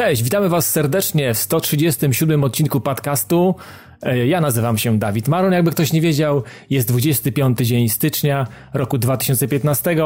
Cześć, 0.00 0.22
witamy 0.22 0.48
Was 0.48 0.70
serdecznie 0.70 1.34
w 1.34 1.38
137 1.38 2.44
odcinku 2.44 2.80
podcastu. 2.80 3.54
E, 4.02 4.26
Ja 4.26 4.40
nazywam 4.40 4.78
się 4.78 4.98
Dawid 4.98 5.28
Maron, 5.28 5.52
jakby 5.52 5.70
ktoś 5.70 5.92
nie 5.92 6.00
wiedział, 6.00 6.42
jest 6.70 6.88
25 6.88 7.58
dzień 7.58 7.88
stycznia 7.88 8.46
roku 8.74 8.98
2015, 8.98 9.96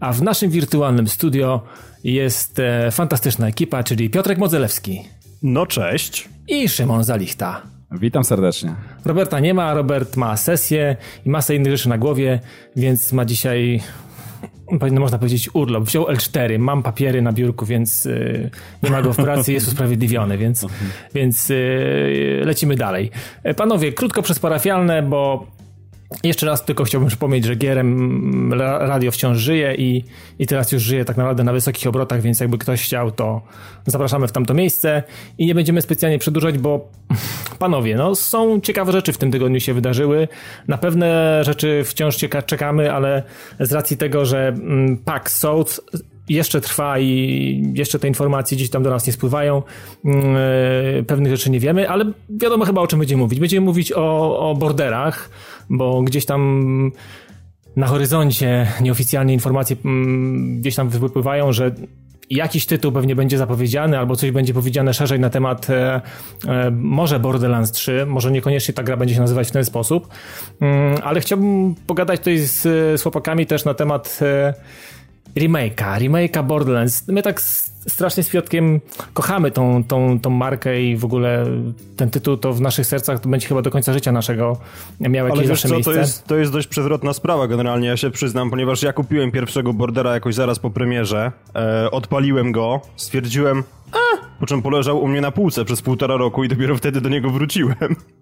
a 0.00 0.12
w 0.12 0.22
naszym 0.22 0.50
wirtualnym 0.50 1.08
studio 1.08 1.60
jest 2.04 2.58
e, 2.58 2.90
fantastyczna 2.90 3.48
ekipa, 3.48 3.82
czyli 3.82 4.10
Piotrek 4.10 4.38
Modzelewski 4.38 5.02
No 5.42 5.66
cześć. 5.66 6.28
i 6.48 6.68
Szymon 6.68 7.04
Zalichta. 7.04 7.62
Witam 7.92 8.24
serdecznie. 8.24 8.74
Roberta 9.04 9.40
nie 9.40 9.54
ma, 9.54 9.74
Robert 9.74 10.16
ma 10.16 10.36
sesję 10.36 10.96
i 11.26 11.30
masę 11.30 11.54
innych 11.54 11.76
rzeczy 11.76 11.88
na 11.88 11.98
głowie, 11.98 12.40
więc 12.76 13.12
ma 13.12 13.24
dzisiaj, 13.24 13.80
powinno 14.78 15.00
można 15.00 15.18
powiedzieć, 15.18 15.50
urlop. 15.52 15.84
Wziął 15.84 16.04
L4, 16.04 16.58
mam 16.58 16.82
papiery 16.82 17.22
na 17.22 17.32
biurku, 17.32 17.66
więc 17.66 18.06
y, 18.06 18.50
nie 18.82 18.90
ma 18.90 19.02
go 19.02 19.12
w 19.12 19.16
pracy, 19.16 19.52
jest 19.52 19.68
usprawiedliwiony, 19.68 20.38
więc, 20.38 20.66
więc 21.14 21.50
y, 21.50 22.42
lecimy 22.44 22.76
dalej. 22.76 23.10
E, 23.42 23.54
Panowie, 23.54 23.92
krótko 23.92 24.22
przez 24.22 24.38
parafialne, 24.38 25.02
bo 25.02 25.46
jeszcze 26.24 26.46
raz 26.46 26.64
tylko 26.64 26.84
chciałbym 26.84 27.08
przypomnieć, 27.08 27.44
że 27.44 27.54
Gierem 27.56 28.52
radio 28.80 29.10
wciąż 29.10 29.38
żyje 29.38 29.74
i, 29.74 30.04
i 30.38 30.46
teraz 30.46 30.72
już 30.72 30.82
żyje 30.82 31.04
tak 31.04 31.16
naprawdę 31.16 31.44
na 31.44 31.52
wysokich 31.52 31.86
obrotach, 31.86 32.20
więc 32.22 32.40
jakby 32.40 32.58
ktoś 32.58 32.82
chciał, 32.82 33.10
to 33.10 33.42
zapraszamy 33.86 34.28
w 34.28 34.32
tamto 34.32 34.54
miejsce 34.54 35.02
i 35.38 35.46
nie 35.46 35.54
będziemy 35.54 35.82
specjalnie 35.82 36.18
przedłużać, 36.18 36.58
bo 36.58 36.88
panowie, 37.58 37.96
no 37.96 38.14
są 38.14 38.60
ciekawe 38.60 38.92
rzeczy 38.92 39.12
w 39.12 39.18
tym 39.18 39.30
tygodniu 39.30 39.60
się 39.60 39.74
wydarzyły. 39.74 40.28
Na 40.68 40.78
pewne 40.78 41.40
rzeczy 41.44 41.84
wciąż 41.84 42.16
cieka- 42.16 42.44
czekamy, 42.44 42.92
ale 42.92 43.22
z 43.60 43.72
racji 43.72 43.96
tego, 43.96 44.26
że 44.26 44.48
mm, 44.48 44.96
PAC 44.96 45.28
South 45.30 45.80
jeszcze 46.30 46.60
trwa 46.60 46.98
i 46.98 47.72
jeszcze 47.74 47.98
te 47.98 48.08
informacje 48.08 48.56
gdzieś 48.56 48.70
tam 48.70 48.82
do 48.82 48.90
nas 48.90 49.06
nie 49.06 49.12
spływają. 49.12 49.62
Mm, 50.04 50.36
e, 50.98 51.02
Pewnych 51.02 51.32
rzeczy 51.32 51.50
nie 51.50 51.60
wiemy, 51.60 51.88
ale 51.88 52.04
wiadomo 52.30 52.64
chyba 52.64 52.80
o 52.80 52.86
czym 52.86 52.98
będziemy 52.98 53.22
mówić. 53.22 53.40
Będziemy 53.40 53.66
mówić 53.66 53.92
o, 53.92 54.38
o 54.50 54.54
borderach, 54.54 55.30
bo 55.70 56.02
gdzieś 56.02 56.26
tam 56.26 56.92
na 57.76 57.86
horyzoncie 57.86 58.66
nieoficjalnie 58.80 59.34
informacje 59.34 59.76
mm, 59.84 60.60
gdzieś 60.60 60.74
tam 60.74 60.88
wypływają, 60.88 61.52
że 61.52 61.74
jakiś 62.30 62.66
tytuł 62.66 62.92
pewnie 62.92 63.16
będzie 63.16 63.38
zapowiedziany, 63.38 63.98
albo 63.98 64.16
coś 64.16 64.30
będzie 64.30 64.54
powiedziane 64.54 64.94
szerzej 64.94 65.20
na 65.20 65.30
temat 65.30 65.70
e, 65.70 66.00
e, 66.48 66.70
może 66.70 67.20
Borderlands 67.20 67.72
3, 67.72 68.06
może 68.06 68.30
niekoniecznie 68.30 68.74
ta 68.74 68.82
gra 68.82 68.96
będzie 68.96 69.14
się 69.14 69.20
nazywać 69.20 69.48
w 69.48 69.50
ten 69.50 69.64
sposób, 69.64 70.08
mm, 70.60 70.96
ale 71.04 71.20
chciałbym 71.20 71.74
pogadać 71.86 72.20
tutaj 72.20 72.38
z, 72.38 72.62
z 73.00 73.02
chłopakami 73.02 73.46
też 73.46 73.64
na 73.64 73.74
temat 73.74 74.18
e, 74.22 74.54
remake'a, 75.36 75.98
remake'a 75.98 76.46
Borderlands. 76.46 77.08
My 77.08 77.22
tak 77.22 77.40
strasznie 77.88 78.22
z 78.22 78.30
Piotkiem 78.30 78.80
kochamy 79.14 79.50
tą, 79.50 79.84
tą, 79.84 80.20
tą 80.20 80.30
markę 80.30 80.82
i 80.82 80.96
w 80.96 81.04
ogóle 81.04 81.46
ten 81.96 82.10
tytuł 82.10 82.36
to 82.36 82.52
w 82.52 82.60
naszych 82.60 82.86
sercach 82.86 83.20
to 83.20 83.28
będzie 83.28 83.48
chyba 83.48 83.62
do 83.62 83.70
końca 83.70 83.92
życia 83.92 84.12
naszego 84.12 84.56
miał 85.00 85.26
jakieś 85.26 85.38
Ale 85.38 85.48
zawsze 85.48 85.68
co, 85.68 85.74
miejsce. 85.74 85.92
to 85.92 85.98
jest, 85.98 86.26
to 86.26 86.36
jest 86.36 86.52
dość 86.52 86.68
przewrotna 86.68 87.12
sprawa 87.12 87.48
generalnie, 87.48 87.88
ja 87.88 87.96
się 87.96 88.10
przyznam, 88.10 88.50
ponieważ 88.50 88.82
ja 88.82 88.92
kupiłem 88.92 89.30
pierwszego 89.30 89.72
Bordera 89.72 90.14
jakoś 90.14 90.34
zaraz 90.34 90.58
po 90.58 90.70
premierze, 90.70 91.32
e, 91.54 91.90
odpaliłem 91.90 92.52
go, 92.52 92.80
stwierdziłem, 92.96 93.62
a, 93.92 94.38
po 94.40 94.46
czym 94.46 94.62
poleżał 94.62 95.02
u 95.02 95.08
mnie 95.08 95.20
na 95.20 95.30
półce 95.30 95.64
przez 95.64 95.82
półtora 95.82 96.16
roku 96.16 96.44
i 96.44 96.48
dopiero 96.48 96.76
wtedy 96.76 97.00
do 97.00 97.08
niego 97.08 97.30
wróciłem. 97.30 97.76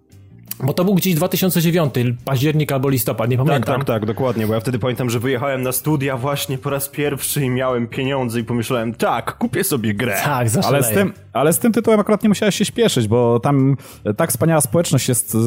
Bo 0.64 0.72
to 0.72 0.84
był 0.84 0.94
gdzieś 0.94 1.14
2009, 1.14 1.94
październik 2.24 2.72
albo 2.72 2.88
listopad, 2.88 3.30
nie 3.30 3.36
Tak, 3.36 3.46
pamiętam. 3.46 3.76
tak, 3.76 3.84
tak, 3.86 4.06
dokładnie, 4.06 4.46
bo 4.46 4.54
ja 4.54 4.60
wtedy 4.60 4.78
pamiętam, 4.78 5.10
że 5.10 5.20
wyjechałem 5.20 5.62
na 5.62 5.72
studia 5.72 6.16
właśnie 6.16 6.58
po 6.58 6.70
raz 6.70 6.88
pierwszy 6.88 7.44
i 7.44 7.50
miałem 7.50 7.86
pieniądze 7.86 8.40
i 8.40 8.44
pomyślałem, 8.44 8.94
tak, 8.94 9.38
kupię 9.38 9.64
sobie 9.64 9.94
grę. 9.94 10.14
Tak, 10.24 10.26
Ale 10.32 10.48
zaszaleję. 10.48 10.84
z, 10.84 10.90
tym, 10.90 11.12
ale 11.32 11.52
z 11.52 11.58
tym 11.58 11.72
tytułem 11.72 12.00
akurat 12.00 12.22
nie 12.22 12.28
musiałeś 12.28 12.54
się 12.54 12.64
śpieszyć, 12.64 13.08
bo 13.08 13.40
tam 13.40 13.76
tak 14.16 14.30
wspaniała 14.30 14.60
społeczność 14.60 15.08
jest, 15.08 15.34
y, 15.34 15.38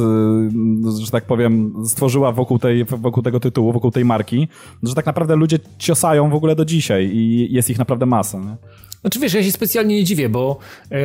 że 1.05 1.11
tak 1.11 1.25
powiem, 1.25 1.73
stworzyła 1.85 2.31
wokół, 2.31 2.59
tej, 2.59 2.85
wokół 2.85 3.23
tego 3.23 3.39
tytułu, 3.39 3.73
wokół 3.73 3.91
tej 3.91 4.05
marki, 4.05 4.47
że 4.83 4.95
tak 4.95 5.05
naprawdę 5.05 5.35
ludzie 5.35 5.59
ciosają 5.77 6.29
w 6.29 6.33
ogóle 6.33 6.55
do 6.55 6.65
dzisiaj 6.65 7.09
i 7.13 7.53
jest 7.53 7.69
ich 7.69 7.79
naprawdę 7.79 8.05
masa. 8.05 8.39
Nie? 8.39 8.55
Znaczy 9.01 9.19
wiesz, 9.19 9.33
ja 9.33 9.43
się 9.43 9.51
specjalnie 9.51 9.95
nie 9.95 10.03
dziwię, 10.03 10.29
bo 10.29 10.57
e, 10.91 11.03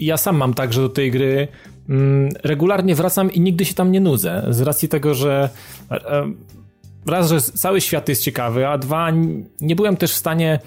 ja 0.00 0.16
sam 0.16 0.36
mam 0.36 0.54
tak, 0.54 0.72
że 0.72 0.80
do 0.80 0.88
tej 0.88 1.10
gry 1.10 1.48
regularnie 2.44 2.94
wracam 2.94 3.32
i 3.32 3.40
nigdy 3.40 3.64
się 3.64 3.74
tam 3.74 3.92
nie 3.92 4.00
nudzę. 4.00 4.46
Z 4.50 4.60
racji 4.60 4.88
tego, 4.88 5.14
że 5.14 5.48
e, 5.90 6.24
raz, 7.06 7.28
że 7.28 7.40
cały 7.40 7.80
świat 7.80 8.08
jest 8.08 8.22
ciekawy, 8.22 8.68
a 8.68 8.78
dwa, 8.78 9.10
nie 9.60 9.76
byłem 9.76 9.96
też 9.96 10.12
w 10.12 10.16
stanie 10.16 10.50
mm, 10.50 10.62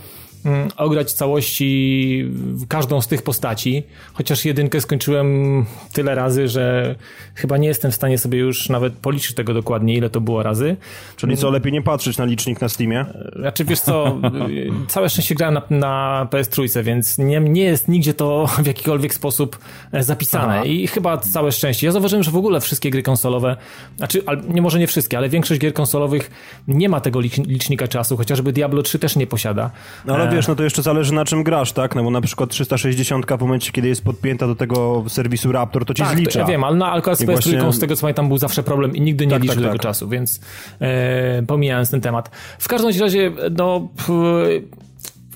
ograć 0.78 1.13
całości 1.13 2.31
każdą 2.67 3.01
z 3.01 3.07
tych 3.07 3.22
postaci, 3.22 3.83
chociaż 4.13 4.45
jedynkę 4.45 4.81
skończyłem 4.81 5.66
tyle 5.94 6.16
razy, 6.16 6.47
że 6.47 6.95
chyba 7.35 7.57
nie 7.57 7.67
jestem 7.67 7.91
w 7.91 7.95
stanie 7.95 8.17
sobie 8.17 8.39
już 8.39 8.69
nawet 8.69 8.94
policzyć 8.94 9.35
tego 9.35 9.53
dokładnie, 9.53 9.95
ile 9.95 10.09
to 10.09 10.22
było 10.22 10.44
razy. 10.44 10.78
Czyli 11.16 11.38
co, 11.38 11.50
lepiej 11.50 11.73
nie 11.73 11.81
patrzeć 11.81 12.17
na 12.17 12.25
licznik 12.25 12.61
na 12.61 12.69
Steamie? 12.69 13.05
Znaczy 13.39 13.66
wiesz 13.66 13.79
co, 13.79 14.19
całe 14.88 15.09
szczęście 15.09 15.35
grałem 15.35 15.53
na, 15.53 15.61
na 15.69 16.28
PS3, 16.31 16.84
więc 16.84 17.17
nie, 17.17 17.39
nie 17.39 17.63
jest 17.63 17.88
nigdzie 17.88 18.13
to 18.13 18.47
w 18.63 18.67
jakikolwiek 18.67 19.13
sposób 19.13 19.59
e, 19.91 20.03
zapisane 20.03 20.53
Aha. 20.53 20.66
i 20.66 20.88
chyba 20.88 21.17
całe 21.17 21.51
szczęście. 21.51 21.88
Ja 21.88 21.91
zauważyłem, 21.91 22.23
że 22.23 22.31
w 22.31 22.38
ogóle 22.38 22.61
wszystkie 22.61 22.89
gry 22.89 23.03
konsolowe, 23.03 23.57
znaczy 23.97 24.23
nie 24.47 24.61
może 24.61 24.79
nie 24.79 24.88
wszystkie, 24.88 25.17
ale 25.17 25.29
większość 25.29 25.61
gier 25.61 25.73
konsolowych 25.73 26.31
nie 26.67 26.89
ma 26.89 27.01
tego 27.01 27.19
licz- 27.19 27.47
licznika 27.47 27.88
czasu, 27.88 28.17
chociażby 28.17 28.53
Diablo 28.53 28.84
3 28.84 29.00
też 29.00 29.16
nie 29.16 29.28
posiada. 29.28 29.72
No 30.05 30.13
ale 30.16 30.23
E, 30.23 30.28
wiesz, 30.35 30.47
no 30.47 30.56
to 30.56 30.63
jeszcze 30.63 30.81
zależy 30.81 31.13
na 31.13 31.25
czym 31.25 31.44
grasz, 31.44 31.72
tak? 31.72 31.96
No 31.96 32.03
bo 32.03 32.09
na 32.12 32.22
przykład 32.22 32.50
360 32.50 33.25
w 33.38 33.41
momencie, 33.41 33.72
kiedy 33.72 33.88
jest 33.88 34.03
podpięta 34.03 34.47
do 34.47 34.56
tego 34.56 35.03
serwisu 35.07 35.51
Raptor, 35.51 35.85
to 35.85 35.94
ci 35.94 36.03
Tak, 36.03 36.16
zlicza. 36.18 36.40
ja 36.40 36.46
wiem, 36.46 36.63
ale 36.63 36.75
na 36.78 36.91
akurat 36.91 37.18
z 37.19 37.22
I 37.22 37.25
PS3 37.28 37.31
właśnie- 37.31 37.73
z 37.73 37.79
tego 37.79 37.96
co 37.96 38.01
pamiętam 38.01 38.28
był 38.28 38.38
zawsze 38.38 38.63
problem 38.63 38.96
i 38.96 39.01
nigdy 39.01 39.25
nie 39.28 39.31
Tak, 39.31 39.41
liczył 39.41 39.56
tak, 39.56 39.63
tego 39.63 39.73
tak. 39.78 39.81
czasu, 39.81 40.09
więc 40.09 40.40
e, 40.81 41.44
pomijając 41.44 41.91
ten 41.91 42.01
temat. 42.01 42.29
W 42.59 42.68
każdym 42.68 43.01
razie, 43.01 43.31
no... 43.57 43.88
p- 44.07 44.75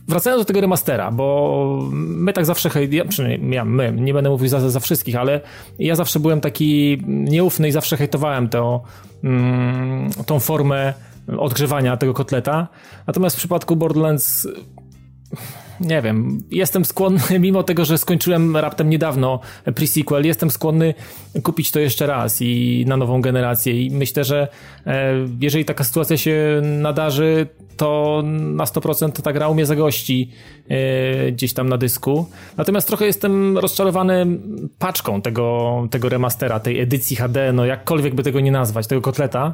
Wracając 0.08 0.42
do 0.42 0.46
tego 0.46 0.62
remastera, 0.62 1.12
bo 1.12 1.90
my 1.94 2.34
tak 2.34 2.46
zawsze, 2.46 2.70
ja, 2.92 3.06
przynajmniej 3.06 3.56
ja, 3.56 3.66
my, 3.66 3.92
nie 3.98 4.14
będę 4.14 4.30
mówił 4.30 4.48
za, 4.48 4.70
za 4.70 4.80
wszystkich, 4.80 5.16
ale 5.16 5.42
ja 5.80 5.96
zawsze 5.96 6.20
byłem 6.20 6.42
taki 6.42 7.02
nieufny 7.08 7.68
i 7.68 7.72
zawsze 7.72 7.98
hejtowałem 7.98 8.50
to, 8.50 8.82
mm, 9.24 10.10
tą 10.26 10.40
formę 10.40 10.94
odgrzewania 11.38 11.98
tego 11.98 12.14
kotleta. 12.14 12.68
Natomiast 13.08 13.36
w 13.36 13.40
przypadku 13.40 13.76
Borderlands 13.76 14.48
nie 15.80 16.02
wiem, 16.02 16.44
jestem 16.52 16.86
skłonny, 16.86 17.40
mimo 17.40 17.64
tego, 17.64 17.86
że 17.86 17.98
skończyłem 17.98 18.58
raptem 18.58 18.90
niedawno 18.90 19.40
pre-sequel, 19.66 20.26
jestem 20.26 20.52
skłonny 20.52 20.94
kupić 21.44 21.72
to 21.72 21.80
jeszcze 21.80 22.08
raz 22.08 22.42
i 22.42 22.86
na 22.88 22.98
nową 22.98 23.22
generację 23.22 23.86
i 23.86 23.92
myślę, 23.92 24.24
że 24.24 24.48
e, 24.88 25.14
jeżeli 25.42 25.66
taka 25.66 25.84
sytuacja 25.84 26.18
się 26.18 26.62
nadarzy, 26.64 27.48
to 27.78 28.22
na 28.26 28.66
100% 28.66 29.22
ta 29.22 29.34
gra 29.34 29.48
u 29.48 29.54
mnie 29.54 29.66
zagości 29.66 30.32
e, 30.70 31.32
gdzieś 31.32 31.54
tam 31.54 31.70
na 31.70 31.78
dysku. 31.78 32.26
Natomiast 32.58 32.88
trochę 32.88 33.06
jestem 33.06 33.58
rozczarowany 33.58 34.26
paczką 34.80 35.22
tego, 35.22 35.88
tego 35.92 36.10
remastera, 36.10 36.60
tej 36.60 36.80
edycji 36.80 37.16
HD, 37.16 37.54
no 37.54 37.66
jakkolwiek 37.66 38.16
by 38.16 38.24
tego 38.24 38.40
nie 38.40 38.52
nazwać, 38.52 38.88
tego 38.88 39.02
kotleta, 39.02 39.54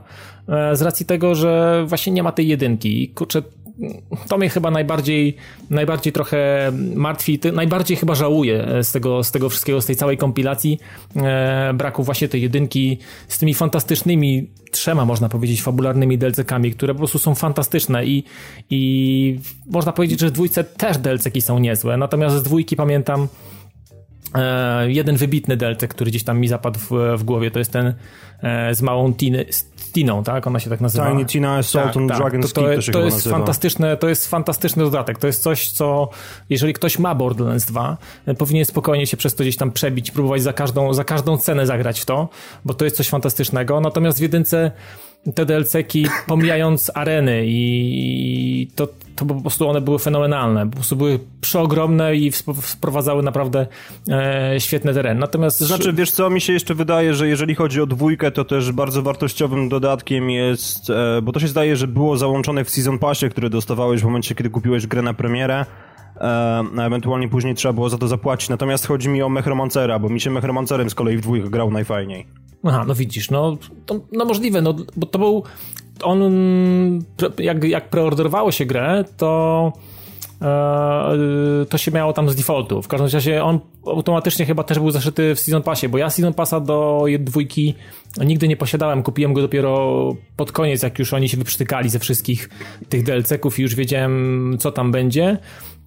e, 0.50 0.76
z 0.76 0.82
racji 0.82 1.06
tego, 1.06 1.36
że 1.36 1.84
właśnie 1.88 2.14
nie 2.14 2.24
ma 2.24 2.32
tej 2.32 2.48
jedynki. 2.48 3.10
Kurczę, 3.10 3.42
to 4.28 4.38
mnie 4.38 4.50
chyba 4.50 4.72
najbardziej, 4.72 5.36
najbardziej 5.70 6.14
trochę 6.14 6.72
martwi, 6.96 7.40
najbardziej 7.54 7.98
chyba 7.98 8.16
żałuję 8.16 8.68
z 8.84 8.92
tego, 8.92 9.24
z 9.24 9.32
tego 9.32 9.50
wszystkiego, 9.50 9.82
z 9.82 9.86
tej 9.86 9.96
całej 9.96 10.18
kompilacji 10.18 10.80
e, 11.16 11.74
braku 11.74 12.04
właśnie 12.04 12.28
tej 12.28 12.42
jedynki 12.42 12.98
z 13.28 13.40
tymi 13.40 13.54
fantastycznymi 13.54 14.50
trzema, 14.72 15.06
można 15.06 15.30
powiedzieć, 15.30 15.62
fabularnymi 15.62 16.18
DLC-kami, 16.18 16.72
które 16.72 16.94
po 16.94 16.98
prostu 16.98 17.20
są 17.20 17.36
fantastyczne 17.36 18.06
i, 18.06 18.24
i 18.70 19.40
można 19.66 19.92
powiedzieć, 19.92 20.20
że 20.20 20.28
w 20.28 20.32
dwójce 20.32 20.64
też 20.64 20.98
DLC-ki 20.98 21.42
są 21.42 21.60
niezłe, 21.60 21.98
natomiast 21.98 22.36
z 22.36 22.44
dwójki 22.44 22.76
pamiętam 22.76 23.28
e, 24.36 24.92
jeden 24.92 25.18
wybitny 25.18 25.58
DLC, 25.58 25.88
który 25.90 26.12
gdzieś 26.12 26.24
tam 26.24 26.40
mi 26.40 26.48
zapadł 26.48 26.80
w, 26.80 26.92
w 27.18 27.24
głowie, 27.24 27.52
to 27.52 27.60
jest 27.60 27.72
ten 27.72 27.94
e, 28.42 28.76
z 28.76 28.82
małą 28.82 29.14
Tiny, 29.14 29.46
Tiną, 29.96 30.24
tak? 30.24 30.48
Ona 30.48 30.60
się 30.60 30.70
tak 30.70 30.82
nazywa. 30.82 31.12
Tiny 31.12 31.26
Tina 31.26 31.56
Assault 31.58 31.98
on 31.98 32.08
Dragon's 32.08 32.42
to, 32.42 32.62
to, 32.62 32.68
Keep 32.68 32.86
to 32.86 32.92
to 32.92 33.00
jest 33.00 33.18
nazywa. 33.18 33.38
fantastyczne, 33.38 33.98
to 33.98 34.10
jest 34.10 34.28
fantastyczny 34.28 34.84
dodatek. 34.84 35.18
To 35.18 35.28
jest 35.28 35.44
coś, 35.44 35.72
co 35.72 36.10
jeżeli 36.50 36.74
ktoś 36.74 37.00
ma 37.00 37.16
Borderlands 37.16 37.66
2, 37.66 37.98
e, 38.26 38.34
powinien 38.34 38.66
spokojnie 38.66 39.08
się 39.08 39.18
przez 39.18 39.36
to 39.36 39.44
gdzieś 39.44 39.58
tam 39.58 39.72
przebić, 39.72 40.12
próbować 40.12 40.44
za 40.44 40.54
każdą, 40.54 40.94
za 40.94 41.04
każdą 41.04 41.38
cenę 41.38 41.66
zagrać 41.66 42.00
w 42.00 42.06
to, 42.06 42.30
bo 42.66 42.74
to 42.74 42.86
jest 42.86 42.98
coś 42.98 43.10
fantastycznego. 43.10 43.82
Natomiast 43.82 44.20
w 44.20 44.22
jedynce 44.22 44.72
te 45.34 45.46
DLC-ki, 45.46 46.08
pomijając 46.28 46.92
areny 46.96 47.44
i 47.46 48.68
to, 48.76 48.88
to 49.16 49.26
po 49.26 49.36
prostu 49.36 49.70
one 49.70 49.82
były 49.82 50.00
fenomenalne. 50.00 50.70
Po 50.70 50.76
prostu 50.76 50.96
były 50.96 51.20
przeogromne 51.42 52.16
i 52.16 52.32
wprowadzały 52.62 53.24
naprawdę 53.24 53.68
e, 54.10 54.56
świetne 54.60 54.94
tereny. 54.94 55.20
Natomiast 55.20 55.60
Znaczy, 55.60 55.94
wiesz 55.94 56.12
co, 56.12 56.30
mi 56.30 56.42
się 56.42 56.54
jeszcze 56.54 56.76
wydaje, 56.76 57.14
że 57.14 57.28
jeżeli 57.28 57.56
chodzi 57.56 57.82
o 57.82 57.86
dwójkę, 57.86 58.32
to 58.32 58.46
też 58.46 58.72
bardzo 58.72 59.02
wartościowym 59.02 59.70
dodatkiem 59.70 60.30
jest, 60.30 60.90
e, 60.90 61.22
bo 61.22 61.32
to 61.32 61.40
się 61.40 61.48
zdaje, 61.48 61.76
że 61.76 61.88
było 61.88 62.18
załączone 62.18 62.66
w 62.66 62.70
Season 62.70 63.00
Passie, 63.00 63.30
który 63.30 63.50
dostawałeś 63.50 64.02
w 64.02 64.06
momencie, 64.06 64.36
kiedy 64.36 64.50
kupiłeś 64.50 64.88
grę 64.88 65.02
na 65.02 65.14
premierę, 65.14 65.66
a 66.20 66.64
ewentualnie 66.86 67.30
później 67.30 67.56
trzeba 67.56 67.74
było 67.74 67.90
za 67.90 67.98
to 67.98 68.08
zapłacić. 68.08 68.50
Natomiast 68.50 68.88
chodzi 68.88 69.10
mi 69.10 69.22
o 69.22 69.30
Mechromancera, 69.30 70.00
bo 70.00 70.10
mi 70.10 70.22
się 70.22 70.30
Mechromancerem 70.30 70.90
z 70.90 70.96
kolei 70.96 71.18
w 71.18 71.22
dwójkę 71.22 71.50
grał 71.50 71.72
najfajniej. 71.72 72.26
Aha, 72.64 72.86
no 72.88 72.96
widzisz, 72.96 73.32
no, 73.32 73.58
to, 73.86 74.00
no 74.12 74.26
możliwe, 74.26 74.62
no, 74.62 74.76
bo 74.96 75.08
to 75.08 75.20
był, 75.20 75.44
on, 76.04 76.20
jak, 77.38 77.64
jak 77.64 77.90
preorderowało 77.90 78.52
się 78.52 78.66
grę, 78.66 79.04
to 79.18 79.74
e, 80.42 81.66
to 81.70 81.78
się 81.78 81.92
miało 81.92 82.14
tam 82.14 82.30
z 82.30 82.36
defaultu. 82.36 82.82
W 82.82 82.88
każdym 82.88 83.10
razie 83.14 83.44
on 83.44 83.60
automatycznie 83.86 84.46
chyba 84.46 84.64
też 84.64 84.80
był 84.80 84.92
zaszyty 84.92 85.36
w 85.36 85.40
Season 85.40 85.64
Passie, 85.64 85.90
bo 85.90 85.98
ja 85.98 86.10
Season 86.10 86.34
Passa 86.34 86.60
do 86.60 87.06
dwójki 87.20 87.76
nigdy 88.26 88.48
nie 88.48 88.58
posiadałem, 88.58 89.04
kupiłem 89.04 89.34
go 89.34 89.42
dopiero 89.42 90.16
pod 90.36 90.52
koniec, 90.52 90.84
jak 90.84 91.00
już 91.00 91.14
oni 91.14 91.30
się 91.30 91.38
wyprztykali 91.38 91.90
ze 91.90 92.00
wszystkich 92.00 92.50
tych 92.90 93.04
DLC-ków 93.04 93.60
i 93.60 93.62
już 93.62 93.76
wiedziałem, 93.76 94.56
co 94.60 94.72
tam 94.72 94.92
będzie 94.92 95.38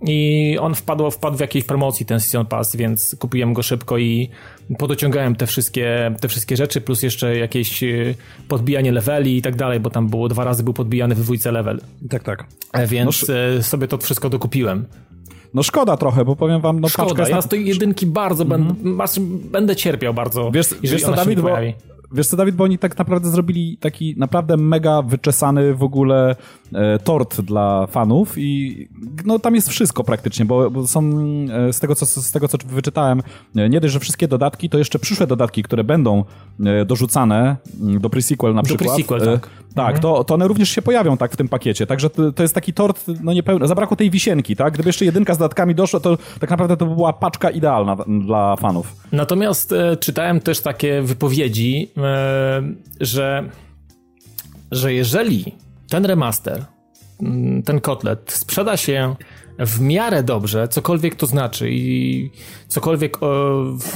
i 0.06 0.56
on 0.60 0.74
wpadł, 0.74 1.10
wpadł 1.10 1.36
w 1.36 1.40
jakiejś 1.40 1.64
promocji 1.64 2.06
ten 2.06 2.20
Season 2.20 2.46
Pass, 2.46 2.76
więc 2.76 3.16
kupiłem 3.18 3.52
go 3.52 3.62
szybko 3.62 3.98
i 3.98 4.30
podociągałem 4.78 5.36
te 5.36 5.46
wszystkie, 5.46 6.14
te 6.20 6.28
wszystkie 6.28 6.56
rzeczy, 6.56 6.80
plus 6.80 7.02
jeszcze 7.02 7.36
jakieś 7.36 7.82
y, 7.82 8.14
podbijanie 8.48 8.92
leveli 8.92 9.36
i 9.36 9.42
tak 9.42 9.56
dalej, 9.56 9.80
bo 9.80 9.90
tam 9.90 10.08
było 10.08 10.28
dwa 10.28 10.44
razy 10.44 10.62
był 10.62 10.72
podbijany 10.72 11.14
w 11.14 11.20
dwójce 11.20 11.52
level. 11.52 11.80
Tak, 12.10 12.22
tak. 12.22 12.46
E, 12.72 12.86
więc 12.86 13.26
no, 13.28 13.62
sobie 13.62 13.88
to 13.88 13.98
wszystko 13.98 14.30
dokupiłem. 14.30 14.86
No 15.54 15.62
szkoda 15.62 15.96
trochę, 15.96 16.24
bo 16.24 16.36
powiem 16.36 16.60
wam, 16.60 16.80
no 16.80 16.88
szkoda, 16.88 17.14
paczka 17.14 17.28
ja 17.28 17.42
z 17.42 17.48
tej 17.48 17.66
jedynki 17.66 18.06
bardzo 18.06 18.44
mm 18.44 18.62
-hmm. 18.62 18.74
będę, 18.74 19.48
będę 19.50 19.76
cierpiał 19.76 20.14
bardzo, 20.14 20.50
wiesz, 20.50 20.74
wiesz 20.82 21.02
co, 21.02 21.12
Dawid, 21.12 21.40
bo, 21.40 21.48
Wiesz 22.12 22.26
co, 22.26 22.36
Dawid, 22.36 22.54
bo 22.54 22.64
oni 22.64 22.78
tak 22.78 22.98
naprawdę 22.98 23.30
zrobili 23.30 23.76
taki 23.76 24.14
naprawdę 24.16 24.56
mega 24.56 25.02
wyczesany 25.02 25.74
w 25.74 25.82
ogóle 25.82 26.30
e, 26.30 26.67
tort 27.04 27.40
dla 27.40 27.86
fanów 27.86 28.38
i 28.38 28.88
no 29.24 29.38
tam 29.38 29.54
jest 29.54 29.68
wszystko 29.68 30.04
praktycznie, 30.04 30.44
bo, 30.44 30.70
bo 30.70 30.86
są 30.86 31.10
e, 31.68 31.72
z 31.72 31.80
tego, 31.80 31.94
co, 31.94 32.06
z 32.06 32.30
tego, 32.30 32.48
co 32.48 32.58
wyczytałem, 32.66 33.22
e, 33.56 33.68
nie 33.68 33.80
dość, 33.80 33.94
że 33.94 34.00
wszystkie 34.00 34.28
dodatki, 34.28 34.68
to 34.68 34.78
jeszcze 34.78 34.98
przyszłe 34.98 35.26
dodatki, 35.26 35.62
które 35.62 35.84
będą 35.84 36.24
e, 36.66 36.84
dorzucane 36.84 37.56
mm, 37.80 38.00
do 38.00 38.08
pre-sequel 38.08 38.54
na 38.54 38.62
do 38.62 38.66
przykład. 38.66 38.98
Pre-sequel, 38.98 39.24
tak. 39.24 39.50
Tak, 39.74 39.96
mhm. 39.96 40.02
to, 40.02 40.24
to 40.24 40.34
one 40.34 40.48
również 40.48 40.70
się 40.70 40.82
pojawią 40.82 41.16
tak 41.16 41.32
w 41.32 41.36
tym 41.36 41.48
pakiecie, 41.48 41.86
także 41.86 42.10
to, 42.10 42.32
to 42.32 42.42
jest 42.42 42.54
taki 42.54 42.72
tort, 42.72 43.04
no 43.22 43.32
niepełny, 43.32 43.68
zabrakło 43.68 43.96
tej 43.96 44.10
wisienki, 44.10 44.56
tak? 44.56 44.74
Gdyby 44.74 44.88
jeszcze 44.88 45.04
jedynka 45.04 45.34
z 45.34 45.38
dodatkami 45.38 45.74
doszła, 45.74 46.00
to 46.00 46.18
tak 46.40 46.50
naprawdę 46.50 46.76
to 46.76 46.86
by 46.86 46.94
była 46.94 47.12
paczka 47.12 47.50
idealna 47.50 47.96
dla 48.26 48.56
fanów. 48.56 48.96
Natomiast 49.12 49.72
e, 49.72 49.96
czytałem 49.96 50.40
też 50.40 50.60
takie 50.60 51.02
wypowiedzi, 51.02 51.90
e, 51.96 52.62
że, 53.00 53.48
że 54.70 54.94
jeżeli 54.94 55.54
ten 55.88 56.04
remaster, 56.04 56.64
mm, 57.22 57.62
ten 57.62 57.80
kotlet 57.80 58.32
sprzeda 58.32 58.76
się 58.76 59.16
w 59.58 59.80
miarę 59.80 60.22
dobrze, 60.22 60.68
cokolwiek 60.68 61.14
to 61.14 61.26
znaczy 61.26 61.70
i 61.70 62.30
cokolwiek 62.68 63.18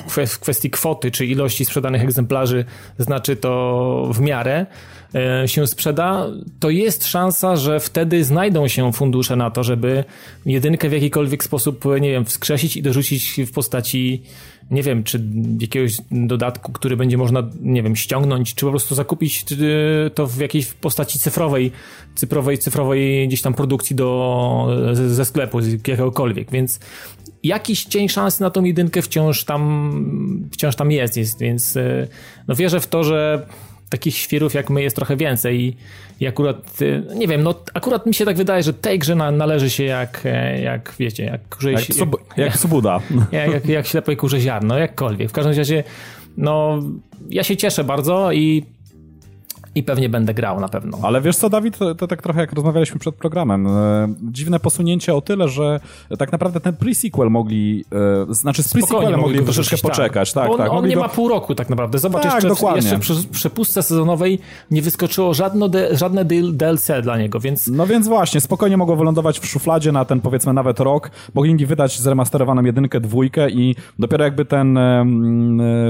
w 0.09 0.39
kwestii 0.41 0.71
kwoty 0.71 1.11
czy 1.11 1.27
ilości 1.27 1.65
sprzedanych 1.65 2.03
egzemplarzy 2.03 2.65
znaczy 2.99 3.37
to 3.37 4.11
w 4.15 4.21
miarę, 4.21 4.67
E, 5.15 5.49
się 5.49 5.67
sprzeda, 5.67 6.27
to 6.61 6.71
jest 6.71 7.07
szansa, 7.07 7.57
że 7.57 7.81
wtedy 7.81 8.25
znajdą 8.25 8.69
się 8.69 8.93
fundusze 8.93 9.37
na 9.37 9.51
to, 9.51 9.65
żeby 9.65 10.05
jedynkę 10.47 10.89
w 10.89 10.93
jakikolwiek 10.93 11.45
sposób, 11.45 11.85
nie 12.01 12.11
wiem, 12.11 12.25
wskrzesić 12.25 12.77
i 12.77 12.83
dorzucić 12.83 13.41
w 13.47 13.53
postaci, 13.53 14.23
nie 14.73 14.83
wiem, 14.83 15.05
czy 15.05 15.25
jakiegoś 15.61 15.97
dodatku, 16.11 16.73
który 16.73 16.97
będzie 16.97 17.19
można, 17.19 17.43
nie 17.61 17.83
wiem, 17.83 17.97
ściągnąć, 17.97 18.55
czy 18.55 18.65
po 18.65 18.71
prostu 18.71 18.95
zakupić 18.95 19.45
to 20.15 20.27
w 20.27 20.39
jakiejś 20.39 20.67
postaci 20.67 21.19
cyfrowej, 21.19 21.73
cyfrowej, 22.15 22.59
cyfrowej 22.59 23.29
gdzieś 23.29 23.43
tam 23.43 23.55
produkcji 23.55 23.97
do, 23.97 24.69
ze 24.95 25.25
sklepu, 25.25 25.61
jakiegokolwiek, 25.61 26.51
więc 26.51 26.81
jakiś 27.43 27.85
cień 27.85 28.09
szansy 28.09 28.43
na 28.43 28.51
tą 28.51 28.65
jedynkę 28.65 29.03
wciąż 29.03 29.45
tam, 29.45 30.49
wciąż 30.53 30.77
tam 30.77 30.91
jest, 30.91 31.17
jest 31.17 31.41
więc 31.41 31.77
e, 31.77 32.09
no 32.49 32.55
wierzę 32.55 32.81
w 32.81 32.87
to, 32.87 33.05
że 33.05 33.47
takich 33.93 34.17
świrów 34.17 34.55
jak 34.55 34.71
my 34.71 34.83
jest 34.83 34.97
trochę 34.97 35.17
więcej 35.17 35.61
i, 35.61 35.77
i 36.21 36.27
akurat, 36.27 36.83
y, 36.83 37.03
nie 37.15 37.29
wiem, 37.29 37.43
no 37.43 37.55
akurat 37.75 38.07
mi 38.07 38.15
się 38.15 38.25
tak 38.25 38.37
wydaje, 38.37 38.63
że 38.63 38.75
tej 38.75 38.99
grze 38.99 39.15
na, 39.15 39.31
należy 39.31 39.71
się 39.71 39.85
jak, 39.85 40.23
e, 40.25 40.61
jak 40.61 40.95
wiecie, 40.99 41.25
jak 41.25 41.49
kurze... 41.49 41.73
Jak, 41.73 41.89
jak, 41.89 42.09
jak 42.37 42.57
subuda. 42.57 43.01
Jak, 43.33 43.53
jak, 43.53 43.67
jak 43.67 43.87
ślepej 43.87 44.17
kurze 44.17 44.41
ziarno, 44.41 44.79
jakkolwiek. 44.79 45.31
W 45.31 45.33
każdym 45.33 45.55
razie, 45.57 45.85
no 46.37 46.83
ja 47.31 47.43
się 47.45 47.57
cieszę 47.57 47.85
bardzo 47.85 48.33
i 48.33 48.65
i 49.75 49.83
pewnie 49.83 50.09
będę 50.09 50.35
grał 50.35 50.61
na 50.61 50.69
pewno. 50.69 50.99
Ale 51.03 51.21
wiesz 51.21 51.37
co, 51.37 51.51
Dawid, 51.51 51.79
to, 51.79 51.95
to 51.95 52.09
tak 52.09 52.23
trochę 52.23 52.41
jak 52.41 52.53
rozmawialiśmy 52.53 53.01
przed 53.01 53.15
programem. 53.15 53.67
E, 53.67 54.15
dziwne 54.23 54.61
posunięcie 54.61 55.15
o 55.15 55.21
tyle, 55.21 55.49
że 55.49 55.81
tak 56.19 56.33
naprawdę 56.33 56.61
ten 56.61 56.75
pre-sequel 56.75 57.31
mogli, 57.31 57.85
e, 58.31 58.35
znaczy 58.35 58.63
z 58.63 58.75
pre-sequelem 58.75 59.21
mogli 59.21 59.45
troszeczkę 59.45 59.77
tak. 59.77 59.91
poczekać. 59.91 60.33
Tak, 60.33 60.51
on, 60.51 60.59
tak, 60.59 60.71
on 60.71 60.89
nie 60.89 60.97
ma 60.97 61.09
pół 61.09 61.29
roku 61.29 61.55
tak 61.55 61.71
naprawdę. 61.71 61.99
Zobacz, 61.99 62.23
tak, 62.23 62.35
jeszcze, 62.35 62.49
dokładnie. 62.49 62.83
jeszcze 62.83 62.99
przy 62.99 63.15
przepustce 63.31 63.83
sezonowej 63.83 64.39
nie 64.71 64.83
wyskoczyło 64.83 65.35
żadne, 65.35 65.69
de, 65.69 65.97
żadne 65.97 66.25
DLC 66.25 66.89
dla 67.03 67.19
niego, 67.19 67.41
więc... 67.41 67.69
No 67.69 67.87
więc 67.87 68.09
właśnie, 68.09 68.41
spokojnie 68.41 68.77
mogło 68.77 68.97
wylądować 68.97 69.39
w 69.39 69.47
szufladzie 69.47 69.93
na 69.93 70.05
ten 70.05 70.21
powiedzmy 70.21 70.53
nawet 70.53 70.81
rok. 70.81 71.11
Mogli 71.35 71.67
wydać 71.67 72.01
zremasterowaną 72.01 72.65
jedynkę, 72.65 73.01
dwójkę 73.01 73.51
i 73.51 73.77
dopiero 73.99 74.25
jakby 74.25 74.45
ten 74.45 74.79
e, 74.79 75.05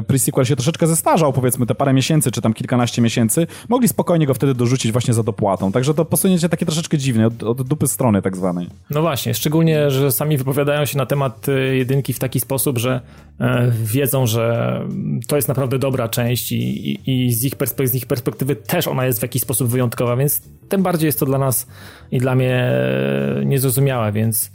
pre-sequel 0.09 0.45
się 0.45 0.57
troszeczkę 0.57 0.87
zestarzał, 0.87 1.33
powiedzmy 1.33 1.67
te 1.67 1.75
parę 1.75 1.93
miesięcy, 1.93 2.31
czy 2.31 2.41
tam 2.41 2.53
kilkanaście 2.53 3.03
miesięcy, 3.03 3.47
mogli 3.73 3.89
spokojnie 3.89 4.27
go 4.27 4.35
wtedy 4.35 4.55
dorzucić 4.55 4.93
właśnie 4.93 5.15
za 5.15 5.23
dopłatą. 5.23 5.73
Także 5.73 5.95
to 5.95 6.05
posunięcie 6.05 6.49
takie 6.49 6.67
troszeczkę 6.67 6.99
dziwne, 6.99 7.27
od, 7.27 7.43
od 7.43 7.63
dupy 7.63 7.89
strony 7.89 8.23
tak 8.23 8.37
zwanej. 8.37 8.69
No 8.91 9.01
właśnie, 9.01 9.35
szczególnie, 9.35 9.91
że 9.91 10.13
sami 10.13 10.37
wypowiadają 10.39 10.85
się 10.85 10.99
na 10.99 11.07
temat 11.07 11.49
y, 11.49 11.77
jedynki 11.77 12.13
w 12.13 12.19
taki 12.19 12.41
sposób, 12.41 12.79
że 12.79 13.01
e, 13.41 13.73
wiedzą, 13.85 14.27
że 14.27 14.79
to 15.27 15.37
jest 15.37 15.49
naprawdę 15.49 15.79
dobra 15.79 16.09
część 16.09 16.53
i, 16.53 16.91
i, 16.91 17.27
i 17.27 17.33
z, 17.33 17.45
ich 17.45 17.55
z 17.85 17.95
ich 17.95 18.07
perspektywy 18.07 18.57
też 18.57 18.89
ona 18.89 19.07
jest 19.07 19.19
w 19.19 19.23
jakiś 19.23 19.43
sposób 19.43 19.69
wyjątkowa, 19.69 20.17
więc 20.17 20.43
tym 20.69 20.83
bardziej 20.83 21.07
jest 21.07 21.21
to 21.21 21.27
dla 21.27 21.39
nas 21.39 21.67
i 22.11 22.19
dla 22.19 22.35
mnie 22.35 22.57
e, 22.57 23.43
niezrozumiałe, 23.45 24.13
więc... 24.13 24.51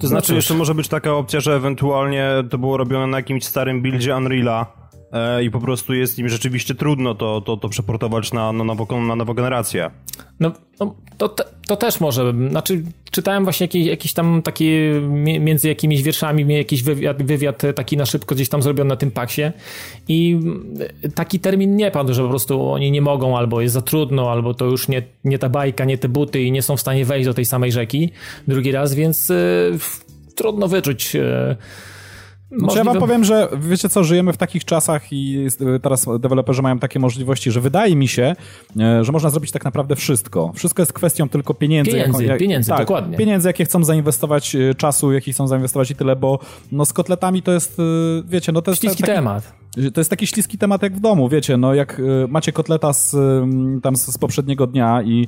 To 0.00 0.06
znaczy, 0.06 0.32
no 0.32 0.36
jeszcze 0.36 0.54
może 0.54 0.74
być 0.74 0.88
taka 0.88 1.14
opcja, 1.14 1.40
że 1.40 1.56
ewentualnie 1.56 2.28
to 2.50 2.58
było 2.58 2.76
robione 2.76 3.06
na 3.06 3.16
jakimś 3.16 3.44
starym 3.44 3.82
buildzie 3.82 4.12
Unreal'a, 4.12 4.64
i 5.42 5.50
po 5.50 5.60
prostu 5.60 5.94
jest 5.94 6.18
im 6.18 6.28
rzeczywiście 6.28 6.74
trudno 6.74 7.14
to, 7.14 7.40
to, 7.40 7.56
to 7.56 7.68
przeportować 7.68 8.32
na, 8.32 8.52
na, 8.52 8.64
nową, 8.64 9.06
na 9.06 9.16
nową 9.16 9.34
generację. 9.34 9.90
No, 10.40 10.52
no 10.80 10.94
to, 11.18 11.34
to 11.66 11.76
też 11.76 12.00
może. 12.00 12.34
Znaczy, 12.50 12.82
czytałem 13.10 13.44
właśnie 13.44 13.64
jakieś, 13.64 13.86
jakieś 13.86 14.12
tam 14.12 14.42
takie 14.42 15.00
między 15.40 15.68
jakimiś 15.68 16.02
wierszami, 16.02 16.54
jakiś 16.56 16.82
wywiad, 16.82 17.22
wywiad 17.22 17.62
taki 17.74 17.96
na 17.96 18.06
szybko 18.06 18.34
gdzieś 18.34 18.48
tam 18.48 18.62
zrobiony 18.62 18.88
na 18.88 18.96
tym 18.96 19.10
paksie 19.10 19.42
i 20.08 20.40
taki 21.14 21.40
termin 21.40 21.76
nie 21.76 21.90
padł, 21.90 22.14
że 22.14 22.22
po 22.22 22.28
prostu 22.28 22.70
oni 22.70 22.90
nie 22.90 23.02
mogą, 23.02 23.38
albo 23.38 23.60
jest 23.60 23.74
za 23.74 23.82
trudno, 23.82 24.30
albo 24.30 24.54
to 24.54 24.64
już 24.64 24.88
nie, 24.88 25.02
nie 25.24 25.38
ta 25.38 25.48
bajka, 25.48 25.84
nie 25.84 25.98
te 25.98 26.08
buty 26.08 26.42
i 26.42 26.52
nie 26.52 26.62
są 26.62 26.76
w 26.76 26.80
stanie 26.80 27.04
wejść 27.04 27.26
do 27.26 27.34
tej 27.34 27.44
samej 27.44 27.72
rzeki 27.72 28.10
drugi 28.48 28.72
raz, 28.72 28.94
więc 28.94 29.30
y, 29.30 29.78
trudno 30.34 30.68
wyczuć. 30.68 31.16
Y, 32.54 32.62
Możliwe... 32.62 32.78
Ja 32.78 32.84
wam 32.84 32.98
powiem, 32.98 33.24
że 33.24 33.48
wiecie 33.58 33.88
co, 33.88 34.04
żyjemy 34.04 34.32
w 34.32 34.36
takich 34.36 34.64
czasach 34.64 35.12
i 35.12 35.46
teraz 35.82 36.06
deweloperzy 36.18 36.62
mają 36.62 36.78
takie 36.78 36.98
możliwości, 36.98 37.50
że 37.50 37.60
wydaje 37.60 37.96
mi 37.96 38.08
się, 38.08 38.36
e, 38.80 39.04
że 39.04 39.12
można 39.12 39.30
zrobić 39.30 39.50
tak 39.50 39.64
naprawdę 39.64 39.96
wszystko. 39.96 40.52
Wszystko 40.54 40.82
jest 40.82 40.92
kwestią 40.92 41.28
tylko 41.28 41.54
pieniędzy. 41.54 41.90
Pieniędzy, 41.90 42.24
jak, 42.24 42.38
pieniędzy 42.38 42.70
tak, 42.70 42.78
dokładnie. 42.78 43.16
Pieniędzy, 43.16 43.48
jakie 43.48 43.64
chcą 43.64 43.84
zainwestować, 43.84 44.54
e, 44.54 44.74
czasu, 44.74 45.12
jaki 45.12 45.32
chcą 45.32 45.48
zainwestować 45.48 45.90
i 45.90 45.96
tyle, 45.96 46.16
bo 46.16 46.38
no 46.72 46.84
z 46.84 46.92
kotletami 46.92 47.42
to 47.42 47.52
jest, 47.52 47.78
e, 47.78 47.82
wiecie, 48.28 48.52
no 48.52 48.62
to 48.62 48.70
jest... 48.70 48.82
Taki, 48.82 49.02
temat. 49.02 49.63
To 49.94 50.00
jest 50.00 50.10
taki 50.10 50.26
śliski 50.26 50.58
temat 50.58 50.82
jak 50.82 50.96
w 50.96 51.00
domu, 51.00 51.28
wiecie, 51.28 51.56
no 51.56 51.74
jak 51.74 52.02
macie 52.28 52.52
kotleta 52.52 52.92
z, 52.92 53.16
tam 53.82 53.96
z, 53.96 54.18
poprzedniego 54.18 54.66
dnia 54.66 55.02
i 55.02 55.26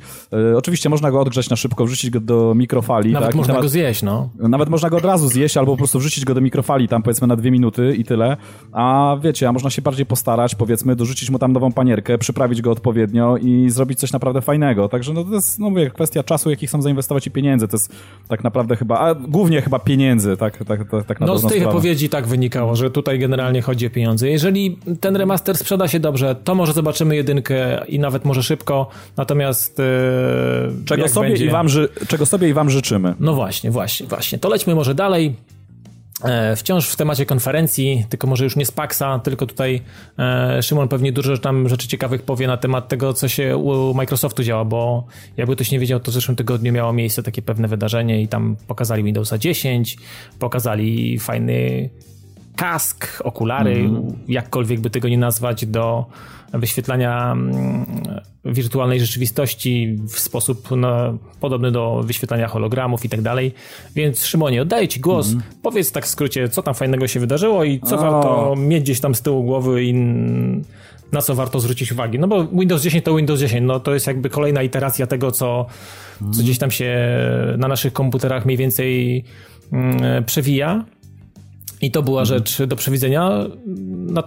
y, 0.52 0.56
oczywiście 0.56 0.88
można 0.88 1.10
go 1.10 1.20
odgrzać 1.20 1.50
na 1.50 1.56
szybko, 1.56 1.84
wrzucić 1.86 2.10
go 2.10 2.20
do 2.20 2.54
mikrofali. 2.54 3.12
Nawet 3.12 3.28
tak? 3.28 3.36
można 3.36 3.54
temat, 3.54 3.64
go 3.64 3.68
zjeść, 3.68 4.02
no. 4.02 4.30
Nawet 4.38 4.68
można 4.68 4.90
go 4.90 4.96
od 4.96 5.04
razu 5.04 5.28
zjeść 5.28 5.56
albo 5.56 5.72
po 5.72 5.78
prostu 5.78 5.98
wrzucić 5.98 6.24
go 6.24 6.34
do 6.34 6.40
mikrofali 6.40 6.88
tam 6.88 7.02
powiedzmy 7.02 7.26
na 7.26 7.36
dwie 7.36 7.50
minuty 7.50 7.94
i 7.98 8.04
tyle. 8.04 8.36
A 8.72 9.16
wiecie, 9.22 9.48
a 9.48 9.52
można 9.52 9.70
się 9.70 9.82
bardziej 9.82 10.06
postarać, 10.06 10.54
powiedzmy, 10.54 10.96
dorzucić 10.96 11.30
mu 11.30 11.38
tam 11.38 11.52
nową 11.52 11.72
panierkę, 11.72 12.18
przyprawić 12.18 12.62
go 12.62 12.70
odpowiednio 12.70 13.36
i 13.36 13.70
zrobić 13.70 13.98
coś 13.98 14.12
naprawdę 14.12 14.40
fajnego. 14.42 14.88
Także 14.88 15.12
no 15.12 15.24
to 15.24 15.34
jest, 15.34 15.58
no 15.58 15.70
mówię, 15.70 15.90
kwestia 15.90 16.22
czasu, 16.22 16.50
jakich 16.50 16.68
chcą 16.68 16.82
zainwestować 16.82 17.26
i 17.26 17.30
pieniędzy. 17.30 17.68
To 17.68 17.76
jest 17.76 17.92
tak 18.28 18.44
naprawdę 18.44 18.76
chyba, 18.76 18.98
a 18.98 19.14
głównie 19.14 19.62
chyba 19.62 19.78
pieniędzy, 19.78 20.36
tak, 20.36 20.64
tak, 20.64 20.90
tak, 20.90 21.06
tak 21.06 21.20
na 21.20 21.26
No 21.26 21.38
z 21.38 21.42
tej 21.42 21.50
sprawę. 21.50 21.66
wypowiedzi 21.66 22.08
tak 22.08 22.26
wynikało, 22.26 22.76
że 22.76 22.90
tutaj 22.90 23.18
generalnie 23.18 23.62
chodzi 23.62 23.86
o 23.86 23.90
pieniądze. 23.90 24.28
Jeżeli 24.36 24.78
ten 25.00 25.16
remaster 25.16 25.56
sprzeda 25.56 25.88
się 25.88 26.00
dobrze, 26.00 26.34
to 26.44 26.54
może 26.54 26.72
zobaczymy 26.72 27.16
jedynkę 27.16 27.84
i 27.88 27.98
nawet 27.98 28.24
może 28.24 28.42
szybko, 28.42 28.88
natomiast 29.16 29.78
yy, 29.78 30.84
czego 30.84 31.08
sobie, 31.08 31.28
będzie... 31.28 31.44
i 31.44 31.50
wam, 31.50 31.66
czego 32.08 32.26
sobie 32.26 32.48
i 32.48 32.52
wam 32.52 32.70
życzymy. 32.70 33.14
No 33.20 33.34
właśnie, 33.34 33.70
właśnie, 33.70 34.06
właśnie. 34.06 34.38
To 34.38 34.48
lećmy 34.48 34.74
może 34.74 34.94
dalej. 34.94 35.34
E, 36.24 36.56
wciąż 36.56 36.88
w 36.88 36.96
temacie 36.96 37.26
konferencji, 37.26 38.06
tylko 38.08 38.26
może 38.26 38.44
już 38.44 38.56
nie 38.56 38.66
z 38.66 38.70
Paxa, 38.70 39.20
tylko 39.24 39.46
tutaj 39.46 39.82
e, 40.18 40.62
Szymon 40.62 40.88
pewnie 40.88 41.12
dużo 41.12 41.38
tam 41.38 41.68
rzeczy 41.68 41.88
ciekawych 41.88 42.22
powie 42.22 42.46
na 42.46 42.56
temat 42.56 42.88
tego, 42.88 43.12
co 43.12 43.28
się 43.28 43.56
u 43.56 43.94
Microsoftu 43.94 44.42
działa, 44.42 44.64
bo 44.64 45.06
jakby 45.36 45.54
ktoś 45.54 45.70
nie 45.70 45.78
wiedział, 45.78 46.00
to 46.00 46.10
w 46.10 46.14
zeszłym 46.14 46.36
tygodniu 46.36 46.72
miało 46.72 46.92
miejsce 46.92 47.22
takie 47.22 47.42
pewne 47.42 47.68
wydarzenie 47.68 48.22
i 48.22 48.28
tam 48.28 48.56
pokazali 48.66 49.02
Windowsa 49.02 49.38
10, 49.38 49.96
pokazali 50.38 51.18
fajny 51.18 51.90
kask, 52.56 53.22
okulary, 53.24 53.74
mm. 53.74 54.02
jakkolwiek 54.28 54.80
by 54.80 54.90
tego 54.90 55.08
nie 55.08 55.18
nazwać, 55.18 55.66
do 55.66 56.06
wyświetlania 56.52 57.32
mm, 57.32 57.86
wirtualnej 58.44 59.00
rzeczywistości 59.00 59.98
w 60.08 60.18
sposób 60.18 60.68
no, 60.76 61.18
podobny 61.40 61.70
do 61.72 62.02
wyświetlania 62.02 62.48
hologramów 62.48 63.04
i 63.04 63.08
tak 63.08 63.22
dalej. 63.22 63.54
Więc 63.94 64.24
Szymonie, 64.24 64.62
oddaję 64.62 64.88
Ci 64.88 65.00
głos. 65.00 65.28
Mm. 65.28 65.42
Powiedz 65.62 65.92
tak 65.92 66.04
w 66.06 66.08
skrócie, 66.08 66.48
co 66.48 66.62
tam 66.62 66.74
fajnego 66.74 67.08
się 67.08 67.20
wydarzyło 67.20 67.64
i 67.64 67.80
co 67.80 67.98
o. 67.98 67.98
warto 67.98 68.54
mieć 68.56 68.82
gdzieś 68.82 69.00
tam 69.00 69.14
z 69.14 69.22
tyłu 69.22 69.44
głowy 69.44 69.84
i 69.84 69.94
na 71.12 71.22
co 71.22 71.34
warto 71.34 71.60
zwrócić 71.60 71.92
uwagę. 71.92 72.18
No 72.18 72.28
bo 72.28 72.46
Windows 72.46 72.82
10 72.82 73.04
to 73.04 73.16
Windows 73.16 73.40
10, 73.40 73.66
no 73.66 73.80
to 73.80 73.94
jest 73.94 74.06
jakby 74.06 74.30
kolejna 74.30 74.62
iteracja 74.62 75.06
tego, 75.06 75.32
co, 75.32 75.66
co 76.32 76.42
gdzieś 76.42 76.58
tam 76.58 76.70
się 76.70 77.18
na 77.58 77.68
naszych 77.68 77.92
komputerach 77.92 78.44
mniej 78.44 78.56
więcej 78.56 79.24
mm, 79.72 80.24
przewija. 80.24 80.84
I 81.80 81.90
to 81.90 82.02
była 82.02 82.20
mhm. 82.20 82.38
rzecz 82.38 82.62
do 82.62 82.76
przewidzenia. 82.76 83.30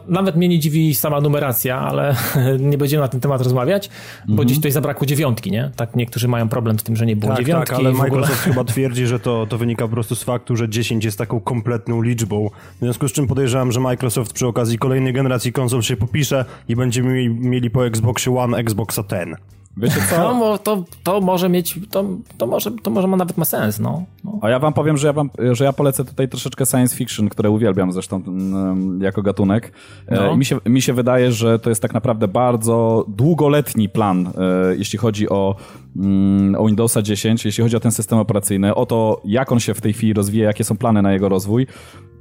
Nawet 0.08 0.36
mnie 0.36 0.48
nie 0.48 0.60
dziwi 0.60 0.96
sama 0.96 1.22
numeracja, 1.22 1.80
ale 1.80 2.16
nie 2.60 2.78
będziemy 2.78 3.02
na 3.02 3.08
ten 3.08 3.20
temat 3.20 3.42
rozmawiać, 3.42 3.90
bo 4.26 4.32
mhm. 4.32 4.46
gdzieś 4.46 4.58
tutaj 4.58 4.72
zabrakło 4.72 5.08
dziewiątki, 5.08 5.52
nie? 5.52 5.72
Tak 5.76 5.96
niektórzy 5.96 6.28
mają 6.28 6.50
problem 6.50 6.80
z 6.80 6.84
tym, 6.84 6.96
że 6.96 7.06
nie 7.06 7.16
było 7.16 7.32
tak, 7.32 7.46
dziewiątki. 7.46 7.70
Tak, 7.70 7.80
ale 7.80 7.92
Microsoft 7.92 8.40
chyba 8.40 8.64
twierdzi, 8.74 9.08
że 9.08 9.20
to, 9.20 9.46
to 9.50 9.58
wynika 9.58 9.86
po 9.86 9.92
prostu 9.92 10.16
z 10.16 10.24
faktu, 10.24 10.56
że 10.56 10.70
10 10.70 11.06
jest 11.06 11.18
taką 11.18 11.40
kompletną 11.40 12.02
liczbą. 12.02 12.50
W 12.76 12.80
związku 12.80 13.08
z 13.08 13.12
czym 13.12 13.28
podejrzewam, 13.28 13.72
że 13.72 13.80
Microsoft 13.80 14.34
przy 14.34 14.48
okazji 14.48 14.78
kolejnej 14.78 15.14
generacji 15.14 15.54
konsol 15.54 15.82
się 15.82 15.98
popisze 15.98 16.46
i 16.68 16.76
będziemy 16.76 17.30
mieli 17.30 17.70
po 17.70 17.86
Xboxie 17.86 18.38
One 18.38 18.58
Xboxa 18.58 19.04
10. 19.04 19.59
Wiecie 19.80 20.02
co? 20.10 20.34
No, 20.40 20.58
to, 20.58 20.84
to 21.04 21.22
może 21.22 21.50
mieć, 21.50 21.80
to, 21.92 22.06
to, 22.38 22.48
może, 22.48 22.72
to 22.72 22.92
może 22.92 23.08
ma 23.08 23.18
nawet 23.18 23.38
ma 23.38 23.46
sens, 23.46 23.80
no. 23.80 24.04
no. 24.24 24.40
A 24.42 24.50
ja 24.50 24.60
wam 24.60 24.74
powiem, 24.74 24.98
że 24.98 25.08
ja, 25.08 25.14
wam, 25.14 25.30
że 25.52 25.64
ja 25.66 25.74
polecę 25.74 26.06
tutaj 26.06 26.30
troszeczkę 26.30 26.66
science 26.66 26.96
fiction, 26.96 27.30
które 27.30 27.50
uwielbiam 27.50 27.92
zresztą 27.92 28.22
mm, 28.28 29.02
jako 29.02 29.22
gatunek. 29.22 29.72
E, 30.08 30.16
no. 30.16 30.38
mi, 30.38 30.46
się, 30.46 30.60
mi 30.66 30.82
się 30.82 30.94
wydaje, 30.94 31.32
że 31.32 31.60
to 31.60 31.70
jest 31.70 31.82
tak 31.82 31.94
naprawdę 31.94 32.28
bardzo 32.28 33.06
długoletni 33.08 33.90
plan, 33.90 34.28
e, 34.28 34.32
jeśli 34.76 35.00
chodzi 35.00 35.30
o, 35.30 35.56
mm, 35.96 36.56
o 36.56 36.66
Windowsa 36.66 37.02
10, 37.02 37.46
jeśli 37.46 37.64
chodzi 37.64 37.76
o 37.76 37.80
ten 37.80 37.92
system 37.92 38.20
operacyjny, 38.20 38.76
o 38.76 38.86
to, 38.86 39.22
jak 39.26 39.52
on 39.52 39.60
się 39.60 39.74
w 39.74 39.82
tej 39.82 39.94
chwili 39.94 40.14
rozwija, 40.14 40.48
jakie 40.48 40.64
są 40.64 40.78
plany 40.78 41.02
na 41.02 41.14
jego 41.14 41.30
rozwój. 41.30 41.68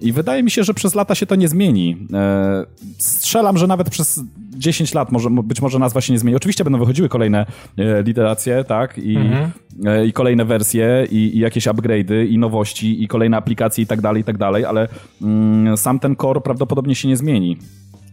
I 0.00 0.12
wydaje 0.12 0.42
mi 0.42 0.50
się, 0.50 0.64
że 0.64 0.74
przez 0.74 0.94
lata 0.94 1.14
się 1.14 1.26
to 1.26 1.34
nie 1.34 1.48
zmieni. 1.48 1.96
E, 2.12 2.66
strzelam, 2.98 3.58
że 3.58 3.66
nawet 3.66 3.90
przez 3.90 4.20
10 4.56 4.94
lat 4.94 5.12
może, 5.12 5.30
być 5.30 5.62
może 5.62 5.78
nazwa 5.78 6.00
się 6.00 6.12
nie 6.12 6.18
zmieni. 6.18 6.36
Oczywiście 6.36 6.64
będą 6.64 6.78
wychodziły 6.78 7.08
kolejne 7.08 7.46
e, 7.78 8.02
literacje, 8.02 8.64
tak, 8.64 8.98
i, 8.98 9.16
mhm. 9.16 9.50
e, 9.86 10.06
i 10.06 10.12
kolejne 10.12 10.44
wersje, 10.44 11.06
i, 11.10 11.36
i 11.36 11.38
jakieś 11.38 11.66
upgrade'y, 11.66 12.28
i 12.28 12.38
nowości, 12.38 13.02
i 13.02 13.08
kolejne 13.08 13.36
aplikacje 13.36 13.84
i 13.84 13.86
tak 13.86 14.00
dalej, 14.00 14.22
i 14.22 14.24
tak 14.24 14.38
dalej, 14.38 14.64
ale 14.64 14.88
mm, 15.22 15.76
sam 15.76 15.98
ten 15.98 16.16
core 16.16 16.40
prawdopodobnie 16.40 16.94
się 16.94 17.08
nie 17.08 17.16
zmieni. 17.16 17.56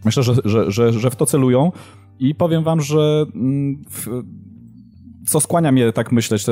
Myślę, 0.04 0.22
że, 0.22 0.34
że, 0.44 0.70
że, 0.70 0.92
że 0.92 1.10
w 1.10 1.16
to 1.16 1.26
celują 1.26 1.72
i 2.20 2.34
powiem 2.34 2.64
wam, 2.64 2.80
że 2.80 3.26
mm, 3.34 3.84
w, 3.90 4.22
co 5.26 5.40
skłania 5.40 5.72
mnie 5.72 5.92
tak 5.92 6.12
myśleć 6.12 6.44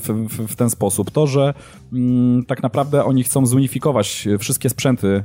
w, 0.00 0.28
w, 0.28 0.52
w 0.52 0.56
ten 0.56 0.70
sposób, 0.70 1.10
to, 1.10 1.26
że 1.26 1.54
mm, 1.92 2.44
tak 2.44 2.62
naprawdę 2.62 3.04
oni 3.04 3.24
chcą 3.24 3.46
zunifikować 3.46 4.28
wszystkie 4.38 4.70
sprzęty 4.70 5.24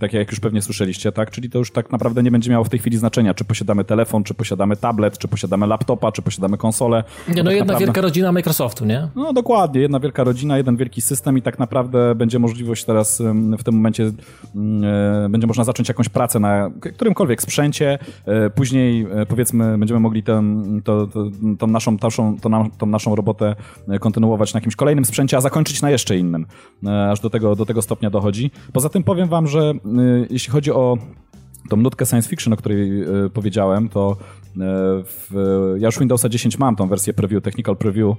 tak 0.00 0.12
jak 0.12 0.30
już 0.30 0.40
pewnie 0.40 0.62
słyszeliście, 0.62 1.12
tak? 1.12 1.30
Czyli 1.30 1.50
to 1.50 1.58
już 1.58 1.70
tak 1.70 1.92
naprawdę 1.92 2.22
nie 2.22 2.30
będzie 2.30 2.50
miało 2.50 2.64
w 2.64 2.68
tej 2.68 2.80
chwili 2.80 2.98
znaczenia, 2.98 3.34
czy 3.34 3.44
posiadamy 3.44 3.84
telefon, 3.84 4.24
czy 4.24 4.34
posiadamy 4.34 4.76
tablet, 4.76 5.18
czy 5.18 5.28
posiadamy 5.28 5.66
laptopa, 5.66 6.12
czy 6.12 6.22
posiadamy 6.22 6.56
konsolę. 6.58 7.04
Nie, 7.28 7.34
no 7.34 7.34
tak 7.34 7.36
jedna 7.36 7.64
naprawdę... 7.64 7.86
wielka 7.86 8.00
rodzina 8.00 8.32
Microsoftu, 8.32 8.84
nie? 8.84 9.08
No 9.16 9.32
dokładnie, 9.32 9.80
jedna 9.80 10.00
wielka 10.00 10.24
rodzina, 10.24 10.56
jeden 10.56 10.76
wielki 10.76 11.00
system 11.00 11.38
i 11.38 11.42
tak 11.42 11.58
naprawdę 11.58 12.14
będzie 12.14 12.38
możliwość 12.38 12.84
teraz 12.84 13.22
w 13.58 13.64
tym 13.64 13.74
momencie 13.74 14.12
mm, 14.54 14.84
e, 15.24 15.28
będzie 15.28 15.46
można 15.46 15.64
zacząć 15.64 15.88
jakąś 15.88 16.08
pracę 16.08 16.40
na 16.40 16.70
którymkolwiek 16.94 17.42
sprzęcie, 17.42 17.98
e, 18.26 18.50
później 18.50 19.06
e, 19.10 19.26
powiedzmy 19.26 19.78
będziemy 19.78 20.00
mogli 20.00 20.22
ten, 20.22 20.64
to, 20.84 21.06
to, 21.06 21.24
tą, 21.58 21.66
naszą, 21.66 21.98
tą, 21.98 22.08
tą 22.78 22.86
naszą 22.86 23.14
robotę 23.14 23.54
kontynuować 24.00 24.54
na 24.54 24.58
jakimś 24.58 24.76
kolejnym 24.76 25.04
sprzęcie, 25.04 25.36
a 25.36 25.40
zakończyć 25.40 25.82
na 25.82 25.90
jeszcze 25.90 26.18
innym, 26.18 26.46
aż 27.10 27.20
do 27.20 27.30
tego, 27.30 27.56
do 27.56 27.66
tego 27.66 27.82
stopnia 27.82 28.10
dochodzi. 28.10 28.50
Poza 28.72 28.88
tym 28.88 29.02
powiem 29.02 29.23
wam, 29.28 29.46
że 29.46 29.70
y, 29.70 30.26
jeśli 30.30 30.52
chodzi 30.52 30.72
o 30.72 30.98
tą 31.68 31.76
nutkę 31.76 32.06
science 32.06 32.28
fiction, 32.28 32.52
o 32.52 32.56
której 32.56 33.02
y, 33.02 33.30
powiedziałem, 33.30 33.88
to 33.88 34.16
y, 34.20 34.56
w, 35.04 35.30
ja 35.78 35.88
już 35.88 35.98
Windowsa 35.98 36.28
10 36.28 36.58
mam 36.58 36.76
tą 36.76 36.88
wersję 36.88 37.12
preview, 37.12 37.42
technical 37.42 37.76
preview 37.76 38.16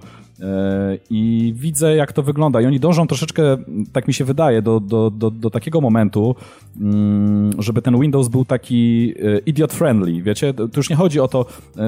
i 1.09 1.53
widzę 1.55 1.95
jak 1.95 2.13
to 2.13 2.23
wygląda. 2.23 2.61
I 2.61 2.65
oni 2.65 2.79
dążą 2.79 3.07
troszeczkę, 3.07 3.57
tak 3.93 4.07
mi 4.07 4.13
się 4.13 4.25
wydaje, 4.25 4.61
do, 4.61 4.79
do, 4.79 5.11
do, 5.11 5.31
do 5.31 5.49
takiego 5.49 5.81
momentu, 5.81 6.35
mm, 6.81 7.61
żeby 7.61 7.81
ten 7.81 7.99
Windows 7.99 8.27
był 8.27 8.45
taki 8.45 9.13
idiot 9.45 9.73
friendly, 9.73 10.21
wiecie? 10.21 10.53
To 10.53 10.67
już 10.77 10.89
nie 10.89 10.95
chodzi 10.95 11.19
o 11.19 11.27
to, 11.27 11.45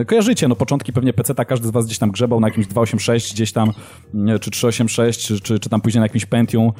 kojarzycie, 0.07 0.47
no 0.47 0.55
początki 0.55 0.93
pewnie 0.93 1.13
PC-ta, 1.13 1.45
każdy 1.45 1.67
z 1.67 1.71
was 1.71 1.85
gdzieś 1.85 1.97
tam 1.97 2.11
grzebał 2.11 2.39
na 2.39 2.47
jakimś 2.47 2.67
286 2.67 3.33
gdzieś 3.33 3.51
tam, 3.51 3.71
czy 4.41 4.51
386, 4.51 5.27
czy, 5.27 5.39
czy, 5.41 5.59
czy 5.59 5.69
tam 5.69 5.81
później 5.81 5.99
na 5.99 6.05
jakimś 6.05 6.25
Pentium, 6.25 6.71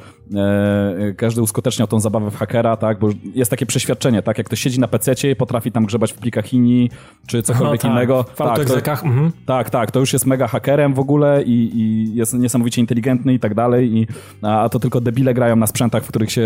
każdy 1.16 1.42
uskuteczniał 1.42 1.88
tą 1.88 2.00
zabawę 2.00 2.30
w 2.30 2.36
hakera, 2.36 2.76
tak, 2.76 2.98
bo 2.98 3.08
jest 3.34 3.50
takie 3.50 3.66
przeświadczenie, 3.66 4.22
tak, 4.22 4.38
jak 4.38 4.46
ktoś 4.46 4.60
siedzi 4.68 4.80
na 4.80 4.88
PC-cie 4.88 5.30
i 5.30 5.36
potrafi 5.36 5.72
tam 5.72 5.86
grzebać 5.86 6.12
w 6.12 6.16
plikach 6.16 6.52
INI, 6.52 6.90
czy 7.26 7.42
cokolwiek 7.42 7.84
no, 7.84 7.88
tak. 7.88 7.92
innego. 7.92 8.22
W 8.22 8.36
tak, 8.36 8.64
to, 8.64 9.06
mhm. 9.06 9.32
tak, 9.46 9.70
tak, 9.70 9.90
to 9.90 10.00
już 10.00 10.12
jest 10.12 10.26
mega 10.26 10.46
hakerem 10.48 10.94
w 10.94 10.98
ogóle 10.98 11.42
i, 11.42 11.70
i 11.74 12.14
jest 12.14 12.34
niesamowicie 12.34 12.80
inteligentny 12.80 13.34
i 13.34 13.38
tak 13.38 13.54
dalej, 13.54 13.96
i, 13.96 14.06
a 14.42 14.68
to 14.68 14.78
tylko 14.78 15.00
debile 15.00 15.34
grają 15.34 15.56
na 15.56 15.66
sprzętach, 15.66 16.04
w 16.04 16.08
których 16.08 16.32
się 16.32 16.42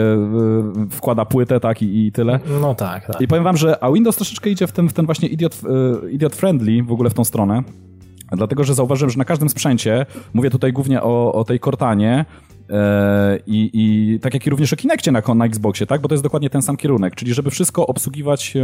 y, 0.87 0.91
wkłada 0.91 1.25
płytę, 1.25 1.61
tak, 1.61 1.83
i, 1.83 2.07
i 2.07 2.12
tyle. 2.12 2.41
No 2.61 2.75
tak, 2.75 3.07
tak. 3.07 3.21
I 3.21 3.29
powiem 3.29 3.45
wam, 3.45 3.57
że 3.57 3.85
a 3.85 3.93
Windows 3.93 4.17
troszeczkę 4.17 4.50
idzie 4.50 4.67
w 4.67 4.73
ten, 4.73 4.88
w 4.88 4.93
ten 4.93 5.07
właśnie 5.07 5.29
idiot, 5.29 5.61
y, 6.05 6.11
idiot 6.11 6.37
friendly 6.37 6.83
w 6.83 6.93
ogóle 6.93 7.11
w 7.11 7.14
tą 7.14 7.25
stronę. 7.25 7.62
Dlatego, 8.37 8.64
że 8.64 8.75
zauważyłem, 8.75 9.11
że 9.11 9.19
na 9.19 9.25
każdym 9.25 9.49
sprzęcie, 9.49 10.07
mówię 10.35 10.50
tutaj 10.50 10.73
głównie 10.73 11.02
o, 11.02 11.33
o 11.33 11.45
tej 11.45 11.61
Cortanie, 11.61 12.25
I, 13.47 13.71
I 13.73 14.21
tak 14.21 14.35
jak 14.35 14.47
i 14.47 14.50
również 14.50 14.73
o 14.73 14.76
Kinectie 14.76 15.12
na, 15.12 15.23
na 15.35 15.47
Xboxie, 15.47 15.87
tak? 15.87 16.00
Bo 16.00 16.09
to 16.09 16.14
jest 16.14 16.23
dokładnie 16.23 16.50
ten 16.50 16.62
sam 16.62 16.76
kierunek, 16.76 17.14
czyli 17.14 17.35
żeby 17.35 17.50
wszystko 17.50 17.87
obsługiwać 17.87 18.55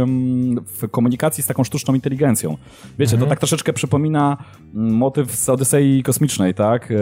w 0.65 0.89
komunikacji 0.91 1.43
z 1.43 1.47
taką 1.47 1.63
sztuczną 1.63 1.93
inteligencją. 1.93 2.57
Wiecie, 2.99 3.13
mhm. 3.13 3.19
to 3.19 3.29
tak 3.29 3.39
troszeczkę 3.39 3.73
przypomina 3.73 4.37
mm, 4.75 4.93
motyw 4.93 5.35
z 5.35 5.49
Odysei 5.49 6.03
Kosmicznej, 6.03 6.53
tak? 6.53 6.91
E, 6.91 6.95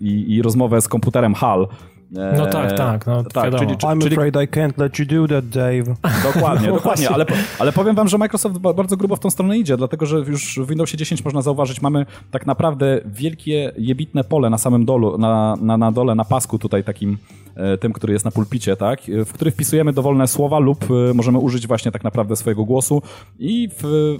I, 0.00 0.34
i 0.34 0.42
rozmowę 0.42 0.80
z 0.80 0.88
komputerem 0.88 1.34
HAL, 1.34 1.68
no 2.12 2.46
tak, 2.46 2.72
tak. 2.72 3.06
No, 3.06 3.24
tak 3.24 3.54
czyli, 3.58 3.74
I'm 3.74 4.02
czyli... 4.02 4.14
afraid 4.14 4.34
I 4.34 4.48
can't 4.48 4.78
let 4.78 4.98
you 4.98 5.06
do 5.06 5.28
that, 5.28 5.48
Dave. 5.48 5.96
Dokładnie, 6.34 6.68
no 6.68 6.74
dokładnie, 6.74 7.10
ale, 7.10 7.26
ale 7.58 7.72
powiem 7.72 7.96
wam, 7.96 8.08
że 8.08 8.18
Microsoft 8.18 8.58
bardzo 8.58 8.96
grubo 8.96 9.16
w 9.16 9.20
tą 9.20 9.30
stronę 9.30 9.58
idzie, 9.58 9.76
dlatego 9.76 10.06
że 10.06 10.16
już 10.16 10.58
w 10.58 10.66
Windowsie 10.66 10.96
10 10.96 11.24
można 11.24 11.42
zauważyć, 11.42 11.82
mamy 11.82 12.06
tak 12.30 12.46
naprawdę 12.46 13.00
wielkie, 13.06 13.72
jebitne 13.78 14.24
pole 14.24 14.50
na 14.50 14.58
samym 14.58 14.84
dolu, 14.84 15.18
na, 15.18 15.56
na, 15.60 15.76
na 15.76 15.92
dole, 15.92 16.14
na 16.14 16.24
pasku 16.24 16.58
tutaj 16.58 16.84
takim 16.84 17.18
E, 17.30 17.39
tym, 17.80 17.92
który 17.92 18.12
jest 18.12 18.24
na 18.24 18.30
pulpicie, 18.30 18.76
tak, 18.76 19.00
w 19.26 19.32
który 19.32 19.50
wpisujemy 19.50 19.92
dowolne 19.92 20.28
słowa 20.28 20.58
lub 20.58 20.84
e, 20.90 21.14
możemy 21.14 21.38
użyć 21.38 21.66
właśnie 21.66 21.92
tak 21.92 22.04
naprawdę 22.04 22.36
swojego 22.36 22.64
głosu 22.64 23.02
i 23.38 23.68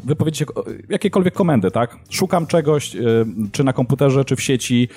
wypowiedzieć 0.05 0.49
jakiekolwiek 0.89 1.35
komendy, 1.35 1.71
tak. 1.71 1.97
Szukam 2.11 2.47
czegoś, 2.47 2.97
e, 2.97 3.01
czy 3.53 3.65
na 3.65 3.73
komputerze, 3.73 4.25
czy 4.25 4.37
w 4.37 4.43
sieci, 4.43 4.89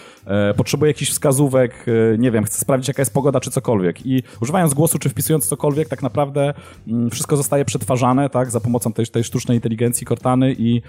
potrzebuję 0.58 0.90
jakichś 0.90 1.12
wskazówek, 1.12 1.86
nie 2.18 2.32
wiem, 2.32 2.44
chcę 2.44 2.60
sprawdzić 2.60 2.88
jaka 2.88 3.02
jest 3.02 3.14
pogoda, 3.14 3.40
czy 3.40 3.52
cokolwiek. 3.52 4.06
I 4.06 4.24
używając 4.42 4.74
głosu, 4.74 5.00
czy 5.00 5.10
wpisując 5.10 5.48
cokolwiek, 5.48 5.90
tak 5.90 6.02
naprawdę 6.04 6.54
mm, 6.88 7.10
wszystko 7.10 7.38
zostaje 7.38 7.66
przetwarzane, 7.66 8.30
tak, 8.30 8.52
za 8.52 8.60
pomocą 8.60 8.94
tej, 8.94 9.08
tej 9.08 9.24
sztucznej 9.24 9.58
inteligencji 9.58 10.08
Cortany 10.08 10.56
i, 10.58 10.82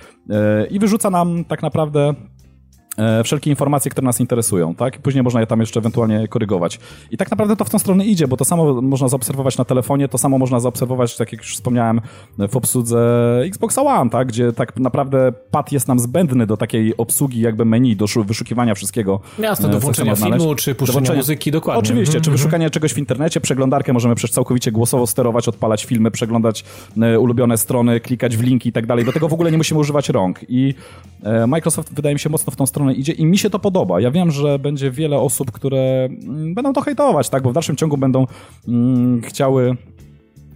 i 0.71 0.79
wyrzuca 0.79 1.11
nam 1.11 1.45
tak 1.45 1.63
naprawdę 1.63 2.05
E, 2.05 2.15
wszelkie 3.25 3.51
informacje, 3.51 3.91
które 3.91 4.05
nas 4.05 4.21
interesują, 4.21 4.75
tak? 4.75 4.97
I 4.97 4.99
później 4.99 5.23
można 5.23 5.41
je 5.41 5.47
tam 5.47 5.61
jeszcze 5.61 5.81
ewentualnie 5.81 6.29
korygować. 6.29 6.81
I 7.11 7.17
tak 7.17 7.31
naprawdę 7.31 7.57
to 7.57 7.65
w 7.65 7.71
tą 7.71 7.79
stronę 7.79 8.05
idzie, 8.05 8.29
bo 8.29 8.37
to 8.37 8.45
samo 8.45 8.83
można 8.83 9.09
zaobserwować 9.09 9.59
na 9.59 9.65
telefonie, 9.65 10.09
to 10.09 10.19
samo 10.19 10.39
można 10.39 10.61
zaobserwować, 10.61 11.17
tak 11.17 11.33
jak 11.33 11.41
już 11.41 11.55
wspomniałem, 11.55 12.01
w 12.49 12.57
obsłudze 12.57 13.41
Xbox 13.47 13.79
One, 13.79 14.11
tak? 14.11 14.29
Gdzie 14.29 14.53
tak 14.53 14.77
naprawdę 14.77 15.33
pad 15.51 15.73
jest 15.73 15.89
nam 15.89 15.99
zbędny 15.99 16.47
do 16.47 16.57
takiej 16.57 16.97
obsługi 16.97 17.41
jakby 17.41 17.65
menu, 17.65 17.97
do 17.97 18.07
wyszukiwania 18.27 18.75
wszystkiego. 18.75 19.21
Jasne, 19.39 19.69
do 19.69 19.77
e, 19.77 19.81
włączenia 19.81 20.17
filmu, 20.17 20.55
czy 20.55 20.75
puszczenia 20.75 20.93
włączenia... 20.93 21.19
muzyki, 21.19 21.51
dokładnie. 21.51 21.81
Oczywiście, 21.81 22.13
mm 22.13 22.21
-hmm. 22.21 22.25
czy 22.25 22.31
mhm. 22.31 22.37
wyszukanie 22.37 22.71
czegoś 22.71 22.95
w 22.95 22.99
internecie, 22.99 23.41
przeglądarkę 23.41 23.93
możemy 23.93 24.15
przecież 24.15 24.35
całkowicie 24.35 24.73
głosowo 24.73 25.07
sterować, 25.07 25.49
odpalać 25.49 25.85
filmy, 25.85 26.11
przeglądać 26.11 26.65
e, 27.03 27.21
ulubione 27.21 27.59
strony, 27.59 28.01
klikać 28.01 28.37
w 28.37 28.43
linki 28.43 28.69
i 28.69 28.73
tak 28.73 28.87
dalej. 28.87 29.05
Do 29.05 29.13
tego 29.13 29.29
w 29.29 29.33
ogóle 29.33 29.51
nie 29.51 29.57
musimy 29.57 29.81
używać 29.81 30.09
rąk. 30.09 30.41
I 30.49 30.75
Microsoft 31.47 31.95
wydaje 31.95 32.15
mi 32.15 32.21
się 32.21 32.29
mocno 32.29 32.51
w 32.51 32.57
tą 32.57 32.67
stronę 32.67 32.84
stronę 32.85 33.01
idzie 33.01 33.13
i 33.13 33.27
mi 33.27 33.39
się 33.39 33.51
to 33.51 33.59
podoba. 33.59 34.01
Ja 34.01 34.11
wiem, 34.11 34.31
że 34.31 34.59
będzie 34.59 34.91
wiele 34.91 35.19
osób, 35.19 35.51
które 35.51 36.05
mm, 36.05 36.55
będą 36.55 36.73
to 36.73 36.81
hejtować, 36.81 37.29
tak, 37.29 37.43
bo 37.43 37.51
w 37.51 37.55
dalszym 37.55 37.77
ciągu 37.77 37.97
będą 37.97 38.27
mm, 38.69 39.23
chciały 39.23 39.77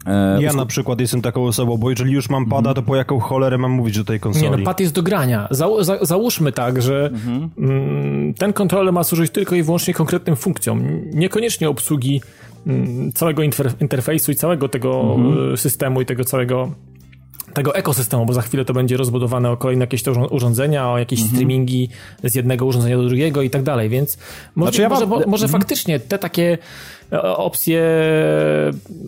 E, 0.06 0.42
ja 0.42 0.52
na 0.52 0.66
przykład 0.66 1.00
jestem 1.00 1.22
taką 1.22 1.44
osobą, 1.44 1.76
bo 1.76 1.90
jeżeli 1.90 2.12
już 2.12 2.30
mam 2.30 2.46
pada, 2.46 2.74
to 2.74 2.82
po 2.82 2.96
jaką 2.96 3.20
cholerę 3.20 3.58
mam 3.58 3.70
mówić 3.70 3.98
do 3.98 4.04
tej 4.04 4.20
konsoli? 4.20 4.50
Nie, 4.50 4.56
no 4.56 4.64
pad 4.64 4.80
jest 4.80 4.94
do 4.94 5.02
grania. 5.02 5.48
Za, 5.50 5.68
za, 5.80 6.04
załóżmy 6.04 6.52
tak, 6.52 6.82
że 6.82 7.10
mhm. 7.12 7.50
mm, 7.58 8.34
ten 8.34 8.52
kontroler 8.52 8.92
ma 8.92 9.04
służyć 9.04 9.32
tylko 9.32 9.54
i 9.54 9.62
wyłącznie 9.62 9.94
konkretnym 9.94 10.36
funkcjom. 10.36 10.84
Niekoniecznie 11.14 11.68
obsługi 11.68 12.20
mm, 12.66 13.12
całego 13.12 13.42
interfejsu 13.80 14.32
i 14.32 14.34
całego 14.34 14.68
tego 14.68 15.14
mhm. 15.16 15.56
systemu 15.56 16.00
i 16.00 16.06
tego 16.06 16.24
całego 16.24 16.70
tego 17.54 17.74
ekosystemu, 17.74 18.26
bo 18.26 18.32
za 18.32 18.42
chwilę 18.42 18.64
to 18.64 18.74
będzie 18.74 18.96
rozbudowane 18.96 19.50
o 19.50 19.56
kolejne 19.56 19.82
jakieś 19.82 20.02
urządzenia, 20.30 20.90
o 20.90 20.98
jakieś 20.98 21.18
mhm. 21.18 21.36
streamingi 21.36 21.88
z 22.24 22.34
jednego 22.34 22.66
urządzenia 22.66 22.96
do 22.96 23.02
drugiego 23.02 23.42
i 23.42 23.50
tak 23.50 23.62
dalej, 23.62 23.88
więc 23.88 24.18
może, 24.54 24.70
znaczy 24.70 24.82
ja 24.82 24.88
może, 24.88 25.06
mam... 25.06 25.22
może 25.26 25.44
mhm. 25.44 25.60
faktycznie 25.60 26.00
te 26.00 26.18
takie 26.18 26.58
opcje, 27.22 27.82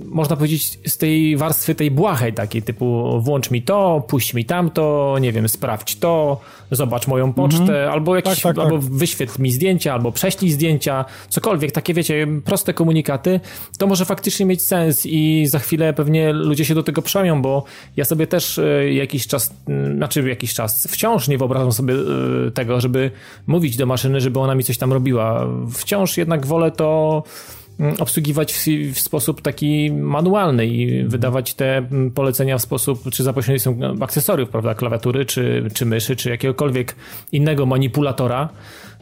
można 0.05 0.37
powiedzieć, 0.37 0.79
z 0.87 0.97
tej 0.97 1.37
warstwy 1.37 1.75
tej 1.75 1.91
błahej 1.91 2.33
takiej, 2.33 2.63
typu 2.63 3.21
włącz 3.21 3.51
mi 3.51 3.63
to, 3.63 4.05
puść 4.09 4.35
mi 4.35 4.45
tamto, 4.45 5.17
nie 5.21 5.33
wiem, 5.33 5.49
sprawdź 5.49 5.97
to, 5.97 6.41
zobacz 6.71 7.07
moją 7.07 7.33
pocztę, 7.33 7.61
mhm. 7.61 7.91
albo 7.91 8.17
jakiś, 8.17 8.43
tak, 8.43 8.57
tak, 8.57 8.65
albo 8.65 8.79
tak. 8.79 8.91
wyświetl 8.91 9.43
mi 9.43 9.53
zdjęcia, 9.53 9.93
albo 9.93 10.13
prześlij 10.13 10.51
zdjęcia, 10.51 11.05
cokolwiek, 11.29 11.73
takie 11.73 11.95
wiecie, 11.95 12.27
proste 12.45 12.75
komunikaty, 12.75 13.41
to 13.79 13.87
może 13.87 14.05
faktycznie 14.05 14.47
mieć 14.47 14.63
sens 14.63 15.07
i 15.07 15.47
za 15.47 15.59
chwilę 15.59 15.93
pewnie 15.93 16.33
ludzie 16.33 16.65
się 16.65 16.75
do 16.75 16.83
tego 16.83 17.03
przemią, 17.03 17.43
bo 17.43 17.65
ja 17.97 18.05
sobie 18.05 18.27
też 18.27 18.59
e, 18.59 18.93
jakiś 18.93 19.27
czas, 19.27 19.55
znaczy 19.97 20.29
jakiś 20.29 20.55
czas, 20.55 20.89
wciąż 20.91 21.29
nie 21.29 21.39
wyobrażam 21.39 21.73
sobie 21.73 21.95
e, 21.95 22.51
tego, 22.51 22.81
żeby 22.81 23.11
mówić 23.47 23.77
do 23.77 23.87
maszyny, 23.87 24.21
żeby 24.21 24.41
ona 24.41 24.55
mi 24.55 24.65
coś 24.65 24.79
tam 24.79 24.93
robiła. 24.93 25.47
Wciąż 25.73 26.17
jednak 26.17 26.47
wolę 26.47 26.71
to 26.71 27.23
Mm, 27.23 27.60
obsługiwać 27.99 28.53
w, 28.53 28.67
w, 28.95 29.01
sposób 29.01 29.43
taki 29.43 29.93
manualny 29.93 30.67
i 30.67 31.05
wydawać 31.05 31.55
te 31.55 31.77
mm, 31.77 32.11
polecenia 32.11 32.59
w 32.59 32.63
sposób, 32.63 33.11
czy 33.11 33.23
za 33.23 33.33
pośrednictwem 33.33 34.03
akcesoriów, 34.03 34.49
prawda, 34.49 34.75
klawiatury, 34.75 35.25
czy, 35.25 35.69
czy 35.75 35.87
myszy, 35.87 36.17
czy 36.17 36.31
jakiegokolwiek 36.31 36.97
innego 37.33 37.67
manipulatora, 37.67 38.49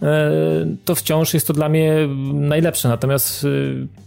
e, 0.02 0.30
to 0.85 0.94
wciąż 0.94 1.35
jest 1.35 1.47
to 1.47 1.52
dla 1.52 1.68
mnie 1.68 2.08
najlepsze. 2.32 2.88
Natomiast 2.88 3.44
e, 3.44 3.49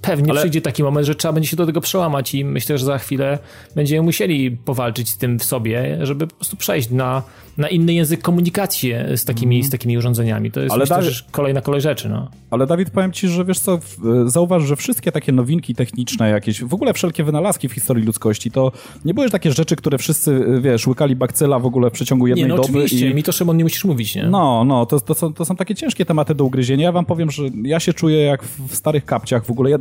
pewnie 0.02 0.32
Ale... 0.32 0.42
przyjdzie 0.42 0.62
taki 0.62 0.84
moment, 0.84 1.08
że 1.08 1.16
trzeba 1.16 1.34
będzie 1.34 1.50
się 1.50 1.58
do 1.58 1.66
tego 1.66 1.82
przełamać 1.82 2.36
i 2.36 2.46
myślę, 2.46 2.78
że 2.78 2.86
za 2.86 2.98
chwilę 2.98 3.40
będziemy 3.76 4.02
musieli 4.02 4.52
powalczyć 4.52 5.10
z 5.10 5.18
tym 5.18 5.40
w 5.40 5.44
sobie, 5.44 5.98
żeby 6.02 6.28
po 6.28 6.36
prostu 6.36 6.58
przejść 6.58 6.90
na 6.90 7.24
na 7.58 7.70
inny 7.70 7.94
język 7.94 8.22
komunikacji 8.22 8.94
z 9.16 9.26
takimi, 9.26 9.56
mm. 9.56 9.68
z 9.68 9.70
takimi 9.72 9.98
urządzeniami. 9.98 10.52
To 10.52 10.60
jest 10.60 10.74
Ale 10.74 10.84
myślę, 10.84 10.98
Dawid... 10.98 11.16
kolejna 11.32 11.62
kolej 11.62 11.82
rzeczy. 11.82 12.10
No. 12.10 12.30
Ale 12.52 12.68
Dawid, 12.68 12.90
powiem 12.90 13.12
ci, 13.12 13.28
że 13.28 13.46
wiesz 13.46 13.60
co, 13.60 13.80
zauważ, 14.26 14.64
że 14.64 14.76
wszystkie 14.76 15.12
takie 15.12 15.32
nowinki 15.32 15.76
techniczne 15.76 16.30
jakieś, 16.30 16.64
w 16.64 16.74
ogóle 16.74 16.94
wszelkie 16.94 17.24
wynalazki 17.24 17.70
w 17.70 17.74
historii 17.74 18.06
ludzkości, 18.06 18.52
to 18.52 18.72
nie 19.06 19.14
były 19.14 19.30
takie 19.30 19.52
rzeczy, 19.52 19.76
które 19.76 19.98
wszyscy, 19.98 20.46
wiesz, 20.62 20.88
łykali 20.88 21.16
bakcyla 21.16 21.60
w 21.60 21.66
ogóle 21.66 21.90
w 21.90 21.94
przeciągu 21.94 22.28
jednej 22.28 22.44
nie, 22.44 22.50
no 22.50 22.56
doby. 22.56 22.68
oczywiście, 22.68 23.10
i... 23.10 23.16
mi 23.16 23.24
to 23.24 23.32
Szymon 23.32 23.58
nie 23.58 23.64
musisz 23.64 23.86
mówić, 23.86 24.16
nie? 24.16 24.24
No, 24.24 24.64
no, 24.64 24.86
to, 24.86 25.00
to, 25.00 25.14
są, 25.14 25.34
to 25.34 25.46
są 25.46 25.56
takie 25.56 25.76
ciężkie 25.76 26.06
tematy 26.06 26.36
do 26.36 26.46
ugryzienia. 26.46 26.84
Ja 26.84 26.92
wam 26.92 27.06
powiem, 27.06 27.32
że 27.32 27.44
ja 27.64 27.80
się 27.80 27.94
czuję 27.94 28.20
jak 28.20 28.44
w 28.44 28.76
starych 28.76 29.06
kapciach 29.06 29.46
w 29.46 29.52
ogóle. 29.52 29.70
Ja, 29.70 29.78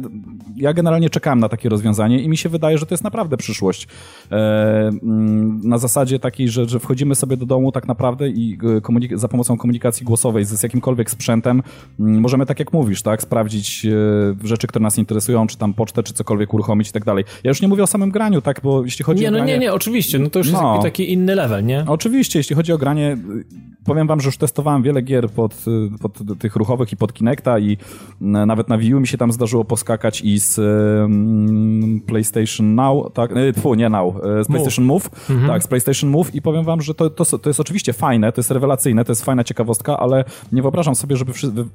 ja 0.56 0.72
generalnie 0.72 1.10
czekałem 1.10 1.40
na 1.40 1.48
takie 1.48 1.68
rozwiązanie 1.68 2.22
i 2.22 2.28
mi 2.28 2.36
się 2.36 2.48
wydaje, 2.48 2.78
że 2.78 2.86
to 2.86 2.94
jest 2.94 3.04
naprawdę 3.04 3.36
przyszłość. 3.36 3.88
E, 4.30 4.36
mm, 4.88 5.60
na 5.64 5.78
zasadzie 5.78 6.18
takiej, 6.18 6.48
że, 6.48 6.68
że 6.68 6.78
wchodzimy 6.78 7.14
sobie 7.14 7.36
do 7.36 7.46
domu 7.46 7.69
tak 7.72 7.88
naprawdę 7.88 8.28
i 8.28 8.58
e, 9.12 9.18
za 9.18 9.28
pomocą 9.28 9.56
komunikacji 9.56 10.06
głosowej 10.06 10.44
z, 10.44 10.62
jakimkolwiek 10.62 11.10
sprzętem 11.10 11.62
mm, 12.00 12.20
możemy, 12.20 12.46
tak 12.46 12.58
jak 12.58 12.72
mówisz, 12.72 13.02
tak, 13.02 13.22
sprawdzić 13.22 13.86
e, 13.86 14.48
rzeczy, 14.48 14.66
które 14.66 14.82
nas 14.82 14.98
interesują, 14.98 15.46
czy 15.46 15.58
tam 15.58 15.74
pocztę, 15.74 16.02
czy 16.02 16.12
cokolwiek 16.12 16.54
uruchomić 16.54 16.88
i 16.88 16.92
tak 16.92 17.04
dalej. 17.04 17.24
Ja 17.44 17.48
już 17.48 17.62
nie 17.62 17.68
mówię 17.68 17.82
o 17.82 17.86
samym 17.86 18.10
graniu, 18.10 18.40
tak, 18.40 18.60
bo 18.62 18.84
jeśli 18.84 19.04
chodzi 19.04 19.22
nie, 19.22 19.28
o 19.28 19.30
no 19.30 19.36
granie... 19.36 19.52
Nie, 19.52 19.58
nie, 19.58 19.72
oczywiście, 19.72 20.18
no 20.18 20.30
to 20.30 20.38
już 20.38 20.52
no. 20.52 20.72
jest 20.72 20.82
taki 20.82 21.12
inny 21.12 21.34
level, 21.34 21.64
nie? 21.64 21.84
Oczywiście, 21.86 22.38
jeśli 22.38 22.56
chodzi 22.56 22.72
o 22.72 22.78
granie, 22.78 23.16
powiem 23.84 24.06
wam, 24.06 24.20
że 24.20 24.28
już 24.28 24.36
testowałem 24.36 24.82
wiele 24.82 25.02
gier 25.02 25.30
pod, 25.30 25.64
pod 26.00 26.38
tych 26.38 26.56
ruchowych 26.56 26.92
i 26.92 26.96
pod 26.96 27.12
Kinecta 27.12 27.58
i 27.58 27.76
nawet 28.20 28.68
na 28.68 28.78
Wii 28.78 28.94
U 28.94 29.00
mi 29.00 29.06
się 29.06 29.18
tam 29.18 29.32
zdarzyło 29.32 29.64
poskakać 29.64 30.20
i 30.20 30.40
z 30.40 30.58
um, 30.58 32.00
PlayStation 32.06 32.74
Now, 32.74 33.12
tak, 33.12 33.30
tfu, 33.56 33.74
nie 33.74 33.88
Now, 33.88 34.14
z 34.42 34.46
PlayStation 34.46 34.84
Move, 34.84 35.00
Move 35.00 35.30
mhm. 35.30 35.48
tak, 35.48 35.62
z 35.62 35.66
PlayStation 35.66 36.10
Move 36.10 36.34
i 36.34 36.42
powiem 36.42 36.64
wam, 36.64 36.80
że 36.82 36.94
to, 36.94 37.10
to, 37.10 37.24
to 37.24 37.49
jest 37.50 37.60
oczywiście 37.60 37.92
fajne, 37.92 38.32
to 38.32 38.40
jest 38.40 38.50
rewelacyjne, 38.50 39.04
to 39.04 39.12
jest 39.12 39.24
fajna 39.24 39.44
ciekawostka, 39.44 39.98
ale 39.98 40.24
nie 40.52 40.62
wyobrażam 40.62 40.94
sobie, 40.94 41.16
żeby, 41.16 41.32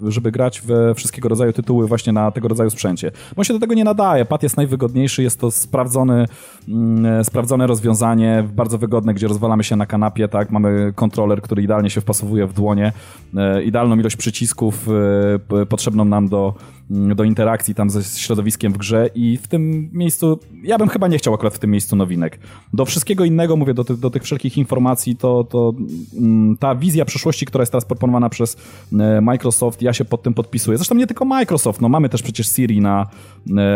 żeby 0.07 0.31
grać 0.31 0.61
we 0.61 0.95
wszystkiego 0.95 1.29
rodzaju 1.29 1.53
tytuły 1.53 1.87
właśnie 1.87 2.13
na 2.13 2.31
tego 2.31 2.47
rodzaju 2.47 2.69
sprzęcie. 2.69 3.11
Bo 3.35 3.43
się 3.43 3.53
do 3.53 3.59
tego 3.59 3.73
nie 3.73 3.83
nadaje. 3.83 4.25
Pad 4.25 4.43
jest 4.43 4.57
najwygodniejszy, 4.57 5.23
jest 5.23 5.39
to 5.39 5.51
sprawdzony, 5.51 6.25
mm, 6.67 7.23
sprawdzone 7.23 7.67
rozwiązanie, 7.67 8.47
bardzo 8.53 8.77
wygodne, 8.77 9.13
gdzie 9.13 9.27
rozwalamy 9.27 9.63
się 9.63 9.75
na 9.75 9.85
kanapie, 9.85 10.27
tak, 10.27 10.51
mamy 10.51 10.93
kontroler, 10.95 11.41
który 11.41 11.63
idealnie 11.63 11.89
się 11.89 12.01
wpasowuje 12.01 12.47
w 12.47 12.53
dłonie, 12.53 12.93
e, 13.37 13.63
idealną 13.63 13.99
ilość 13.99 14.15
przycisków 14.15 14.87
e, 15.61 15.65
potrzebną 15.65 16.05
nam 16.05 16.27
do, 16.27 16.53
do 16.89 17.23
interakcji 17.23 17.75
tam 17.75 17.89
ze 17.89 18.03
środowiskiem 18.03 18.73
w 18.73 18.77
grze 18.77 19.09
i 19.15 19.37
w 19.37 19.47
tym 19.47 19.89
miejscu, 19.93 20.39
ja 20.63 20.77
bym 20.77 20.87
chyba 20.87 21.07
nie 21.07 21.17
chciał 21.17 21.33
akurat 21.33 21.53
w 21.53 21.59
tym 21.59 21.71
miejscu 21.71 21.95
nowinek. 21.95 22.39
Do 22.73 22.85
wszystkiego 22.85 23.25
innego, 23.25 23.55
mówię, 23.55 23.73
do, 23.73 23.83
ty, 23.83 23.97
do 23.97 24.09
tych 24.09 24.23
wszelkich 24.23 24.57
informacji, 24.57 25.15
to, 25.15 25.43
to 25.43 25.73
mm, 26.17 26.57
ta 26.57 26.75
wizja 26.75 27.05
przyszłości, 27.05 27.45
która 27.45 27.61
jest 27.61 27.71
teraz 27.71 27.85
proponowana 27.85 28.29
przez 28.29 28.57
e, 28.99 29.21
Microsoft, 29.21 29.81
ja 29.81 29.93
się 29.93 30.05
pod 30.05 30.23
tym 30.23 30.33
podpisuję. 30.33 30.77
Zresztą 30.77 30.95
nie 30.95 31.07
tylko 31.07 31.25
Microsoft, 31.25 31.81
no 31.81 31.89
mamy 31.89 32.09
też 32.09 32.21
przecież 32.21 32.47
Siri 32.47 32.81
na 32.81 33.07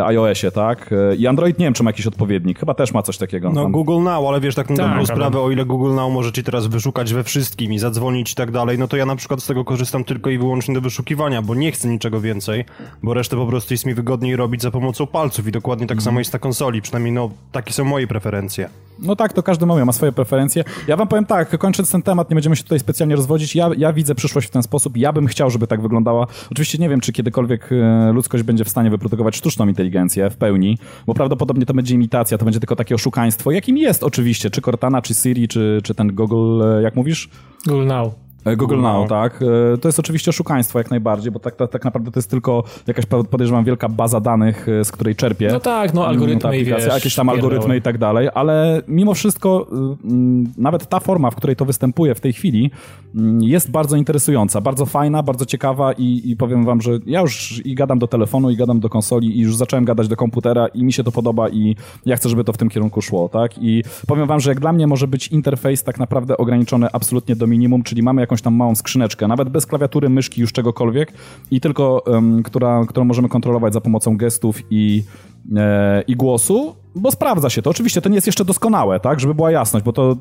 iOSie, 0.05 0.51
tak? 0.51 0.89
I 1.17 1.27
Android 1.27 1.59
nie 1.59 1.65
wiem, 1.65 1.73
czy 1.73 1.83
ma 1.83 1.89
jakiś 1.89 2.07
odpowiednik, 2.07 2.59
chyba 2.59 2.73
też 2.73 2.93
ma 2.93 3.01
coś 3.01 3.17
takiego. 3.17 3.49
No 3.49 3.63
tam. 3.63 3.71
Google 3.71 3.99
Now, 4.03 4.27
ale 4.27 4.41
wiesz, 4.41 4.55
tak 4.55 4.69
na 4.69 4.75
tak, 4.75 5.07
sprawę, 5.07 5.39
o 5.39 5.51
ile 5.51 5.65
Google 5.65 5.95
Now 5.95 6.13
może 6.13 6.31
ci 6.31 6.43
teraz 6.43 6.67
wyszukać 6.67 7.13
we 7.13 7.23
wszystkim 7.23 7.73
i 7.73 7.79
zadzwonić 7.79 8.31
i 8.31 8.35
tak 8.35 8.51
dalej, 8.51 8.77
no 8.77 8.87
to 8.87 8.97
ja 8.97 9.05
na 9.05 9.15
przykład 9.15 9.43
z 9.43 9.47
tego 9.47 9.65
korzystam 9.65 10.03
tylko 10.03 10.29
i 10.29 10.37
wyłącznie 10.37 10.73
do 10.73 10.81
wyszukiwania, 10.81 11.41
bo 11.41 11.55
nie 11.55 11.71
chcę 11.71 11.87
niczego 11.87 12.21
więcej, 12.21 12.65
bo 13.03 13.13
resztę 13.13 13.35
po 13.35 13.45
prostu 13.45 13.73
jest 13.73 13.85
mi 13.85 13.93
wygodniej 13.93 14.35
robić 14.35 14.61
za 14.61 14.71
pomocą 14.71 15.07
palców 15.07 15.47
i 15.47 15.51
dokładnie 15.51 15.87
tak 15.87 15.95
mm. 15.95 16.03
samo 16.03 16.19
jest 16.19 16.33
na 16.33 16.39
konsoli, 16.39 16.81
przynajmniej 16.81 17.13
no 17.13 17.29
takie 17.51 17.73
są 17.73 17.83
moje 17.83 18.07
preferencje. 18.07 18.69
No 19.01 19.15
tak, 19.15 19.33
to 19.33 19.43
każdy 19.43 19.65
ma, 19.65 19.85
ma 19.85 19.91
swoje 19.91 20.11
preferencje. 20.11 20.63
Ja 20.87 20.97
wam 20.97 21.07
powiem 21.07 21.25
tak, 21.25 21.57
kończąc 21.57 21.91
ten 21.91 22.01
temat, 22.01 22.29
nie 22.29 22.33
będziemy 22.33 22.55
się 22.55 22.63
tutaj 22.63 22.79
specjalnie 22.79 23.15
rozwodzić, 23.15 23.55
ja, 23.55 23.69
ja 23.77 23.93
widzę 23.93 24.15
przyszłość 24.15 24.47
w 24.47 24.51
ten 24.51 24.63
sposób, 24.63 24.97
ja 24.97 25.13
bym 25.13 25.27
chciał, 25.27 25.49
żeby 25.49 25.67
tak 25.67 25.81
wyglądała. 25.81 26.27
Oczywiście 26.51 26.77
nie 26.77 26.89
wiem, 26.89 27.01
czy 27.01 27.13
kiedykolwiek 27.13 27.69
e, 27.71 28.11
ludzkość 28.13 28.43
będzie 28.43 28.63
w 28.63 28.69
stanie 28.69 28.89
wyprodukować 28.89 29.35
sztuczną 29.35 29.67
inteligencję 29.67 30.29
w 30.29 30.37
pełni, 30.37 30.77
bo 31.07 31.13
prawdopodobnie 31.13 31.65
to 31.65 31.73
będzie 31.73 31.95
imitacja, 31.95 32.37
to 32.37 32.45
będzie 32.45 32.59
tylko 32.59 32.75
takie 32.75 32.95
oszukaństwo, 32.95 33.51
jakim 33.51 33.77
jest 33.77 34.03
oczywiście, 34.03 34.49
czy 34.49 34.61
Cortana, 34.61 35.01
czy 35.01 35.13
Siri, 35.13 35.47
czy, 35.47 35.81
czy 35.83 35.95
ten 35.95 36.15
Google, 36.15 36.61
e, 36.63 36.81
jak 36.81 36.95
mówisz? 36.95 37.29
Google 37.67 37.85
Now. 37.85 38.28
E, 38.45 38.55
Google 38.55 38.81
Now, 38.81 39.07
tak. 39.07 39.41
E, 39.73 39.77
to 39.77 39.87
jest 39.87 39.99
oczywiście 39.99 40.29
oszukaństwo 40.29 40.79
jak 40.79 40.89
najbardziej, 40.89 41.31
bo 41.31 41.39
tak, 41.39 41.55
tak, 41.55 41.71
tak 41.71 41.85
naprawdę 41.85 42.11
to 42.11 42.19
jest 42.19 42.29
tylko 42.29 42.63
jakaś, 42.87 43.05
podejrzewam, 43.05 43.65
wielka 43.65 43.89
baza 43.89 44.19
danych, 44.19 44.69
e, 44.69 44.85
z 44.85 44.91
której 44.91 45.15
czerpię. 45.15 45.49
No 45.51 45.59
tak, 45.59 45.93
no 45.93 46.07
algorytmy 46.07 46.57
i 46.57 46.65
wiesz, 46.65 46.85
Jakieś 46.85 47.15
tam 47.15 47.29
algorytmy 47.29 47.77
i 47.77 47.81
tak 47.81 47.97
dalej, 47.97 48.29
ale 48.33 48.81
mimo 48.87 49.13
wszystko 49.13 49.67
nawet 50.57 50.87
ta 50.87 50.99
forma, 50.99 51.31
w 51.31 51.35
której 51.35 51.55
to 51.55 51.65
występuje 51.65 52.15
w 52.15 52.19
tej 52.19 52.33
chwili 52.33 52.71
jest 53.39 53.71
bardzo 53.71 53.95
interesująca, 53.95 54.61
bardzo 54.61 54.85
fajna, 54.85 55.23
bardzo 55.23 55.45
ciekawa 55.45 55.93
i, 55.93 56.21
i 56.25 56.37
powiem 56.37 56.65
wam, 56.65 56.81
że 56.81 56.91
ja 57.05 57.21
już 57.21 57.61
i 57.65 57.75
gadam 57.75 57.99
do 57.99 58.07
telefonu, 58.07 58.49
i 58.49 58.55
gadam 58.55 58.79
do 58.79 58.89
konsoli 58.89 59.37
i 59.37 59.41
już 59.41 59.55
zacząłem 59.55 59.85
gadać 59.85 60.07
do 60.07 60.15
komputera 60.15 60.67
i 60.67 60.83
mi 60.83 60.93
się 60.93 61.03
to 61.03 61.11
podoba 61.11 61.49
i 61.49 61.75
ja 62.05 62.15
chcę, 62.15 62.29
żeby 62.29 62.43
to 62.43 62.53
w 62.53 62.57
tym 62.57 62.69
kierunku 62.69 63.01
szło, 63.01 63.29
tak? 63.29 63.51
I 63.61 63.83
powiem 64.07 64.27
wam, 64.27 64.39
że 64.39 64.51
jak 64.51 64.59
dla 64.59 64.73
mnie 64.73 64.87
może 64.87 65.07
być 65.07 65.27
interfejs 65.27 65.83
tak 65.83 65.99
naprawdę 65.99 66.37
ograniczony 66.37 66.87
absolutnie 66.93 67.35
do 67.35 67.47
minimum, 67.47 67.83
czyli 67.83 68.03
mamy 68.03 68.21
jakąś 68.29 68.41
tam 68.41 68.55
małą 68.55 68.75
skrzyneczkę, 68.75 69.27
nawet 69.27 69.49
bez 69.49 69.65
klawiatury, 69.65 70.09
myszki, 70.09 70.41
już 70.41 70.53
czegokolwiek 70.53 71.13
i 71.51 71.61
tylko, 71.61 72.03
um, 72.07 72.43
która, 72.43 72.85
którą 72.87 73.05
możemy 73.05 73.29
kontrolować 73.29 73.73
za 73.73 73.81
pomocą 73.81 74.17
gestów 74.17 74.61
i, 74.69 75.03
i 76.07 76.15
głosu 76.15 76.75
bo 76.95 77.11
sprawdza 77.11 77.49
się 77.49 77.61
to. 77.61 77.69
Oczywiście 77.69 78.01
to 78.01 78.09
nie 78.09 78.15
jest 78.15 78.27
jeszcze 78.27 78.45
doskonałe, 78.45 78.99
tak, 78.99 79.19
żeby 79.19 79.35
była 79.35 79.51
jasność, 79.51 79.85
bo 79.85 79.93
to 79.93 80.17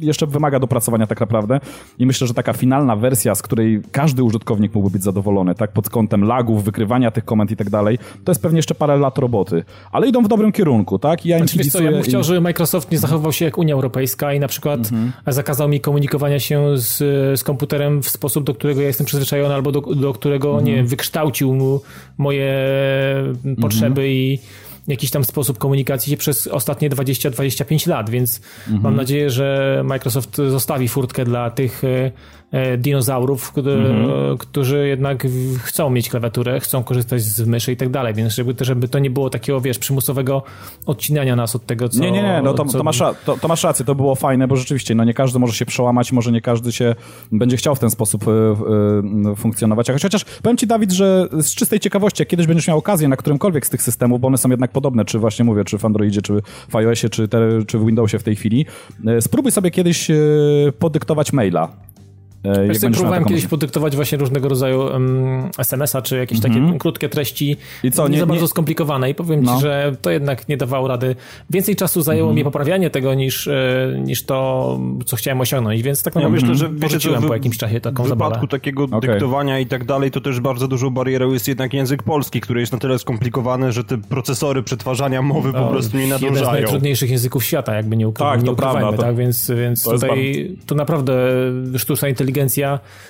jeszcze 0.00 0.26
wymaga 0.26 0.58
dopracowania 0.58 1.06
tak 1.06 1.20
naprawdę 1.20 1.60
i 1.98 2.06
myślę, 2.06 2.26
że 2.26 2.34
taka 2.34 2.52
finalna 2.52 2.96
wersja, 2.96 3.34
z 3.34 3.42
której 3.42 3.82
każdy 3.92 4.22
użytkownik 4.22 4.74
mógłby 4.74 4.92
być 4.92 5.02
zadowolony, 5.02 5.54
tak, 5.54 5.72
pod 5.72 5.90
kątem 5.90 6.24
lagów, 6.24 6.64
wykrywania 6.64 7.10
tych 7.10 7.24
komend 7.24 7.50
i 7.50 7.56
tak 7.56 7.70
dalej, 7.70 7.98
to 8.24 8.32
jest 8.32 8.42
pewnie 8.42 8.58
jeszcze 8.58 8.74
parę 8.74 8.96
lat 8.96 9.18
roboty, 9.18 9.64
ale 9.92 10.08
idą 10.08 10.22
w 10.22 10.28
dobrym 10.28 10.52
kierunku, 10.52 10.98
tak, 10.98 11.26
i 11.26 11.28
ja 11.28 11.38
im 11.38 11.48
znaczy, 11.48 11.70
co, 11.70 11.82
ja 11.82 11.90
bym 11.90 12.02
chciał, 12.02 12.24
żeby 12.24 12.40
Microsoft 12.40 12.90
nie 12.90 12.98
zachowywał 12.98 13.32
się 13.32 13.44
jak 13.44 13.58
Unia 13.58 13.74
Europejska 13.74 14.32
i 14.32 14.40
na 14.40 14.48
przykład 14.48 14.80
mhm. 14.80 15.12
zakazał 15.26 15.68
mi 15.68 15.80
komunikowania 15.80 16.40
się 16.40 16.78
z, 16.78 16.98
z 17.40 17.44
komputerem 17.44 18.02
w 18.02 18.08
sposób, 18.08 18.44
do 18.44 18.54
którego 18.54 18.80
ja 18.80 18.86
jestem 18.86 19.06
przyzwyczajony 19.06 19.54
albo 19.54 19.72
do, 19.72 19.80
do 19.80 20.12
którego, 20.12 20.48
mhm. 20.48 20.66
nie 20.66 20.84
wykształcił 20.84 21.80
moje 22.18 22.54
potrzeby 23.60 24.00
mhm. 24.00 24.08
i 24.08 24.21
jakiś 24.88 25.10
tam 25.10 25.24
sposób 25.24 25.58
komunikacji 25.58 26.10
się 26.10 26.16
przez 26.16 26.46
ostatnie 26.46 26.90
20-25 26.90 27.88
lat, 27.88 28.10
więc 28.10 28.40
Mhm. 28.66 28.82
mam 28.82 28.96
nadzieję, 28.96 29.30
że 29.30 29.80
Microsoft 29.84 30.36
zostawi 30.36 30.88
furtkę 30.88 31.24
dla 31.24 31.50
tych 31.50 31.84
e, 31.84 32.10
dinozaurów, 32.78 33.52
którzy, 33.52 33.70
Mhm. 33.70 34.38
którzy 34.38 34.88
jednak 34.88 35.26
chcą 35.58 35.90
mieć 35.90 36.08
klawiaturę, 36.08 36.60
chcą 36.60 36.84
korzystać 36.84 37.22
z 37.22 37.46
myszy 37.46 37.72
i 37.72 37.76
tak 37.76 37.90
dalej, 37.90 38.14
więc 38.14 38.34
żeby, 38.34 38.54
żeby 38.60 38.88
to 38.88 38.98
nie 38.98 39.10
było 39.10 39.30
takiego, 39.30 39.60
wiesz, 39.60 39.78
przymusowego 39.78 40.42
odcinania 40.86 41.36
nas 41.36 41.56
od 41.56 41.66
tego, 41.66 41.88
co... 41.88 42.00
Nie, 42.00 42.10
nie, 42.10 42.22
nie, 42.22 42.40
no 42.44 42.54
to, 42.54 42.64
co... 42.64 42.78
to, 42.78 42.84
masz, 42.84 42.98
to, 42.98 43.36
to 43.40 43.48
masz 43.48 43.64
rację, 43.64 43.84
to 43.84 43.94
było 43.94 44.14
fajne, 44.14 44.48
bo 44.48 44.56
rzeczywiście, 44.56 44.94
no 44.94 45.04
nie 45.04 45.14
każdy 45.14 45.38
może 45.38 45.52
się 45.54 45.66
przełamać, 45.66 46.12
może 46.12 46.32
nie 46.32 46.40
każdy 46.40 46.72
się 46.72 46.94
będzie 47.32 47.56
chciał 47.56 47.74
w 47.74 47.78
ten 47.78 47.90
sposób 47.90 48.24
e, 48.28 48.30
e, 49.30 49.36
funkcjonować. 49.36 49.86
Chociaż, 49.86 50.02
chociaż 50.02 50.24
powiem 50.42 50.56
ci, 50.56 50.66
Dawid, 50.66 50.92
że 50.92 51.28
z 51.32 51.54
czystej 51.54 51.80
ciekawości, 51.80 52.22
jak 52.22 52.28
kiedyś 52.28 52.46
będziesz 52.46 52.68
miał 52.68 52.78
okazję 52.78 53.08
na 53.08 53.16
którymkolwiek 53.16 53.66
z 53.66 53.70
tych 53.70 53.82
systemów, 53.82 54.20
bo 54.20 54.28
one 54.28 54.38
są 54.38 54.50
jednak 54.50 54.70
podobne, 54.70 55.04
czy 55.04 55.18
właśnie 55.18 55.44
mówię, 55.44 55.64
czy 55.64 55.78
w 55.78 55.84
Androidzie, 55.84 56.22
czy 56.22 56.42
w 56.68 56.76
iOSie, 56.76 57.08
czy, 57.08 57.28
te, 57.28 57.38
czy 57.66 57.78
w 57.78 57.86
Windowsie 57.86 58.18
w 58.18 58.22
tej 58.22 58.36
chwili, 58.36 58.66
e, 59.06 59.20
spróbuj 59.20 59.52
sobie 59.52 59.70
kiedyś 59.70 60.10
e, 60.10 60.14
podyktować 60.78 61.32
maila. 61.32 61.68
E, 62.44 62.48
jak 62.48 62.68
Wiesz, 62.68 62.82
miał 62.82 62.92
próbowałem 62.92 63.22
taką 63.22 63.28
kiedyś 63.34 63.46
podyktować 63.46 63.96
właśnie 63.96 64.18
różnego 64.18 64.48
rodzaju 64.48 64.80
um, 64.80 65.50
SMS-a, 65.58 66.02
czy 66.02 66.16
jakieś 66.16 66.40
takie 66.40 66.60
krótkie 66.78 67.08
treści, 67.08 67.50
Mhm. 67.50 67.68
I 67.82 67.90
co, 67.90 68.08
nie, 68.08 68.14
nie- 68.14 68.20
za 68.20 68.26
bardzo 68.26 68.42
nie- 68.42 68.48
skomplikowane 68.48 69.10
i 69.10 69.14
powiem 69.14 69.42
No. 69.42 69.54
ci, 69.56 69.62
że 69.62 69.96
to 70.02 70.10
jednak 70.10 70.48
nie 70.48 70.56
dawało 70.56 70.88
rady. 70.88 71.16
Więcej 71.50 71.76
czasu 71.76 72.02
zajęło 72.02 72.28
Mhm. 72.30 72.36
mi 72.36 72.44
poprawianie 72.44 72.90
tego 72.90 73.14
niż, 73.14 73.46
e, 73.48 73.96
niż 74.04 74.22
to, 74.22 74.78
co 75.06 75.16
chciałem 75.16 75.40
osiągnąć, 75.40 75.82
więc 75.82 76.02
tak 76.02 76.14
naprawdę 76.14 76.36
myślę, 76.40 76.54
że 76.54 76.70
wiecie, 76.74 77.10
wy- 77.20 77.26
po 77.28 77.34
jakimś 77.34 77.58
czasie 77.58 77.80
taką 77.80 78.04
w 78.04 78.08
zabawę. 78.08 78.30
wypadku 78.30 78.46
takiego 78.48 78.84
Okej. 78.84 79.00
dyktowania 79.00 79.58
i 79.58 79.66
tak 79.66 79.84
dalej, 79.84 80.10
to 80.10 80.20
też 80.20 80.40
bardzo 80.40 80.68
dużą 80.68 80.90
barierą 80.90 81.32
jest 81.32 81.48
jednak 81.48 81.74
język 81.74 82.02
polski, 82.02 82.40
który 82.40 82.60
jest 82.60 82.72
na 82.72 82.78
tyle 82.78 82.98
skomplikowany, 82.98 83.72
że 83.72 83.84
te 83.84 83.98
procesory 83.98 84.62
przetwarzania 84.62 85.22
mowy 85.22 85.52
po 85.52 85.66
prostu 85.66 85.96
nie 85.96 86.02
Jeden 86.02 86.18
z 86.18 86.22
nadążają. 86.22 86.52
najtrudniejszych 86.52 87.10
języków 87.10 87.44
świata, 87.44 87.74
jakby 87.74 87.96
nie, 87.96 88.08
ukry- 88.08 88.18
Tak, 88.24 88.40
nie 88.40 88.46
to 88.46 88.52
ukrywajmy, 88.52 88.80
prawda, 88.80 88.96
to- 88.96 89.02
tak? 89.02 89.16
Więc, 89.16 89.50
więc 89.56 89.82
to 89.82 89.90
tutaj 89.92 90.56
to 90.66 90.74
naprawdę 90.74 91.12
sztuczna 91.78 92.08
inteligencja 92.08 92.31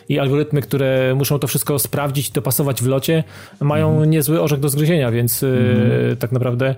i 0.09 0.19
algorytmy, 0.19 0.63
które 0.63 1.15
muszą 1.17 1.39
to 1.39 1.47
wszystko 1.47 1.79
sprawdzić 1.79 2.29
i 2.29 2.33
dopasować 2.33 2.83
w 2.83 2.87
locie, 2.87 3.25
mają 3.61 3.91
Mhm. 3.91 4.11
niezły 4.11 4.41
orzech 4.43 4.61
do 4.61 4.69
zgryzienia, 4.69 5.11
więc 5.11 5.43
e, 5.43 6.17
tak 6.17 6.33
naprawdę 6.33 6.75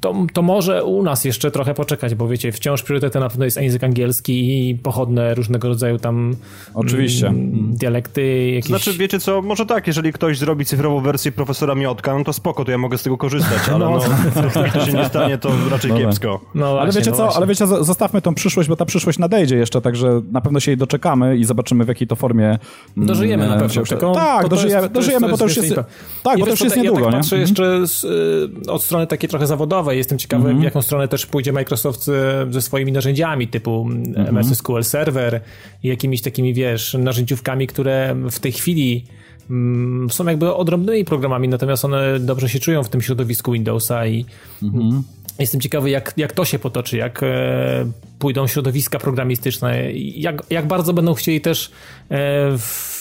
to, 0.00 0.14
to 0.32 0.42
może 0.42 0.84
u 0.84 1.02
nas 1.02 1.24
jeszcze 1.24 1.50
trochę 1.50 1.74
poczekać, 1.74 2.14
bo 2.14 2.28
wiecie, 2.28 2.52
wciąż 2.52 2.82
priorytetem 2.82 3.22
na 3.22 3.28
pewno 3.28 3.44
jest 3.44 3.56
język 3.62 3.84
angielski 3.84 4.68
i 4.70 4.74
pochodne 4.74 5.34
różnego 5.34 5.68
rodzaju 5.68 5.98
tam 5.98 6.36
Oczywiście. 6.74 7.26
mm, 7.26 7.70
dialekty, 7.76 8.50
jakieś... 8.50 8.68
Znaczy, 8.68 8.92
wiecie 8.92 9.18
co, 9.20 9.42
może 9.42 9.66
tak, 9.66 9.86
jeżeli 9.86 10.12
ktoś 10.12 10.38
zrobi 10.38 10.64
cyfrową 10.64 11.00
wersję 11.00 11.32
profesora 11.32 11.74
Miotka, 11.74 12.18
no 12.18 12.24
to 12.24 12.32
spoko, 12.32 12.64
to 12.64 12.70
ja 12.70 12.78
mogę 12.78 12.98
z 12.98 13.02
tego 13.02 13.16
korzystać, 13.18 13.68
ale 13.68 13.78
no, 13.78 13.90
no 14.36 14.70
to 14.72 14.86
się 14.86 14.92
nie 14.92 15.04
stanie, 15.04 15.38
to 15.38 15.50
raczej 15.70 15.90
Dobra. 15.90 16.06
kiepsko. 16.06 16.40
no 16.54 16.66
Ale 16.66 16.76
właśnie, 16.84 17.00
wiecie 17.00 17.10
no 17.10 17.16
co, 17.16 17.22
właśnie. 17.22 17.36
ale 17.36 17.46
wiecie, 17.46 17.64
zo- 17.64 17.84
zostawmy 17.84 18.22
tą 18.22 18.34
przyszłość, 18.34 18.68
bo 18.68 18.76
ta 18.76 18.84
przyszłość 18.84 19.18
nadejdzie 19.18 19.56
jeszcze, 19.56 19.80
także 19.80 20.20
na 20.32 20.40
pewno 20.40 20.60
się 20.60 20.70
jej 20.70 20.78
doczekamy 20.78 21.36
i 21.36 21.44
zobaczymy 21.44 21.84
w 21.84 21.88
jakiej 21.88 22.08
to 22.08 22.16
formie. 22.16 22.58
mm, 22.96 23.06
Dożyjemy 23.08 23.48
na 23.48 23.56
pewno. 23.56 23.82
Tylko 23.84 24.12
tak, 24.14 24.48
dożyjemy, 24.48 24.88
dożyjemy, 24.88 25.26
jest- 25.26 25.32
bo 25.32 25.38
to 25.38 25.44
już 25.44 25.56
jest. 25.56 25.68
jest 25.70 25.80
Tak, 26.22 26.38
bo 26.38 26.44
to 26.44 26.50
już 26.50 26.60
jest 26.60 26.76
ja 26.76 26.82
niedługo, 26.82 27.04
tak 27.04 27.12
nie? 27.14 27.18
patrzę 27.20 27.36
Mhm. 27.36 27.40
jeszcze 27.40 27.86
z, 27.86 28.04
y, 28.66 28.70
od 28.70 28.82
strony 28.82 29.06
takiej 29.06 29.28
trochę 29.38 29.46
zawodowej. 29.46 29.98
Jestem 29.98 30.18
ciekawy, 30.18 30.42
Mhm. 30.44 30.60
w 30.60 30.64
jaką 30.64 30.82
stronę 30.82 31.08
też 31.08 31.26
pójdzie 31.26 31.52
Microsoft 31.52 32.08
y, 32.08 32.12
ze 32.52 32.62
swoimi 32.62 32.92
narzędziami 32.92 33.48
typu 33.48 33.88
Mhm. 33.90 34.28
MS 34.36 34.54
SQL 34.58 34.82
Server 34.84 35.40
i 35.82 35.88
jakimiś 35.88 36.22
takimi, 36.22 36.54
wiesz, 36.54 36.94
narzędziówkami, 36.98 37.66
które 37.66 38.16
w 38.30 38.38
tej 38.38 38.52
chwili 38.52 39.04
mm, 39.50 40.10
są 40.10 40.26
jakby 40.26 40.54
odrębnymi 40.54 41.04
programami, 41.04 41.48
natomiast 41.48 41.84
one 41.84 42.20
dobrze 42.20 42.48
się 42.48 42.58
czują 42.58 42.82
w 42.82 42.88
tym 42.88 43.00
środowisku 43.02 43.52
Windowsa 43.52 44.06
i 44.06 44.24
Mhm. 44.62 45.02
Jestem 45.38 45.60
ciekawy, 45.60 45.90
jak, 45.90 46.12
jak 46.16 46.32
to 46.32 46.44
się 46.44 46.58
potoczy, 46.58 46.96
jak 46.96 47.22
e, 47.22 47.26
pójdą 48.18 48.46
środowiska 48.46 48.98
programistyczne, 48.98 49.92
jak, 49.92 50.42
jak 50.50 50.66
bardzo 50.66 50.92
będą 50.92 51.14
chcieli 51.14 51.40
też 51.40 51.70
e, 52.10 52.58
w 52.58 52.97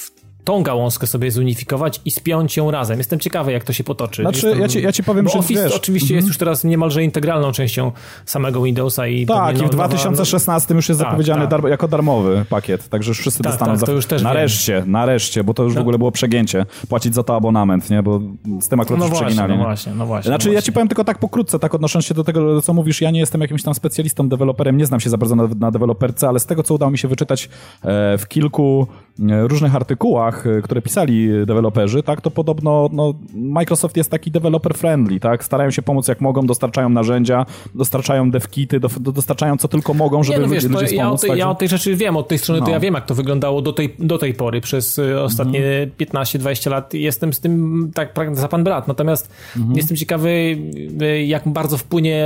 tą 0.47 0.63
gałązkę 0.63 1.07
sobie 1.07 1.31
zunifikować 1.31 2.01
i 2.05 2.11
spiąć 2.11 2.57
ją 2.57 2.71
razem. 2.71 2.97
Jestem 2.97 3.19
ciekawy, 3.19 3.51
jak 3.51 3.63
to 3.63 3.73
się 3.73 3.83
potoczy. 3.83 4.21
Znaczy, 4.21 4.47
Jestem, 4.47 4.61
ja 4.61 4.67
ci- 4.67 4.81
ja 4.81 4.91
ci 4.91 5.03
powiem, 5.03 5.25
bo 5.25 5.31
że 5.31 5.39
Office 5.39 5.63
wiesz, 5.63 5.75
oczywiście 5.75 6.15
jest 6.15 6.27
już 6.27 6.37
teraz 6.37 6.63
niemalże 6.63 7.03
integralną 7.03 7.51
częścią 7.51 7.91
samego 8.25 8.61
Windowsa 8.61 9.07
i 9.07 9.25
Tak, 9.25 9.55
i 9.55 9.57
w 9.57 9.61
no, 9.61 9.67
nowa- 9.67 9.73
2016 9.75 10.73
już 10.75 10.89
jest 10.89 11.01
Tak, 11.01 11.07
zapowiedziany 11.09 11.41
tak. 11.41 11.49
Dar- 11.61 11.69
jako 11.69 11.87
darmowy 11.87 12.45
pakiet, 12.49 12.89
także 12.89 13.09
już 13.11 13.19
wszyscy 13.19 13.43
Tak, 13.43 13.51
dostaną 13.51 13.71
tak, 13.71 13.79
za... 13.79 13.85
to 13.85 13.91
już 13.91 14.05
też 14.05 14.21
nareszcie, 14.21 14.83
nareszcie, 14.85 15.43
bo 15.43 15.53
to 15.53 15.63
już 15.63 15.73
w 15.73 15.75
No. 15.75 15.81
ogóle 15.81 15.97
było 15.97 16.11
przegięcie, 16.11 16.65
płacić 16.89 17.15
za 17.15 17.23
to 17.23 17.35
abonament, 17.35 17.89
nie, 17.89 18.03
bo 18.03 18.21
z 18.59 18.67
tym 18.67 18.79
akurat 18.79 18.99
No 18.99 19.05
już 19.05 19.09
właśnie, 19.09 19.25
przeginali. 19.27 19.53
no 19.53 19.57
nie? 19.59 19.63
właśnie, 19.65 19.93
no 19.95 20.05
właśnie. 20.05 20.29
Znaczy, 20.29 20.47
no 20.47 20.53
ja 20.53 20.57
właśnie. 20.57 20.65
ci 20.65 20.73
powiem 20.73 20.87
tylko 20.87 21.03
tak 21.03 21.17
pokrótce, 21.19 21.59
tak 21.59 21.75
odnosząc 21.75 22.05
się 22.05 22.13
do 22.13 22.23
tego, 22.23 22.61
co 22.61 22.73
mówisz, 22.73 23.01
ja 23.01 23.11
nie 23.11 23.19
jestem 23.19 23.41
jakimś 23.41 23.63
tam 23.63 23.73
specjalistą, 23.73 24.29
deweloperem, 24.29 24.77
nie 24.77 24.85
znam 24.85 24.99
się 24.99 25.09
za 25.09 25.17
bardzo 25.17 25.35
na, 25.35 25.47
na 25.59 25.71
deweloperce, 25.71 26.27
ale 26.27 26.39
z 26.39 26.45
tego, 26.45 26.63
co 26.63 26.73
udało 26.73 26.91
mi 26.91 26.97
się 26.97 27.07
wyczytać 27.07 27.49
e, 27.83 28.17
w 28.17 28.27
kilku 28.27 28.87
e, 29.29 29.47
różnych 29.47 29.75
artykułach, 29.75 30.36
e, 30.45 30.61
które 30.61 30.81
pisali 30.81 31.29
deweloperzy, 31.45 32.03
tak, 32.03 32.21
to 32.21 32.31
podobno 32.31 32.89
no, 32.91 33.13
Microsoft 33.33 33.97
jest 33.97 34.11
taki 34.11 34.31
developer 34.31 34.73
friendly, 34.73 35.19
tak, 35.19 35.43
starają 35.43 35.71
się 35.71 35.81
pomóc 35.81 36.07
jak 36.07 36.21
mogą, 36.21 36.45
dostarczają 36.45 36.89
narzędzia, 36.89 37.45
dostarczają 37.75 38.31
devkity, 38.31 38.79
do, 38.79 38.89
do, 38.99 39.11
dostarczają 39.11 39.57
co 39.57 39.67
tylko 39.67 39.93
mogą, 39.93 40.23
żeby 40.23 40.39
Nie, 40.39 40.41
no 40.41 40.53
ludzie, 40.53 40.67
wiesz, 40.67 40.75
to 40.75 40.81
ludzie 40.81 40.95
ja, 40.95 41.11
o 41.11 41.17
tej, 41.17 41.37
ja 41.37 41.49
o 41.49 41.55
tej 41.55 41.67
rzeczy 41.67 41.95
wiem, 41.95 42.17
od 42.17 42.27
tej 42.27 42.37
strony 42.37 42.61
to 42.61 42.67
No. 42.67 42.73
ja 42.73 42.79
wiem, 42.79 42.93
jak 42.93 43.05
to 43.05 43.15
wyglądało 43.15 43.61
do 43.61 43.73
tej, 43.73 43.95
do 43.99 44.17
tej 44.17 44.33
pory, 44.33 44.61
przez 44.61 44.97
y, 44.97 45.21
ostatnie 45.21 45.59
Mhm. 45.59 45.91
15-20 46.25 46.69
lat. 46.69 46.93
Jestem 46.93 47.33
z 47.33 47.39
tym 47.39 47.91
tak 47.93 48.13
za 48.33 48.47
pan 48.47 48.63
brat, 48.63 48.87
natomiast 48.87 49.29
Mhm. 49.57 49.75
jestem 49.77 49.97
ciekawy, 49.97 50.57
y, 51.01 51.25
jak 51.25 51.47
bardzo 51.47 51.77
wpłynie 51.77 52.25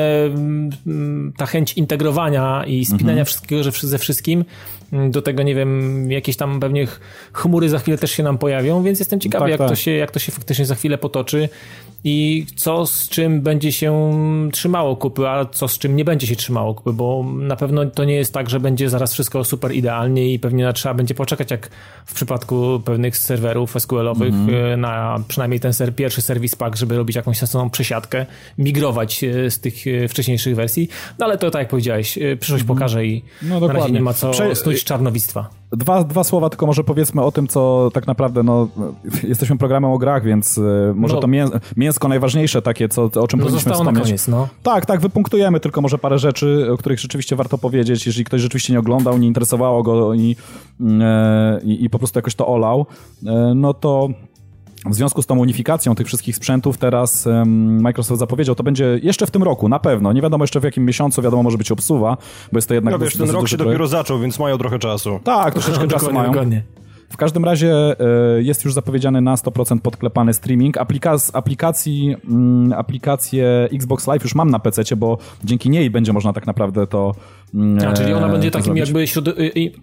mm, 0.85 1.33
ta 1.37 1.45
chęć 1.45 1.73
integrowania 1.73 2.63
i 2.67 2.85
spinania 2.85 3.11
Mhm. 3.11 3.25
wszystkiego 3.25 3.63
że, 3.63 3.71
ze 3.71 3.97
wszystkim. 3.97 4.45
Do 5.09 5.21
tego, 5.21 5.43
nie 5.43 5.55
wiem, 5.55 6.11
jakieś 6.11 6.37
tam 6.37 6.59
pewnie 6.59 6.85
ch- 6.85 6.99
chmury 7.33 7.69
za 7.69 7.79
chwilę 7.79 7.97
też 7.97 8.11
się 8.11 8.23
nam 8.23 8.37
pojawią, 8.37 8.83
więc 8.83 8.99
jestem 8.99 9.19
ciekawy, 9.19 9.43
Tak, 9.43 9.49
jak, 9.51 9.57
tak. 9.59 9.69
To 9.69 9.75
się, 9.75 9.91
jak 9.91 10.11
to 10.11 10.19
się 10.19 10.31
faktycznie 10.31 10.65
za 10.65 10.75
chwilę 10.75 10.97
potoczy 10.97 11.49
i 12.03 12.45
co 12.55 12.85
z 12.85 13.09
czym 13.09 13.41
będzie 13.41 13.71
się 13.71 14.11
trzymało 14.53 14.95
kupy, 14.95 15.27
a 15.29 15.45
co 15.45 15.67
z 15.67 15.77
czym 15.77 15.95
nie 15.95 16.05
będzie 16.05 16.27
się 16.27 16.35
trzymało 16.35 16.73
kupy, 16.75 16.93
bo 16.93 17.25
na 17.33 17.55
pewno 17.55 17.85
to 17.85 18.03
nie 18.03 18.13
jest 18.15 18.33
tak, 18.33 18.49
że 18.49 18.59
będzie 18.59 18.89
zaraz 18.89 19.13
wszystko 19.13 19.43
super 19.43 19.71
idealnie 19.71 20.33
i 20.33 20.39
pewnie 20.39 20.73
trzeba 20.73 20.93
będzie 20.95 21.13
poczekać, 21.15 21.51
jak 21.51 21.69
w 22.05 22.13
przypadku 22.13 22.81
pewnych 22.85 23.17
serwerów 23.17 23.75
SQL-owych 23.79 24.33
Mhm. 24.33 24.65
e, 24.73 24.77
na 24.77 25.23
przynajmniej 25.27 25.59
ten 25.59 25.73
ser, 25.73 25.95
pierwszy 25.95 26.21
serwis 26.21 26.55
pack, 26.55 26.75
żeby 26.75 26.97
robić 26.97 27.15
jakąś 27.15 27.37
sensowną 27.37 27.69
przesiadkę, 27.69 28.25
migrować 28.57 29.23
e, 29.23 29.51
z 29.51 29.59
tych 29.59 29.73
e, 29.87 30.07
wcześniejszych 30.07 30.55
wersji. 30.55 30.89
No 31.19 31.25
ale 31.25 31.37
to 31.37 31.51
tak 31.51 31.59
jak 31.59 31.69
powiedziałeś, 31.69 32.19
przyszłość 32.39 32.63
pokaże 32.63 33.05
i 33.05 33.23
No, 33.41 33.47
na 33.49 33.53
razie 33.59 33.73
dokładnie. 33.73 33.93
nie 33.93 34.01
ma 34.03 34.13
co 34.13 34.31
Prze- 34.31 34.55
snuć 34.55 34.80
czarnowictwa. 34.83 35.49
Dwa, 35.71 36.03
dwa 36.03 36.23
słowa 36.23 36.49
tylko 36.49 36.65
może 36.65 36.83
powiedzmy 36.83 37.21
o 37.21 37.31
tym, 37.31 37.47
co 37.47 37.89
tak 37.93 38.07
naprawdę, 38.07 38.43
no, 38.43 38.67
jesteśmy 39.23 39.57
programem 39.57 39.91
o 39.91 39.97
grach, 39.97 40.23
więc 40.23 40.57
e, 40.57 40.61
może 40.95 41.15
No. 41.15 41.21
to 41.21 41.27
mię, 41.27 41.45
mięsko 41.77 42.07
najważniejsze 42.07 42.61
takie, 42.61 42.89
co, 42.89 43.03
o 43.03 43.09
czym 43.09 43.19
No 43.21 43.27
powinniśmy 43.45 43.49
zostało 43.49 43.83
na 43.83 43.91
wspomnieć. 43.91 44.03
koniec, 44.03 44.27
no. 44.27 44.47
Tak, 44.63 44.85
tak, 44.85 45.01
wypunktujemy 45.01 45.59
tylko 45.59 45.81
może 45.81 45.97
parę 45.97 46.19
rzeczy, 46.19 46.67
o 46.73 46.77
których 46.77 46.99
rzeczywiście 46.99 47.35
warto 47.35 47.57
powiedzieć, 47.57 48.05
jeżeli 48.05 48.25
ktoś 48.25 48.41
rzeczywiście 48.41 48.73
nie 48.73 48.79
oglądał, 48.79 49.17
nie 49.17 49.27
interesowało 49.27 49.83
go 49.83 50.13
i, 50.13 50.35
e, 51.01 51.59
i, 51.63 51.83
i 51.85 51.89
po 51.89 51.97
prostu 51.99 52.17
jakoś 52.19 52.35
to 52.35 52.47
olał, 52.47 52.85
e, 53.25 53.53
no 53.55 53.73
to 53.73 54.09
w 54.85 54.95
związku 54.95 55.21
z 55.21 55.25
tą 55.25 55.37
unifikacją 55.39 55.95
tych 55.95 56.07
wszystkich 56.07 56.35
sprzętów 56.35 56.77
teraz 56.77 57.27
Microsoft 57.45 58.19
zapowiedział, 58.19 58.55
to 58.55 58.63
będzie 58.63 58.99
jeszcze 59.03 59.25
w 59.25 59.31
tym 59.31 59.43
roku, 59.43 59.69
na 59.69 59.79
pewno. 59.79 60.13
Nie 60.13 60.21
wiadomo 60.21 60.43
jeszcze 60.43 60.59
w 60.59 60.63
jakim 60.63 60.85
miesiącu, 60.85 61.21
wiadomo 61.21 61.43
może 61.43 61.57
być 61.57 61.71
obsuwa, 61.71 62.17
bo 62.51 62.57
jest 62.57 62.67
to 62.67 62.73
jednak 62.73 62.91
No 62.91 62.99
wiesz, 62.99 63.17
ten 63.17 63.29
rok 63.29 63.47
się 63.47 63.57
projekt. 63.57 63.71
dopiero 63.73 63.87
zaczął, 63.87 64.19
więc 64.19 64.39
mają 64.39 64.57
trochę 64.57 64.79
czasu. 64.79 65.19
Tak, 65.23 65.53
troszeczkę 65.59 65.87
czasu 65.87 66.05
dokładnie, 66.05 66.19
mają. 66.19 66.31
dokładnie. 66.31 66.63
W 67.09 67.17
każdym 67.17 67.45
razie 67.45 67.73
e, 67.75 67.95
jest 68.41 68.65
już 68.65 68.73
zapowiedziany 68.73 69.21
na 69.21 69.35
100% 69.35 69.79
podklepany 69.79 70.33
streaming. 70.33 70.77
Aplika 70.77 71.17
z 71.17 71.35
aplikacji, 71.35 72.15
mm, 72.29 72.73
aplikację 72.73 73.69
Xbox 73.73 74.07
Live 74.07 74.23
już 74.23 74.35
mam 74.35 74.49
na 74.49 74.59
PC, 74.59 74.95
bo 74.95 75.17
dzięki 75.43 75.69
niej 75.69 75.89
będzie 75.89 76.13
można 76.13 76.33
tak 76.33 76.47
naprawdę 76.47 76.87
to. 76.87 77.15
mm, 77.53 77.87
A, 77.89 77.93
czyli 77.93 78.13
ona 78.13 78.27
e, 78.27 78.31
będzie 78.31 78.51
takim 78.51 78.65
zrobić. 78.65 78.83
jakby 78.85 79.07
śród... 79.07 79.29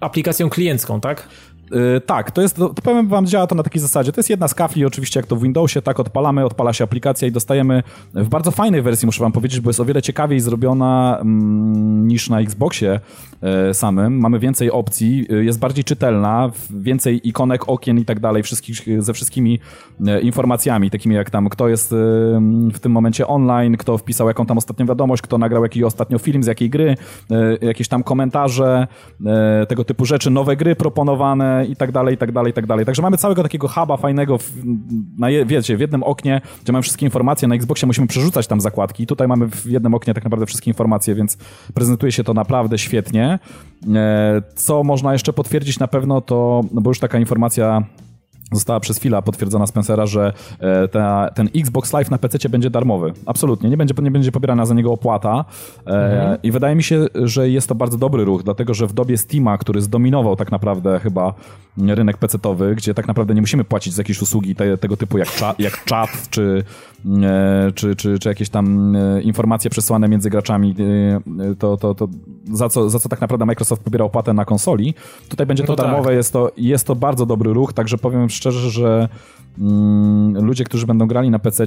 aplikacją 0.01 0.51
kliencką, 0.51 1.01
tak? 1.01 1.29
Y, 1.97 2.01
tak, 2.01 2.31
to 2.31 2.43
jest, 2.43 2.57
to, 2.57 2.75
powiem 2.75 3.09
wam, 3.09 3.27
działa 3.27 3.47
to 3.47 3.55
na 3.55 3.63
takiej 3.63 3.81
zasadzie. 3.81 4.13
To 4.13 4.19
jest 4.19 4.31
jedna 4.31 4.49
z 4.49 4.55
kafli, 4.55 4.85
oczywiście 4.85 5.21
jak 5.21 5.27
to 5.27 5.37
w 5.37 5.43
Windowsie, 5.43 5.83
tak 5.83 6.01
odpalamy, 6.01 6.45
odpala 6.45 6.73
się 6.73 6.85
aplikacja 6.85 7.29
i 7.29 7.33
dostajemy 7.33 7.83
w 8.15 8.29
bardzo 8.29 8.51
fajnej 8.51 8.83
wersji, 8.83 9.07
muszę 9.07 9.25
wam 9.25 9.33
powiedzieć, 9.33 9.61
bo 9.61 9.71
jest 9.71 9.81
o 9.81 9.85
wiele 9.85 10.03
ciekawiej 10.03 10.41
zrobiona 10.41 11.19
mm, 11.21 12.09
niż 12.09 12.31
na 12.31 12.41
Xboxie 12.41 13.01
e, 13.43 13.75
samym. 13.75 14.19
Mamy 14.19 14.39
więcej 14.39 14.71
opcji, 14.71 15.27
y, 15.33 15.45
jest 15.45 15.59
bardziej 15.59 15.85
czytelna, 15.85 16.51
więcej 16.71 17.29
ikonek, 17.29 17.69
okien 17.69 17.99
i 17.99 18.05
tak 18.05 18.21
dalej, 18.21 18.43
ze 18.99 19.13
wszystkimi 19.13 19.59
e, 20.07 20.21
informacjami, 20.21 20.91
takimi 20.91 21.15
jak 21.15 21.31
tam, 21.31 21.49
kto 21.49 21.69
jest 21.69 21.93
e, 21.93 21.97
w 22.73 22.79
tym 22.81 22.93
momencie 22.93 23.27
online, 23.27 23.77
kto 23.77 23.99
wpisał 23.99 24.29
jaką 24.29 24.47
tam 24.47 24.59
ostatnią 24.59 24.87
wiadomość, 24.87 25.23
kto 25.23 25.39
nagrał 25.39 25.63
jaki 25.63 25.85
ostatnio 25.85 26.19
film, 26.19 26.43
z 26.43 26.47
jakiej 26.47 26.71
gry, 26.71 26.97
e, 27.31 27.67
jakieś 27.67 27.89
tam 27.89 28.03
komentarze, 28.03 28.87
e, 29.27 29.67
tego 29.67 29.85
typu 29.85 30.05
rzeczy, 30.05 30.31
nowe 30.31 30.57
gry 30.57 30.77
proponowane, 30.77 31.58
i 31.65 31.77
tak 31.77 31.93
dalej, 31.93 32.15
i 32.15 32.19
tak 32.19 32.33
dalej, 32.33 32.51
i 32.51 32.55
tak 32.55 32.67
dalej. 32.67 32.87
Także 32.87 33.03
mamy 33.03 33.17
całego 33.17 33.43
takiego 33.43 33.69
huba 33.69 33.97
fajnego, 33.97 34.39
w, 34.39 34.53
na, 35.19 35.29
wiecie, 35.47 35.77
w 35.77 35.81
jednym 35.81 36.03
oknie, 36.03 36.41
gdzie 36.63 36.73
mamy 36.73 36.83
wszystkie 36.83 37.07
informacje. 37.07 37.49
Na 37.49 37.55
Xboxie 37.55 37.87
musimy 37.87 38.07
przerzucać 38.07 38.47
tam 38.47 38.61
zakładki. 38.61 39.07
Tutaj 39.07 39.29
mamy 39.29 39.49
w 39.51 39.67
jednym 39.67 39.95
oknie 39.95 40.15
tak 40.15 40.25
naprawdę 40.25 40.47
wszystkie 40.47 40.71
informacje, 40.71 41.15
więc 41.15 41.39
prezentuje 41.75 42.13
się 42.13 42.25
to 42.25 42.35
naprawdę 42.35 42.79
świetnie. 42.79 43.39
E, 43.95 44.43
Co 44.55 44.85
można 44.85 45.13
jeszcze 45.13 45.33
potwierdzić 45.33 45.79
na 45.79 45.89
pewno, 45.89 46.21
to, 46.21 46.65
no 46.73 46.81
bo 46.81 46.91
już 46.91 46.99
taka 46.99 47.19
informacja 47.19 47.83
została 48.53 48.81
przez 48.81 48.99
chwilę 48.99 49.23
potwierdzona 49.23 49.67
Spencera, 49.67 50.07
że 50.07 50.33
e, 50.61 50.89
ta, 50.89 51.31
ten 51.35 51.49
Xbox 51.57 51.93
Live 51.93 52.11
na 52.11 52.19
PC 52.19 52.49
będzie 52.49 52.71
darmowy. 52.71 53.13
Absolutnie. 53.27 53.71
Nie 53.71 53.77
będzie, 53.77 53.95
nie 54.03 54.11
będzie 54.11 54.33
pobierana 54.33 54.67
za 54.67 54.75
niego 54.75 54.93
opłata. 54.93 55.45
E, 55.87 56.39
I 56.43 56.51
wydaje 56.51 56.75
mi 56.75 56.83
się, 56.83 57.07
że 57.15 57.51
jest 57.51 57.69
to 57.69 57.75
bardzo 57.75 57.99
dobry 57.99 58.25
ruch, 58.25 58.43
dlatego 58.43 58.75
że 58.75 58.87
w 58.87 58.93
dobie 58.93 59.19
Steama, 59.19 59.59
który 59.59 59.81
zdominował 59.81 60.37
tak 60.37 60.53
naprawdę 60.53 61.01
chyba 61.01 61.35
rynek 61.87 62.19
PC-towy, 62.19 62.75
gdzie 62.75 62.95
tak 62.95 63.09
naprawdę 63.09 63.35
nie 63.35 63.41
musimy 63.41 63.65
płacić 63.65 63.95
za 63.95 64.01
jakieś 64.01 64.23
usługi 64.23 64.55
te, 64.55 64.79
tego 64.79 64.97
typu 64.97 65.19
jak, 65.19 65.29
cza, 65.29 65.55
jak 65.59 65.85
czat, 65.85 66.11
czy, 66.31 66.65
e, 67.23 67.73
czy, 67.75 67.97
czy, 67.97 68.19
czy 68.19 68.29
jakieś 68.29 68.49
tam 68.49 68.97
informacje 69.23 69.71
przesłane 69.71 70.09
między 70.09 70.31
graczami, 70.31 70.75
to, 71.59 71.77
to, 71.77 71.95
to 71.95 72.09
za, 72.53 72.69
co, 72.69 72.91
za 72.91 72.99
co 72.99 73.09
tak 73.09 73.21
naprawdę 73.21 73.47
Microsoft 73.47 73.83
pobiera 73.83 74.05
opłatę 74.05 74.33
na 74.33 74.45
konsoli. 74.45 74.95
Tutaj 75.29 75.47
będzie 75.47 75.65
to 75.65 75.73
No 75.73 75.77
tak. 75.77 75.87
darmowe, 75.87 76.15
jest 76.15 76.33
to, 76.33 76.53
jest 76.57 76.87
to 76.87 76.95
bardzo 76.95 77.27
dobry 77.27 77.53
ruch, 77.53 77.73
także 77.73 77.99
powiem 77.99 78.29
szczerze, 78.39 78.71
że 78.71 79.09
mm, 79.59 80.45
ludzie, 80.45 80.65
którzy 80.65 80.87
będą 80.87 81.07
grali 81.07 81.31
na 81.31 81.39
PC, 81.39 81.67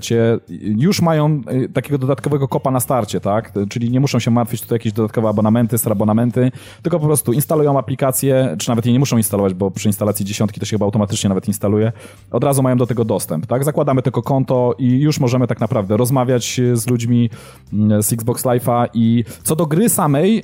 już 0.62 1.02
mają 1.02 1.42
y, 1.52 1.70
takiego 1.70 1.98
dodatkowego 1.98 2.48
kopa 2.48 2.72
na 2.72 2.80
starcie, 2.80 3.20
tak? 3.20 3.54
Czyli 3.70 3.92
nie 3.92 4.00
muszą 4.00 4.20
się 4.20 4.32
martwić 4.32 4.62
tutaj 4.62 4.76
jakieś 4.76 4.94
dodatkowe 4.94 5.30
abonamenty, 5.30 5.78
abonamenty, 5.92 6.52
tylko 6.82 7.00
po 7.00 7.06
prostu 7.06 7.34
instalują 7.34 7.80
aplikację, 7.80 8.56
czy 8.60 8.70
nawet 8.70 8.86
nie 8.86 9.00
muszą 9.00 9.18
instalować, 9.18 9.54
bo 9.54 9.72
przy 9.72 9.90
instalacji 9.90 10.26
dziesiątki 10.26 10.60
to 10.60 10.66
się 10.66 10.72
chyba 10.76 10.86
automatycznie 10.86 11.28
nawet 11.28 11.48
instaluje. 11.48 11.92
Od 12.32 12.44
razu 12.44 12.64
mają 12.64 12.78
do 12.78 12.88
tego 12.88 13.06
dostęp, 13.06 13.46
tak? 13.46 13.64
Zakładamy 13.64 14.02
tylko 14.02 14.22
konto 14.22 14.76
i 14.78 15.00
już 15.00 15.20
możemy 15.20 15.48
tak 15.48 15.60
naprawdę 15.60 15.98
rozmawiać 15.98 16.60
y, 16.60 16.78
z 16.78 16.88
ludźmi 16.88 17.30
mm, 17.74 18.04
z 18.04 18.14
Xbox 18.14 18.44
Live'a 18.44 18.88
i 18.94 19.24
co 19.44 19.56
do 19.56 19.66
gry 19.66 19.90
samej, 19.90 20.40
y, 20.40 20.44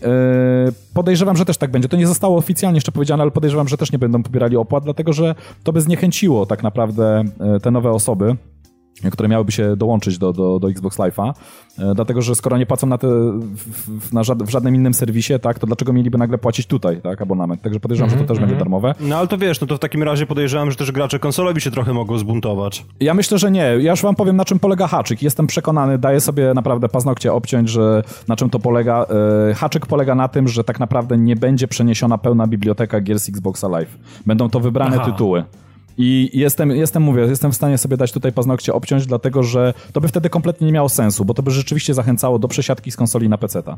podejrzewam, 0.93 1.37
że 1.37 1.45
też 1.45 1.57
tak 1.57 1.71
będzie. 1.71 1.89
To 1.89 1.97
nie 1.97 2.07
zostało 2.07 2.37
oficjalnie 2.37 2.77
jeszcze 2.77 2.91
powiedziane, 2.91 3.23
ale 3.23 3.31
podejrzewam, 3.31 3.67
że 3.67 3.77
też 3.77 3.91
nie 3.91 3.99
będą 3.99 4.23
pobierali 4.23 4.57
opłat, 4.57 4.83
dlatego 4.83 5.13
że 5.13 5.35
to 5.63 5.73
by 5.73 5.81
zniechęciło 5.81 6.16
tak 6.49 6.63
naprawdę 6.63 7.23
e, 7.39 7.59
te 7.59 7.71
nowe 7.71 7.91
osoby 7.91 8.37
które 9.11 9.29
miałyby 9.29 9.51
się 9.51 9.75
dołączyć 9.75 10.17
do, 10.17 10.33
do, 10.33 10.59
do 10.59 10.69
Xbox 10.69 10.97
Live'a, 10.97 11.33
e, 11.79 11.95
dlatego 11.95 12.21
że 12.21 12.35
skoro 12.35 12.57
nie 12.57 12.65
płacą 12.65 12.87
na 12.87 12.97
te, 12.97 13.07
w, 13.07 14.13
na 14.13 14.23
żad, 14.23 14.43
w 14.43 14.49
żadnym 14.49 14.75
innym 14.75 14.93
serwisie, 14.93 15.33
tak, 15.41 15.59
to 15.59 15.67
dlaczego 15.67 15.93
mieliby 15.93 16.17
nagle 16.17 16.37
płacić 16.37 16.67
tutaj, 16.67 17.01
tak, 17.01 17.21
abonament? 17.21 17.61
Także 17.61 17.79
podejrzewam, 17.79 18.09
że 18.09 18.17
to 18.17 18.23
też 18.23 18.39
będzie 18.39 18.55
darmowe. 18.55 18.95
No 18.99 19.17
ale 19.17 19.27
to 19.27 19.37
wiesz, 19.37 19.61
no 19.61 19.67
to 19.67 19.75
w 19.77 19.79
takim 19.79 20.03
razie 20.03 20.25
podejrzewam, 20.25 20.71
że 20.71 20.77
też 20.77 20.91
gracze 20.91 21.19
konsolowi 21.19 21.61
się 21.61 21.71
trochę 21.71 21.93
mogą 21.93 22.17
zbuntować. 22.17 22.85
Ja 22.99 23.13
myślę, 23.13 23.37
że 23.37 23.51
nie. 23.51 23.77
Ja 23.79 23.91
już 23.91 24.01
wam 24.01 24.15
powiem, 24.15 24.35
na 24.35 24.45
czym 24.45 24.59
polega 24.59 24.87
haczyk. 24.87 25.21
Jestem 25.21 25.47
przekonany, 25.47 25.97
daję 25.97 26.21
sobie 26.21 26.53
naprawdę 26.53 26.89
paznokcie 26.89 27.33
obciąć, 27.33 27.69
że 27.69 28.03
na 28.27 28.35
czym 28.35 28.49
to 28.49 28.59
polega. 28.59 29.05
E, 29.49 29.53
Haczyk 29.53 29.85
polega 29.85 30.15
na 30.15 30.27
tym, 30.27 30.47
że 30.47 30.63
tak 30.63 30.79
naprawdę 30.79 31.17
nie 31.17 31.35
będzie 31.35 31.67
przeniesiona 31.67 32.17
pełna 32.17 32.47
biblioteka 32.47 33.01
gier 33.01 33.19
z 33.19 33.29
Xboxa 33.29 33.67
Live. 33.67 33.97
Będą 34.25 34.49
to 34.49 34.59
wybrane 34.59 34.97
Aha. 34.99 35.11
tytuły. 35.11 35.43
I 35.97 36.29
jestem, 36.33 36.71
jestem, 36.71 37.03
mówię, 37.03 37.21
jestem 37.21 37.51
w 37.51 37.55
stanie 37.55 37.77
sobie 37.77 37.97
dać 37.97 38.11
tutaj 38.11 38.33
paznokcie 38.33 38.73
obciąć, 38.73 39.05
dlatego 39.05 39.43
że 39.43 39.73
to 39.93 40.01
by 40.01 40.07
wtedy 40.07 40.29
kompletnie 40.29 40.67
nie 40.67 40.73
miało 40.73 40.89
sensu, 40.89 41.25
bo 41.25 41.33
to 41.33 41.43
by 41.43 41.51
rzeczywiście 41.51 41.93
zachęcało 41.93 42.39
do 42.39 42.47
przesiadki 42.47 42.91
z 42.91 42.95
konsoli 42.95 43.29
na 43.29 43.37
PC-ta. 43.37 43.77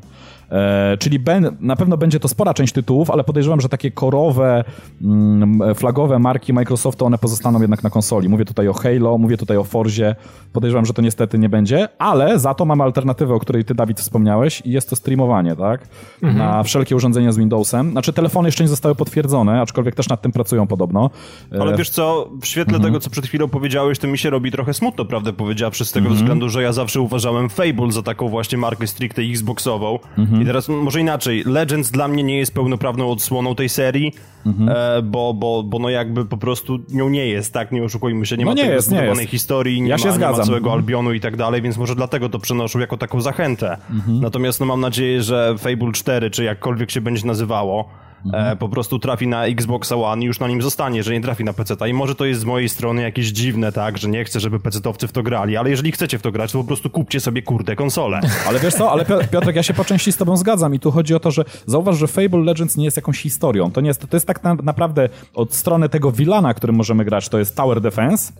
E, 0.51 0.97
czyli 0.97 1.19
ben, 1.19 1.57
na 1.59 1.75
pewno 1.75 1.97
będzie 1.97 2.19
to 2.19 2.27
spora 2.27 2.53
część 2.53 2.73
tytułów, 2.73 3.11
ale 3.11 3.23
podejrzewam, 3.23 3.61
że 3.61 3.69
takie 3.69 3.91
korowe, 3.91 4.63
mm, 5.01 5.75
flagowe 5.75 6.19
marki 6.19 6.53
Microsoftu, 6.53 7.05
one 7.05 7.17
pozostaną 7.17 7.61
jednak 7.61 7.83
na 7.83 7.89
konsoli. 7.89 8.29
Mówię 8.29 8.45
tutaj 8.45 8.67
o 8.67 8.73
Halo, 8.73 9.17
mówię 9.17 9.37
tutaj 9.37 9.57
o 9.57 9.63
Forzie. 9.63 10.15
Podejrzewam, 10.53 10.85
że 10.85 10.93
to 10.93 11.01
niestety 11.01 11.39
nie 11.39 11.49
będzie, 11.49 11.87
ale 11.97 12.39
za 12.39 12.53
to 12.53 12.65
mamy 12.65 12.83
alternatywę, 12.83 13.33
o 13.33 13.39
której 13.39 13.65
ty, 13.65 13.75
Dawid, 13.75 13.99
wspomniałeś 13.99 14.61
i 14.65 14.71
jest 14.71 14.89
to 14.89 14.95
streamowanie, 14.95 15.55
tak? 15.55 15.87
Na 16.21 16.63
wszelkie 16.63 16.95
urządzenia 16.95 17.31
z 17.31 17.37
Windowsem. 17.37 17.91
Znaczy, 17.91 18.13
telefony 18.13 18.47
jeszcze 18.47 18.63
nie 18.63 18.69
zostały 18.69 18.95
potwierdzone, 18.95 19.61
aczkolwiek 19.61 19.95
też 19.95 20.09
nad 20.09 20.21
tym 20.21 20.31
pracują 20.31 20.67
podobno. 20.67 21.09
E, 21.51 21.61
Ale 21.61 21.77
wiesz 21.77 21.89
co, 21.89 22.08
w 22.41 22.45
świetle 22.45 22.75
Mhm. 22.75 22.83
tego, 22.93 22.99
co 22.99 23.09
przed 23.09 23.27
chwilą 23.27 23.47
powiedziałeś, 23.47 23.99
to 23.99 24.07
mi 24.07 24.17
się 24.17 24.29
robi 24.29 24.51
trochę 24.51 24.73
smutno, 24.73 25.05
prawdę 25.05 25.33
powiedziawszy, 25.33 25.85
z 25.85 25.91
tego 25.91 26.05
Mhm. 26.07 26.15
względu, 26.17 26.49
że 26.49 26.63
ja 26.63 26.73
zawsze 26.73 27.01
uważałem 27.01 27.49
Fable 27.49 27.91
za 27.91 28.01
taką 28.01 28.29
właśnie 28.29 28.57
markę 28.57 28.87
stricte 28.87 29.21
Xboxową. 29.21 29.99
Mhm. 30.17 30.41
I 30.41 30.45
teraz 30.45 30.69
może 30.69 30.99
inaczej, 31.01 31.43
Legends 31.45 31.91
dla 31.91 32.07
mnie 32.07 32.23
nie 32.23 32.37
jest 32.37 32.53
pełnoprawną 32.53 33.11
odsłoną 33.11 33.55
tej 33.55 33.69
serii, 33.69 34.11
Mhm. 34.45 34.69
e, 34.69 35.01
bo, 35.01 35.33
bo, 35.33 35.63
bo 35.63 35.79
no 35.79 35.89
jakby 35.89 36.25
po 36.25 36.37
prostu 36.37 36.79
nią 36.89 37.09
nie 37.09 37.27
jest, 37.27 37.53
tak? 37.53 37.71
Nie 37.71 37.83
oszukujmy 37.83 38.25
się, 38.25 38.37
nie 38.37 38.45
No 38.45 38.51
ma 38.51 38.55
nie 38.57 38.63
tej 38.63 38.71
jest, 38.73 38.91
nie 38.91 39.03
jest. 39.03 39.21
historii, 39.21 39.81
nie, 39.81 39.89
Ja 39.89 39.97
ma, 39.97 40.03
nie 40.11 40.19
ma 40.19 40.33
całego 40.33 40.55
Mhm. 40.55 40.73
Albionu 40.73 41.13
i 41.13 41.19
tak 41.19 41.37
dalej, 41.37 41.61
więc 41.61 41.77
może 41.77 41.95
dlatego 41.95 42.29
to 42.29 42.39
przenoszą 42.39 42.79
jako 42.79 42.97
taką 42.97 43.21
zachętę. 43.21 43.77
Mhm. 43.91 44.19
Natomiast 44.21 44.59
no 44.59 44.65
mam 44.65 44.81
nadzieję, 44.81 45.23
że 45.23 45.55
Fable 45.57 45.91
4, 45.93 46.29
czy 46.31 46.43
jakkolwiek 46.43 46.91
się 46.91 47.01
będzie 47.01 47.27
nazywało, 47.27 47.89
Mhm. 48.25 48.47
e, 48.47 48.55
po 48.55 48.69
prostu 48.69 48.99
trafi 48.99 49.27
na 49.27 49.45
Xboxa 49.45 49.95
One 49.95 50.23
i 50.23 50.25
już 50.25 50.39
na 50.39 50.47
nim 50.47 50.61
zostanie, 50.61 51.03
że 51.03 51.13
nie 51.13 51.21
trafi 51.21 51.43
na 51.43 51.53
PC. 51.53 51.89
I 51.89 51.93
może 51.93 52.15
to 52.15 52.25
jest 52.25 52.41
z 52.41 52.45
mojej 52.45 52.69
strony 52.69 53.01
jakieś 53.01 53.27
dziwne, 53.27 53.71
tak, 53.71 53.97
że 53.97 54.09
nie 54.09 54.23
chcę, 54.23 54.39
żeby 54.39 54.59
PC-towcy 54.59 55.07
w 55.07 55.11
to 55.11 55.23
grali, 55.23 55.57
ale 55.57 55.69
jeżeli 55.69 55.91
chcecie 55.91 56.19
w 56.19 56.21
to 56.21 56.31
grać, 56.31 56.51
to 56.51 56.57
po 56.57 56.63
prostu 56.63 56.89
kupcie 56.89 57.19
sobie 57.19 57.41
kurde 57.41 57.75
konsolę. 57.75 58.19
Ale 58.47 58.59
wiesz 58.59 58.73
co, 58.73 58.91
ale 58.91 59.05
Pio- 59.05 59.27
Piotrek, 59.27 59.55
ja 59.55 59.63
się 59.63 59.73
po 59.73 59.85
części 59.85 60.11
z 60.11 60.17
tobą 60.17 60.37
zgadzam 60.37 60.75
i 60.75 60.79
tu 60.79 60.91
chodzi 60.91 61.15
o 61.15 61.19
to, 61.19 61.31
że 61.31 61.45
zauważ, 61.65 61.97
że 61.97 62.07
Fable 62.07 62.39
Legends 62.39 62.77
nie 62.77 62.85
jest 62.85 62.97
jakąś 62.97 63.21
historią. 63.21 63.71
To 63.71 63.81
nie 63.81 63.87
jest, 63.87 64.07
to 64.09 64.15
jest 64.17 64.27
tak 64.27 64.43
na, 64.43 64.55
naprawdę 64.55 65.09
od 65.33 65.55
strony 65.55 65.89
tego 65.89 66.11
Villana, 66.11 66.53
którym 66.53 66.75
możemy 66.75 67.05
grać, 67.05 67.29
to 67.29 67.39
jest 67.39 67.55
Tower 67.55 67.81
Defense, 67.81 68.33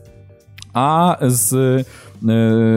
a 0.73 1.17
z, 1.21 1.87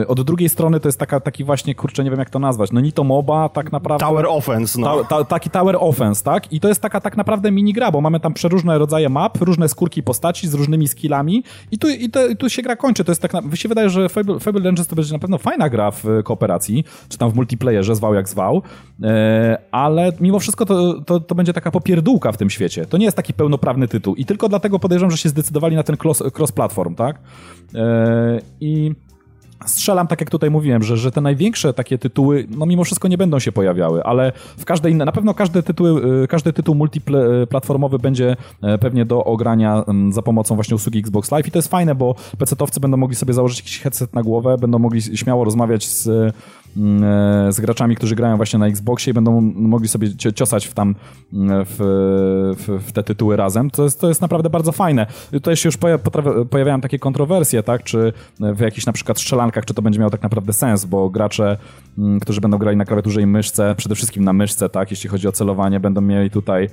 od 0.07 0.21
drugiej 0.21 0.49
strony 0.49 0.79
to 0.79 0.87
jest 0.87 0.99
taka, 0.99 1.19
taki 1.19 1.43
właśnie, 1.43 1.75
kurczę, 1.75 2.03
nie 2.03 2.09
wiem 2.09 2.19
jak 2.19 2.29
to 2.29 2.39
nazwać, 2.39 2.71
no 2.71 2.79
Nito 2.81 3.03
MOBA 3.03 3.49
tak 3.49 3.71
naprawdę... 3.71 4.05
Tower 4.05 4.25
Offense, 4.25 4.81
no. 4.81 5.03
Ta, 5.03 5.03
ta, 5.03 5.23
taki 5.23 5.49
tower 5.49 5.77
offense, 5.79 6.23
tak? 6.23 6.53
I 6.53 6.59
to 6.59 6.67
jest 6.67 6.81
taka 6.81 7.01
tak 7.01 7.17
naprawdę 7.17 7.51
minigra, 7.51 7.91
bo 7.91 8.01
mamy 8.01 8.19
tam 8.19 8.33
przeróżne 8.33 8.77
rodzaje 8.77 9.09
map, 9.09 9.41
różne 9.41 9.69
skórki 9.69 10.03
postaci 10.03 10.47
z 10.47 10.53
różnymi 10.53 10.87
skillami 10.87 11.43
i 11.71 11.77
tu, 11.77 11.89
i 11.89 12.09
to, 12.09 12.27
i 12.27 12.35
tu 12.35 12.49
się 12.49 12.61
gra 12.61 12.75
kończy. 12.75 13.03
To 13.03 13.11
jest 13.11 13.21
tak, 13.21 13.33
na, 13.33 13.41
mi 13.41 13.57
się 13.57 13.69
wydaje, 13.69 13.89
że 13.89 14.09
Fable, 14.09 14.39
Fable 14.39 14.61
Legends 14.61 14.87
to 14.87 14.95
będzie 14.95 15.13
na 15.13 15.19
pewno 15.19 15.37
fajna 15.37 15.69
gra 15.69 15.91
w 15.91 16.05
e, 16.05 16.23
kooperacji, 16.23 16.83
czy 17.09 17.17
tam 17.17 17.31
w 17.31 17.35
multiplayerze, 17.35 17.95
zwał 17.95 18.13
jak 18.13 18.29
zwał, 18.29 18.61
e, 19.03 19.57
ale 19.71 20.11
mimo 20.19 20.39
wszystko 20.39 20.65
to, 20.65 21.01
to, 21.01 21.19
to 21.19 21.35
będzie 21.35 21.53
taka 21.53 21.71
popierdółka 21.71 22.31
w 22.31 22.37
tym 22.37 22.49
świecie. 22.49 22.85
To 22.85 22.97
nie 22.97 23.05
jest 23.05 23.17
taki 23.17 23.33
pełnoprawny 23.33 23.87
tytuł 23.87 24.15
i 24.15 24.25
tylko 24.25 24.49
dlatego 24.49 24.79
podejrzewam, 24.79 25.11
że 25.11 25.17
się 25.17 25.29
zdecydowali 25.29 25.75
na 25.75 25.83
ten 25.83 25.95
cross- 25.95 26.31
cross-platform, 26.31 26.95
tak? 26.95 27.19
E, 27.75 28.41
I 28.61 28.91
strzelam 29.65 30.07
tak 30.07 30.21
jak 30.21 30.29
tutaj 30.29 30.51
mówiłem, 30.51 30.83
że, 30.83 30.97
że 30.97 31.11
te 31.11 31.21
największe 31.21 31.73
takie 31.73 31.97
tytuły, 31.97 32.47
no 32.49 32.65
mimo 32.65 32.83
wszystko 32.83 33.07
nie 33.07 33.17
będą 33.17 33.39
się 33.39 33.51
pojawiały, 33.51 34.03
ale 34.03 34.31
w 34.57 34.65
każdej 34.65 34.91
innej, 34.91 35.05
na 35.05 35.11
pewno 35.11 35.33
każdy 35.33 35.63
tytuł, 35.63 35.97
y, 35.97 36.27
każdy 36.27 36.53
tytuł 36.53 36.75
multiplatformowy 36.75 37.99
będzie 37.99 38.35
e, 38.61 38.77
pewnie 38.77 39.05
do 39.05 39.23
ogrania 39.23 39.83
mm, 39.87 40.13
za 40.13 40.21
pomocą 40.21 40.55
właśnie 40.55 40.75
usługi 40.75 40.99
Xbox 40.99 41.31
Live. 41.31 41.47
I 41.47 41.51
to 41.51 41.57
jest 41.57 41.67
fajne, 41.67 41.95
bo 41.95 42.15
PC-towcy 42.37 42.79
będą 42.79 42.97
mogli 42.97 43.15
sobie 43.15 43.33
założyć 43.33 43.59
jakiś 43.59 43.79
headset 43.79 44.13
na 44.13 44.23
głowę, 44.23 44.57
będą 44.57 44.79
mogli 44.79 45.01
śmiało 45.01 45.43
rozmawiać 45.43 45.87
z, 45.87 46.33
z 47.49 47.59
graczami, 47.61 47.95
którzy 47.95 48.15
grają 48.15 48.37
właśnie 48.37 48.59
na 48.59 48.67
Xboxie 48.67 49.11
i 49.11 49.13
będą 49.13 49.41
mogli 49.41 49.87
sobie 49.87 50.07
cio- 50.07 50.33
ciosać 50.33 50.67
w 50.67 50.73
tam 50.73 50.95
mm, 51.33 51.65
w, 51.65 51.75
w, 52.57 52.87
w 52.87 52.91
te 52.91 53.03
tytuły 53.03 53.35
razem. 53.35 53.69
To 53.69 53.83
jest, 53.83 54.01
to 54.01 54.07
jest 54.07 54.21
naprawdę 54.21 54.49
bardzo 54.49 54.71
fajne. 54.71 55.07
Tutaj 55.31 55.55
się 55.55 55.67
już 55.67 55.77
pojawiają 56.49 56.81
takie 56.81 56.99
kontrowersje, 56.99 57.63
tak, 57.63 57.83
czy 57.83 58.13
w 58.39 58.59
jakichś 58.59 58.85
na 58.85 58.93
przykład 58.93 59.19
strzelankach, 59.19 59.65
czy 59.65 59.73
to 59.73 59.81
będzie 59.81 59.99
miało 59.99 60.11
tak 60.11 60.23
naprawdę 60.23 60.53
sens, 60.53 60.85
bo 60.85 61.09
gracze, 61.09 61.57
mm, 61.97 62.19
którzy 62.19 62.41
będą 62.41 62.57
grali 62.57 62.77
na 62.77 62.85
klawiaturze 62.85 63.21
i 63.21 63.25
myszce, 63.25 63.75
przede 63.77 63.95
wszystkim 63.95 64.23
na 64.23 64.33
myszce, 64.33 64.69
tak, 64.69 64.91
jeśli 64.91 65.09
chodzi 65.09 65.27
o 65.27 65.31
celowanie, 65.31 65.79
będą 65.79 66.01
mieli 66.01 66.31
tutaj 66.31 66.63
e, 66.63 66.69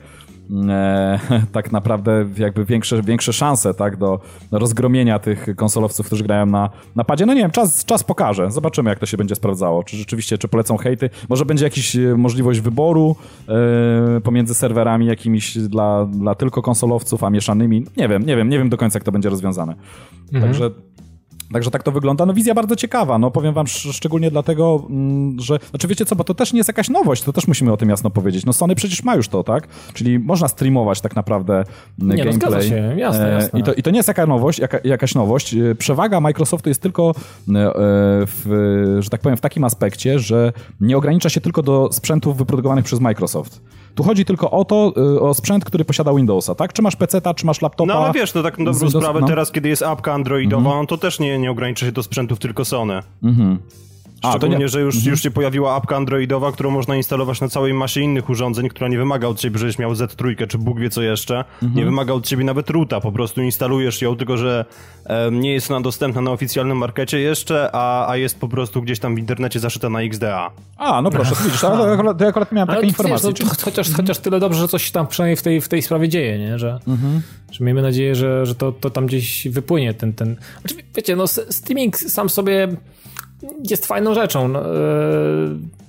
tak 1.53 1.73
naprawdę 1.73 2.27
jakby 2.37 2.65
większe, 2.65 3.03
większe 3.03 3.33
szanse, 3.33 3.75
tak, 3.75 3.97
do, 3.97 4.21
rozgromienia 4.51 5.19
tych 5.19 5.47
konsolowców, 5.57 6.07
którzy 6.07 6.25
grają 6.25 6.47
na, 6.47 6.71
na 6.97 7.05
padzie. 7.05 7.27
No 7.27 7.35
nie 7.35 7.41
wiem, 7.41 7.51
czas, 7.51 7.85
czas 7.85 8.05
pokaże. 8.05 8.51
Zobaczymy, 8.51 8.91
jak 8.91 8.99
to 8.99 9.07
się 9.07 9.17
będzie 9.17 9.35
sprawdzało. 9.35 9.85
Czy 9.85 9.97
rzeczywiście, 9.97 10.39
czy 10.39 10.49
polecą 10.49 10.77
hejty. 10.77 11.11
Może 11.29 11.45
będzie 11.45 11.65
jakaś 11.65 11.97
e, 11.97 12.17
możliwość 12.17 12.61
wyboru 12.61 13.17
e, 13.49 14.21
pomiędzy 14.21 14.55
serwerami 14.55 15.07
jakimiś 15.07 15.59
dla, 15.59 16.07
dla 16.07 16.35
tylko 16.35 16.63
konsolowców, 16.63 17.25
a 17.25 17.31
mieszanymi. 17.31 17.85
Nie 17.97 18.09
wiem, 18.09 18.23
nie 18.23 18.37
wiem, 18.37 18.49
nie 18.49 18.59
wiem 18.59 18.69
do 18.69 18.77
końca, 18.77 18.97
jak 18.97 19.05
to 19.05 19.13
będzie 19.13 19.31
rozwiązane. 19.31 19.75
Także 20.41 20.71
Także 21.53 21.71
tak 21.71 21.83
to 21.83 21.93
wygląda. 21.93 22.27
No 22.27 22.35
wizja 22.35 22.55
bardzo 22.55 22.77
ciekawa, 22.77 23.19
no 23.19 23.31
powiem 23.31 23.55
wam 23.55 23.67
sz- 23.67 23.97
szczególnie 23.97 24.31
dlatego, 24.31 24.83
mm, 24.91 25.41
że, 25.41 25.59
znaczy 25.71 25.89
wiecie 25.89 26.07
co, 26.07 26.17
bo 26.17 26.25
to 26.25 26.35
też 26.35 26.53
nie 26.53 26.59
jest 26.59 26.69
jakaś 26.69 26.89
nowość, 26.89 27.23
to 27.23 27.33
też 27.33 27.49
musimy 27.49 27.73
o 27.73 27.77
tym 27.77 27.89
jasno 27.89 28.11
powiedzieć. 28.11 28.47
No 28.47 28.53
Sony 28.53 28.75
przecież 28.75 29.03
ma 29.05 29.17
już 29.17 29.29
to, 29.29 29.45
tak? 29.45 29.69
Czyli 29.95 30.19
można 30.19 30.49
streamować 30.49 31.01
tak 31.01 31.17
naprawdę 31.17 31.55
mm, 31.55 31.67
no, 31.99 32.09
gameplay. 32.09 32.33
zgadza 32.35 32.63
się, 32.63 32.95
jasne, 32.99 33.31
E, 33.31 33.35
jasne. 33.35 33.61
I, 33.61 33.63
to, 33.63 33.75
I 33.75 33.83
to 33.83 33.91
nie 33.91 33.97
jest 33.97 34.09
jaka 34.09 34.27
nowość, 34.27 34.59
jaka, 34.59 34.79
jakaś 34.85 35.15
nowość. 35.15 35.55
E, 35.55 35.75
Przewaga 35.75 36.21
Microsoftu 36.21 36.69
jest 36.69 36.83
tylko, 36.83 37.11
e, 37.11 37.13
w, 38.27 38.97
że 39.01 39.11
tak 39.11 39.21
powiem, 39.21 39.37
w 39.37 39.41
takim 39.41 39.65
aspekcie, 39.65 40.19
że 40.19 40.53
nie 40.81 40.97
ogranicza 40.97 41.29
się 41.29 41.41
tylko 41.41 41.63
do 41.63 41.89
sprzętów 41.93 42.37
wyprodukowanych 42.37 42.85
przez 42.85 43.01
Microsoft. 43.01 43.61
Tu 43.95 44.03
chodzi 44.03 44.25
tylko 44.25 44.51
o 44.51 44.65
to, 44.65 44.93
y, 45.17 45.21
o 45.21 45.35
sprzęt, 45.35 45.65
który 45.65 45.85
posiada 45.85 46.15
Windowsa, 46.15 46.55
tak? 46.55 46.73
Czy 46.73 46.83
masz 46.83 46.97
PC-ta, 46.97 47.35
czy 47.35 47.47
masz 47.47 47.63
laptopa? 47.63 47.93
No 47.95 48.01
ale 48.05 48.13
wiesz, 48.13 48.35
no 48.35 48.43
tak 48.43 48.59
na 48.59 48.65
dobrą 48.65 48.81
Windows- 48.81 49.01
sprawę, 49.03 49.21
no. 49.21 49.27
teraz 49.27 49.53
kiedy 49.53 49.69
jest 49.69 49.83
apka 49.83 50.13
androidowa, 50.13 50.71
no 50.81 50.87
to 50.87 50.99
też 50.99 51.21
nie, 51.21 51.39
nie 51.39 51.51
ogranicza 51.51 51.87
się 51.87 51.93
do 51.93 52.03
sprzętów 52.03 52.39
tylko 52.39 52.65
Sony. 52.65 52.95
A, 52.95 53.03
to 53.03 53.90
Szczególnie, 54.29 54.57
nie- 54.57 54.69
że 54.69 54.81
już, 54.81 55.05
już 55.05 55.23
się 55.23 55.31
pojawiła 55.31 55.75
apka 55.75 55.97
androidowa, 55.97 56.53
którą 56.53 56.71
można 56.71 56.97
instalować 56.97 57.41
na 57.41 57.49
całej 57.49 57.75
masie 57.75 58.01
innych 58.01 58.31
urządzeń, 58.31 58.69
która 58.69 58.89
nie 58.89 58.99
wymaga 58.99 59.29
od 59.29 59.39
ciebie, 59.39 59.59
żebyś 59.59 59.79
miał 59.79 59.93
Z3 59.93 60.47
czy 60.47 60.59
Bóg 60.59 60.81
wie 60.81 60.91
co 60.91 61.03
jeszcze. 61.03 61.45
Nie 61.75 61.85
wymaga 61.85 62.13
od 62.15 62.27
ciebie 62.27 62.45
nawet 62.45 62.71
roota, 62.71 63.01
po 63.01 63.13
prostu 63.13 63.43
instalujesz 63.43 64.03
ją, 64.03 64.17
tylko 64.17 64.37
że 64.37 64.65
em, 65.05 65.41
nie 65.41 65.53
jest 65.53 65.71
ona 65.71 65.81
dostępna 65.81 66.21
na 66.21 66.31
oficjalnym 66.31 66.79
markecie 66.79 67.19
jeszcze, 67.21 67.71
a, 67.73 68.09
a 68.11 68.17
jest 68.17 68.41
po 68.41 68.49
prostu 68.49 68.83
gdzieś 68.83 68.99
tam 68.99 69.15
w 69.15 69.19
internecie 69.19 69.61
zaszyta 69.61 69.91
na 69.91 70.01
XDA. 70.03 70.51
A, 70.77 71.03
no 71.03 71.11
proszę, 71.11 71.35
to 71.37 71.45
widzisz, 71.45 71.65
ale 71.65 71.77
to 71.77 71.93
akurat, 71.93 72.19
to 72.19 72.25
ja 72.25 72.31
akurat 72.31 72.53
miałem 72.53 72.71
Ale 72.71 72.77
takie 72.79 72.87
wiesz, 72.87 72.99
informacje. 72.99 73.31
no, 73.45 73.55
to 73.55 73.65
chociaż, 73.65 73.91
chociaż 73.93 74.19
tyle 74.19 74.41
dobrze, 74.41 74.61
że 74.61 74.69
coś 74.69 74.85
się 74.85 74.93
tam 74.93 75.07
przynajmniej 75.07 75.37
w 75.37 75.43
tej, 75.43 75.61
w 75.61 75.69
tej 75.69 75.83
sprawie 75.83 76.09
dzieje, 76.09 76.39
nie? 76.39 76.59
Że, 76.59 76.79
że 77.53 77.65
miejmy 77.65 77.83
nadzieję, 77.83 78.15
że, 78.15 78.47
że 78.47 78.55
to, 78.55 78.73
to 78.73 78.91
tam 78.91 79.07
gdzieś 79.07 79.49
wypłynie 79.49 79.95
ten... 79.95 80.13
ten... 80.13 80.37
Znaczy, 80.61 80.75
wiecie, 80.97 81.17
no 81.17 81.27
streaming 81.27 81.97
sam 81.99 82.29
sobie 82.29 82.69
jest 83.71 83.87
fajną 83.87 84.15
rzeczą, 84.15 84.49
no, 84.49 84.77
e, 84.77 84.79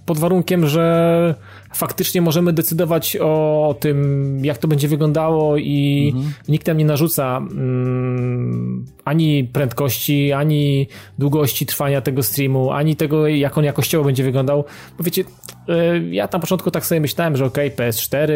pod 0.06 0.20
warunkiem, 0.20 0.68
że 0.68 1.36
faktycznie 1.74 2.22
możemy 2.22 2.54
decydować 2.54 3.18
o 3.22 3.76
tym, 3.80 4.40
jak 4.46 4.58
to 4.58 4.68
będzie 4.68 4.88
wyglądało 4.88 5.58
i 5.58 6.14
nikt 6.48 6.68
nam 6.68 6.78
nie 6.78 6.86
narzuca 6.86 7.38
mm, 7.38 8.86
ani 9.06 9.44
prędkości, 9.44 10.34
ani 10.34 10.88
długości 11.20 11.66
trwania 11.66 12.02
tego 12.02 12.24
streamu, 12.24 12.72
ani 12.72 12.96
tego, 12.96 13.28
jak 13.28 13.58
on 13.58 13.64
jakościowo 13.64 14.06
będzie 14.06 14.24
wyglądał. 14.24 14.66
Bo 14.98 15.04
wiecie, 15.04 15.24
e, 15.70 16.00
ja 16.00 16.30
na 16.34 16.40
początku 16.40 16.72
tak 16.72 16.86
sobie 16.86 17.02
myślałem, 17.02 17.38
że 17.38 17.46
okej, 17.46 17.72
PS4, 17.72 18.32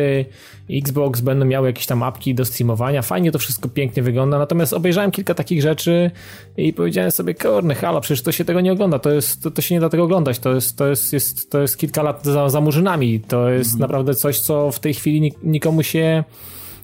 Xbox 0.71 1.21
będą 1.21 1.45
miały 1.45 1.67
jakieś 1.67 1.85
tam 1.85 2.03
apki 2.03 2.35
do 2.35 2.45
streamowania, 2.45 3.01
fajnie 3.01 3.31
to 3.31 3.39
wszystko 3.39 3.69
pięknie 3.69 4.03
wygląda, 4.03 4.39
natomiast 4.39 4.73
obejrzałem 4.73 5.11
kilka 5.11 5.33
takich 5.33 5.61
rzeczy 5.61 6.11
i 6.57 6.73
powiedziałem 6.73 7.11
sobie, 7.11 7.33
kurny, 7.33 7.75
halo, 7.75 8.01
przecież 8.01 8.23
to 8.23 8.31
się 8.31 8.45
tego 8.45 8.61
nie 8.61 8.71
ogląda, 8.71 8.99
to, 8.99 9.11
jest, 9.11 9.43
to, 9.43 9.51
to 9.51 9.61
się 9.61 9.75
nie 9.75 9.81
da 9.81 9.89
tego 9.89 10.03
oglądać, 10.03 10.39
to 10.39 10.55
jest, 10.55 10.77
to 10.77 10.87
jest, 10.87 11.13
jest, 11.13 11.51
to 11.51 11.61
jest 11.61 11.77
kilka 11.77 12.03
lat 12.03 12.25
za, 12.25 12.49
za 12.49 12.61
murzynami, 12.61 13.19
to 13.19 13.49
jest 13.49 13.79
naprawdę 13.79 14.15
coś, 14.15 14.39
co 14.39 14.71
w 14.71 14.79
tej 14.79 14.93
chwili 14.93 15.21
nik- 15.21 15.43
nikomu 15.43 15.83
się 15.83 16.23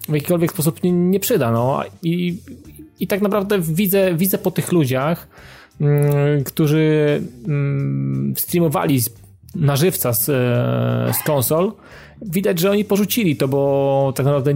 w 0.10 0.13
jakikolwiek 0.13 0.52
sposób 0.52 0.84
nie, 0.84 0.91
nie 0.91 1.20
przyda, 1.20 1.52
no 1.52 1.84
i, 2.04 2.38
i 3.02 3.08
tak 3.08 3.22
naprawdę 3.22 3.60
widzę, 3.60 4.16
widzę 4.16 4.38
po 4.38 4.52
tych 4.52 4.72
ludziach, 4.72 5.28
mm, 5.82 6.44
którzy 6.44 7.22
mm, 7.48 8.34
streamowali 8.38 9.02
na 9.56 9.76
żywca 9.76 10.14
z, 10.14 10.30
e, 10.30 11.14
z 11.14 11.24
konsol, 11.26 11.72
widać, 12.21 12.60
że 12.60 12.71
oni 12.71 12.86
porzucili 12.86 13.36
to, 13.36 13.47
bo 13.47 14.13
tak 14.15 14.25
naprawdę 14.25 14.53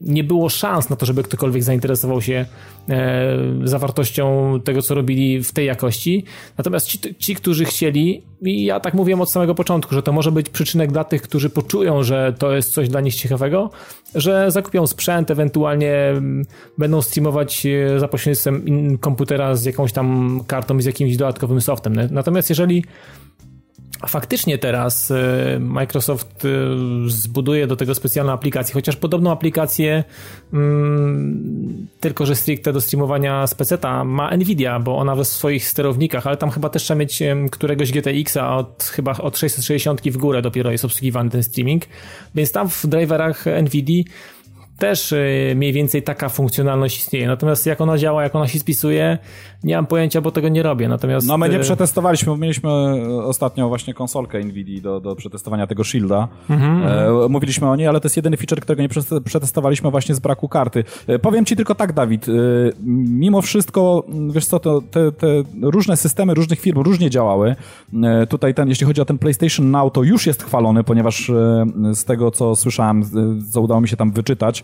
nie 0.00 0.24
było 0.24 0.48
szans 0.48 0.90
na 0.90 0.96
to, 0.96 1.06
żeby 1.06 1.22
ktokolwiek 1.22 1.62
zainteresował 1.62 2.22
się 2.22 2.46
e, 2.88 3.36
zawartością 3.64 4.54
tego, 4.64 4.82
co 4.82 4.94
robili 4.94 5.44
w 5.44 5.52
tej 5.52 5.66
jakości. 5.66 6.24
Natomiast 6.58 6.86
ci, 6.86 6.98
ci, 7.18 7.34
którzy 7.34 7.64
chcieli, 7.64 8.22
i 8.42 8.64
ja 8.64 8.80
tak 8.80 8.94
mówiłem 8.94 9.20
od 9.20 9.30
samego 9.30 9.54
początku, 9.54 9.94
że 9.94 10.02
to 10.02 10.12
może 10.12 10.32
być 10.32 10.48
przyczynek 10.48 10.92
dla 10.92 11.04
tych, 11.04 11.22
którzy 11.22 11.50
poczują, 11.50 12.02
że 12.02 12.34
to 12.38 12.52
jest 12.52 12.72
coś 12.72 12.88
dla 12.88 13.00
nich 13.00 13.14
ciekawego, 13.14 13.70
że 14.14 14.50
zakupią 14.50 14.86
sprzęt, 14.86 15.30
ewentualnie 15.30 15.94
mm, 15.94 16.44
będą 16.78 17.02
streamować 17.02 17.66
e, 17.66 18.00
za 18.00 18.08
pośrednictwem 18.08 18.64
komputera 18.98 19.54
z 19.54 19.64
jakąś 19.64 19.92
tam 19.92 20.40
kartą 20.46 20.78
i 20.78 20.82
z 20.82 20.86
jakimś 20.86 21.16
dodatkowym 21.16 21.60
softem. 21.60 21.96
Natomiast 22.10 22.50
jeżeli 22.50 22.84
faktycznie 24.08 24.58
teraz 24.58 25.10
e, 25.10 25.58
Microsoft 25.60 26.44
e, 26.44 26.48
zbuduje 27.06 27.66
do 27.66 27.76
tego 27.76 27.94
specjalną 27.94 28.32
aplikację, 28.32 28.74
chociaż 28.74 28.96
podobną 28.96 29.30
aplikację 29.30 30.04
mm, 30.52 31.86
tylko, 32.00 32.26
że 32.26 32.36
stricte 32.36 32.72
do 32.72 32.80
streamowania 32.80 33.46
z 33.46 33.54
PC-ta 33.54 34.04
ma 34.04 34.36
Nvidia, 34.36 34.80
bo 34.80 34.96
ona 34.98 35.16
we 35.16 35.24
swoich 35.24 35.68
sterownikach, 35.68 36.26
ale 36.26 36.36
tam 36.36 36.50
chyba 36.50 36.68
też 36.68 36.82
trzeba 36.82 36.98
mieć 36.98 37.22
któregoś 37.50 37.92
GTX-a 37.92 38.56
od 38.56 38.84
chyba 38.84 39.12
od 39.12 39.38
660 39.38 40.08
w 40.08 40.16
górę 40.16 40.42
dopiero 40.42 40.70
jest 40.70 40.84
obsługiwany 40.84 41.30
ten 41.30 41.42
streaming, 41.42 41.84
więc 42.34 42.52
tam 42.52 42.68
w 42.68 42.86
driverach 42.86 43.44
Nvidia 43.62 44.04
też 44.78 45.12
y, 45.12 45.52
mniej 45.56 45.72
więcej 45.72 46.02
taka 46.02 46.28
funkcjonalność 46.28 46.98
istnieje. 46.98 47.26
Natomiast 47.26 47.66
jak 47.66 47.80
ona 47.80 47.98
działa, 47.98 48.22
jak 48.22 48.34
ona 48.36 48.48
się 48.48 48.58
spisuje, 48.58 49.18
nie 49.64 49.76
mam 49.76 49.86
pojęcia, 49.86 50.20
bo 50.20 50.30
tego 50.30 50.48
nie 50.48 50.62
robię. 50.62 50.88
Natomiast 50.88 51.26
No 51.26 51.38
my 51.38 51.48
nie 51.48 51.56
y, 51.56 51.60
przetestowaliśmy, 51.60 52.38
mieliśmy 52.38 52.70
ostatnio 53.24 53.68
właśnie 53.68 53.94
konsolkę 53.94 54.40
Nvidia 54.40 54.80
do, 54.80 55.00
do 55.00 55.16
przetestowania 55.16 55.66
tego 55.66 55.84
Shielda. 55.84 56.28
Mhm, 56.50 56.82
e, 57.24 57.28
mówiliśmy 57.28 57.70
o 57.70 57.76
niej, 57.76 57.86
ale 57.86 58.00
to 58.00 58.06
jest 58.06 58.16
jedyny 58.16 58.36
feature, 58.36 58.60
którego 58.60 58.82
nie 58.82 58.88
przete- 58.88 59.20
przetestowaliśmy 59.20 59.90
właśnie 59.90 60.14
z 60.14 60.20
braku 60.20 60.48
karty. 60.48 60.84
E, 61.06 61.18
powiem 61.18 61.44
ci 61.44 61.56
tylko 61.56 61.74
tak, 61.74 61.92
Dawid, 61.92 62.28
e, 62.28 62.32
mimo 63.08 63.42
wszystko, 63.42 64.04
wiesz 64.30 64.46
co, 64.46 64.60
to, 64.60 64.80
te, 64.90 65.12
te 65.12 65.26
różne 65.62 65.96
systemy 65.96 66.34
różnych 66.34 66.60
firm 66.60 66.80
różnie 66.80 67.10
działały. 67.10 67.56
E, 68.02 68.26
tutaj 68.26 68.54
ten, 68.54 68.68
jeśli 68.68 68.86
chodzi 68.86 69.00
o 69.00 69.04
ten 69.04 69.18
PlayStation 69.18 69.70
Now, 69.70 69.92
to 69.92 70.02
już 70.02 70.26
jest 70.26 70.42
chwalony, 70.42 70.84
ponieważ 70.84 71.30
e, 71.30 71.64
z 71.94 72.04
tego, 72.04 72.30
co 72.30 72.56
słyszałem, 72.56 73.02
co 73.52 73.60
udało 73.60 73.80
mi 73.80 73.88
się 73.88 73.96
tam 73.96 74.12
wyczytać, 74.12 74.61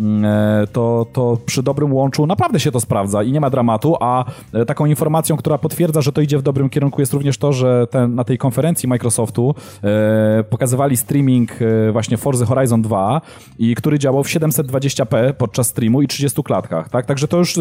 m, 0.00 0.24
e, 0.24 0.66
to, 0.72 1.06
to 1.12 1.38
przy 1.46 1.62
dobrym 1.62 1.92
łączu 1.92 2.26
naprawdę 2.26 2.60
się 2.60 2.72
to 2.72 2.80
sprawdza 2.80 3.22
i 3.22 3.32
nie 3.32 3.40
ma 3.40 3.50
dramatu, 3.50 3.96
a 4.00 4.24
e, 4.52 4.64
taką 4.66 4.86
informacją, 4.86 5.36
która 5.36 5.58
potwierdza, 5.58 6.02
że 6.02 6.12
to 6.12 6.20
idzie 6.20 6.38
w 6.38 6.42
dobrym 6.42 6.68
kierunku 6.68 7.00
jest 7.00 7.12
również 7.12 7.38
to, 7.38 7.52
że 7.52 7.86
ten, 7.90 8.14
na 8.14 8.24
tej 8.24 8.38
konferencji 8.38 8.88
Microsoftu 8.88 9.54
e, 9.84 10.44
pokazywali 10.44 10.96
streaming 10.96 11.50
e, 11.62 11.92
właśnie 11.92 12.16
Forza 12.16 12.46
Horizon 12.46 12.82
2 12.82 13.20
i 13.58 13.74
który 13.74 13.98
działał 13.98 14.24
w 14.24 14.28
720p 14.28 15.32
podczas 15.32 15.66
streamu 15.66 16.02
i 16.02 16.08
30 16.08 16.42
klatkach, 16.42 16.88
tak? 16.88 17.06
Także 17.06 17.28
to 17.28 17.36
już 17.38 17.58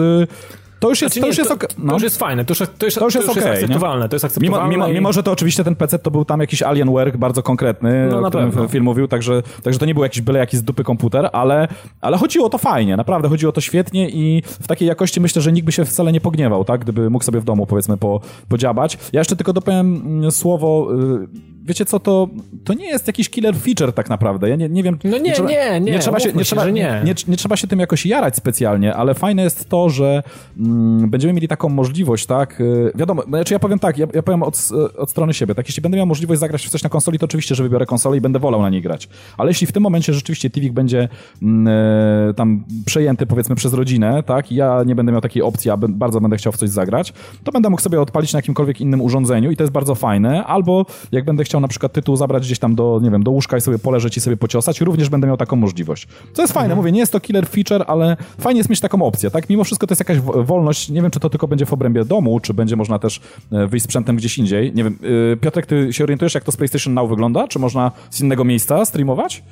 to 0.80 0.90
już 0.90 1.02
jest, 1.02 1.16
Znaczy 1.16 1.20
to 1.22 1.26
nie, 1.26 1.30
już 1.30 1.38
jest, 1.38 1.50
to, 1.50 1.56
ok- 1.56 1.68
to 1.68 1.74
no. 1.84 1.94
już 1.94 2.04
jest 2.04 2.18
fajne, 2.20 2.46
to 2.46 2.52
już, 2.52 2.58
to 2.78 2.86
już, 2.86 2.96
To 2.96 3.06
już 3.06 3.16
jest 3.16 3.30
okej, 3.30 3.44
nie? 3.44 3.52
akceptowalne, 3.52 4.10
to 4.10 4.16
jest 4.16 4.24
Mimo, 4.24 4.28
akceptowalne. 4.28 4.70
mimo, 4.76 4.88
i- 4.88 4.94
mimo, 4.94 5.14
że 5.14 5.24
to 5.24 5.32
oczywiście 5.32 5.64
ten 5.64 5.76
PC 5.76 6.00
to 6.00 6.12
był 6.12 6.26
tam 6.26 6.40
jakiś 6.40 6.62
Alienware 6.64 7.18
bardzo 7.18 7.44
konkretny, 7.44 8.08
No, 8.12 8.20
o 8.20 8.30
którym 8.30 8.52
pewno. 8.52 8.68
film 8.68 8.84
mówił, 8.84 9.08
także, 9.08 9.44
także 9.64 9.80
to 9.80 9.86
nie 9.86 9.94
był 9.94 10.04
jakiś 10.04 10.22
byle 10.22 10.40
jakiś 10.40 10.60
z 10.60 10.64
dupy 10.64 10.84
komputer, 10.84 11.30
ale, 11.34 11.68
ale 12.02 12.18
chodziło 12.18 12.50
to 12.50 12.58
fajnie, 12.58 12.98
naprawdę 12.98 13.30
chodziło 13.30 13.52
to 13.52 13.62
świetnie 13.62 14.10
i 14.10 14.44
w 14.46 14.68
takiej 14.68 14.88
jakości 14.88 15.22
myślę, 15.22 15.42
że 15.42 15.52
nikt 15.52 15.66
by 15.66 15.72
się 15.72 15.86
wcale 15.86 16.12
nie 16.12 16.22
pogniewał, 16.22 16.66
tak, 16.66 16.82
gdyby 16.82 17.10
mógł 17.10 17.26
sobie 17.26 17.40
w 17.40 17.44
domu 17.44 17.66
powiedzmy 17.66 17.98
po, 17.98 18.22
podziabać. 18.50 18.98
Ja 19.14 19.20
jeszcze 19.22 19.36
tylko 19.36 19.54
dopowiem 19.54 20.02
mm, 20.06 20.32
słowo, 20.32 20.88
y, 21.24 21.28
wiecie 21.66 21.86
co, 21.86 22.00
to, 22.00 22.28
to 22.66 22.74
nie 22.74 22.88
jest 22.88 23.08
jakiś 23.08 23.30
killer 23.30 23.56
feature 23.56 23.94
tak 23.94 24.10
naprawdę, 24.10 24.50
ja 24.50 24.56
nie, 24.56 24.70
nie 24.70 24.84
wiem... 24.84 24.98
No 25.04 25.18
nie, 25.18 25.32
trzeba, 25.34 25.50
nie, 25.50 25.80
nie, 25.80 25.92
nie 25.92 26.00
trzeba 26.00 26.20
się, 26.20 26.34
nie, 26.34 26.44
trzeba, 26.44 26.66
nie. 26.66 26.72
nie. 26.72 27.02
Nie, 27.06 27.14
nie 27.28 27.38
trzeba 27.38 27.56
się 27.58 27.68
tym 27.68 27.80
jakoś 27.80 28.06
jarać 28.06 28.36
specjalnie, 28.36 28.96
ale 28.96 29.14
fajne 29.14 29.44
jest 29.44 29.70
to, 29.70 29.90
że 29.90 30.24
będziemy 31.08 31.34
mieli 31.34 31.48
taką 31.48 31.70
możliwość, 31.70 32.26
tak? 32.26 32.62
y, 32.62 32.92
Wiadomo, 32.96 33.24
znaczy 33.28 33.54
ja 33.54 33.60
powiem 33.60 33.80
tak, 33.80 33.98
ja, 33.98 34.08
ja 34.14 34.24
powiem 34.24 34.44
od, 34.44 34.70
od 34.98 35.10
strony 35.10 35.34
siebie, 35.34 35.56
tak? 35.56 35.68
Jeśli 35.68 35.82
będę 35.82 35.98
miał 35.98 36.06
możliwość 36.06 36.40
zagrać 36.40 36.68
w 36.68 36.70
coś 36.70 36.84
na 36.84 36.90
konsoli, 36.90 37.20
to 37.20 37.26
oczywiście, 37.26 37.56
że 37.56 37.64
wybiorę 37.64 37.86
konsolę 37.86 38.18
i 38.18 38.22
będę 38.22 38.40
wolał 38.40 38.62
na 38.62 38.70
niej 38.70 38.82
grać. 38.82 39.10
Ale 39.38 39.50
jeśli 39.50 39.68
w 39.68 39.72
tym 39.72 39.84
momencie 39.84 40.14
rzeczywiście 40.14 40.50
Tivik 40.50 40.74
będzie 40.74 41.10
mm, 41.42 41.68
e, 42.30 42.34
tam 42.34 42.64
przejęty 42.86 43.26
powiedzmy 43.26 43.56
przez 43.56 43.74
rodzinę, 43.74 44.24
tak? 44.24 44.52
I 44.52 44.56
ja 44.56 44.84
nie 44.86 44.96
będę 44.96 45.12
miał 45.12 45.22
takiej 45.22 45.42
opcji, 45.44 45.72
a 45.72 45.78
bardzo 45.78 46.22
będę 46.22 46.38
chciał 46.38 46.54
w 46.54 46.58
coś 46.58 46.70
zagrać, 46.70 47.14
to 47.44 47.52
będę 47.52 47.70
mógł 47.70 47.82
sobie 47.82 48.02
odpalić 48.02 48.34
na 48.34 48.38
jakimkolwiek 48.38 48.82
innym 48.82 49.02
urządzeniu 49.02 49.52
i 49.52 49.58
to 49.58 49.64
jest 49.64 49.74
bardzo 49.74 49.96
fajne. 49.96 50.44
Albo 50.46 50.86
jak 51.12 51.26
będę 51.26 51.44
chciał 51.44 51.62
na 51.62 51.68
przykład 51.68 51.94
tytuł 51.94 52.16
zabrać 52.16 52.44
gdzieś 52.44 52.60
tam 52.60 52.76
do, 52.76 53.00
nie 53.04 53.12
wiem, 53.12 53.24
do 53.24 53.32
łóżka 53.32 53.58
i 53.58 53.62
sobie 53.62 53.80
poleżeć 53.80 54.18
i 54.18 54.22
sobie 54.22 54.38
pociosać, 54.38 54.82
również 54.82 55.10
będę 55.10 55.28
miał 55.28 55.38
taką 55.38 55.56
możliwość. 55.56 56.08
Co 56.34 56.42
jest 56.42 56.54
fajne, 56.54 56.76
mówię, 56.76 56.92
nie 56.92 57.00
jest 57.00 57.12
to 57.12 57.20
killer 57.20 57.48
feature, 57.48 57.84
ale 57.88 58.18
fajnie 58.40 58.58
jest 58.58 58.70
mieć 58.70 58.80
taką 58.80 59.02
opcję, 59.02 59.32
tak? 59.32 59.50
Mimo 59.50 59.64
wszystko 59.64 59.88
to 59.88 59.92
jest 59.92 60.02
jakaś 60.02 60.20
wo- 60.20 60.44
wolność, 60.58 60.90
nie 60.90 61.02
wiem, 61.02 61.12
czy 61.12 61.20
to 61.20 61.30
tylko 61.30 61.48
będzie 61.48 61.66
w 61.66 61.74
obrębie 61.74 62.06
domu, 62.06 62.40
czy 62.40 62.54
będzie 62.54 62.76
można 62.76 63.00
też 63.00 63.22
e, 63.52 63.68
wyjść 63.68 63.84
sprzętem 63.84 64.16
gdzieś 64.16 64.38
indziej. 64.38 64.74
Nie 64.76 64.84
wiem, 64.84 64.98
y, 65.34 65.38
Piotrek, 65.38 65.66
ty 65.66 65.94
się 65.94 66.04
orientujesz, 66.04 66.36
jak 66.36 66.44
to 66.44 66.52
z 66.52 66.58
PlayStation 66.58 66.94
Now 66.94 67.10
wygląda? 67.10 67.48
Czy 67.48 67.60
można 67.60 67.92
z 68.10 68.22
innego 68.22 68.44
miejsca 68.44 68.86
streamować? 68.86 69.44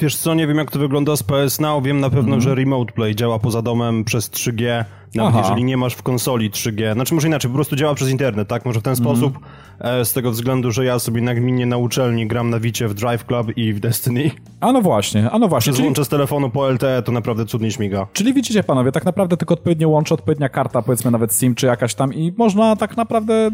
Wiesz 0.00 0.16
co, 0.16 0.34
nie 0.34 0.46
wiem 0.46 0.56
jak 0.56 0.70
to 0.70 0.78
wygląda 0.78 1.16
z 1.16 1.22
PS 1.22 1.60
Now, 1.60 1.84
wiem 1.84 2.00
na 2.00 2.10
pewno, 2.10 2.40
że 2.40 2.54
Remote 2.54 2.92
Play 2.92 3.14
działa 3.14 3.38
poza 3.38 3.62
domem 3.62 4.04
przez 4.04 4.30
3G, 4.30 4.84
nawet 5.14 5.30
Aha. 5.34 5.40
jeżeli 5.42 5.64
nie 5.64 5.76
masz 5.76 5.94
w 5.94 6.02
konsoli 6.02 6.50
3G. 6.50 6.92
Znaczy 6.92 7.14
może 7.14 7.28
inaczej, 7.28 7.50
po 7.50 7.54
prostu 7.54 7.76
działa 7.76 7.94
przez 7.94 8.08
internet, 8.10 8.48
tak? 8.48 8.64
Może 8.64 8.80
w 8.80 8.82
ten 8.82 8.96
sposób, 8.96 9.38
e, 9.80 10.04
z 10.04 10.12
tego 10.12 10.30
względu, 10.30 10.70
że 10.72 10.84
ja 10.84 10.98
sobie 10.98 11.22
nagminnie 11.22 11.66
na 11.66 11.76
uczelni 11.76 12.26
gram 12.26 12.50
na 12.50 12.60
Wicie 12.60 12.88
w 12.88 12.94
Drive 12.94 13.24
Club 13.26 13.56
i 13.56 13.72
w 13.72 13.80
Destiny. 13.80 14.30
A 14.60 14.72
no 14.72 14.82
właśnie, 14.82 15.30
a 15.30 15.38
no 15.38 15.48
właśnie. 15.48 15.70
Przez 15.70 15.76
Czyli, 15.76 15.86
łącze 15.88 16.04
z 16.04 16.08
telefonu 16.08 16.50
po 16.50 16.70
LTE 16.70 17.02
to 17.02 17.12
naprawdę 17.12 17.46
cudnie 17.46 17.70
śmiga. 17.70 18.06
czyli 18.12 18.34
widzicie 18.34 18.62
panowie, 18.62 18.92
tak 18.92 19.04
naprawdę 19.04 19.36
tylko 19.36 19.54
odpowiednie 19.54 19.88
łącze, 19.88 20.14
odpowiednia 20.14 20.48
karta, 20.48 20.82
powiedzmy 20.82 21.10
nawet 21.10 21.34
SIM 21.34 21.54
czy 21.54 21.66
jakaś 21.66 21.94
tam 21.94 22.14
i 22.14 22.32
można 22.36 22.76
tak 22.76 22.96
naprawdę 22.96 23.50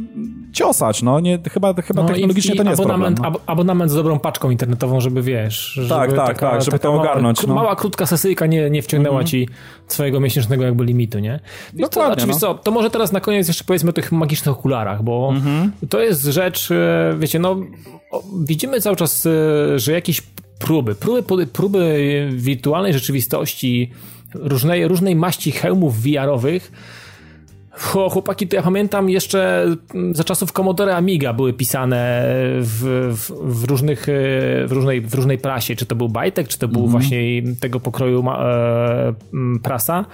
ciosać, 0.53 1.03
no 1.03 1.21
nie, 1.21 1.39
chyba, 1.53 1.75
chyba 1.75 2.03
No 2.03 2.09
i- 2.09 2.13
technologicznie 2.13 2.55
i 2.55 2.57
to 2.57 2.63
nie 2.63 2.71
jest 2.71 2.83
problem. 2.83 3.01
abonament, 3.01 3.21
No. 3.23 3.27
ab- 3.29 3.43
abonament 3.47 3.91
z 3.91 3.95
dobrą 3.95 4.19
paczką 4.19 4.51
internetową, 4.51 5.01
żeby 5.01 5.23
wiesz. 5.23 5.59
Żeby 5.73 5.89
Tak, 5.89 6.13
tak, 6.13 6.39
tak, 6.39 6.63
żeby 6.63 6.79
to 6.79 6.91
mała, 6.93 7.03
ogarnąć, 7.03 7.39
kr- 7.41 7.49
no. 7.49 7.55
Mała, 7.55 7.77
krótka 7.77 8.07
sesyjka 8.07 8.47
nie, 8.47 8.71
nie 8.71 8.83
wciągnęła 8.83 9.25
ci 9.25 9.49
swojego 9.89 10.21
miesięcznego 10.21 10.65
jakby 10.65 10.85
limitu, 10.85 11.19
nie? 11.19 11.41
Znaczy, 11.75 12.27
wiesz 12.27 12.35
no. 12.35 12.41
co, 12.41 12.55
to 12.55 12.71
może 12.71 12.91
teraz 12.91 13.13
na 13.13 13.21
koniec 13.21 13.49
jeszcze 13.49 13.65
powiedzmy 13.65 13.91
o 13.91 13.93
tych 13.93 14.13
magicznych 14.13 14.55
okularach, 14.55 15.03
bo 15.03 15.33
to 15.89 16.01
jest 16.01 16.25
rzecz, 16.25 16.71
e, 16.71 17.15
wiecie, 17.19 17.39
no 17.39 17.57
widzimy 18.41 18.81
cały 18.81 18.97
czas, 18.97 19.27
e, 19.27 19.79
że 19.79 19.93
jakiś 19.93 20.23
próby. 20.59 20.95
Próby, 20.95 21.47
próby 21.47 22.29
wirtualnej 22.33 22.93
rzeczywistości, 22.93 23.91
różnej, 24.35 24.89
różnej 24.89 25.17
maści 25.17 25.53
hełmów 25.53 26.03
VR-owych. 26.03 26.73
O, 27.95 28.11
chłopaki, 28.11 28.49
to 28.49 28.57
ja 28.57 28.63
pamiętam 28.63 29.11
jeszcze 29.11 29.67
mm, 29.95 30.15
za 30.15 30.25
czasów 30.25 30.53
Commodore 30.53 30.97
Amiga 30.97 31.33
były 31.33 31.53
pisane 31.53 32.23
w, 32.61 33.11
w, 33.13 33.33
w, 33.61 33.65
różnych, 33.65 34.09
e, 34.09 34.13
w, 34.67 34.69
różnej, 34.73 35.01
w 35.01 35.15
różnej 35.15 35.39
prasie, 35.39 35.77
czy 35.77 35.87
to 35.87 35.95
był 35.95 36.09
Bajtek, 36.09 36.49
czy 36.49 36.59
to 36.59 36.69
był 36.69 36.81
mm 36.81 36.89
-hmm. 36.89 36.93
właśnie 36.93 37.19
tego 37.61 37.81
pokroju 37.81 38.25
e, 38.31 39.15
prasa. 39.63 40.05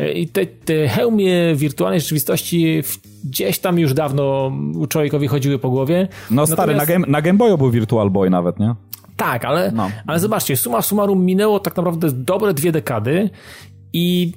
E, 0.00 0.12
I 0.12 0.28
te, 0.28 0.46
te 0.46 0.88
hełmie 0.88 1.54
wirtualnej 1.54 2.00
rzeczywistości 2.00 2.82
gdzieś 3.24 3.58
tam 3.58 3.78
już 3.78 3.94
dawno 3.94 4.52
człowiekowi 4.88 5.28
chodziły 5.28 5.58
po 5.58 5.70
głowie. 5.70 6.08
No 6.30 6.46
stary, 6.46 6.72
Natomiast... 6.72 6.88
na, 6.88 6.94
game, 6.94 7.06
na 7.08 7.22
Game 7.22 7.38
Boyu 7.38 7.58
był 7.58 7.70
Virtual 7.70 8.10
Boy 8.10 8.30
nawet, 8.30 8.58
nie? 8.58 8.74
Tak, 9.16 9.44
ale, 9.44 9.72
no. 9.74 9.90
ale 10.06 10.20
zobaczcie, 10.20 10.56
suma 10.56 10.82
summarum 10.82 11.24
minęło 11.24 11.60
tak 11.60 11.76
naprawdę 11.76 12.12
dobre 12.12 12.54
dwie 12.54 12.72
dekady 12.72 13.30
i 13.92 14.32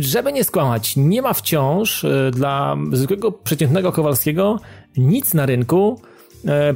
żeby 0.00 0.32
nie 0.32 0.44
skłamać, 0.44 0.96
nie 0.96 1.22
ma 1.22 1.32
wciąż 1.32 2.04
e, 2.04 2.30
dla 2.30 2.76
zwykłego 2.92 3.32
przeciętnego 3.32 3.92
Kowalskiego 3.92 4.60
nic 4.96 5.34
na 5.34 5.46
rynku, 5.46 6.00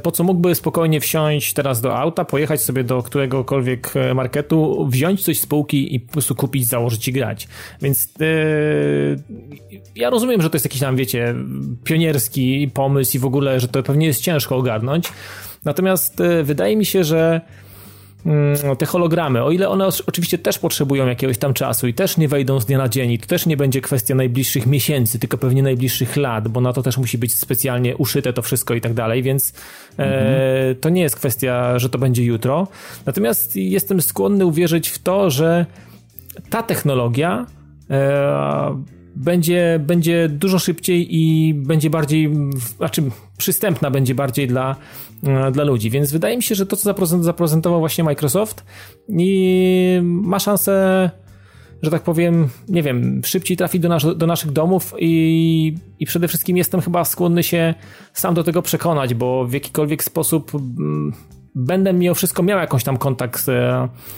po 0.02 0.12
co 0.12 0.24
mógłby 0.24 0.54
spokojnie 0.54 1.00
wsiąść 1.00 1.52
teraz 1.52 1.80
do 1.80 1.98
auta, 1.98 2.24
pojechać 2.24 2.62
sobie 2.62 2.84
do 2.84 3.02
któregokolwiek 3.02 3.92
e, 3.96 4.14
marketu, 4.14 4.86
wziąć 4.90 5.24
coś 5.24 5.40
z 5.40 5.46
półki 5.46 5.94
i 5.94 6.00
po 6.00 6.12
prostu 6.12 6.34
kupić, 6.34 6.66
założyć 6.66 7.08
i 7.08 7.12
grać. 7.12 7.48
Więc 7.82 8.08
yy, 8.20 9.22
ja 9.96 10.11
rozumiem, 10.11 10.42
że 10.42 10.50
to 10.50 10.56
jest 10.56 10.66
jakiś 10.66 10.80
tam, 10.80 10.96
wiecie, 10.96 11.34
pionierski 11.84 12.70
pomysł 12.74 13.16
i 13.16 13.20
w 13.20 13.24
ogóle, 13.24 13.61
że 13.61 13.68
to 13.68 13.82
pewnie 13.82 14.06
jest 14.06 14.20
ciężko 14.20 14.56
ogarnąć. 14.56 15.08
Natomiast 15.64 16.20
yy, 16.20 16.44
wydaje 16.44 16.76
mi 16.76 16.84
się, 16.84 17.04
że 17.04 17.40
te 18.78 18.86
hologramy, 18.86 19.42
o 19.42 19.50
ile 19.50 19.68
one 19.68 19.88
oczywiście 20.06 20.38
też 20.38 20.58
potrzebują 20.58 21.06
jakiegoś 21.06 21.38
tam 21.38 21.54
czasu 21.54 21.88
i 21.88 21.94
też 21.94 22.16
nie 22.16 22.28
wejdą 22.28 22.60
z 22.60 22.66
dnia 22.66 22.78
na 22.78 22.88
dzień, 22.88 23.10
i 23.10 23.18
to 23.18 23.26
też 23.26 23.46
nie 23.46 23.56
będzie 23.56 23.80
kwestia 23.80 24.14
najbliższych 24.14 24.66
miesięcy, 24.66 25.18
tylko 25.18 25.38
pewnie 25.38 25.62
najbliższych 25.62 26.16
lat, 26.16 26.48
bo 26.48 26.60
na 26.60 26.72
to 26.72 26.82
też 26.82 26.98
musi 26.98 27.18
być 27.18 27.34
specjalnie 27.34 27.96
uszyte 27.96 28.32
to 28.32 28.42
wszystko 28.42 28.74
i 28.74 28.80
tak 28.80 28.94
dalej, 28.94 29.22
więc 29.22 29.52
mhm. 29.98 30.26
e, 30.70 30.74
to 30.74 30.88
nie 30.88 31.02
jest 31.02 31.16
kwestia, 31.16 31.78
że 31.78 31.88
to 31.88 31.98
będzie 31.98 32.24
jutro. 32.24 32.68
Natomiast 33.06 33.56
jestem 33.56 34.02
skłonny 34.02 34.46
uwierzyć 34.46 34.88
w 34.88 34.98
to, 34.98 35.30
że 35.30 35.66
ta 36.50 36.62
technologia 36.62 37.46
e, 37.90 38.82
będzie, 39.16 39.80
będzie 39.86 40.28
dużo 40.28 40.58
szybciej 40.58 41.16
i 41.16 41.54
będzie 41.54 41.90
bardziej, 41.90 42.30
znaczy 42.76 43.02
przystępna 43.38 43.90
będzie 43.90 44.14
bardziej 44.14 44.48
dla, 44.48 44.70
e, 44.70 44.74
dla 45.52 45.64
ludzi. 45.64 45.90
Więc 45.90 46.12
wydaje 46.12 46.36
mi 46.36 46.42
się, 46.42 46.54
że 46.54 46.66
to, 46.66 46.76
co 46.76 46.94
zaprezentował 47.22 47.80
właśnie 47.80 48.04
Microsoft, 48.04 48.64
i 49.08 50.00
ma 50.02 50.38
szansę, 50.38 51.10
że 51.82 51.90
tak 51.90 52.02
powiem, 52.02 52.48
nie 52.68 52.82
wiem, 52.82 53.20
szybciej 53.24 53.56
trafić 53.56 53.82
do, 53.82 53.88
nas, 53.88 54.16
do 54.16 54.26
naszych 54.26 54.52
domów 54.52 54.94
i, 54.98 55.74
i 55.98 56.06
przede 56.06 56.28
wszystkim 56.28 56.56
jestem 56.56 56.80
chyba 56.80 57.04
skłonny 57.04 57.42
się 57.42 57.74
sam 58.12 58.34
do 58.34 58.44
tego 58.44 58.62
przekonać, 58.62 59.14
bo 59.14 59.46
w 59.46 59.52
jakikolwiek 59.52 60.04
sposób 60.04 60.52
mm, 60.54 61.12
będę 61.54 61.92
mimo 61.92 62.14
wszystko 62.14 62.42
miał 62.42 62.58
jakąś 62.58 62.84
tam 62.84 62.96
kontakt 62.96 63.40
z, 63.40 63.44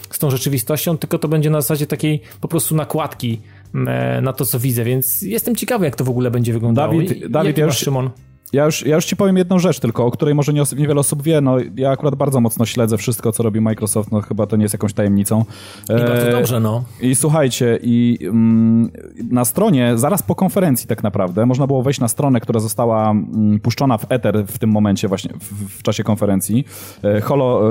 z 0.09 0.19
tą 0.19 0.31
rzeczywistością, 0.31 0.97
tylko 0.97 1.19
to 1.19 1.27
będzie 1.27 1.49
na 1.49 1.61
zasadzie 1.61 1.87
takiej 1.87 2.21
po 2.41 2.47
prostu 2.47 2.75
nakładki 2.75 3.41
e, 3.87 4.21
na 4.21 4.33
to, 4.33 4.45
co 4.45 4.59
widzę, 4.59 4.83
więc 4.83 5.21
jestem 5.21 5.55
ciekawy, 5.55 5.85
jak 5.85 5.95
to 5.95 6.03
w 6.03 6.09
ogóle 6.09 6.31
będzie 6.31 6.53
wyglądało. 6.53 6.93
Dawid, 6.93 7.27
Dawid 7.27 7.57
ja, 7.57 7.65
już, 7.65 7.77
Szymon? 7.77 8.09
Ja 8.53 8.65
już, 8.65 8.85
ja 8.85 8.95
już 8.95 9.05
ci 9.05 9.15
powiem 9.15 9.37
jedną 9.37 9.59
rzecz 9.59 9.79
tylko, 9.79 10.05
o 10.05 10.11
której 10.11 10.35
może 10.35 10.53
nie, 10.53 10.63
niewiele 10.77 10.99
osób 10.99 11.23
wie. 11.23 11.41
No, 11.41 11.55
ja 11.75 11.91
akurat 11.91 12.15
bardzo 12.15 12.39
mocno 12.39 12.65
śledzę 12.65 12.97
wszystko, 12.97 13.31
co 13.31 13.43
robi 13.43 13.61
Microsoft. 13.61 14.11
No 14.11 14.21
chyba 14.21 14.47
to 14.47 14.55
nie 14.55 14.63
jest 14.63 14.73
jakąś 14.73 14.93
tajemnicą. 14.93 15.45
I 15.89 15.93
e, 15.93 16.07
bardzo 16.07 16.31
dobrze, 16.31 16.59
no. 16.59 16.83
I 17.01 17.15
słuchajcie, 17.15 17.79
i 17.83 18.19
mm, 18.21 18.91
na 19.31 19.45
stronie, 19.45 19.97
zaraz 19.97 20.23
po 20.23 20.35
konferencji 20.35 20.87
tak 20.87 21.03
naprawdę, 21.03 21.45
można 21.45 21.67
było 21.67 21.83
wejść 21.83 21.99
na 21.99 22.07
stronę, 22.07 22.39
która 22.39 22.59
została 22.59 23.11
mm, 23.11 23.59
puszczona 23.59 23.97
w 23.97 24.11
Ether 24.11 24.45
w 24.47 24.59
tym 24.59 24.69
momencie 24.69 25.07
właśnie, 25.07 25.33
w, 25.39 25.79
w 25.79 25.83
czasie 25.83 26.03
konferencji. 26.03 26.65
E, 27.03 27.21
Holo, 27.21 27.61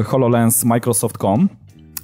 e, 0.00 0.02
HoloLens 0.02 0.64
Microsoft.com 0.64 1.48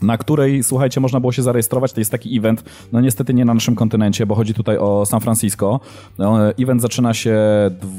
na 0.03 0.19
której, 0.19 0.63
słuchajcie, 0.63 1.01
można 1.01 1.21
było 1.21 1.33
się 1.33 1.43
zarejestrować. 1.43 1.93
To 1.93 2.01
jest 2.01 2.11
taki 2.11 2.39
event, 2.39 2.65
no 2.93 3.01
niestety 3.01 3.35
nie 3.35 3.45
na 3.45 3.55
naszym 3.55 3.75
kontynencie, 3.75 4.27
bo 4.27 4.35
chodzi 4.35 4.55
tutaj 4.55 4.79
o 4.79 5.07
San 5.07 5.21
Francisco. 5.21 5.81
No, 6.19 6.53
event 6.53 6.83
zaczyna 6.83 7.15
się 7.15 7.37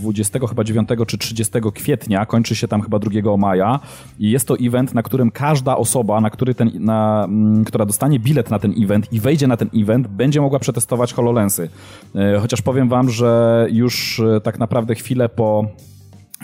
20 0.01 0.39
chyba 0.47 0.64
9 0.64 0.89
czy 1.08 1.18
30 1.18 1.54
kwietnia, 1.74 2.26
kończy 2.26 2.56
się 2.56 2.68
tam 2.68 2.82
chyba 2.82 2.99
2 2.99 3.38
maja 3.38 3.80
i 4.20 4.32
jest 4.32 4.47
to 4.47 4.56
event, 4.62 4.93
na 4.93 5.04
którym 5.04 5.32
każda 5.32 5.78
osoba, 5.78 6.22
na 6.22 6.30
który 6.30 6.56
ten, 6.56 6.72
na, 6.80 7.24
mm, 7.24 7.66
która 7.66 7.86
dostanie 7.86 8.20
bilet 8.20 8.49
na 8.49 8.60
ten 8.60 8.74
event 8.84 9.14
i 9.14 9.20
wejdzie 9.20 9.47
na 9.47 9.58
ten 9.58 9.70
event, 9.76 10.08
będzie 10.08 10.41
mogła 10.41 10.60
przetestować 10.60 11.14
HoloLensy. 11.14 11.70
E, 12.16 12.39
chociaż 12.39 12.62
powiem 12.62 12.89
wam, 12.89 13.10
że 13.10 13.68
już 13.72 14.20
e, 14.20 14.41
tak 14.41 14.60
naprawdę 14.60 14.95
chwilę 14.95 15.30
po 15.30 15.66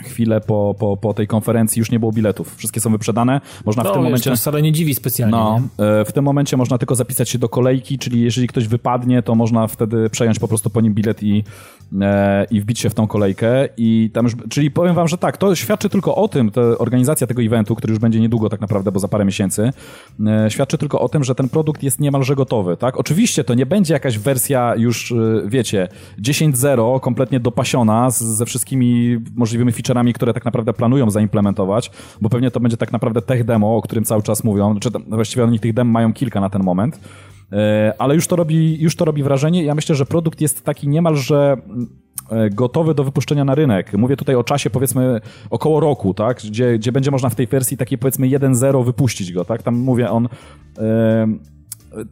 chwilę 0.04 0.40
po, 0.40 0.74
po, 0.78 0.96
po 0.96 1.14
tej 1.14 1.26
konferencji 1.26 1.80
już 1.80 1.90
nie 1.90 2.00
było 2.00 2.12
biletów. 2.12 2.56
Wszystkie 2.56 2.80
są 2.80 2.90
wyprzedane. 2.90 3.40
Można 3.64 3.82
no, 3.82 3.90
w 3.90 3.92
tym 3.92 4.02
momencie. 4.02 4.30
To 4.30 4.36
wcale 4.36 4.62
nie 4.62 4.72
dziwi 4.72 4.94
specjalnie. 4.94 5.36
No, 5.36 5.60
e, 5.78 6.04
w 6.04 6.12
tym 6.12 6.24
momencie 6.24 6.56
można 6.56 6.78
tylko 6.78 6.94
zapisać 6.94 7.28
się 7.28 7.38
do 7.38 7.48
kolejki, 7.48 7.98
czyli 7.98 8.20
jeżeli 8.20 8.48
ktoś 8.48 8.68
wypadnie, 8.68 9.22
to 9.22 9.34
można 9.34 9.66
wtedy 9.66 10.10
przejąć 10.10 10.38
po 10.38 10.48
prostu 10.48 10.70
po 10.70 10.80
nim 10.80 10.94
bilet 10.94 11.22
i, 11.22 11.44
i 12.50 12.60
wbić 12.60 12.78
się 12.78 12.90
w 12.90 12.94
tą 12.94 13.06
kolejkę. 13.06 13.68
I 13.76 14.10
tam 14.12 14.24
już, 14.24 14.34
czyli 14.48 14.70
powiem 14.70 14.94
wam, 14.94 15.08
że 15.08 15.18
tak, 15.18 15.36
to 15.36 15.54
świadczy 15.54 15.88
tylko 15.88 16.14
o 16.14 16.28
tym, 16.28 16.50
ta 16.50 16.60
organizacja 16.60 17.26
tego 17.26 17.42
eventu, 17.42 17.74
który 17.74 17.90
już 17.90 18.00
będzie 18.00 18.20
niedługo 18.20 18.48
tak 18.48 18.60
naprawdę, 18.60 18.92
bo 18.92 19.00
za 19.00 19.08
parę 19.08 19.24
miesięcy, 19.24 19.70
e, 20.26 20.50
świadczy 20.50 20.78
tylko 20.78 21.00
o 21.00 21.08
tym, 21.08 21.24
że 21.24 21.34
ten 21.34 21.48
produkt 21.48 21.82
jest 21.82 22.00
niemalże 22.00 22.36
gotowy, 22.36 22.76
tak? 22.76 22.96
Oczywiście 22.96 23.44
to 23.44 23.54
nie 23.54 23.66
będzie 23.66 23.94
jakaś 23.94 24.18
wersja 24.18 24.74
już, 24.76 25.14
wiecie, 25.46 25.88
10.0, 26.18 27.00
kompletnie 27.00 27.40
dopasiona 27.40 28.10
z, 28.10 28.22
ze 28.22 28.46
wszystkimi 28.46 29.18
możliwymi 29.34 29.72
feature'ami, 29.72 30.12
które 30.12 30.32
tak 30.32 30.44
naprawdę 30.44 30.72
planują 30.72 31.10
zaimplementować, 31.10 31.90
bo 32.20 32.28
pewnie 32.28 32.50
to 32.50 32.60
będzie 32.60 32.76
tak 32.76 32.92
naprawdę 32.92 33.22
tech 33.22 33.44
demo, 33.44 33.76
o 33.76 33.82
którym 33.82 34.04
cały 34.04 34.22
czas 34.22 34.44
mówią. 34.44 34.72
Znaczy, 34.72 34.90
właściwie 35.08 35.44
oni 35.44 35.60
tych 35.60 35.74
dem 35.74 35.88
mają 35.88 36.12
kilka 36.12 36.40
na 36.40 36.50
ten 36.50 36.62
moment. 36.62 37.00
E, 37.52 37.94
ale 37.98 38.14
już 38.14 38.26
to 38.26 38.36
robi, 38.36 38.82
już 38.82 38.96
to 38.96 39.04
robi 39.04 39.22
wrażenie. 39.22 39.64
Ja 39.64 39.74
myślę, 39.74 39.94
że 39.94 40.06
produkt 40.06 40.40
jest 40.40 40.64
taki 40.64 40.88
niemalże 40.88 41.56
e, 42.30 42.50
gotowy 42.50 42.94
do 42.94 43.04
wypuszczenia 43.04 43.44
na 43.44 43.54
rynek. 43.54 43.92
Mówię 43.92 44.16
tutaj 44.16 44.34
o 44.34 44.44
czasie 44.44 44.70
powiedzmy 44.70 45.20
około 45.50 45.80
roku, 45.80 46.14
tak? 46.14 46.36
Gdzie, 46.36 46.78
gdzie 46.78 46.92
będzie 46.92 47.10
można 47.10 47.28
w 47.28 47.34
tej 47.34 47.46
wersji 47.46 47.76
takiej 47.76 47.98
powiedzmy 47.98 48.26
1.0 48.26 48.84
wypuścić 48.84 49.32
go, 49.32 49.44
tak? 49.44 49.62
Tam 49.62 49.76
mówię 49.76 50.10
on... 50.10 50.28
Yy, 50.78 52.04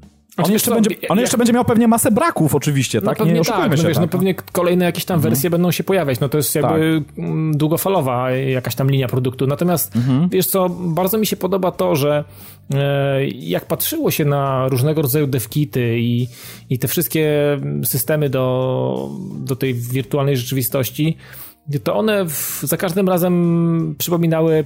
on, 0.45 0.53
jeszcze, 0.53 0.71
będzie, 0.71 0.91
on 1.09 1.19
jeszcze 1.19 1.39
będzie 1.39 1.53
miał 1.53 1.65
pewnie 1.65 1.89
masę 1.89 2.11
braków 2.11 2.55
oczywiście, 2.55 3.01
no 3.01 3.07
tak? 3.07 3.19
Pewnie 3.19 3.33
nie 3.33 3.45
tak, 3.45 3.71
no 3.71 3.77
wiesz, 3.77 3.83
tak, 3.83 3.97
no 3.97 4.09
pewnie 4.09 4.35
kolejne 4.35 4.85
jakieś 4.85 5.05
tam 5.05 5.15
mhm. 5.15 5.31
wersje 5.33 5.51
będą 5.51 5.71
się 5.71 5.85
pojawiać, 5.85 6.21
no 6.21 6.29
to 6.29 6.37
jest 6.37 6.55
jakby 6.55 7.03
tak. 7.07 7.19
Mm, 7.25 7.57
długofalowa 7.57 8.31
jakaś 8.31 8.75
tam 8.75 8.91
linia 8.91 9.09
produktu. 9.09 9.47
Natomiast 9.47 9.97
mhm. 9.97 10.29
wiesz 10.29 10.47
co, 10.47 10.69
bardzo 10.69 11.19
mi 11.19 11.27
się 11.27 11.37
podoba 11.37 11.71
to, 11.71 11.97
że 11.97 12.25
e, 12.75 13.27
jak 13.29 13.67
patrzyło 13.67 14.11
się 14.11 14.25
na 14.25 14.69
różnego 14.69 15.03
rodzaju 15.03 15.27
devkity 15.27 15.99
i, 15.99 16.29
i 16.71 16.79
te 16.79 16.89
wszystkie 16.89 17.29
systemy 17.85 18.31
do, 18.31 19.11
do 19.35 19.57
tej 19.57 19.75
wirtualnej 19.75 20.37
rzeczywistości, 20.37 21.17
to 21.85 21.97
one 21.97 22.25
w, 22.25 22.61
za 22.63 22.77
każdym 22.77 23.09
razem 23.09 23.95
przypominały 23.99 24.65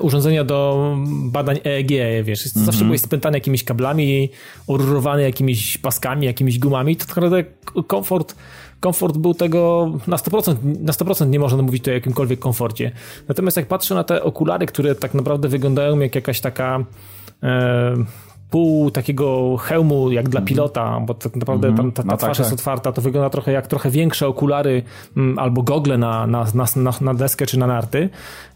urządzenia 0.00 0.44
do 0.44 0.90
badań 1.24 1.58
EEG, 1.64 1.90
wiesz, 2.24 2.46
mm 2.46 2.52
-hmm. 2.54 2.64
zawsze 2.64 2.84
byłeś 2.84 3.00
spętany 3.00 3.36
jakimiś 3.36 3.64
kablami, 3.64 4.30
ururowany 4.66 5.22
jakimiś 5.22 5.78
paskami, 5.78 6.26
jakimiś 6.26 6.58
gumami, 6.58 6.96
to 6.96 7.06
tak 7.06 7.16
naprawdę 7.16 7.44
komfort 7.86 8.34
komfort 8.80 9.16
był 9.16 9.34
tego 9.34 9.90
na 10.06 10.16
100%, 10.16 10.56
na 10.80 10.92
100% 10.92 11.28
nie 11.28 11.38
można 11.38 11.62
mówić 11.62 11.84
tu 11.84 11.90
o 11.90 11.94
jakimkolwiek 11.94 12.38
komforcie. 12.38 12.92
Natomiast 13.28 13.56
jak 13.56 13.66
patrzę 13.66 13.94
na 13.94 14.04
te 14.04 14.22
okulary, 14.22 14.66
które 14.66 14.94
tak 14.94 15.14
naprawdę 15.14 15.48
wyglądają 15.48 15.98
jak 15.98 16.14
jakaś 16.14 16.40
taka 16.40 16.84
e, 17.42 17.94
pół 18.50 18.90
takiego 18.90 19.56
hełmu 19.56 20.10
jak 20.12 20.28
dla 20.28 20.40
mhm. 20.40 20.46
pilota, 20.46 21.00
bo 21.00 21.14
tak 21.14 21.36
naprawdę 21.36 21.68
mm 21.68 21.74
-hmm. 21.74 21.80
tam 21.82 21.92
ta, 21.92 22.02
ta 22.02 22.08
no 22.08 22.16
twarz 22.16 22.36
tak, 22.36 22.38
jest 22.38 22.50
tak. 22.50 22.58
otwarta, 22.58 22.92
to 22.92 23.02
wygląda 23.02 23.30
trochę 23.30 23.52
jak 23.52 23.66
trochę 23.66 23.90
większe 23.90 24.26
okulary 24.26 24.82
m, 25.16 25.22
mm, 25.22 25.38
albo 25.38 25.62
gogle 25.62 25.98
na, 25.98 26.26
na, 26.26 26.46
na, 26.76 26.92
na, 27.00 27.14
deskę 27.14 27.46
czy 27.46 27.58
na 27.58 27.66
narty. 27.66 28.08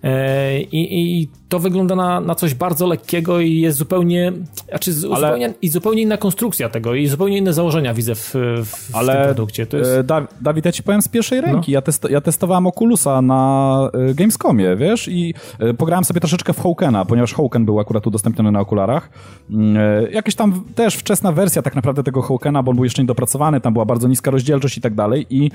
E, 0.03 0.61
i, 0.61 1.20
I 1.22 1.28
to 1.55 1.59
wygląda 1.59 1.94
na, 1.96 2.20
na 2.20 2.34
coś 2.34 2.55
bardzo 2.55 2.86
lekkiego 2.86 3.40
i 3.40 3.61
jest 3.61 3.78
zupełnie, 3.78 4.32
znaczy 4.68 4.90
Ale... 4.90 5.26
zupełnie, 5.26 5.55
i 5.62 5.68
zupełnie 5.68 6.02
inna 6.02 6.16
konstrukcja 6.16 6.68
tego 6.68 6.94
i 6.94 7.07
zupełnie 7.07 7.38
inne 7.38 7.52
założenia 7.52 7.94
widzę 7.94 8.14
w, 8.14 8.34
w, 8.64 8.96
Ale, 8.96 9.14
tym 9.14 9.24
produkcie. 9.24 9.66
To 9.66 9.76
jest... 9.76 9.90
E, 9.90 10.05
da, 10.05 10.26
Dawid, 10.40 10.64
ja 10.64 10.72
ci 10.72 10.82
powiem 10.82 11.02
z 11.02 11.09
pierwszej 11.09 11.40
ręki. 11.40 11.72
No. 11.72 11.74
Ja, 11.74 11.82
testo, 11.82 12.09
ja 12.09 12.20
testowałem 12.20 12.66
Oculusa 12.66 13.22
na 13.22 13.90
e, 14.11 14.14
Gamescomie, 14.14 14.76
wiesz, 14.76 15.09
i 15.09 15.34
pograłem 15.78 16.05
sobie 16.05 16.20
troszeczkę 16.20 16.52
w 16.52 16.61
Hawkena, 16.61 17.05
ponieważ 17.05 17.34
Hawken 17.34 17.64
był 17.64 17.80
akurat 17.80 18.07
udostępniony 18.07 18.52
na 18.52 18.61
okularach. 18.61 19.11
Mm, 19.50 19.76
Jakaś 20.12 20.34
tam 20.34 20.64
też 20.74 20.94
wczesna 20.94 21.32
wersja 21.32 21.62
tak 21.62 21.74
naprawdę 21.74 22.02
tego 22.02 22.22
Hawkena, 22.22 22.62
bo 22.62 22.70
on 22.70 22.76
był 22.76 22.84
jeszcze 22.84 23.02
niedopracowany, 23.02 23.61
tam 23.61 23.72
była 23.72 23.84
bardzo 23.84 24.09
niska 24.09 24.30
rozdzielczość 24.30 24.78
i 24.78 24.80
tak 24.80 24.94
dalej 24.94 25.26
i 25.30 25.50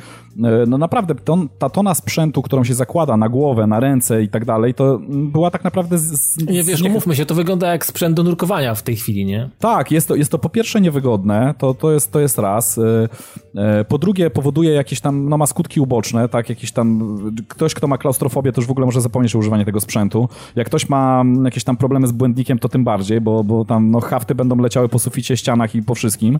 no 0.67 0.77
naprawdę 0.77 1.15
ton, 1.15 1.49
ta 1.59 1.69
tona 1.69 1.93
sprzętu, 1.93 2.41
którą 2.41 2.63
się 2.63 2.73
zakłada 2.73 3.17
na 3.17 3.29
głowę, 3.29 3.67
na 3.67 3.79
ręce 3.79 4.23
i 4.23 4.29
tak 4.29 4.45
dalej, 4.45 4.73
to 4.73 4.99
była 5.09 5.51
tak 5.51 5.63
naprawdę 5.63 5.88
naprawdę... 5.91 6.17
Z, 6.17 6.21
z, 6.35 6.47
Nie 6.47 6.63
wiesz, 6.63 6.81
nie- 6.81 6.89
umówmy 6.89 7.15
się, 7.15 7.25
to 7.25 7.35
wygląda 7.35 7.67
jak 7.71 7.85
sprzęt 7.85 8.15
do 8.15 8.23
nurkowania 8.23 8.75
w 8.75 8.83
tej 8.83 8.95
chwili, 8.95 9.25
nie? 9.25 9.49
Tak, 9.59 9.91
jest 9.91 10.07
to, 10.07 10.15
jest 10.15 10.31
to 10.31 10.39
po 10.39 10.49
pierwsze 10.49 10.81
niewygodne, 10.81 11.53
to, 11.57 11.73
to, 11.73 11.91
jest, 11.91 12.11
to 12.11 12.19
jest 12.19 12.37
raz. 12.37 12.77
Y, 12.77 12.81
y, 13.81 13.85
Po 13.85 13.97
drugie 13.97 14.29
powoduje 14.29 14.71
jakieś 14.71 15.01
tam, 15.01 15.29
no 15.29 15.37
ma 15.37 15.45
skutki 15.47 15.79
uboczne, 15.79 16.29
tak, 16.29 16.49
jakiś 16.49 16.71
tam, 16.71 17.17
ktoś 17.47 17.73
kto 17.73 17.87
ma 17.87 17.97
klaustrofobię 17.97 18.51
to 18.51 18.61
już 18.61 18.67
w 18.67 18.71
ogóle 18.71 18.85
może 18.85 19.01
zapomnieć 19.01 19.35
o 19.35 19.39
używaniu 19.39 19.65
tego 19.65 19.79
sprzętu. 19.81 20.29
Jak 20.55 20.67
ktoś 20.67 20.89
ma 20.89 21.21
mm, 21.21 21.45
jakieś 21.45 21.63
tam 21.63 21.77
problemy 21.77 22.07
z 22.07 22.11
błędnikiem, 22.11 22.59
to 22.59 22.69
tym 22.69 22.83
bardziej, 22.83 23.21
bo, 23.21 23.43
bo 23.43 23.65
tam 23.65 23.91
no, 23.91 23.99
hafty 23.99 24.35
będą 24.35 24.55
leciały 24.55 24.89
po 24.89 24.99
suficie, 24.99 25.37
ścianach 25.37 25.75
i 25.75 25.83
po 25.83 25.95
wszystkim, 25.95 26.39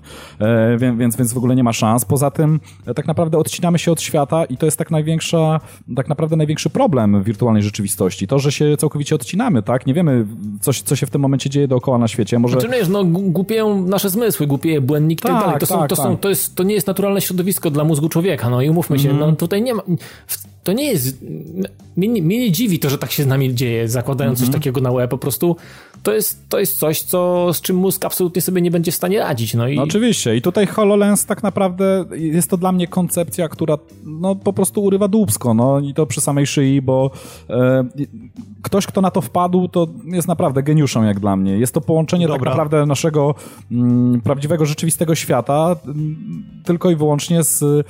wie- 0.77 0.95
więc, 0.97 1.15
więc 1.15 1.33
w 1.33 1.37
ogóle 1.37 1.55
nie 1.55 1.63
ma 1.63 1.73
szans. 1.73 2.05
Poza 2.05 2.31
tym 2.31 2.59
e, 2.85 2.93
tak 2.93 3.07
naprawdę 3.07 3.37
odcinamy 3.37 3.79
się 3.79 3.91
od 3.91 4.01
świata 4.01 4.45
i 4.45 4.57
to 4.57 4.65
jest 4.65 4.77
tak 4.77 4.91
największa, 4.91 5.59
tak 5.95 6.09
naprawdę 6.09 6.35
największy 6.35 6.69
problem 6.69 7.23
wirtualnej 7.23 7.63
rzeczywistości. 7.63 8.27
To, 8.27 8.39
że 8.39 8.51
się 8.51 8.77
całkowicie 8.77 9.15
odcinamy, 9.15 9.38
tak? 9.65 9.85
Nie 9.85 9.93
wiemy, 9.93 10.25
co, 10.61 10.73
się- 10.73 10.83
co 10.83 10.95
się 10.95 11.05
w 11.05 11.09
tym 11.09 11.21
momencie 11.21 11.49
dzieje 11.49 11.67
dookoła 11.67 11.97
na 11.97 12.07
świecie. 12.07 12.39
Może... 12.39 12.59
Znaczy, 12.61 12.75
wiesz, 12.79 12.87
no 12.89 13.03
głupieją 13.05 13.85
nasze 13.87 14.09
zmysły, 14.09 14.47
głupieje 14.47 14.81
błędnik 14.81 15.19
i 15.19 15.23
tak 15.23 15.31
Tak, 15.31 15.41
dalej. 15.45 15.59
To, 15.59 15.65
są, 15.65 15.79
tak, 15.79 15.89
to, 15.89 15.95
są, 15.95 16.11
tak. 16.11 16.19
to, 16.19 16.29
jest, 16.29 16.55
to 16.55 16.63
nie 16.63 16.73
jest 16.75 16.87
naturalne 16.87 17.21
środowisko 17.21 17.71
dla 17.71 17.83
mózgu 17.83 18.09
człowieka, 18.09 18.49
no 18.49 18.61
i 18.61 18.69
umówmy 18.69 18.99
się, 18.99 19.09
Mhm. 19.09 19.29
no 19.29 19.35
tutaj 19.35 19.61
nie 19.61 19.73
ma... 19.73 19.81
To 20.63 20.73
nie 20.73 20.91
jest... 20.91 21.17
Mnie, 21.97 22.07
nie- 22.07 22.21
mnie 22.21 22.39
nie 22.39 22.51
dziwi 22.51 22.79
to, 22.79 22.89
że 22.89 22.97
tak 22.97 23.11
się 23.11 23.23
z 23.23 23.27
nami 23.27 23.55
dzieje, 23.55 23.87
zakładając 23.87 24.39
Mhm. 24.39 24.51
coś 24.53 24.61
takiego 24.61 24.81
na 24.81 24.91
łeb, 24.91 25.09
po 25.11 25.17
prostu 25.17 25.55
to 26.03 26.13
jest, 26.13 26.49
to 26.49 26.59
jest 26.59 26.77
coś, 26.77 27.01
co, 27.01 27.53
z 27.53 27.61
czym 27.61 27.75
mózg 27.75 28.05
absolutnie 28.05 28.41
sobie 28.41 28.61
nie 28.61 28.71
będzie 28.71 28.91
w 28.91 28.95
stanie 28.95 29.19
radzić, 29.19 29.53
no 29.53 29.67
i... 29.67 29.75
No 29.75 29.83
oczywiście. 29.83 30.35
I 30.35 30.41
tutaj 30.41 30.67
HoloLens 30.67 31.25
tak 31.25 31.43
naprawdę 31.43 32.05
jest 32.11 32.49
to 32.49 32.57
dla 32.57 32.71
mnie 32.71 32.87
koncepcja, 32.87 33.49
która 33.49 33.77
no 34.05 34.35
po 34.35 34.53
prostu 34.53 34.83
urywa 34.83 35.07
dłubsko, 35.07 35.53
no 35.53 35.79
i 35.79 35.93
to 35.93 36.05
przy 36.05 36.21
samej 36.21 36.47
szyi, 36.47 36.81
bo 36.81 37.11
e, 37.49 37.83
ktoś, 38.61 38.85
kto 38.85 39.01
na 39.01 39.11
to 39.11 39.21
wpadł, 39.21 39.67
to 39.67 39.87
jest 40.05 40.27
naprawdę 40.27 40.63
geniuszem 40.63 41.03
jak 41.03 41.19
dla 41.19 41.35
mnie. 41.35 41.57
Jest 41.57 41.73
to 41.73 41.81
połączenie 41.81 42.27
tak 42.27 42.35
Dobra. 42.35 42.51
naprawdę 42.51 42.85
naszego 42.85 43.35
mm, 43.71 44.21
prawdziwego, 44.21 44.65
rzeczywistego 44.65 45.15
świata, 45.15 45.75
mm, 45.85 46.43
tylko 46.65 46.91
i 46.91 46.95
wyłącznie 46.95 47.43
z, 47.43 47.85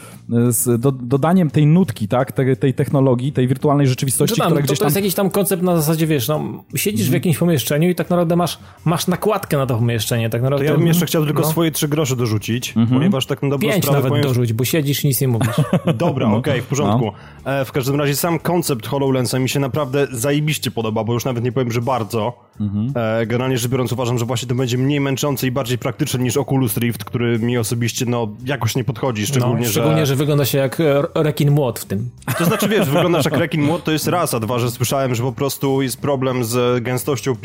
z 0.49 0.81
do, 0.81 0.91
dodaniem 0.91 1.49
tej 1.49 1.65
nutki, 1.65 2.07
tak, 2.07 2.31
tej, 2.31 2.57
tej 2.57 2.73
technologii, 2.73 3.31
tej 3.31 3.47
wirtualnej 3.47 3.87
rzeczywistości, 3.87 4.35
tam, 4.37 4.47
która 4.47 4.61
to, 4.61 4.65
gdzieś 4.65 4.79
to 4.79 4.85
tam... 4.85 4.87
jest 4.87 4.95
jakiś 4.95 5.13
tam 5.13 5.29
koncept 5.29 5.63
na 5.63 5.75
zasadzie, 5.75 6.07
wiesz, 6.07 6.27
no, 6.27 6.63
siedzisz 6.75 7.09
Mhm. 7.09 7.11
w 7.11 7.13
jakimś 7.13 7.37
pomieszczeniu 7.37 7.89
i 7.89 7.95
tak 8.03 8.09
naprawdę 8.09 8.35
masz, 8.35 8.59
masz 8.85 9.07
nakładkę 9.07 9.57
na 9.57 9.65
to 9.65 9.75
pomieszczenie, 9.75 10.29
tak 10.29 10.41
To 10.41 10.43
naprawdę... 10.43 10.65
ja 10.65 10.77
bym 10.77 10.87
jeszcze 10.87 11.05
chciał 11.05 11.25
tylko 11.25 11.41
no, 11.41 11.47
swoje 11.47 11.71
trzy 11.71 11.87
grosze 11.87 12.15
dorzucić, 12.15 12.73
Mhm. 12.77 12.99
ponieważ 12.99 13.25
tak 13.25 13.43
na 13.43 13.49
dobrą 13.49 13.69
Pięć 13.69 13.83
sprawę 13.83 13.97
nawet 13.97 14.09
powiem, 14.09 14.23
dorzuć, 14.23 14.53
bo 14.53 14.65
siedzisz 14.65 15.03
i 15.03 15.07
nic 15.07 15.21
nie 15.21 15.27
mówisz. 15.27 15.55
Dobra, 15.95 16.29
No. 16.29 16.37
okej, 16.37 16.61
w 16.61 16.65
porządku. 16.65 17.11
E, 17.45 17.65
w 17.65 17.71
każdym 17.71 17.95
razie 17.95 18.15
sam 18.15 18.39
koncept 18.39 18.87
HoloLensa 18.87 19.39
mi 19.39 19.49
się 19.49 19.59
naprawdę 19.59 20.07
zajebiście 20.11 20.71
podoba, 20.71 21.03
bo 21.03 21.13
już 21.13 21.25
nawet 21.25 21.43
nie 21.43 21.51
powiem, 21.51 21.71
że 21.71 21.81
bardzo. 21.81 22.33
Mhm. 22.59 22.91
E, 23.21 23.25
generalnie 23.25 23.57
rzecz 23.57 23.71
biorąc 23.71 23.93
uważam, 23.93 24.17
że 24.19 24.25
właśnie 24.25 24.47
to 24.47 24.55
będzie 24.55 24.77
mniej 24.77 24.99
męczące 24.99 25.47
i 25.47 25.51
bardziej 25.51 25.77
praktyczne 25.77 26.19
niż 26.23 26.37
Oculus 26.37 26.77
Rift, 26.77 27.03
który 27.03 27.39
mi 27.39 27.57
osobiście 27.57 28.05
no 28.05 28.27
jakoś 28.45 28.75
nie 28.75 28.83
podchodzi, 28.83 29.25
szczególnie, 29.27 29.65
no, 29.65 29.71
szczególnie 29.71 30.05
że... 30.05 30.15
wygląda 30.15 30.45
się 30.45 30.57
jak 30.57 30.79
e, 30.79 31.03
rekin 31.15 31.51
młot 31.51 31.79
w 31.79 31.85
tym. 31.85 32.09
To 32.39 32.45
znaczy, 32.45 32.67
wiesz, 32.69 32.89
wyglądasz 32.89 33.25
jak 33.25 33.37
rekin 33.43 33.61
młot, 33.61 33.83
to 33.83 33.91
jest 33.91 34.07
raz, 34.07 34.33
a 34.33 34.39
dwa, 34.39 34.59
że 34.59 34.71
słyszałem, 34.71 35.15
że 35.15 35.23
po 35.23 35.31
prostu 35.31 35.81
jest 35.81 36.01
problem 36.01 36.43
z 36.43 36.83
gęstością 36.83 37.35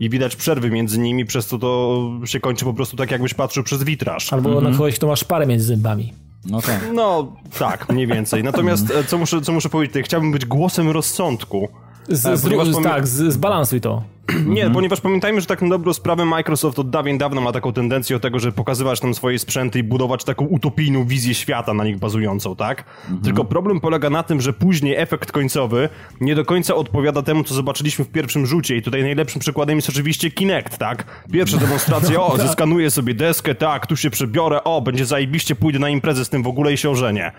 i 0.00 0.10
widać 0.10 0.36
przerwy 0.36 0.70
między 0.70 0.98
nimi, 0.98 1.24
przez 1.24 1.46
co 1.46 1.58
to 1.58 2.02
się 2.24 2.40
kończy 2.40 2.64
po 2.64 2.74
prostu 2.74 2.96
tak, 2.96 3.10
jakbyś 3.10 3.34
patrzył 3.34 3.62
przez 3.62 3.84
witraż. 3.84 4.32
Albo 4.32 4.60
na 4.60 4.70
kogoś, 4.70 4.94
kto 4.94 5.06
ma 5.06 5.16
szparę 5.16 5.46
między 5.46 5.66
zębami. 5.66 6.12
No 6.46 6.62
tak. 6.62 6.88
No, 6.94 7.32
tak, 7.58 7.88
mniej 7.88 8.06
więcej. 8.06 8.44
Natomiast 8.44 8.90
e, 8.90 9.04
co 9.04 9.18
muszę, 9.18 9.40
co 9.40 9.52
muszę 9.52 9.68
powiedzieć, 9.68 10.06
chciałbym 10.06 10.32
być 10.32 10.46
głosem 10.46 10.90
rozsądku. 10.90 11.68
Z, 12.08 12.26
E, 12.26 12.36
z, 12.36 12.42
ponieważ 12.42 12.68
tak, 12.82 13.08
z, 13.08 13.32
zbalansuj 13.32 13.80
to. 13.80 14.02
Nie, 14.46 14.70
ponieważ 14.74 15.00
pamiętajmy, 15.00 15.40
że 15.40 15.46
tak 15.46 15.62
na 15.62 15.68
dobrą 15.68 15.92
sprawę 15.92 16.24
Microsoft 16.24 16.78
od 16.78 16.90
dawien 16.90 17.18
dawna 17.18 17.40
ma 17.40 17.52
taką 17.52 17.72
tendencję 17.72 18.16
do 18.16 18.20
tego, 18.20 18.38
żeby 18.38 18.52
pokazywać 18.56 19.00
tam 19.00 19.14
swoje 19.14 19.38
sprzęty 19.38 19.78
i 19.78 19.82
budować 19.82 20.24
taką 20.24 20.44
utopijną 20.44 21.04
wizję 21.04 21.34
świata 21.34 21.74
na 21.74 21.84
nich 21.84 21.98
bazującą, 21.98 22.56
tak? 22.56 22.84
Tylko 23.24 23.44
problem 23.44 23.80
polega 23.80 24.10
na 24.10 24.22
tym, 24.22 24.40
że 24.40 24.52
później 24.52 24.96
efekt 24.96 25.32
końcowy 25.32 25.88
nie 26.20 26.34
do 26.34 26.44
końca 26.44 26.74
odpowiada 26.74 27.22
temu, 27.22 27.44
co 27.44 27.54
zobaczyliśmy 27.54 28.04
w 28.04 28.08
pierwszym 28.08 28.46
rzucie 28.46 28.76
i 28.76 28.82
tutaj 28.82 29.02
najlepszym 29.02 29.40
przykładem 29.40 29.76
jest 29.76 29.88
oczywiście 29.88 30.30
Kinect, 30.30 30.78
tak? 30.78 31.24
Pierwsza 31.32 31.56
demonstracja, 31.56 32.22
o, 32.22 32.36
zeskanuję 32.46 32.90
sobie 32.90 33.14
deskę, 33.14 33.54
tak, 33.54 33.86
tu 33.86 33.96
się 33.96 34.10
przebiorę, 34.10 34.64
o, 34.64 34.82
będzie 34.82 35.06
zajebiście, 35.06 35.54
pójdę 35.54 35.78
na 35.78 35.88
imprezę 35.88 36.24
z 36.24 36.28
tym 36.28 36.42
w 36.42 36.46
ogóle 36.46 36.72
i 36.72 36.76
się 36.76 36.90
ożenię. 36.90 37.32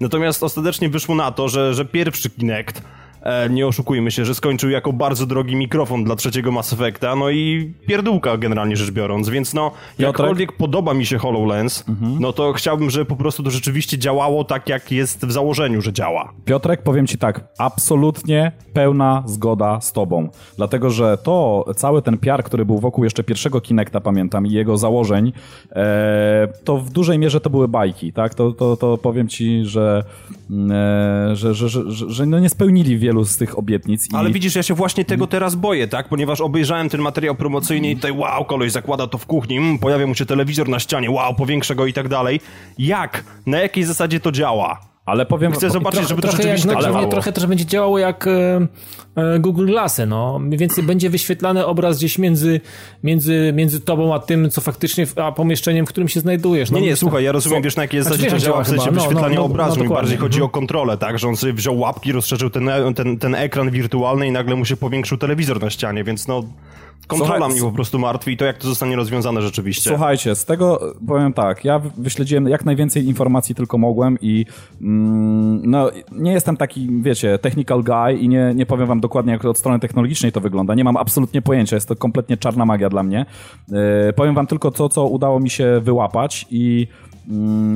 Natomiast 0.00 0.42
ostatecznie 0.42 0.88
wyszło 0.88 1.14
na 1.14 1.32
to, 1.32 1.48
że, 1.48 1.74
że 1.74 1.84
pierwszy 1.84 2.30
Kinect 2.30 2.82
E, 3.22 3.50
nie 3.50 3.66
oszukujmy 3.66 4.10
się, 4.10 4.24
że 4.24 4.34
skończył 4.34 4.70
jako 4.70 4.92
bardzo 4.92 5.26
drogi 5.26 5.56
mikrofon 5.56 6.04
dla 6.04 6.16
trzeciego 6.16 6.52
Mass 6.52 6.72
Effecta, 6.72 7.16
no 7.16 7.30
i 7.30 7.72
pierdółka 7.86 8.36
generalnie 8.36 8.76
rzecz 8.76 8.90
biorąc, 8.90 9.28
więc 9.28 9.54
no, 9.54 9.70
jakkolwiek 9.98 10.52
podoba 10.52 10.94
mi 10.94 11.06
się 11.06 11.18
HoloLens, 11.18 11.84
no 12.20 12.32
to 12.32 12.52
chciałbym, 12.52 12.90
żeby 12.90 13.04
po 13.04 13.16
prostu 13.16 13.42
to 13.42 13.50
rzeczywiście 13.50 13.98
działało 13.98 14.44
tak, 14.44 14.68
jak 14.68 14.92
jest 14.92 15.26
w 15.26 15.32
założeniu, 15.32 15.80
że 15.80 15.92
działa. 15.92 16.32
Piotrek, 16.44 16.82
powiem 16.82 17.06
ci 17.06 17.18
tak, 17.18 17.40
absolutnie 17.58 18.52
pełna 18.72 19.22
zgoda 19.26 19.80
z 19.80 19.92
tobą. 19.92 20.28
Dlatego, 20.56 20.90
że 20.90 21.18
to, 21.18 21.64
cały 21.76 22.02
ten 22.02 22.18
PR, 22.18 22.44
który 22.44 22.64
był 22.64 22.78
wokół 22.78 23.04
jeszcze 23.04 23.24
pierwszego 23.24 23.60
Kinecta, 23.60 24.00
pamiętam, 24.00 24.46
i 24.46 24.50
jego 24.50 24.76
założeń, 24.76 25.32
e, 25.72 26.48
to 26.64 26.78
w 26.78 26.90
dużej 26.90 27.18
mierze 27.18 27.40
to 27.40 27.50
były 27.50 27.68
bajki, 27.68 28.12
tak? 28.12 28.34
To, 28.34 28.52
to, 28.52 28.76
to 28.76 28.98
powiem 28.98 29.28
ci, 29.28 29.64
że, 29.64 30.04
e, 30.70 31.36
że, 31.36 31.54
że, 31.54 31.68
że, 31.68 31.90
że, 31.90 32.10
że 32.10 32.26
no 32.26 32.38
nie 32.38 32.48
spełnili 32.48 32.98
wielu 32.98 33.11
z 33.24 33.36
tych 33.36 33.58
obietnic. 33.58 34.10
I... 34.10 34.16
Ale 34.16 34.30
widzisz, 34.30 34.56
ja 34.56 34.62
się 34.62 34.74
właśnie 34.74 35.04
tego 35.04 35.26
teraz 35.26 35.54
boję, 35.54 35.88
tak? 35.88 36.08
Ponieważ 36.08 36.40
obejrzałem 36.40 36.88
ten 36.88 37.00
materiał 37.00 37.34
promocyjny 37.34 37.90
i 37.90 37.96
tutaj 37.96 38.12
wow, 38.12 38.44
koleś 38.44 38.72
zakłada 38.72 39.06
to 39.06 39.18
w 39.18 39.26
kuchni, 39.26 39.56
mm, 39.56 39.78
pojawia 39.78 40.06
mu 40.06 40.14
się 40.14 40.26
telewizor 40.26 40.68
na 40.68 40.78
ścianie, 40.78 41.10
wow, 41.10 41.34
powiększa 41.34 41.74
go 41.74 41.86
i 41.86 41.92
tak 41.92 42.08
dalej. 42.08 42.40
Jak? 42.78 43.24
Na 43.46 43.58
jakiej 43.58 43.84
zasadzie 43.84 44.20
to 44.20 44.32
działa? 44.32 44.91
Ale 45.04 45.26
powiem... 45.26 45.52
Chcę 45.52 45.70
zobaczyć, 45.70 46.08
żeby 46.08 46.22
to 46.22 46.28
trochę, 46.28 46.42
jak, 46.42 46.58
rzeczywiście 46.58 46.68
no, 46.68 46.74
tak 46.74 46.84
działało. 46.84 47.08
trochę 47.08 47.32
też 47.32 47.46
będzie 47.46 47.66
działało 47.66 47.98
jak 47.98 48.26
e, 48.26 48.66
e, 49.16 49.38
Google 49.38 49.66
Glassy, 49.66 50.06
no. 50.06 50.38
Mniej 50.38 50.58
więcej 50.58 50.84
będzie 50.84 51.10
wyświetlany 51.10 51.66
obraz 51.66 51.98
gdzieś 51.98 52.18
między, 52.18 52.60
między, 53.02 53.52
między 53.54 53.80
tobą 53.80 54.14
a 54.14 54.18
tym, 54.18 54.50
co 54.50 54.60
faktycznie, 54.60 55.06
a 55.16 55.32
pomieszczeniem, 55.32 55.86
w 55.86 55.88
którym 55.88 56.08
się 56.08 56.20
znajdujesz. 56.20 56.70
No, 56.70 56.78
Nie, 56.78 56.86
nie, 56.86 56.96
słuchaj, 56.96 57.24
ja 57.24 57.32
rozumiem, 57.32 57.62
wiesz 57.62 57.76
na 57.76 57.82
jakiej 57.82 58.02
Znaczy, 58.02 58.16
zasadzie 58.16 58.36
to 58.36 58.38
działa 58.38 58.64
w 58.64 58.68
sensie 58.68 58.84
chyba, 58.84 58.96
no, 58.96 59.02
wyświetlania 59.02 59.34
no, 59.34 59.40
no, 59.40 59.46
obrazu. 59.46 59.76
no, 59.78 59.84
Mi 59.84 59.88
bardziej 59.90 60.16
dokładnie. 60.16 60.38
chodzi 60.38 60.42
o 60.42 60.48
kontrolę, 60.48 60.98
tak? 60.98 61.18
Że 61.18 61.28
on 61.28 61.36
sobie 61.36 61.52
wziął 61.52 61.78
łapki, 61.78 62.12
rozszerzył 62.12 62.50
ten, 62.50 62.70
ten, 62.96 63.18
ten 63.18 63.34
ekran 63.34 63.70
wirtualny 63.70 64.26
i 64.26 64.32
nagle 64.32 64.56
mu 64.56 64.64
się 64.64 64.76
powiększył 64.76 65.18
telewizor 65.18 65.62
na 65.62 65.70
ścianie, 65.70 66.04
więc 66.04 66.28
no... 66.28 66.42
Kontrola 67.06 67.36
Słuchaj, 67.36 67.52
mnie 67.52 67.60
po 67.60 67.72
prostu 67.72 67.98
martwi 67.98 68.32
i 68.32 68.36
to 68.36 68.44
jak 68.44 68.58
to 68.58 68.68
zostanie 68.68 68.96
rozwiązane 68.96 69.42
rzeczywiście. 69.42 69.90
Słuchajcie, 69.90 70.34
z 70.34 70.44
tego 70.44 70.94
powiem 71.06 71.32
tak, 71.32 71.64
ja 71.64 71.78
wyśledziłem 71.78 72.48
jak 72.48 72.64
najwięcej 72.64 73.06
informacji 73.06 73.54
tylko 73.54 73.78
mogłem 73.78 74.18
i 74.20 74.46
mm, 74.80 75.70
no, 75.70 75.90
nie 76.12 76.32
jestem 76.32 76.56
taki, 76.56 76.88
wiecie, 77.02 77.38
technical 77.38 77.82
guy 77.82 78.18
i 78.18 78.28
nie, 78.28 78.52
nie 78.54 78.66
powiem 78.66 78.86
wam 78.86 79.00
dokładnie 79.00 79.32
jak 79.32 79.44
od 79.44 79.58
strony 79.58 79.78
technologicznej 79.78 80.32
to 80.32 80.40
wygląda. 80.40 80.74
Nie 80.74 80.84
mam 80.84 80.96
absolutnie 80.96 81.42
pojęcia, 81.42 81.76
jest 81.76 81.88
to 81.88 81.96
kompletnie 81.96 82.36
czarna 82.36 82.64
magia 82.64 82.88
dla 82.88 83.02
mnie. 83.02 83.26
Yy, 83.68 83.78
powiem 84.16 84.34
wam 84.34 84.46
tylko 84.46 84.70
to, 84.70 84.88
co 84.88 85.06
udało 85.06 85.40
mi 85.40 85.50
się 85.50 85.80
wyłapać 85.80 86.46
i 86.50 86.86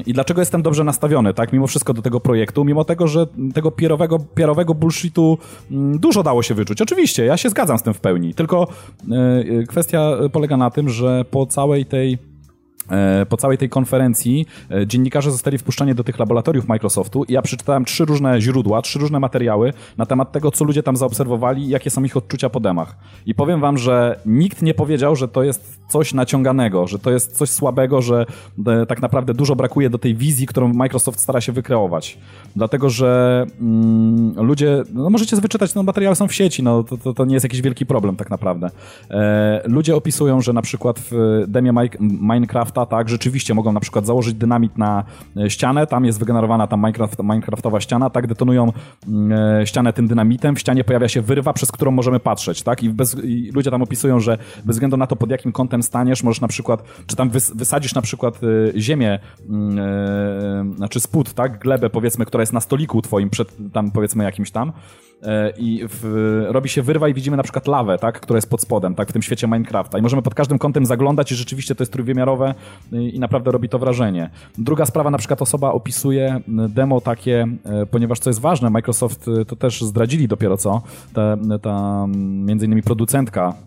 i 0.06 0.12
dlaczego 0.12 0.42
jestem 0.42 0.62
dobrze 0.62 0.84
nastawiony, 0.84 1.34
tak, 1.34 1.52
mimo 1.52 1.66
wszystko 1.66 1.94
do 1.94 2.02
tego 2.02 2.20
projektu, 2.20 2.64
mimo 2.64 2.84
tego, 2.84 3.08
że 3.08 3.26
tego 3.54 3.70
pierowego, 3.70 4.18
pierowego 4.18 4.74
bullshitu 4.74 5.38
mm, 5.70 5.98
dużo 5.98 6.22
dało 6.22 6.42
się 6.42 6.54
wyczuć. 6.54 6.82
Oczywiście, 6.82 7.24
ja 7.24 7.36
się 7.36 7.50
zgadzam 7.50 7.78
z 7.78 7.82
tym 7.82 7.94
w 7.94 8.00
pełni, 8.00 8.34
tylko 8.34 8.68
e, 9.10 9.14
e, 9.60 9.66
kwestia 9.66 10.12
polega 10.32 10.56
na 10.56 10.70
tym, 10.70 10.88
że 10.88 11.24
po 11.30 11.46
całej 11.46 11.86
tej 11.86 12.18
po 13.28 13.36
całej 13.36 13.58
tej 13.58 13.68
konferencji 13.68 14.46
e, 14.70 14.86
dziennikarze 14.86 15.30
zostali 15.30 15.58
wpuszczani 15.58 15.94
do 15.94 16.04
tych 16.04 16.18
laboratoriów 16.18 16.68
Microsoftu 16.68 17.24
i 17.24 17.32
ja 17.32 17.42
przeczytałem 17.42 17.84
trzy 17.84 18.04
różne 18.04 18.40
źródła, 18.40 18.82
trzy 18.82 18.98
różne 18.98 19.20
materiały 19.20 19.72
na 19.96 20.06
temat 20.06 20.32
tego, 20.32 20.50
co 20.50 20.64
ludzie 20.64 20.82
tam 20.82 20.96
zaobserwowali 20.96 21.62
i 21.62 21.68
jakie 21.68 21.90
są 21.90 22.04
ich 22.04 22.16
odczucia 22.16 22.50
po 22.50 22.60
demach. 22.60 22.96
I 23.26 23.34
powiem 23.34 23.60
wam, 23.60 23.78
że 23.78 24.20
nikt 24.26 24.62
nie 24.62 24.74
powiedział, 24.74 25.16
że 25.16 25.28
to 25.28 25.42
jest 25.42 25.80
coś 25.88 26.14
naciąganego, 26.14 26.86
że 26.86 26.98
to 26.98 27.10
jest 27.10 27.36
coś 27.36 27.50
słabego, 27.50 28.02
że 28.02 28.26
e, 28.66 28.86
tak 28.86 29.02
naprawdę 29.02 29.34
dużo 29.34 29.56
brakuje 29.56 29.90
do 29.90 29.98
tej 29.98 30.14
wizji, 30.14 30.46
którą 30.46 30.72
Microsoft 30.72 31.20
stara 31.20 31.40
się 31.40 31.52
wykreować. 31.52 32.18
Dlatego, 32.56 32.90
że 32.90 33.46
mm, 33.60 34.34
ludzie, 34.36 34.82
no 34.92 35.10
możecie 35.10 35.36
wyczytać, 35.36 35.74
no 35.74 35.82
materiały 35.82 36.16
są 36.16 36.28
w 36.28 36.34
sieci, 36.34 36.62
no 36.62 36.84
to, 36.84 36.98
to, 36.98 37.14
to 37.14 37.24
nie 37.24 37.34
jest 37.34 37.44
jakiś 37.44 37.62
wielki 37.62 37.86
problem 37.86 38.16
tak 38.16 38.30
naprawdę. 38.30 38.70
E, 39.10 39.62
ludzie 39.64 39.96
opisują, 39.96 40.40
że 40.40 40.52
na 40.52 40.62
przykład 40.62 41.00
w 41.10 41.44
demie 41.48 41.72
Mi- 41.72 42.08
Minecrafta 42.76 42.96
tak, 42.96 43.08
rzeczywiście 43.08 43.54
mogą 43.54 43.72
na 43.72 43.80
przykład 43.80 44.06
założyć 44.06 44.34
dynamit 44.34 44.78
na 44.78 45.04
e, 45.36 45.50
ścianę, 45.50 45.86
tam 45.86 46.04
jest 46.04 46.18
wygenerowana 46.18 46.66
ta 46.66 46.76
Minecraft, 46.76 47.18
Minecraftowa 47.22 47.80
ściana, 47.80 48.10
tak, 48.10 48.26
detonują 48.26 48.72
mm, 49.08 49.32
e, 49.60 49.66
ścianę 49.66 49.92
tym 49.92 50.08
dynamitem, 50.08 50.56
w 50.56 50.58
ścianie 50.58 50.84
pojawia 50.84 51.08
się 51.08 51.22
wyrwa, 51.22 51.52
przez 51.52 51.72
którą 51.72 51.90
możemy 51.90 52.20
patrzeć, 52.20 52.62
tak, 52.62 52.82
i, 52.82 52.90
bez, 52.90 53.16
i 53.24 53.50
ludzie 53.54 53.70
tam 53.70 53.82
opisują, 53.82 54.20
że 54.20 54.38
bez 54.64 54.76
względu 54.76 54.96
na 54.96 55.06
to, 55.06 55.16
pod 55.16 55.30
jakim 55.30 55.52
kątem 55.52 55.82
staniesz, 55.82 56.22
możesz 56.22 56.40
na 56.40 56.48
przykład, 56.48 56.82
czy 57.06 57.16
tam 57.16 57.30
wys, 57.30 57.50
wysadzisz 57.54 57.94
na 57.94 58.02
przykład 58.02 58.40
e, 58.42 58.80
ziemię, 58.80 59.18
e, 59.18 60.72
znaczy 60.76 61.00
spód, 61.00 61.34
tak, 61.34 61.58
glebę 61.58 61.90
powiedzmy, 61.90 62.24
która 62.26 62.42
jest 62.42 62.52
na 62.52 62.60
stoliku 62.60 63.02
twoim, 63.02 63.30
przed 63.30 63.56
tam 63.72 63.90
powiedzmy 63.90 64.24
jakimś 64.24 64.50
tam, 64.50 64.72
i 65.58 65.84
w, 65.88 66.42
robi 66.48 66.68
się 66.68 66.82
wyrwa 66.82 67.08
i 67.08 67.14
widzimy 67.14 67.36
na 67.36 67.42
przykład 67.42 67.66
lawę, 67.66 67.98
tak, 67.98 68.20
która 68.20 68.36
jest 68.36 68.50
pod 68.50 68.60
spodem, 68.60 68.94
tak, 68.94 69.08
w 69.08 69.12
tym 69.12 69.22
świecie 69.22 69.46
Minecrafta 69.46 69.98
i 69.98 70.02
możemy 70.02 70.22
pod 70.22 70.34
każdym 70.34 70.58
kątem 70.58 70.86
zaglądać 70.86 71.32
i 71.32 71.34
rzeczywiście 71.34 71.74
to 71.74 71.82
jest 71.82 71.92
trójwymiarowe 71.92 72.54
i, 72.92 73.16
i 73.16 73.18
naprawdę 73.18 73.50
robi 73.50 73.68
to 73.68 73.78
wrażenie. 73.78 74.30
Druga 74.58 74.86
sprawa, 74.86 75.10
na 75.10 75.18
przykład 75.18 75.42
osoba 75.42 75.72
opisuje 75.72 76.40
demo 76.48 77.00
takie, 77.00 77.46
e, 77.64 77.86
ponieważ 77.86 78.18
co 78.18 78.30
jest 78.30 78.40
ważne, 78.40 78.70
Microsoft 78.70 79.28
e, 79.28 79.44
to 79.44 79.56
też 79.56 79.80
zdradzili 79.80 80.28
dopiero 80.28 80.56
co, 80.56 80.82
ta, 81.14 81.36
ta 81.62 82.06
między 82.08 82.66
innymi 82.66 82.82
producentka 82.82 83.36
E, 83.46 83.65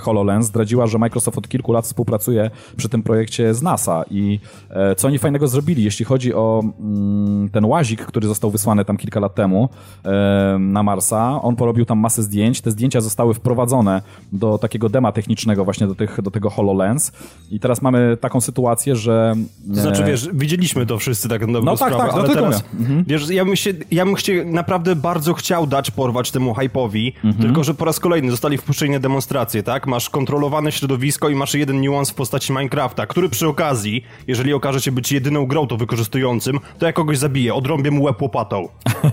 HoloLens 0.00 0.46
zdradziła, 0.46 0.86
że 0.86 0.98
Microsoft 0.98 1.38
od 1.38 1.48
kilku 1.48 1.72
lat 1.72 1.84
współpracuje 1.84 2.50
przy 2.76 2.88
tym 2.88 3.02
projekcie 3.02 3.54
z 3.54 3.62
NASA 3.62 4.04
i 4.10 4.40
e, 4.70 4.94
co 4.94 5.08
oni 5.08 5.18
fajnego 5.18 5.48
zrobili, 5.48 5.84
jeśli 5.84 6.04
chodzi 6.04 6.34
o 6.34 6.62
mm, 6.80 7.48
ten 7.48 7.64
łazik, 7.64 8.06
który 8.06 8.28
został 8.28 8.50
wysłany 8.50 8.84
tam 8.84 8.96
kilka 8.96 9.20
lat 9.20 9.34
temu 9.34 9.68
e, 10.04 10.56
na 10.58 10.82
Marsa, 10.82 11.42
on 11.42 11.56
porobił 11.56 11.84
tam 11.84 11.98
masę 11.98 12.22
zdjęć, 12.22 12.60
te 12.60 12.70
zdjęcia 12.70 13.00
zostały 13.00 13.34
wprowadzone 13.34 14.02
do 14.32 14.58
takiego 14.58 14.88
dema 14.88 15.12
technicznego 15.12 15.64
właśnie 15.64 15.86
do, 15.86 15.94
tych, 15.94 16.22
do 16.22 16.30
tego 16.30 16.50
HoloLens. 16.50 17.12
I 17.50 17.60
teraz 17.60 17.82
mamy 17.82 18.16
taką 18.20 18.40
sytuację, 18.40 18.96
że... 18.96 19.34
To 19.74 19.80
znaczy, 19.80 20.04
wiesz, 20.04 20.28
widzieliśmy 20.32 20.86
to 20.86 20.98
wszyscy 20.98 21.28
tak 21.28 21.46
na 21.46 21.60
No 21.60 21.76
tak, 21.76 21.92
sprawę, 21.92 22.12
tak, 22.12 22.20
ale 22.20 22.28
teraz, 22.28 22.64
mhm. 22.80 23.04
wiesz, 23.06 23.30
ja 23.30 23.44
bym 23.44 23.56
się, 23.56 23.70
ja 23.90 24.04
bym 24.04 24.14
chcie, 24.14 24.44
naprawdę 24.44 24.96
bardzo 24.96 25.34
chciał 25.34 25.66
dać 25.66 25.90
porwać 25.90 26.30
temu 26.30 26.52
hype'owi, 26.52 27.12
mhm. 27.24 27.34
tylko 27.34 27.64
że 27.64 27.74
po 27.74 27.84
raz 27.84 28.00
kolejny 28.00 28.30
zostali 28.30 28.58
wpuszczeni 28.58 28.92
na 28.92 29.00
demonstrację 29.00 29.57
tak? 29.62 29.86
Masz 29.86 30.10
kontrolowane 30.10 30.72
środowisko 30.72 31.28
i 31.28 31.34
masz 31.34 31.54
jeden 31.54 31.80
niuans 31.80 32.10
w 32.10 32.14
postaci 32.14 32.52
Minecrafta, 32.52 33.06
który 33.06 33.28
przy 33.28 33.48
okazji, 33.48 34.04
jeżeli 34.26 34.52
okaże 34.52 34.80
się 34.80 34.92
być 34.92 35.12
jedyną 35.12 35.46
grą 35.46 35.66
to 35.66 35.76
wykorzystującym, 35.76 36.60
to 36.78 36.86
ja 36.86 36.92
kogoś 36.92 37.18
zabiję, 37.18 37.54
odrąbię 37.54 37.90
mu 37.90 38.02
łeb 38.02 38.22
łopatą. 38.22 38.68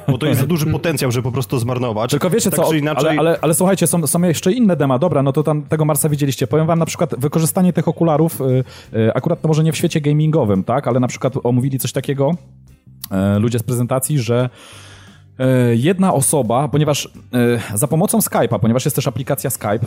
Bo 0.08 0.18
to 0.18 0.26
jest 0.26 0.40
za 0.40 0.48
duży 0.48 0.66
potencjał, 0.66 1.12
żeby 1.12 1.24
po 1.24 1.32
prostu 1.32 1.60
zmarnować. 1.60 2.12
Tylko 2.12 2.30
wiecie 2.30 2.52
tak, 2.52 2.66
co, 2.66 2.74
inaczej... 2.74 3.10
ale, 3.10 3.20
ale, 3.20 3.40
ale, 3.42 3.54
słuchajcie, 3.54 3.88
są, 3.88 4.08
są 4.08 4.22
jeszcze 4.22 4.52
inne 4.52 4.76
dema. 4.76 5.00
Dobra, 5.00 5.24
no 5.24 5.34
to 5.34 5.44
tam 5.44 5.64
tego 5.64 5.86
Marsa 5.86 6.10
widzieliście. 6.10 6.48
Powiem 6.48 6.68
wam 6.68 6.80
na 6.80 6.86
przykład 6.86 7.16
wykorzystanie 7.18 7.74
tych 7.74 7.88
okularów, 7.88 8.40
yy, 8.40 8.64
yy, 9.00 9.14
akurat 9.14 9.42
to 9.42 9.48
może 9.48 9.64
nie 9.64 9.72
w 9.72 9.78
świecie 9.78 10.02
gamingowym, 10.02 10.64
tak? 10.64 10.88
Ale 10.88 11.00
na 11.00 11.08
przykład 11.08 11.34
omówili 11.44 11.80
coś 11.80 11.92
takiego, 11.92 12.32
yy, 13.12 13.40
ludzie 13.40 13.60
z 13.60 13.64
prezentacji, 13.64 14.20
że 14.20 14.50
jedna 15.74 16.14
osoba, 16.14 16.68
ponieważ 16.68 17.10
e, 17.34 17.78
za 17.78 17.88
pomocą 17.88 18.20
Skype'a, 18.20 18.60
ponieważ 18.60 18.86
jest 18.86 18.96
też 18.96 19.08
aplikacja 19.08 19.50
Skype, 19.50 19.80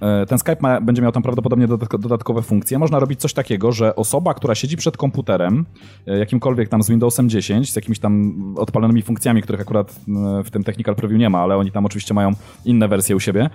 e, 0.00 0.26
ten 0.26 0.38
Skype 0.38 0.56
ma, 0.60 0.80
będzie 0.80 1.02
miał 1.02 1.12
tam 1.12 1.22
prawdopodobnie 1.22 1.66
dodatkowe 1.98 2.42
funkcje, 2.42 2.78
można 2.78 2.98
robić 2.98 3.20
coś 3.20 3.32
takiego, 3.32 3.72
że 3.72 3.96
osoba, 3.96 4.34
która 4.34 4.54
siedzi 4.54 4.76
przed 4.76 4.96
komputerem, 4.96 5.64
jakimkolwiek 6.06 6.68
tam 6.68 6.82
z 6.82 6.88
Windowsem 6.88 7.28
10, 7.28 7.72
z 7.72 7.76
jakimiś 7.76 7.98
tam 7.98 8.34
odpalonymi 8.56 9.02
funkcjami, 9.02 9.42
których 9.42 9.60
akurat 9.60 10.00
w 10.44 10.50
tym 10.50 10.64
Technical 10.64 10.94
Preview 10.94 11.18
nie 11.18 11.30
ma, 11.30 11.38
ale 11.38 11.56
oni 11.56 11.70
tam 11.70 11.86
oczywiście 11.86 12.14
mają 12.14 12.32
inne 12.64 12.88
wersje 12.88 13.16
u 13.16 13.20
siebie, 13.20 13.44
e, 13.44 13.50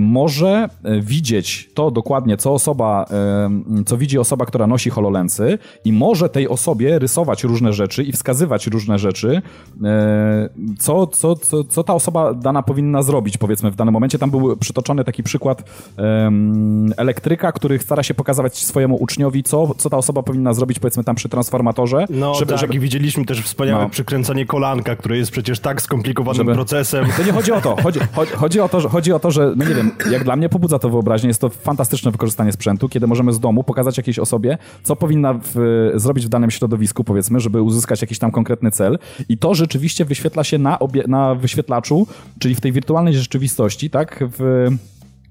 może 0.00 0.68
e, 0.84 1.00
widzieć 1.00 1.70
to 1.74 1.90
dokładnie, 1.90 2.36
co 2.36 2.52
osoba, 2.52 3.06
e, 3.10 3.84
co 3.84 3.96
widzi 3.96 4.18
osoba, 4.18 4.46
która 4.46 4.66
nosi 4.66 4.90
HoloLensy 4.90 5.58
i 5.84 5.92
może 5.92 6.28
tej 6.28 6.48
osobie 6.48 6.98
rysować 6.98 7.44
różne 7.44 7.72
rzeczy 7.72 8.04
i 8.04 8.12
wskazywać 8.12 8.66
różne 8.66 8.98
rzeczy, 8.98 9.42
e, 9.84 10.48
co, 10.78 11.06
co, 11.06 11.36
co, 11.36 11.64
co 11.64 11.84
ta 11.84 11.94
osoba 11.94 12.34
dana 12.34 12.62
powinna 12.62 13.02
zrobić, 13.02 13.38
powiedzmy, 13.38 13.70
w 13.70 13.76
danym 13.76 13.94
momencie. 13.94 14.18
Tam 14.18 14.30
był 14.30 14.56
przytoczony 14.56 15.04
taki 15.04 15.22
przykład 15.22 15.62
elektryka, 16.96 17.52
który 17.52 17.78
stara 17.78 18.02
się 18.02 18.14
pokazywać 18.14 18.64
swojemu 18.64 18.96
uczniowi, 18.96 19.42
co, 19.42 19.74
co 19.74 19.90
ta 19.90 19.96
osoba 19.96 20.22
powinna 20.22 20.54
zrobić, 20.54 20.78
powiedzmy, 20.78 21.04
tam 21.04 21.16
przy 21.16 21.28
transformatorze. 21.28 22.06
No 22.10 22.34
żeby, 22.34 22.50
tak, 22.50 22.60
żeby... 22.60 22.74
i 22.74 22.78
widzieliśmy 22.78 23.24
też 23.24 23.42
wspaniałe 23.42 23.84
no. 23.84 23.90
przykręcanie 23.90 24.46
kolanka, 24.46 24.96
które 24.96 25.16
jest 25.16 25.30
przecież 25.30 25.60
tak 25.60 25.82
skomplikowanym 25.82 26.36
żeby... 26.36 26.54
procesem. 26.54 27.06
To 27.16 27.22
nie 27.22 27.32
chodzi 27.32 27.52
o 27.52 27.60
to. 27.60 27.76
Chodzi, 27.82 28.00
chodzi, 28.16 28.32
chodzi 28.32 28.60
o 28.60 28.68
to, 28.68 28.80
że 28.80 28.88
chodzi 28.88 29.09
o 29.12 29.18
to, 29.18 29.30
że, 29.30 29.52
no 29.56 29.68
nie 29.68 29.74
wiem, 29.74 29.90
jak 30.10 30.24
dla 30.24 30.36
mnie 30.36 30.48
pobudza 30.48 30.78
to 30.78 30.90
wyobraźnię, 30.90 31.28
jest 31.28 31.40
to 31.40 31.48
fantastyczne 31.48 32.10
wykorzystanie 32.10 32.52
sprzętu, 32.52 32.88
kiedy 32.88 33.06
możemy 33.06 33.32
z 33.32 33.40
domu 33.40 33.64
pokazać 33.64 33.96
jakiejś 33.96 34.18
osobie, 34.18 34.58
co 34.82 34.96
powinna 34.96 35.34
w, 35.54 35.90
zrobić 35.94 36.26
w 36.26 36.28
danym 36.28 36.50
środowisku, 36.50 37.04
powiedzmy, 37.04 37.40
żeby 37.40 37.62
uzyskać 37.62 38.02
jakiś 38.02 38.18
tam 38.18 38.30
konkretny 38.30 38.70
cel. 38.70 38.98
I 39.28 39.38
to 39.38 39.54
rzeczywiście 39.54 40.04
wyświetla 40.04 40.44
się 40.44 40.58
na, 40.58 40.78
obie, 40.78 41.04
na 41.08 41.34
wyświetlaczu, 41.34 42.06
czyli 42.38 42.54
w 42.54 42.60
tej 42.60 42.72
wirtualnej 42.72 43.14
rzeczywistości, 43.14 43.90
tak, 43.90 44.24
w 44.38 44.68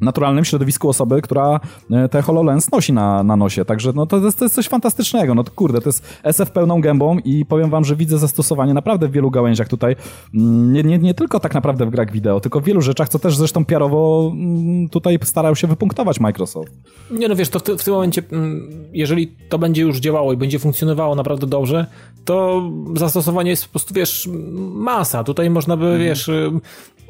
naturalnym 0.02 0.45
środowisku 0.45 0.89
osoby, 0.89 1.22
która 1.22 1.60
e, 1.91 2.10
te 2.10 2.22
HoloLens 2.22 2.72
nosi 2.72 2.93
na, 2.93 3.24
na 3.24 3.36
nosie. 3.36 3.66
Także 3.66 3.91
no, 3.95 4.06
to, 4.06 4.18
jest, 4.18 4.39
to 4.39 4.45
jest 4.45 4.56
coś 4.56 4.68
fantastycznego. 4.68 5.36
No 5.36 5.43
to 5.43 5.52
kurde, 5.52 5.82
to 5.82 5.89
jest 5.89 6.20
SF 6.24 6.52
pełną 6.52 6.82
gębą 6.82 7.18
i 7.20 7.45
powiem 7.45 7.70
wam, 7.70 7.86
że 7.86 7.95
widzę 7.95 8.18
zastosowanie 8.18 8.74
naprawdę 8.74 9.08
w 9.08 9.12
wielu 9.12 9.32
gałęziach 9.32 9.68
tutaj. 9.68 9.95
Mm, 10.34 10.74
nie, 10.74 10.84
nie, 10.84 10.97
nie 10.97 11.14
tylko 11.14 11.39
tak 11.39 11.54
naprawdę 11.54 11.86
w 11.86 11.89
grach 11.89 12.12
wideo, 12.12 12.39
tylko 12.39 12.60
w 12.60 12.64
wielu 12.64 12.82
rzeczach, 12.82 13.10
co 13.10 13.20
też 13.20 13.38
zresztą 13.38 13.66
piarowo 13.66 14.32
mm, 14.34 14.89
tutaj 14.89 15.20
starał 15.24 15.56
się 15.56 15.68
wypunktować 15.68 16.20
Microsoft. 16.20 16.74
Nie 17.12 17.28
no 17.28 17.36
wiesz, 17.36 17.50
to 17.50 17.60
w, 17.60 17.64
w 17.64 17.84
tym 17.84 17.93
momencie, 17.93 18.24
mm, 18.32 18.70
jeżeli 18.93 19.28
to 19.50 19.60
będzie 19.60 19.82
już 19.82 19.97
działało 19.97 20.34
i 20.34 20.38
będzie 20.38 20.60
funkcjonowało 20.60 21.16
naprawdę 21.16 21.47
dobrze, 21.47 21.86
to 22.26 22.70
zastosowanie 22.95 23.50
jest 23.50 23.66
po 23.66 23.72
prostu, 23.72 23.93
wiesz, 23.93 24.30
masa. 24.74 25.24
Tutaj 25.24 25.50
można 25.50 25.78
by, 25.78 25.86
mhm. 25.86 26.04
wiesz, 26.04 26.30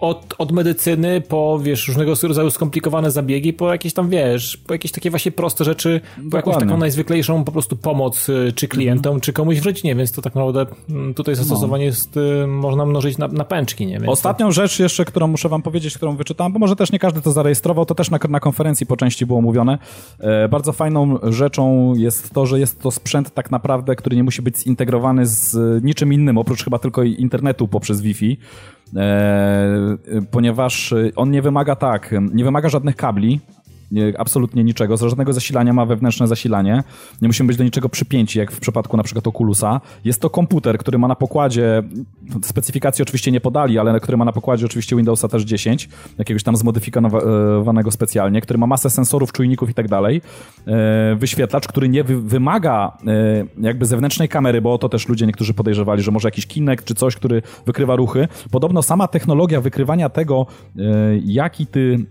od, 0.01 0.35
od 0.37 0.51
medycyny 0.51 1.21
po, 1.21 1.59
wiesz, 1.63 1.87
różnego 1.87 2.13
rodzaju 2.23 2.49
skomplikowane 2.49 3.11
zabiegi, 3.11 3.53
po 3.53 3.71
jakieś 3.71 3.93
tam, 3.93 4.09
wiesz, 4.09 4.57
po 4.57 4.73
jakieś 4.73 4.91
takie 4.91 5.09
właśnie 5.09 5.31
proste 5.31 5.63
rzeczy, 5.63 6.01
Dokładnie. 6.01 6.31
po 6.31 6.37
jakąś 6.37 6.55
taką 6.55 6.77
najzwyklejszą 6.77 7.43
po 7.43 7.51
prostu 7.51 7.75
pomoc 7.75 8.29
y, 8.29 8.53
czy 8.55 8.67
klientom, 8.67 9.11
mm. 9.11 9.21
czy 9.21 9.33
komuś 9.33 9.59
w 9.59 9.65
rodzinie, 9.65 9.95
więc 9.95 10.11
to 10.11 10.21
tak 10.21 10.35
naprawdę 10.35 10.65
mm, 10.89 11.13
tutaj 11.13 11.35
zastosowanie 11.35 11.83
no. 11.83 11.87
jest, 11.87 12.17
y, 12.17 12.47
można 12.47 12.85
mnożyć 12.85 13.17
na, 13.17 13.27
na 13.27 13.43
pęczki, 13.45 13.85
nie? 13.85 13.99
Więc 13.99 14.09
Ostatnią 14.09 14.45
to... 14.45 14.51
rzecz 14.51 14.79
jeszcze, 14.79 15.05
którą 15.05 15.27
muszę 15.27 15.49
wam 15.49 15.61
powiedzieć, 15.61 15.97
którą 15.97 16.15
wyczytałem, 16.15 16.53
bo 16.53 16.59
może 16.59 16.75
też 16.75 16.91
nie 16.91 16.99
każdy 16.99 17.21
to 17.21 17.31
zarejestrował, 17.31 17.85
to 17.85 17.95
też 17.95 18.11
na, 18.11 18.19
na 18.29 18.39
konferencji 18.39 18.85
po 18.85 18.97
części 18.97 19.25
było 19.25 19.41
mówione. 19.41 19.77
E, 20.19 20.47
bardzo 20.47 20.73
fajną 20.73 21.17
rzeczą 21.23 21.93
jest 21.95 22.33
to, 22.33 22.45
że 22.45 22.59
jest 22.59 22.81
to 22.81 22.91
sprzęt 22.91 23.33
tak 23.33 23.51
naprawdę, 23.51 23.95
który 23.95 24.15
nie 24.15 24.23
musi 24.23 24.41
być 24.41 24.57
zintegrowany 24.57 25.25
z 25.25 25.57
niczym 25.83 26.13
innym, 26.13 26.37
oprócz 26.37 26.63
chyba 26.63 26.79
tylko 26.79 27.03
internetu 27.03 27.67
poprzez 27.67 28.01
Wi-Fi. 28.01 28.37
E, 28.95 29.97
ponieważ 30.31 30.93
on 31.15 31.31
nie 31.31 31.41
wymaga 31.41 31.75
tak, 31.75 32.15
nie 32.33 32.43
wymaga 32.43 32.69
żadnych 32.69 32.95
kabli, 32.95 33.39
absolutnie 34.17 34.63
niczego, 34.63 34.97
z 34.97 35.01
żadnego 35.01 35.33
zasilania 35.33 35.73
ma 35.73 35.85
wewnętrzne 35.85 36.27
zasilanie, 36.27 36.83
nie 37.21 37.27
musimy 37.27 37.47
być 37.47 37.57
do 37.57 37.63
niczego 37.63 37.89
przypięci, 37.89 38.39
jak 38.39 38.51
w 38.51 38.59
przypadku 38.59 38.97
na 38.97 39.03
przykład 39.03 39.27
Oculusa. 39.27 39.81
Jest 40.05 40.21
to 40.21 40.29
komputer, 40.29 40.77
który 40.77 40.97
ma 40.97 41.07
na 41.07 41.15
pokładzie, 41.15 41.83
specyfikacji 42.43 43.03
oczywiście 43.03 43.31
nie 43.31 43.41
podali, 43.41 43.79
ale 43.79 43.99
który 43.99 44.17
ma 44.17 44.25
na 44.25 44.31
pokładzie 44.31 44.65
oczywiście 44.65 44.95
Windowsa 44.95 45.27
też 45.27 45.43
10, 45.43 45.89
jakiegoś 46.17 46.43
tam 46.43 46.55
zmodyfikowanego 46.55 47.91
specjalnie, 47.91 48.41
który 48.41 48.59
ma 48.59 48.67
masę 48.67 48.89
sensorów, 48.89 49.31
czujników 49.31 49.69
i 49.69 49.73
tak 49.73 49.87
dalej. 49.87 50.21
E, 50.67 51.15
wyświetlacz, 51.15 51.67
który 51.67 51.89
nie 51.89 52.03
wymaga 52.03 52.97
e, 53.07 53.45
jakby 53.61 53.85
zewnętrznej 53.85 54.29
kamery, 54.29 54.61
bo 54.61 54.77
to 54.77 54.89
też 54.89 55.07
ludzie 55.07 55.25
niektórzy 55.25 55.53
podejrzewali, 55.53 56.03
że 56.03 56.11
może 56.11 56.27
jakiś 56.27 56.47
kinek 56.47 56.83
czy 56.83 56.95
coś, 56.95 57.15
który 57.15 57.41
wykrywa 57.65 57.95
ruchy. 57.95 58.27
Podobno 58.51 58.81
sama 58.81 59.07
technologia 59.07 59.61
wykrywania 59.61 60.09
tego, 60.09 60.45
e, 60.77 60.81
jaki 61.25 61.67
ty 61.67 62.05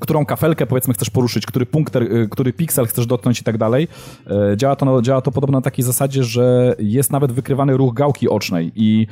którą 0.00 0.26
kafelkę 0.26 0.66
powiedzmy 0.66 0.94
chcesz 0.94 1.10
poruszyć, 1.10 1.46
który 1.46 1.66
punkt, 1.66 1.96
e, 1.96 2.00
który 2.30 2.52
piksel 2.52 2.86
chcesz 2.86 3.06
dotknąć 3.06 3.40
i 3.40 3.44
tak 3.44 3.58
dalej. 3.58 3.88
E, 4.26 4.56
działa 4.56 4.76
to, 4.76 5.02
działa 5.02 5.20
to 5.20 5.32
podobno 5.32 5.58
na 5.58 5.62
takiej 5.62 5.84
zasadzie, 5.84 6.24
że 6.24 6.76
jest 6.78 7.12
nawet 7.12 7.32
wykrywany 7.32 7.76
ruch 7.76 7.94
gałki 7.94 8.28
ocznej 8.28 8.72
i 8.74 9.06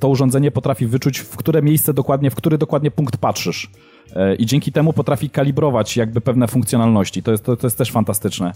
to 0.00 0.08
urządzenie 0.08 0.50
potrafi 0.50 0.86
wyczuć, 0.86 1.18
w 1.18 1.36
które 1.36 1.62
miejsce 1.62 1.94
dokładnie, 1.94 2.30
w 2.30 2.34
który 2.34 2.58
dokładnie 2.58 2.90
punkt 2.90 3.16
patrzysz. 3.16 3.70
I 4.38 4.46
dzięki 4.46 4.72
temu 4.72 4.92
potrafi 4.92 5.30
kalibrować 5.30 5.96
jakby 5.96 6.20
pewne 6.20 6.48
funkcjonalności. 6.48 7.22
To 7.22 7.30
jest, 7.30 7.44
to, 7.44 7.56
to 7.56 7.66
jest 7.66 7.78
też 7.78 7.90
fantastyczne. 7.90 8.52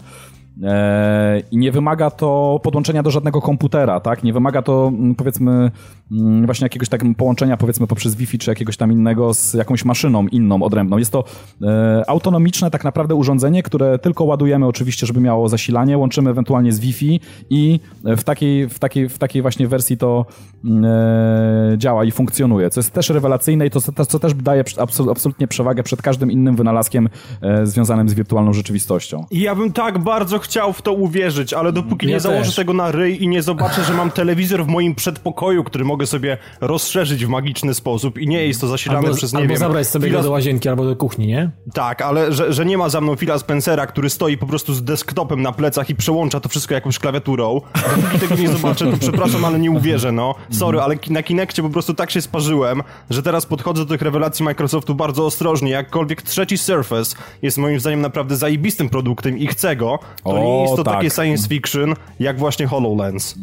E, 0.63 1.41
I 1.51 1.57
nie 1.57 1.71
wymaga 1.71 2.09
to 2.11 2.59
podłączenia 2.63 3.03
do 3.03 3.11
żadnego 3.11 3.41
komputera, 3.41 3.99
tak? 3.99 4.23
Nie 4.23 4.33
wymaga 4.33 4.61
to 4.61 4.87
mm, 4.87 5.15
powiedzmy 5.15 5.71
mm, 6.11 6.45
właśnie 6.45 6.65
jakiegoś 6.65 6.89
takiego 6.89 7.13
połączenia 7.15 7.57
powiedzmy 7.57 7.87
poprzez 7.87 8.15
Wi-Fi 8.15 8.37
czy 8.37 8.51
jakiegoś 8.51 8.77
tam 8.77 8.91
innego 8.91 9.33
z 9.33 9.53
jakąś 9.53 9.85
maszyną 9.85 10.27
inną, 10.27 10.63
odrębną. 10.63 10.97
Jest 10.97 11.11
to 11.11 11.23
e, 11.61 12.03
autonomiczne 12.07 12.71
tak 12.71 12.83
naprawdę 12.83 13.15
urządzenie, 13.15 13.63
które 13.63 13.99
tylko 13.99 14.23
ładujemy 14.23 14.65
oczywiście, 14.65 15.07
żeby 15.07 15.21
miało 15.21 15.49
zasilanie, 15.49 15.97
łączymy 15.97 16.29
ewentualnie 16.29 16.71
z 16.71 16.79
Wi-Fi 16.79 17.19
i 17.49 17.79
w 18.03 18.23
takiej, 18.23 18.69
w 18.69 18.79
takiej, 18.79 19.09
w 19.09 19.17
takiej 19.17 19.41
właśnie 19.41 19.67
wersji 19.67 19.97
to 19.97 20.25
mm, 20.65 20.85
e, 20.85 21.77
działa 21.77 22.05
i 22.05 22.11
funkcjonuje, 22.11 22.69
co 22.69 22.79
jest 22.79 22.93
też 22.93 23.09
rewelacyjne 23.09 23.67
i 23.67 23.69
to 23.69 23.81
co 23.81 24.19
też 24.19 24.33
daje 24.33 24.63
absolutnie 25.09 25.38
absolutnie 25.39 25.47
przewagę 25.47 25.83
przed 25.83 26.01
każdym 26.01 26.31
innym 26.31 26.55
wynalazkiem 26.55 27.09
e, 27.41 27.65
związanym 27.65 28.09
z 28.09 28.13
wirtualną 28.13 28.53
rzeczywistością. 28.53 29.25
I 29.31 29.41
ja 29.41 29.55
bym 29.55 29.73
tak 29.73 29.99
bardzo 29.99 30.39
chciał 30.39 30.73
w 30.73 30.81
to 30.81 30.93
uwierzyć, 30.93 31.53
ale 31.53 31.71
dopóki 31.71 32.07
Ja 32.07 32.13
nie 32.13 32.19
założę 32.19 32.45
też. 32.45 32.55
tego 32.55 32.73
na 32.73 32.91
ryj 32.91 33.23
i 33.23 33.27
nie 33.27 33.41
zobaczę, 33.41 33.83
że 33.83 33.93
mam 33.93 34.11
telewizor 34.11 34.65
w 34.65 34.67
moim 34.67 34.95
przedpokoju, 34.95 35.63
który 35.63 35.85
mogę 35.85 36.05
sobie 36.05 36.37
rozszerzyć 36.61 37.25
w 37.25 37.29
magiczny 37.29 37.73
sposób 37.73 38.17
i 38.17 38.27
nie 38.27 38.47
jest 38.47 38.61
to 38.61 38.67
zasilane 38.67 38.99
Albo, 38.99 39.15
przez, 39.17 39.33
nie 39.33 39.39
albo 39.39 39.49
wiem... 39.49 39.57
zabrać 39.57 39.87
sobie 39.87 40.09
go 40.09 40.21
do 40.23 40.31
łazienki 40.31 40.69
albo 40.69 40.85
do 40.85 40.95
kuchni, 40.95 41.27
nie? 41.27 41.51
Tak, 41.73 42.01
ale 42.01 42.31
że, 42.33 42.53
że 42.53 42.65
nie 42.65 42.77
ma 42.77 42.89
za 42.89 43.01
mną 43.01 43.15
Phila 43.15 43.37
Spencera, 43.39 43.87
który 43.87 44.09
stoi 44.09 44.37
po 44.37 44.45
prostu 44.45 44.73
z 44.73 44.83
desktopem 44.83 45.41
na 45.41 45.51
plecach 45.51 45.89
i 45.89 45.95
przełącza 45.95 46.39
to 46.39 46.49
wszystko 46.49 46.73
jakąś 46.73 46.99
klawiaturą. 46.99 47.61
Dopóki 47.95 48.19
tego 48.19 48.35
nie 48.35 48.47
zobaczę, 48.47 48.91
to 48.91 48.97
przepraszam, 48.97 49.45
ale 49.45 49.59
nie 49.59 49.71
uwierzę, 49.71 50.11
no. 50.11 50.35
Sorry, 50.51 50.79
ale 50.81 50.97
ki- 50.97 51.13
na 51.13 51.23
Kinectie 51.23 51.61
po 51.63 51.69
prostu 51.69 51.93
tak 51.93 52.11
się 52.11 52.21
sparzyłem, 52.21 52.83
że 53.09 53.23
teraz 53.23 53.45
podchodzę 53.45 53.85
do 53.85 53.89
tych 53.89 54.01
rewelacji 54.01 54.45
Microsoftu 54.45 54.95
bardzo 54.95 55.25
ostrożnie. 55.29 55.71
Jakkolwiek 55.71 56.21
trzeci 56.21 56.57
Surface 56.57 57.15
jest 57.41 57.57
moim 57.57 57.79
zdaniem 57.79 58.01
naprawdę 58.01 58.35
zajebistym 58.35 58.89
produktem 58.89 59.37
i 59.37 59.47
chcę 59.47 59.75
go, 59.75 59.99
to 60.23 60.29
O, 60.29 60.39
nie 60.39 60.61
jest 60.61 60.75
to 60.75 60.83
tak. 60.83 60.93
takie 60.93 61.09
science 61.09 61.47
fiction 61.47 61.93
jak 62.19 62.39
właśnie 62.39 62.67
HoloLens. 62.67 63.35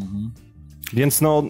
Więc 0.92 1.20
no, 1.20 1.42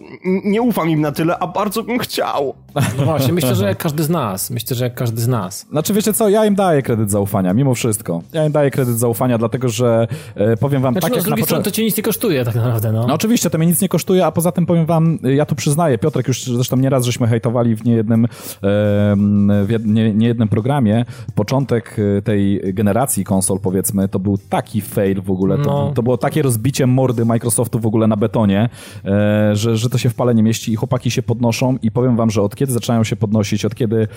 nie 0.45 0.61
ufam 0.61 0.89
im 0.89 1.01
na 1.01 1.11
tyle, 1.11 1.39
a 1.39 1.47
bardzo 1.47 1.83
bym 1.83 1.99
chciał. 1.99 2.53
No 2.97 3.05
właśnie, 3.05 3.33
myślę, 3.33 3.55
że 3.55 3.65
jak 3.65 3.77
każdy 3.77 4.03
z 4.03 4.09
nas. 4.09 4.49
Myślę, 4.49 4.75
że 4.75 4.83
jak 4.83 4.93
każdy 4.93 5.21
z 5.21 5.27
nas. 5.27 5.65
Znaczy, 5.71 5.93
wiecie 5.93 6.13
co, 6.13 6.29
ja 6.29 6.45
im 6.45 6.55
daję 6.55 6.81
kredyt 6.81 7.11
zaufania, 7.11 7.53
mimo 7.53 7.75
wszystko. 7.75 8.21
Ja 8.33 8.45
im 8.45 8.51
daję 8.51 8.71
kredyt 8.71 8.99
zaufania, 8.99 9.37
dlatego 9.37 9.69
że 9.69 10.07
e, 10.35 10.57
powiem 10.57 10.81
wam, 10.81 10.93
Znaczy, 10.93 11.01
tak 11.01 11.11
no, 11.11 11.15
jak 11.15 11.23
z 11.23 11.25
na 11.25 11.29
drugiej 11.29 11.45
strony 11.45 11.59
początku... 11.63 11.71
to 11.71 11.75
cię 11.75 11.83
nic 11.83 11.97
nie 11.97 12.03
kosztuje 12.03 12.45
tak 12.45 12.55
naprawdę, 12.55 12.91
no. 12.91 13.07
No 13.07 13.13
oczywiście, 13.13 13.49
to 13.49 13.57
mnie 13.57 13.67
nic 13.67 13.81
nie 13.81 13.89
kosztuje, 13.89 14.25
a 14.25 14.31
poza 14.31 14.51
tym 14.51 14.65
powiem 14.65 14.85
wam, 14.85 15.19
ja 15.35 15.45
tu 15.45 15.55
przyznaję, 15.55 15.97
Piotrek 15.97 16.27
już 16.27 16.43
zresztą 16.43 16.77
nieraz 16.77 17.05
żeśmy 17.05 17.27
hejtowali 17.27 17.75
w 17.75 17.85
niejednym, 17.85 18.25
em, 18.25 19.51
w 19.65 19.69
jed- 19.69 19.85
nie, 19.85 20.13
niejednym 20.13 20.47
programie, 20.47 21.05
początek 21.35 21.99
y, 21.99 22.21
tej 22.21 22.61
generacji 22.73 23.23
konsol 23.23 23.59
powiedzmy, 23.59 24.07
to 24.07 24.19
był 24.19 24.37
taki 24.49 24.81
fail 24.81 25.21
w 25.21 25.31
ogóle, 25.31 25.57
to, 25.57 25.63
No. 25.63 25.91
to 25.95 26.03
było 26.03 26.17
takie 26.17 26.41
rozbicie 26.41 26.87
mordy 26.87 27.25
Microsoftu 27.25 27.79
w 27.79 27.85
ogóle 27.85 28.07
na 28.07 28.15
betonie, 28.15 28.69
e, 29.05 29.26
że, 29.53 29.77
że 29.77 29.89
to 29.89 29.97
się 29.97 30.09
w 30.09 30.15
pale 30.15 30.35
nie 30.35 30.43
mieści 30.43 30.71
i 30.71 30.75
chłopaki 30.75 31.11
się 31.11 31.23
podnoszą 31.23 31.77
i 31.81 31.91
powiem 31.91 32.15
wam, 32.15 32.29
że 32.29 32.41
od 32.41 32.55
kiedy 32.55 32.71
zaczynają 32.71 33.03
się 33.03 33.15
podnosić, 33.15 33.65
od 33.65 33.75
kiedy 33.75 34.07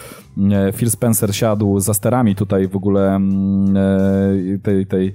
e, 0.50 0.72
Phil 0.72 0.90
Spencer 0.90 1.36
siadł 1.36 1.80
za 1.80 1.94
sterami 1.94 2.34
tutaj 2.34 2.68
w 2.68 2.76
ogóle 2.76 3.16
mm, 3.16 3.76
e, 3.76 4.58
tej, 4.58 4.86
tej 4.86 5.14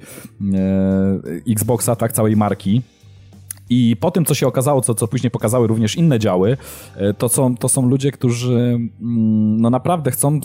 e, 0.54 1.52
Xboxa, 1.52 1.96
tak, 1.96 2.12
całej 2.12 2.36
marki, 2.36 2.82
i 3.70 3.95
po 3.99 4.11
tym, 4.11 4.26
co 4.26 4.34
się 4.34 4.47
okazało, 4.47 4.82
co, 4.82 4.95
co 4.95 5.07
później 5.07 5.32
pokazały 5.32 5.68
również 5.68 5.95
inne 5.95 6.20
działy, 6.20 6.57
e, 6.95 7.13
to 7.13 7.30
są, 7.30 7.57
to 7.57 7.70
są 7.70 7.89
ludzie, 7.89 8.11
którzy 8.11 8.53
mm, 8.55 9.61
no 9.61 9.70
naprawdę 9.70 10.11
chcą, 10.11 10.39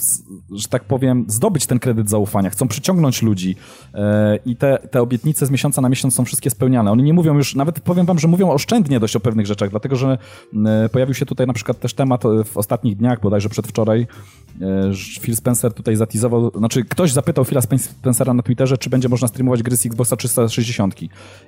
że 0.53 0.69
tak 0.69 0.85
powiem, 0.85 1.25
zdobyć 1.29 1.67
ten 1.67 1.79
kredyt 1.79 2.11
zaufania, 2.11 2.51
chcą 2.51 2.69
przyciągnąć 2.69 3.23
ludzi 3.23 3.57
e, 3.95 4.39
i 4.47 4.57
te, 4.57 4.79
te 4.91 5.03
obietnice 5.03 5.47
z 5.47 5.51
miesiąca 5.51 5.81
na 5.81 5.89
miesiąc 5.89 6.15
są 6.15 6.25
wszystkie 6.25 6.51
spełniane. 6.51 6.93
Oni 6.93 7.03
nie 7.03 7.15
mówią 7.15 7.37
już, 7.37 7.55
nawet 7.55 7.81
powiem 7.81 8.07
wam, 8.07 8.19
że 8.19 8.29
mówią 8.29 8.51
oszczędnie 8.51 9.01
dość 9.01 9.17
o 9.17 9.21
pewnych 9.21 9.47
rzeczach, 9.47 9.71
dlatego 9.71 9.97
że 9.97 10.19
e, 10.67 10.89
pojawił 10.89 11.15
się 11.15 11.27
tutaj 11.27 11.47
na 11.47 11.53
przykład 11.53 11.81
też 11.81 11.95
temat 11.95 12.23
w 12.45 12.57
ostatnich 12.57 12.97
dniach, 12.97 13.21
bodajże 13.21 13.49
przedwczoraj, 13.49 14.07
Phil 15.21 15.37
Spencer 15.37 15.75
tutaj 15.75 15.97
zatizował, 15.97 16.51
znaczy 16.59 16.85
ktoś 16.85 17.13
zapytał 17.13 17.45
Phila 17.45 17.61
Spen- 17.61 17.79
Spencera 17.79 18.35
na 18.35 18.43
Twitterze, 18.43 18.79
czy 18.79 18.91
będzie 18.91 19.09
można 19.09 19.29
streamować 19.29 19.63
gry 19.63 19.77
z 19.77 19.87
Xboxa 19.87 20.17
360. 20.17 20.95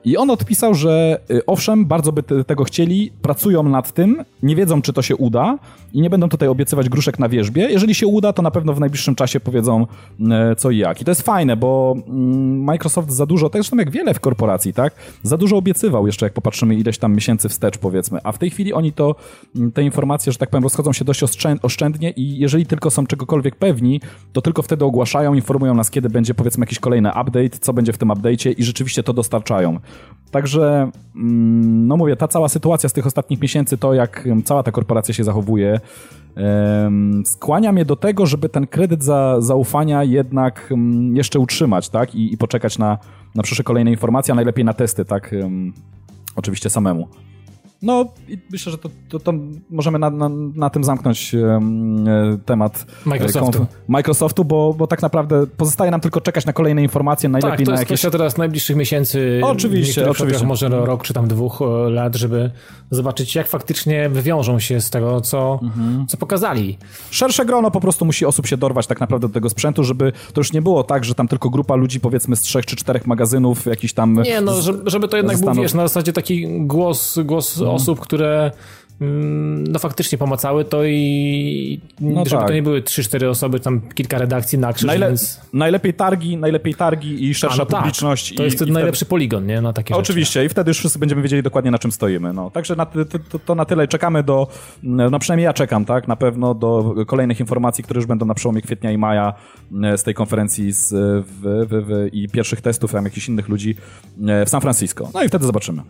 I 0.05 0.17
on 0.17 0.31
odpisał, 0.31 0.75
że 0.75 1.21
y, 1.31 1.47
owszem, 1.63 1.87
bardzo 1.87 2.13
by 2.13 2.23
te, 2.23 2.45
tego 2.45 2.65
chcieli, 2.65 3.13
pracują 3.23 3.63
nad 3.63 3.93
tym, 3.93 4.25
nie 4.43 4.57
wiedzą, 4.57 4.83
czy 4.83 4.93
to 4.93 5.03
się 5.03 5.17
uda 5.17 5.59
i 5.93 6.01
nie 6.01 6.11
będą 6.11 6.29
tutaj 6.29 6.49
obiecywać 6.49 6.89
gruszek 6.89 7.19
na 7.19 7.29
wierzbie. 7.29 7.69
Jeżeli 7.71 7.95
się 7.95 8.07
uda, 8.07 8.33
to 8.33 8.43
na 8.43 8.51
pewno 8.51 8.73
w 8.73 8.81
najbliższym 8.81 9.15
czasie 9.15 9.41
powiedzą 9.41 9.87
e, 10.31 10.57
co 10.57 10.71
i 10.71 10.79
jak. 10.79 11.01
I 11.01 11.05
to 11.05 11.11
jest 11.11 11.23
fajne, 11.23 11.57
bo 11.57 11.95
mm, 11.97 12.65
Microsoft 12.65 13.11
za 13.11 13.27
dużo, 13.27 13.51
tak 13.51 13.63
zresztą 13.63 13.77
jak 13.77 13.91
wiele 13.91 14.15
w 14.15 14.21
korporacji, 14.21 14.73
tak, 14.73 14.95
za 15.23 15.37
dużo 15.37 15.57
obiecywał 15.57 16.07
jeszcze, 16.07 16.27
jak 16.27 16.33
popatrzymy 16.33 16.75
ileś 16.75 16.99
tam 16.99 17.15
miesięcy 17.15 17.49
wstecz, 17.49 17.79
powiedzmy. 17.79 18.19
A 18.25 18.33
w 18.33 18.39
tej 18.39 18.51
chwili 18.51 18.73
oni 18.73 18.93
to, 18.93 19.15
mm, 19.57 19.73
te 19.73 19.83
informacje, 19.83 20.33
że 20.33 20.39
tak 20.39 20.51
powiem, 20.51 20.65
rozchodzą 20.65 20.93
się 20.93 21.05
dość 21.05 21.23
oszczę- 21.23 21.59
oszczędnie 21.63 22.11
i 22.11 22.39
jeżeli 22.39 22.67
tylko 22.67 22.91
są 22.91 23.07
czegokolwiek 23.07 23.57
pewni, 23.57 24.01
to 24.33 24.43
tylko 24.43 24.63
wtedy 24.63 24.85
ogłaszają, 24.85 25.35
informują 25.35 25.75
nas, 25.75 25.91
kiedy 25.91 26.09
będzie 26.11 26.35
powiedzmy 26.35 26.63
jakiś 26.63 26.79
kolejny 26.79 27.09
update, 27.09 27.59
co 27.61 27.73
będzie 27.73 27.93
w 27.93 27.99
tym 27.99 28.09
update'cie 28.09 28.55
i 28.59 28.65
rzeczywiście 28.65 29.03
to 29.03 29.13
dostarczają. 29.13 29.81
Także, 30.33 30.91
mm, 31.17 31.52
no 31.61 31.97
mówię, 31.97 32.17
ta 32.17 32.29
cała 32.29 32.49
sytuacja 32.49 32.89
z 32.89 32.93
tych 32.93 33.07
ostatnich 33.07 33.41
miesięcy, 33.41 33.79
to 33.79 33.95
jak 33.95 34.29
cała 34.45 34.63
ta 34.63 34.73
korporacja 34.73 35.15
się 35.15 35.25
zachowuje, 35.25 35.81
skłania 37.25 37.73
mnie 37.73 37.85
do 37.85 37.97
tego, 37.97 38.27
żeby 38.27 38.49
ten 38.49 38.67
kredyt 38.67 39.05
za, 39.05 39.41
zaufania 39.41 40.05
jednak 40.05 40.75
jeszcze 41.13 41.39
utrzymać, 41.39 41.89
tak? 41.89 42.15
I, 42.15 42.33
i 42.33 42.37
poczekać 42.37 42.79
na, 42.79 42.99
na 43.35 43.43
przyszłe 43.43 43.65
kolejne 43.65 43.91
informacje, 43.91 44.33
a 44.33 44.35
najlepiej 44.35 44.65
na 44.65 44.73
testy, 44.73 45.05
tak? 45.05 45.35
Oczywiście 46.37 46.71
samemu. 46.71 47.09
No 47.83 48.05
i 48.29 48.39
myślę, 48.51 48.73
że 48.73 48.79
to, 48.79 48.89
to, 49.09 49.19
to 49.19 49.33
możemy 49.71 49.99
na, 49.99 50.11
na, 50.11 50.29
na 50.55 50.71
tym 50.71 50.85
zamknąć 50.85 51.35
e, 51.35 51.61
temat 52.47 52.87
e, 53.07 53.09
Microsoftu. 53.09 53.67
Microsoftu, 53.89 54.45
bo, 54.45 54.75
bo 54.79 54.87
tak 54.87 55.03
naprawdę 55.03 55.47
pozostaje 55.47 55.91
nam 55.91 56.01
tylko 56.01 56.21
czekać 56.21 56.47
na 56.47 56.53
kolejne 56.53 56.83
informacje, 56.83 57.31
Tak, 57.31 57.43
najlepiej 57.43 57.67
to 57.67 57.71
na 57.73 57.75
jest 57.75 57.81
jakieś... 57.81 58.01
kwestia 58.01 58.11
teraz 58.19 58.37
najbliższych 58.39 58.77
miesięcy. 58.77 59.41
Oczywiście, 59.45 60.11
oczywiście. 60.11 60.47
Może 60.47 60.69
rok 60.69 61.03
czy 61.03 61.15
tam 61.15 61.29
dwóch 61.29 61.63
e, 61.63 61.91
lat, 61.91 62.17
żeby 62.17 62.51
zobaczyć, 62.91 63.35
jak 63.35 63.49
faktycznie 63.49 64.09
wywiążą 64.09 64.59
się 64.59 64.81
z 64.81 64.91
tego, 64.91 65.21
co, 65.21 65.59
Mhm. 65.63 66.07
co 66.07 66.17
pokazali. 66.17 66.79
Szersze 67.11 67.45
grono 67.47 67.71
po 67.71 67.81
prostu 67.81 68.05
musi 68.05 68.27
osób 68.27 68.47
się 68.47 68.57
dorwać 68.57 68.87
tak 68.87 69.01
naprawdę 69.01 69.29
do 69.29 69.35
tego 69.35 69.49
sprzętu, 69.49 69.85
żeby 69.85 70.13
to 70.33 70.41
już 70.41 70.53
nie 70.53 70.63
było 70.63 70.85
tak, 70.85 71.05
że 71.05 71.15
tam 71.15 71.29
tylko 71.29 71.51
grupa 71.51 71.75
ludzi 71.75 72.01
powiedzmy 72.01 72.37
z 72.37 72.41
trzech 72.41 72.67
czy 72.67 72.77
czterech 72.77 73.07
magazynów 73.07 73.67
jakiś 73.67 73.93
tam... 73.93 74.23
Nie, 74.23 74.41
no, 74.41 74.63
żeby, 74.63 74.91
żeby 74.91 75.09
to 75.09 75.17
jednak 75.17 75.39
był, 75.41 75.55
wiesz, 75.55 75.75
na 75.75 75.83
zasadzie 75.83 76.13
taki 76.13 76.47
głos, 76.67 77.19
głos 77.25 77.61
Mhm. 77.73 77.83
osób, 77.83 78.01
które 78.01 78.51
mm, 79.01 79.65
no 79.65 79.79
faktycznie 79.79 80.19
pomacały 80.19 80.65
to 80.65 80.85
i 80.85 81.81
No 82.01 82.25
żeby 82.25 82.41
tak. 82.41 82.49
to 82.49 82.55
nie 82.55 82.63
były 82.63 82.81
3-4 82.83 83.27
osoby, 83.29 83.61
tam 83.61 83.81
kilka 83.95 84.19
redakcji 84.19 84.59
na 84.59 84.73
krzyż, 84.73 84.87
Najle... 84.87 85.07
więc... 85.09 85.41
Najlepiej 85.53 85.95
targi, 85.95 86.37
najlepiej 86.37 86.75
targi 86.75 87.25
i 87.25 87.35
szersza 87.35 87.57
no 87.59 87.67
tak, 87.67 87.81
publiczność. 87.81 88.35
to 88.35 88.43
i, 88.43 88.45
jest 88.45 88.55
i 88.55 88.57
wtedy- 88.57 88.73
najlepszy 88.73 89.05
poligon, 89.05 89.47
nie? 89.47 89.61
Na 89.61 89.73
takie 89.73 89.95
rzeczy. 89.95 90.01
Oczywiście 90.01 90.45
i 90.45 90.49
wtedy 90.49 90.71
już 90.71 90.79
wszyscy 90.79 90.99
będziemy 90.99 91.23
wiedzieli 91.23 91.43
dokładnie 91.43 91.71
na 91.71 91.79
czym 91.79 91.93
stoimy. 91.93 92.33
No. 92.33 92.51
Także 92.51 92.77
na, 92.77 92.87
to, 92.87 93.39
to 93.39 93.55
na 93.55 93.65
tyle 93.65 93.89
czekamy 93.89 94.23
do, 94.23 94.49
no 94.83 95.19
przynajmniej 95.19 95.45
ja 95.45 95.53
czekam, 95.53 95.85
tak, 95.85 96.09
na 96.09 96.17
pewno 96.17 96.55
do 96.55 96.95
kolejnych 97.07 97.41
informacji, 97.41 97.85
które 97.85 97.99
już 97.99 98.07
będą 98.07 98.27
na 98.27 98.35
przełomie 98.35 98.63
kwietnia 98.63 98.91
i 98.93 98.99
maja 98.99 99.35
e, 99.85 99.99
z 99.99 100.03
tej 100.03 100.15
konferencji 100.15 100.73
z, 100.73 100.89
w, 101.27 101.41
w, 101.43 101.87
w, 101.87 102.09
i 102.15 102.29
pierwszych 102.29 102.61
testów 102.61 102.93
tam 102.93 103.05
jakichś 103.05 103.29
innych 103.29 103.49
ludzi 103.49 103.77
e, 104.27 104.45
w 104.47 104.49
San 104.49 104.61
Francisco. 104.61 105.11
No 105.15 105.23
i 105.23 105.29
wtedy 105.29 105.47
zobaczymy. 105.47 105.83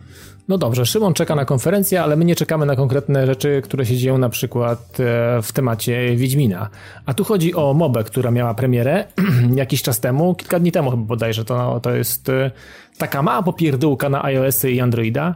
No 0.47 0.57
dobrze, 0.57 0.85
Szymon 0.85 1.13
czeka 1.13 1.35
na 1.35 1.45
konferencję, 1.45 2.03
ale 2.03 2.15
my 2.15 2.25
nie 2.25 2.35
czekamy 2.35 2.65
na 2.65 2.75
konkretne 2.75 3.25
rzeczy, 3.25 3.61
które 3.63 3.85
się 3.85 3.97
dzieją 3.97 4.17
na 4.17 4.29
przykład 4.29 4.99
e, 4.99 5.41
w 5.41 5.51
temacie 5.53 6.15
Wiedźmina. 6.15 6.69
A 7.05 7.13
tu 7.13 7.23
chodzi 7.23 7.55
o 7.55 7.73
mobę, 7.73 8.03
która 8.03 8.31
miała 8.31 8.53
premierę 8.53 9.05
jakiś 9.55 9.81
czas 9.81 9.99
temu, 9.99 10.35
kilka 10.35 10.59
dni 10.59 10.71
temu 10.71 10.91
chyba 10.91 11.03
bodajże. 11.03 11.45
To, 11.45 11.79
to 11.79 11.91
jest 11.91 12.29
e, 12.29 12.51
taka 12.97 13.21
mała 13.21 13.43
popierdółka 13.43 14.09
na 14.09 14.23
iOS 14.23 14.65
i 14.65 14.79
Androida. 14.79 15.35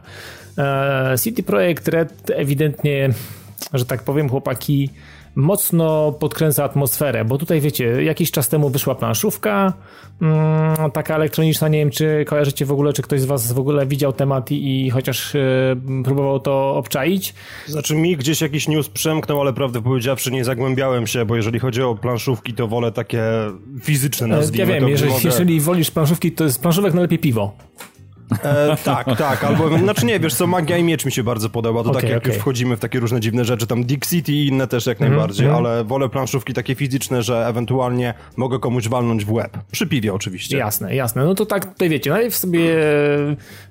E, 0.58 1.14
City 1.22 1.42
Projekt 1.42 1.88
Red 1.88 2.30
ewidentnie, 2.34 3.10
że 3.74 3.84
tak 3.84 4.02
powiem, 4.02 4.28
chłopaki 4.28 4.90
mocno 5.38 6.12
podkręca 6.12 6.64
atmosferę, 6.64 7.24
bo 7.24 7.38
tutaj 7.38 7.60
wiecie, 7.60 8.02
jakiś 8.02 8.30
czas 8.30 8.48
temu 8.48 8.68
wyszła 8.70 8.94
planszówka, 8.94 9.72
mm, 10.22 10.90
taka 10.90 11.14
elektroniczna, 11.14 11.68
nie 11.68 11.78
wiem 11.78 11.90
czy 11.90 12.24
kojarzycie 12.28 12.66
w 12.66 12.72
ogóle, 12.72 12.92
czy 12.92 13.02
ktoś 13.02 13.20
z 13.20 13.24
was 13.24 13.52
w 13.52 13.58
ogóle 13.58 13.86
widział 13.86 14.12
temat 14.12 14.50
i, 14.50 14.86
i 14.86 14.90
chociaż 14.90 15.34
e, 15.34 15.38
próbował 16.04 16.40
to 16.40 16.76
obczaić. 16.76 17.34
Znaczy 17.66 17.94
mi 17.94 18.16
gdzieś 18.16 18.40
jakiś 18.40 18.68
news 18.68 18.88
przemknął, 18.88 19.40
ale 19.40 19.52
prawdę 19.52 19.82
powiedziawszy 19.82 20.30
nie 20.30 20.44
zagłębiałem 20.44 21.06
się, 21.06 21.24
bo 21.24 21.36
jeżeli 21.36 21.58
chodzi 21.58 21.82
o 21.82 21.94
planszówki, 21.94 22.54
to 22.54 22.68
wolę 22.68 22.92
takie 22.92 23.22
fizyczne 23.82 24.26
E, 24.26 24.30
Ja 24.30 24.36
nazwijmy 24.36 24.72
wiem, 24.72 24.82
to, 24.82 24.88
jeżeli, 24.88 25.12
mogę... 25.12 25.22
jeżeli 25.24 25.60
wolisz 25.60 25.90
planszówki, 25.90 26.32
to 26.32 26.48
z 26.48 26.58
planszówek 26.58 26.94
najlepiej 26.94 27.18
piwo. 27.18 27.52
E, 28.42 28.76
tak, 28.84 29.16
tak, 29.18 29.44
albo, 29.44 29.78
znaczy 29.78 30.06
nie, 30.06 30.20
wiesz 30.20 30.34
co, 30.34 30.46
Magia 30.46 30.76
i 30.76 30.82
Miecz 30.82 31.04
mi 31.04 31.12
się 31.12 31.22
bardzo 31.22 31.48
podoba, 31.50 31.82
to 31.82 31.90
Okej, 31.90 32.02
tak 32.02 32.10
jak 32.10 32.18
okej. 32.18 32.32
już 32.32 32.40
wchodzimy 32.40 32.76
w 32.76 32.80
takie 32.80 33.00
różne 33.00 33.20
dziwne 33.20 33.44
rzeczy, 33.44 33.66
tam 33.66 33.84
Dick 33.84 34.06
City 34.06 34.32
i 34.32 34.46
inne 34.46 34.66
też 34.66 34.86
jak 34.86 35.00
najbardziej, 35.00 35.48
ale 35.48 35.84
wolę 35.84 36.08
planszówki 36.08 36.54
takie 36.54 36.74
fizyczne, 36.74 37.22
że 37.22 37.46
ewentualnie 37.46 38.14
mogę 38.36 38.58
komuś 38.58 38.88
walnąć 38.88 39.24
w 39.24 39.32
łeb. 39.32 39.58
Przy 39.70 39.86
piwie 39.86 40.14
oczywiście. 40.14 40.58
Jasne, 40.58 40.94
jasne. 40.94 41.24
No 41.24 41.34
to 41.34 41.46
tak 41.46 41.64
tutaj 41.72 41.88
wiecie, 41.88 42.10
najpierw 42.10 42.36
sobie 42.36 42.76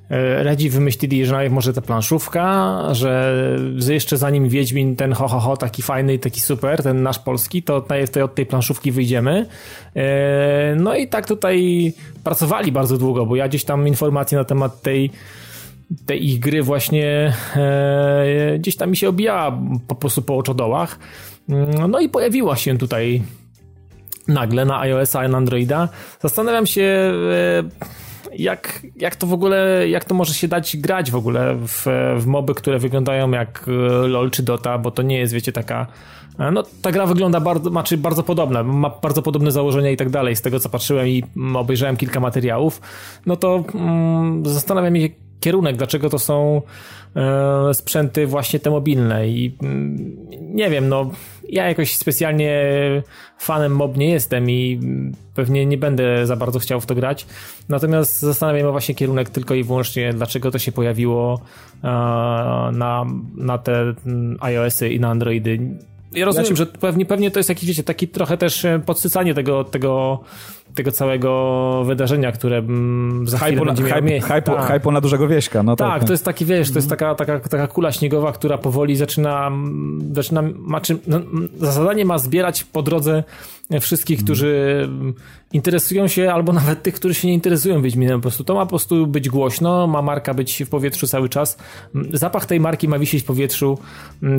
e, 0.10 0.43
radzi 0.43 0.70
wymyślili, 0.70 1.26
że 1.26 1.34
najpierw 1.34 1.53
może 1.53 1.74
ta 1.74 1.82
planszówka, 1.82 2.78
że 2.91 3.93
jeszcze 3.93 4.18
zanim 4.18 4.49
Wiedźmin 4.49 4.95
ten 4.95 5.14
ho, 5.14 5.28
ho, 5.28 5.39
ho, 5.39 5.58
taki 5.58 5.82
fajny 5.82 6.14
i 6.14 6.20
taki 6.20 6.41
super, 6.41 6.84
ten 6.84 7.03
nasz 7.03 7.20
polski, 7.20 7.64
to 7.64 7.86
najpierw 7.89 8.10
tutaj 8.10 8.24
od 8.24 8.36
tej 8.36 8.45
planszówki 8.45 8.91
wyjdziemy. 8.91 9.45
E, 9.95 10.76
No 10.76 10.95
i 10.95 11.08
tak 11.08 11.28
tutaj 11.28 11.93
pracowali 12.24 12.72
bardzo 12.72 12.97
długo, 12.97 13.26
bo 13.26 13.36
ja 13.36 13.47
gdzieś 13.47 13.64
tam 13.64 13.88
informacje 13.88 14.38
na 14.38 14.43
temat 14.43 14.82
tej 14.82 15.12
tej 16.05 16.26
ich 16.26 16.39
gry 16.39 16.64
właśnie 16.64 17.34
e, 17.55 18.60
gdzieś 18.60 18.76
tam 18.76 18.89
mi 18.89 18.97
się 18.97 19.10
obijała 19.10 19.60
po 19.88 19.95
prostu 19.95 20.22
po 20.22 20.38
oczodołach. 20.38 20.99
Mm, 21.49 21.91
No 21.91 21.99
i 21.99 22.10
pojawiła 22.10 22.55
się 22.55 22.78
tutaj 22.78 23.22
nagle 24.28 24.66
na 24.66 24.80
iOS-a 24.80 25.26
i 25.26 25.30
na 25.30 25.38
Androida. 25.38 25.89
Zastanawiam 26.20 26.66
się, 26.66 27.14
jak, 28.38 28.82
jak 28.96 29.16
to 29.16 29.28
w 29.28 29.34
ogóle, 29.34 29.90
jak 29.90 30.06
to 30.06 30.16
może 30.16 30.34
się 30.34 30.48
dać 30.48 30.78
grać 30.78 31.12
w 31.12 31.16
ogóle 31.16 31.56
w, 31.56 31.86
w 32.20 32.26
moby, 32.26 32.54
które 32.54 32.80
wyglądają 32.80 33.32
jak 33.32 33.66
e, 33.68 33.72
LoL 34.08 34.32
czy 34.32 34.44
Dota, 34.44 34.78
bo 34.78 34.92
to 34.92 35.02
nie 35.02 35.18
jest, 35.18 35.34
wiecie, 35.34 35.52
taka 35.52 35.88
e, 36.40 36.52
no, 36.52 36.64
ta 36.82 36.92
gra 36.92 37.06
wygląda 37.06 37.40
bardzo, 37.40 37.70
znaczy 37.70 37.98
bardzo 37.98 38.24
podobna, 38.24 38.64
ma 38.64 38.90
bardzo 39.02 39.22
podobne 39.22 39.52
założenia 39.52 39.92
i 39.92 39.98
tak 39.98 40.10
dalej. 40.10 40.36
Z 40.36 40.42
tego 40.42 40.60
co 40.60 40.70
patrzyłem 40.70 41.08
i 41.08 41.24
obejrzałem 41.56 41.98
kilka 41.98 42.20
materiałów, 42.20 42.82
no 43.26 43.36
to 43.36 43.64
mm, 43.76 44.46
zastanawiam 44.46 44.96
się 44.96 45.26
kierunek, 45.40 45.78
dlaczego 45.78 46.10
to 46.10 46.20
są 46.20 46.62
e, 47.16 47.74
sprzęty 47.74 48.28
właśnie 48.28 48.60
te 48.60 48.70
mobilne 48.70 49.28
i 49.30 49.56
mm, 49.62 50.18
nie 50.42 50.70
wiem, 50.70 50.90
no 50.90 51.12
ja 51.50 51.68
jakoś 51.68 51.98
specjalnie 51.98 52.64
fanem 53.40 53.76
mob 53.76 53.98
nie 53.98 54.10
jestem 54.10 54.50
i 54.50 54.80
pewnie 55.36 55.66
nie 55.66 55.78
będę 55.78 56.28
za 56.28 56.36
bardzo 56.36 56.60
chciał 56.60 56.82
w 56.82 56.86
to 56.86 56.96
grać. 56.96 57.26
Natomiast 57.70 58.20
zastanawiam 58.20 58.62
się 58.62 58.72
właśnie 58.72 58.96
kierunek 58.96 59.30
tylko 59.30 59.56
i 59.56 59.64
wyłącznie, 59.64 60.14
dlaczego 60.14 60.52
to 60.52 60.60
się 60.60 60.72
pojawiło 60.72 61.42
e, 61.84 61.88
na, 62.72 63.06
na 63.36 63.58
te 63.58 63.94
mm, 64.06 64.38
iOSy 64.40 64.90
i 64.90 65.00
na 65.00 65.10
Androidy. 65.10 65.60
Ja 66.14 66.26
rozumiem, 66.26 66.46
ja 66.46 66.50
ci... 66.50 66.58
że 66.58 66.66
pewnie, 66.66 67.06
pewnie 67.06 67.32
to 67.32 67.40
jest 67.40 67.50
jakiś, 67.50 67.70
wiecie, 67.70 67.84
taki 67.84 68.08
trochę 68.08 68.38
też 68.38 68.66
e, 68.66 68.82
podsycanie 68.86 69.34
tego, 69.34 69.64
tego 69.64 70.20
tego 70.78 70.91
całego 70.91 71.84
wydarzenia, 71.86 72.32
które 72.32 72.57
mm, 72.57 73.28
za 73.28 73.38
chwilę 73.38 73.65
będzie 73.65 73.84
miało 73.84 74.01
miejsce. 74.01 74.34
Hype, 74.34 74.55
tak. 74.80 74.86
na 74.86 75.01
dużego 75.01 75.28
wieśka. 75.28 75.63
No 75.63 75.75
tak, 75.75 75.99
tak, 75.99 76.07
to 76.07 76.13
jest 76.13 76.25
taki, 76.25 76.45
wiesz, 76.45 76.71
to 76.71 76.78
jest 76.78 76.89
taka, 76.89 77.15
taka, 77.15 77.39
taka 77.39 77.67
kula 77.67 77.91
śniegowa, 77.91 78.32
która 78.32 78.57
powoli 78.57 78.95
zaczyna, 78.95 79.47
mm, 79.47 80.15
zaczyna 80.15 80.43
ma, 80.55 80.82
czy, 80.82 80.97
no, 81.07 81.17
mm, 81.17 81.49
za 81.59 81.71
zadanie 81.71 82.05
ma 82.05 82.17
zbierać 82.17 82.63
po 82.63 82.82
drodze 82.82 83.23
wszystkich, 83.82 84.23
którzy 84.23 84.89
interesują 85.53 86.07
się, 86.07 86.34
albo 86.34 86.53
nawet 86.53 86.84
tych, 86.84 86.95
którzy 86.95 87.13
się 87.13 87.28
nie 87.28 87.34
interesują 87.34 87.82
Wiedźminem. 87.82 88.19
Po 88.19 88.21
prostu 88.21 88.43
to 88.43 88.55
ma 88.55 88.65
po 88.65 88.69
prostu 88.69 89.07
być 89.07 89.30
głośno, 89.30 89.88
ma 89.88 90.01
marka 90.01 90.34
być 90.34 90.63
w 90.63 90.69
powietrzu 90.69 91.07
cały 91.07 91.30
czas. 91.30 91.57
Zapach 92.13 92.45
tej 92.45 92.59
marki 92.59 92.88
ma 92.88 92.99
wisieć 92.99 93.23
w 93.23 93.25
powietrzu 93.25 93.78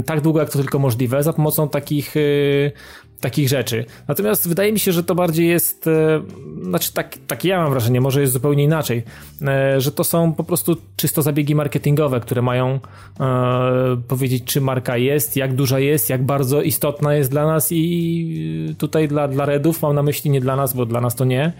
tak 0.06 0.20
długo, 0.20 0.40
jak 0.40 0.50
to 0.50 0.58
tylko 0.58 0.78
możliwe, 0.78 1.22
za 1.22 1.32
pomocą 1.32 1.68
takich 1.68 2.16
y, 2.16 2.72
takich 3.20 3.48
rzeczy. 3.48 3.84
Natomiast 4.08 4.48
wydaje 4.48 4.72
mi 4.72 4.78
się, 4.78 4.92
że 4.92 5.04
to 5.04 5.14
bardziej 5.14 5.48
jest, 5.48 5.86
e, 5.86 6.22
znaczy 6.62 6.92
tak, 6.92 7.18
tak 7.26 7.44
ja 7.44 7.62
mam 7.62 7.70
wrażenie, 7.70 8.00
może 8.00 8.20
jest 8.20 8.32
zupełnie 8.32 8.64
inaczej, 8.64 9.02
e, 9.42 9.80
że 9.80 9.92
to 9.92 10.04
są 10.04 10.32
po 10.32 10.44
prostu 10.44 10.76
czysto 10.96 11.22
zabiegi 11.22 11.54
marketingowe, 11.54 12.20
które 12.20 12.42
mają 12.42 12.80
e, 13.20 14.00
powiedzieć, 14.08 14.44
czy 14.44 14.60
marka 14.60 14.96
jest, 14.96 15.36
jak 15.36 15.54
duża 15.54 15.78
jest, 15.78 16.10
jak 16.10 16.24
bardzo 16.24 16.62
istotna 16.62 17.14
jest 17.14 17.30
dla 17.30 17.46
nas 17.46 17.68
i 17.72 18.74
tutaj 18.78 19.08
dla, 19.08 19.28
dla 19.28 19.44
Redów 19.44 19.82
mam 19.82 19.94
na 19.94 20.02
myśli 20.02 20.30
nie 20.30 20.40
dla 20.40 20.56
nas, 20.56 20.74
bo 20.74 20.86
dla 20.86 21.00
nas 21.00 21.14
to 21.14 21.24
nie. 21.24 21.52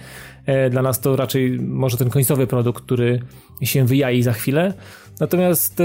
Dla 0.71 0.83
nas 0.83 1.01
to 1.01 1.17
raczej 1.17 1.59
może 1.61 1.97
ten 1.97 2.11
końcowy 2.11 2.47
produkt, 2.47 2.85
który 2.85 3.21
się 3.63 3.85
wyjai 3.85 4.23
za 4.23 4.33
chwilę. 4.33 4.75
Natomiast 5.21 5.83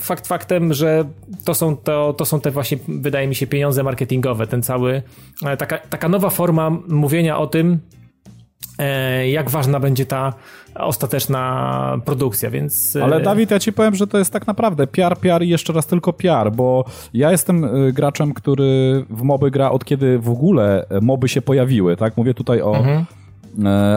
fakt 0.00 0.26
faktem, 0.26 0.74
że 0.74 1.04
to 1.44 1.54
są, 1.54 1.76
to, 1.76 2.12
to 2.12 2.24
są 2.24 2.40
te 2.40 2.50
właśnie, 2.50 2.78
wydaje 2.88 3.28
mi 3.28 3.34
się, 3.34 3.46
pieniądze 3.46 3.82
marketingowe, 3.82 4.46
ten 4.46 4.62
cały, 4.62 5.02
e, 5.46 5.56
taka, 5.56 5.78
taka 5.78 6.08
nowa 6.08 6.30
forma 6.30 6.70
mówienia 6.88 7.38
o 7.38 7.46
tym, 7.46 7.78
e, 8.78 9.30
jak 9.30 9.50
ważna 9.50 9.80
będzie 9.80 10.06
ta 10.06 10.32
ostateczna 10.74 12.00
produkcja, 12.04 12.50
więc... 12.50 12.96
E, 12.96 13.04
Ale 13.04 13.20
Dawid, 13.20 13.50
ja 13.50 13.58
ci 13.58 13.72
powiem, 13.72 13.94
że 13.94 14.06
to 14.06 14.18
jest 14.18 14.32
tak 14.32 14.46
naprawdę 14.46 14.86
PR, 14.86 15.16
PR 15.16 15.42
i 15.42 15.48
jeszcze 15.48 15.72
raz 15.72 15.86
tylko 15.86 16.12
PR, 16.12 16.52
bo 16.52 16.84
ja 17.14 17.30
jestem 17.30 17.66
graczem, 17.92 18.34
który 18.34 19.04
w 19.10 19.22
moby 19.22 19.50
gra 19.50 19.70
od 19.70 19.84
kiedy 19.84 20.18
w 20.18 20.28
ogóle 20.28 20.86
moby 21.02 21.28
się 21.28 21.42
pojawiły, 21.42 21.96
tak? 21.96 22.16
Mówię 22.16 22.34
tutaj 22.34 22.62
o... 22.62 22.76
Mhm 22.76 23.04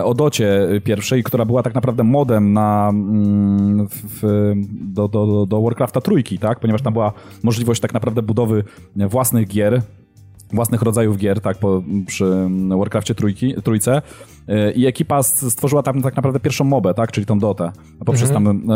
o 0.03 0.13
Docie 0.13 0.67
pierwszej, 0.83 1.23
która 1.23 1.45
była 1.45 1.63
tak 1.63 1.75
naprawdę 1.75 2.03
modem 2.03 2.53
na, 2.53 2.89
mm, 2.89 3.87
w, 3.91 4.53
do, 4.81 5.07
do, 5.07 5.45
do 5.45 5.61
Warcrafta 5.61 6.01
trójki, 6.01 6.39
tak? 6.39 6.59
Ponieważ 6.59 6.81
tam 6.81 6.93
była 6.93 7.13
możliwość 7.43 7.81
tak 7.81 7.93
naprawdę 7.93 8.21
budowy 8.21 8.63
własnych 8.95 9.47
gier, 9.47 9.81
własnych 10.53 10.81
rodzajów 10.81 11.17
gier, 11.17 11.41
tak, 11.41 11.57
po, 11.57 11.83
przy 12.07 12.49
Warcraftie 12.77 13.15
trójki, 13.15 13.53
trójce 13.63 14.01
e, 14.47 14.71
i 14.71 14.85
ekipa 14.85 15.23
stworzyła 15.23 15.83
tam 15.83 16.01
tak 16.01 16.15
naprawdę 16.15 16.39
pierwszą 16.39 16.63
mobę, 16.63 16.93
tak, 16.93 17.11
czyli 17.11 17.25
tą 17.25 17.39
Dotę, 17.39 17.71
poprzez 18.05 18.31
mhm. 18.31 18.45
tam 18.45 18.67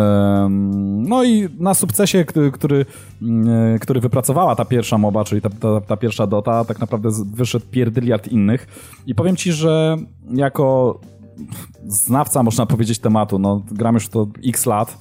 no 1.07 1.23
i 1.23 1.49
na 1.59 1.73
sukcesie, 1.73 2.25
który, 2.25 2.51
który, 2.51 2.85
mm, 3.21 3.79
który 3.79 3.99
wypracowała 3.99 4.55
ta 4.55 4.65
pierwsza 4.65 4.97
moba, 4.97 5.23
czyli 5.23 5.41
ta, 5.41 5.49
ta, 5.49 5.81
ta 5.81 5.97
pierwsza 5.97 6.27
Dota, 6.27 6.65
tak 6.65 6.79
naprawdę 6.79 7.09
wyszedł 7.33 7.65
pierdyliard 7.71 8.27
innych 8.27 8.67
i 9.07 9.15
powiem 9.15 9.35
ci, 9.35 9.51
że 9.51 9.97
jako 10.33 10.99
znawca, 11.87 12.43
można 12.43 12.65
powiedzieć, 12.75 12.99
tematu, 12.99 13.39
no 13.39 13.61
gram 13.71 13.95
już 13.95 14.09
to 14.09 14.27
x 14.45 14.65
lat, 14.65 14.89
e, 14.91 14.95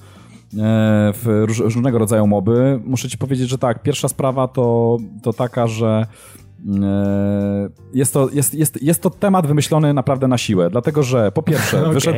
w 1.13 1.43
różnego 1.45 1.97
rodzaju 1.97 2.27
moby. 2.27 2.79
Muszę 2.85 3.09
ci 3.09 3.17
powiedzieć, 3.17 3.49
że 3.49 3.57
tak, 3.57 3.83
pierwsza 3.83 4.07
sprawa 4.07 4.47
to, 4.47 4.97
to 5.23 5.33
taka, 5.33 5.67
że 5.67 6.07
E, 6.46 6.46
jest 7.93 8.13
to, 8.13 8.29
jest, 8.33 8.53
jest, 8.53 8.83
jest 8.83 9.01
to 9.01 9.09
temat 9.09 9.47
wymyślony 9.47 9.93
naprawdę 9.93 10.27
na 10.27 10.37
siłę, 10.37 10.69
dlatego 10.69 11.03
że 11.03 11.31
po 11.31 11.43
pierwsze 11.43 11.79
okay. 11.79 11.93
wyszedł, 11.97 12.17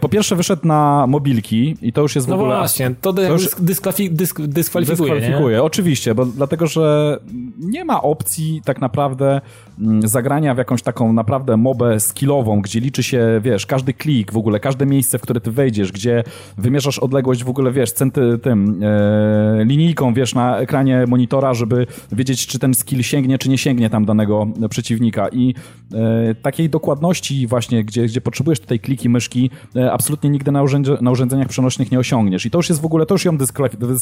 po 0.00 0.08
pierwsze 0.08 0.36
wyszedł 0.36 0.66
na 0.66 1.06
mobilki 1.06 1.76
i 1.82 1.92
to 1.92 2.02
już 2.02 2.14
jest 2.14 2.26
w 2.26 2.30
no 2.30 2.36
ogóle... 2.36 2.50
No 2.50 2.58
właśnie, 2.58 2.94
to, 3.00 3.12
to 3.12 3.22
już 3.22 3.48
dyskwalifikuje, 3.60 4.16
dysk, 4.16 4.40
dyskwalifikuje, 4.40 5.14
dyskwalifikuje 5.14 5.62
oczywiście, 5.62 6.14
bo 6.14 6.26
dlatego, 6.26 6.66
że 6.66 7.18
nie 7.58 7.84
ma 7.84 8.02
opcji 8.02 8.62
tak 8.64 8.80
naprawdę 8.80 9.40
mm, 9.80 10.08
zagrania 10.08 10.54
w 10.54 10.58
jakąś 10.58 10.82
taką 10.82 11.12
naprawdę 11.12 11.56
mobę 11.56 12.00
skillową, 12.00 12.60
gdzie 12.60 12.80
liczy 12.80 13.02
się, 13.02 13.40
wiesz, 13.42 13.66
każdy 13.66 13.92
klik 13.92 14.32
w 14.32 14.36
ogóle, 14.36 14.60
każde 14.60 14.86
miejsce, 14.86 15.18
w 15.18 15.22
które 15.22 15.40
ty 15.40 15.50
wejdziesz, 15.50 15.92
gdzie 15.92 16.24
wymierzasz 16.58 16.98
odległość 16.98 17.44
w 17.44 17.48
ogóle, 17.48 17.72
wiesz, 17.72 17.92
centy, 17.92 18.38
tym 18.42 18.80
e, 18.82 19.64
linijką, 19.64 20.14
wiesz, 20.14 20.34
na 20.34 20.58
ekranie 20.58 21.04
monitora, 21.08 21.54
żeby 21.54 21.86
wiedzieć, 22.12 22.46
czy 22.46 22.58
ten 22.58 22.74
skill 22.74 23.02
sięgnie, 23.02 23.38
czy 23.38 23.48
nie 23.48 23.57
sięgnie 23.58 23.90
tam 23.90 24.04
danego 24.04 24.46
przeciwnika 24.70 25.28
i 25.28 25.54
e, 25.94 26.34
takiej 26.34 26.70
dokładności 26.70 27.46
właśnie, 27.46 27.84
gdzie, 27.84 28.04
gdzie 28.04 28.20
potrzebujesz 28.20 28.60
tutaj 28.60 28.80
kliki 28.80 29.08
myszki, 29.08 29.50
E, 29.76 29.92
absolutnie 29.92 30.30
nigdy 30.30 30.52
na, 30.52 30.62
urzędzie, 30.62 30.96
na 31.00 31.10
urządzeniach 31.10 31.48
przenośnych 31.48 31.92
nie 31.92 31.98
osiągniesz. 31.98 32.46
I 32.46 32.50
to 32.50 32.58
już 32.58 32.68
jest 32.68 32.80
w 32.80 32.84
ogóle, 32.84 33.06
to 33.06 33.14
już 33.14 33.24
ją 33.24 33.38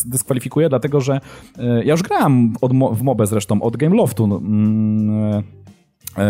dyskwalifikuje, 0.06 0.68
dlatego 0.68 1.00
że 1.00 1.20
e, 1.58 1.84
ja 1.84 1.92
już 1.92 2.02
grałem 2.02 2.54
od, 2.60 2.72
w 2.72 3.02
MOBę 3.02 3.26
zresztą 3.26 3.62
od 3.62 3.76
Game 3.76 3.96
Loftu 3.96 4.26
no, 4.26 4.36
mm, 4.36 5.42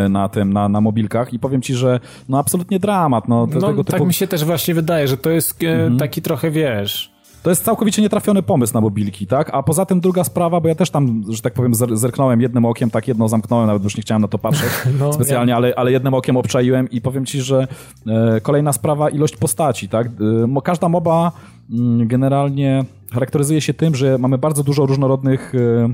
na 0.09 0.29
tym, 0.29 0.53
na, 0.53 0.69
na 0.69 0.81
mobilkach 0.81 1.33
i 1.33 1.39
powiem 1.39 1.63
ci, 1.63 1.75
że 1.75 2.01
no 2.29 2.39
absolutnie 2.39 2.79
dramat. 2.79 3.29
No, 3.29 3.47
no 3.55 3.61
tego 3.61 3.85
tak 3.85 3.95
typu... 3.95 4.07
mi 4.07 4.15
się 4.15 4.27
też 4.27 4.45
właśnie 4.45 4.75
wydaje, 4.75 5.09
że 5.09 5.17
to 5.17 5.31
jest 5.31 5.63
mhm. 5.63 5.97
taki 5.97 6.23
trochę, 6.23 6.51
wiesz 6.51 7.16
to 7.47 7.51
jest 7.51 7.65
całkowicie 7.65 8.03
nietrafiony 8.03 8.43
pomysł 8.43 8.75
na 8.75 8.81
mobilki, 8.81 9.27
tak? 9.27 9.51
A 9.53 9.63
poza 9.63 9.87
tym 9.87 10.01
druga 10.01 10.25
sprawa, 10.25 10.61
bo 10.61 10.69
ja 10.69 10.75
też 10.75 10.91
tam, 10.91 11.23
że 11.29 11.43
tak 11.43 11.53
powiem, 11.53 11.75
zerknąłem 11.75 12.41
jednym 12.41 12.65
okiem, 12.65 12.91
tak 12.91 13.09
jedno 13.09 13.29
zamknąłem, 13.29 13.67
nawet 13.67 13.85
już 13.85 13.97
nie 13.97 14.03
chciałem 14.03 14.23
na 14.23 14.29
to 14.29 14.39
patrzeć 14.39 14.71
no, 15.01 15.13
specjalnie, 15.13 15.51
ja. 15.51 15.57
ale, 15.57 15.75
ale 15.77 15.93
jednym 15.93 16.15
okiem 16.15 16.37
obczaiłem 16.37 16.91
i 16.91 17.01
powiem 17.01 17.27
ci, 17.27 17.41
że 17.41 17.69
e, 18.07 18.41
kolejna 18.41 18.73
sprawa, 18.73 19.11
ilość 19.11 19.37
postaci, 19.37 19.89
tak? 19.89 20.07
E, 20.07 20.61
każda 20.65 20.89
moba 20.89 21.33
mm, 21.71 22.09
generalnie 22.09 22.85
charakteryzuje 23.13 23.61
się 23.61 23.75
tym, 23.75 23.95
że 23.95 24.19
mamy 24.19 24.39
bardzo 24.39 24.63
dużo 24.63 24.87
różnorodnych 24.87 25.53
e, 25.55 25.89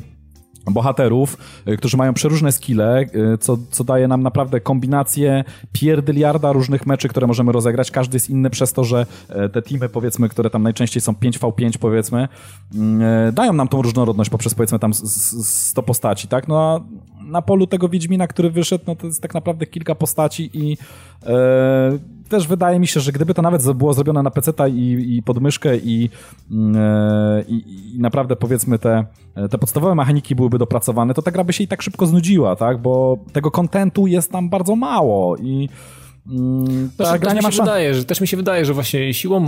bohaterów, 0.71 1.37
y, 1.69 1.77
którzy 1.77 1.97
mają 1.97 2.15
przeróżne 2.15 2.53
skille, 2.53 3.07
y, 3.35 3.39
co, 3.39 3.59
co 3.71 3.85
daje 3.85 4.09
nam 4.09 4.23
naprawdę 4.23 4.61
kombinację 4.61 5.45
pierdyliarda 5.73 6.53
różnych 6.53 6.87
meczy, 6.87 7.09
które 7.09 7.27
możemy 7.27 7.53
rozegrać. 7.53 7.91
Każdy 7.91 8.17
jest 8.17 8.31
inny 8.31 8.51
przez 8.51 8.73
to, 8.73 8.85
że 8.85 9.07
e, 9.29 9.49
te 9.49 9.63
teamy, 9.63 9.89
powiedzmy, 9.89 10.29
które 10.29 10.51
tam 10.51 10.63
najczęściej 10.63 11.01
są 11.01 11.13
5v5, 11.13 11.79
powiedzmy, 11.79 12.29
mm, 12.75 13.03
e, 13.29 13.33
dają 13.33 13.53
nam 13.53 13.69
tą 13.69 13.83
różnorodność 13.83 14.31
poprzez, 14.31 14.55
powiedzmy, 14.55 14.79
tam 14.79 14.95
100 14.95 15.83
postaci, 15.83 16.29
tak? 16.29 16.49
No 16.49 16.61
a 16.61 16.81
na 17.25 17.43
polu 17.43 17.67
tego 17.67 17.89
Wiedźmina, 17.89 18.27
który 18.27 18.51
wyszedł, 18.51 18.85
no 18.87 18.97
to 18.97 19.07
jest 19.07 19.23
tak 19.23 19.35
naprawdę 19.35 19.67
kilka 19.67 19.95
postaci 19.95 20.51
i 20.55 20.77
e, 21.27 21.99
też 22.33 22.49
wydaje 22.49 22.79
mi 22.81 22.87
się, 22.87 23.01
że 23.01 23.13
gdyby 23.13 23.35
to 23.35 23.43
nawet 23.43 23.73
było 23.73 23.95
zrobione 23.95 24.23
na 24.23 24.31
PC 24.31 24.53
i, 24.71 25.17
i 25.17 25.23
podmyszkę 25.23 25.77
i, 25.77 26.11
mm, 26.51 26.77
e, 26.77 27.43
i, 27.49 27.95
i, 27.95 27.99
naprawdę 28.01 28.37
powiedzmy 28.37 28.79
te, 28.79 29.05
te 29.51 29.59
podstawowe 29.59 29.95
mechaniki 29.95 30.35
byłyby 30.35 30.59
dopracowane, 30.59 31.15
to 31.15 31.23
ta 31.23 31.31
gra 31.31 31.45
by 31.45 31.53
się 31.53 31.65
i 31.65 31.69
tak 31.69 31.83
szybko 31.83 32.07
znudziła, 32.07 32.57
tak? 32.57 32.83
Bo 32.83 33.19
tego 33.33 33.51
kontentu 33.51 34.07
jest 34.07 34.33
tam 34.33 34.51
bardzo 34.51 34.77
mało 34.77 35.37
i 35.37 35.69
mm, 36.31 36.91
ta 36.97 37.05
Znaczy, 37.05 37.21
też, 37.21 37.47
mi 37.47 37.53
się 37.53 37.63
wydaje, 37.63 37.95
że, 37.95 38.05
też 38.05 38.21
mi 38.21 38.29
się 38.29 38.37
wydaje, 38.37 38.65
że 38.65 38.75
właśnie 38.75 39.15
siłą 39.15 39.45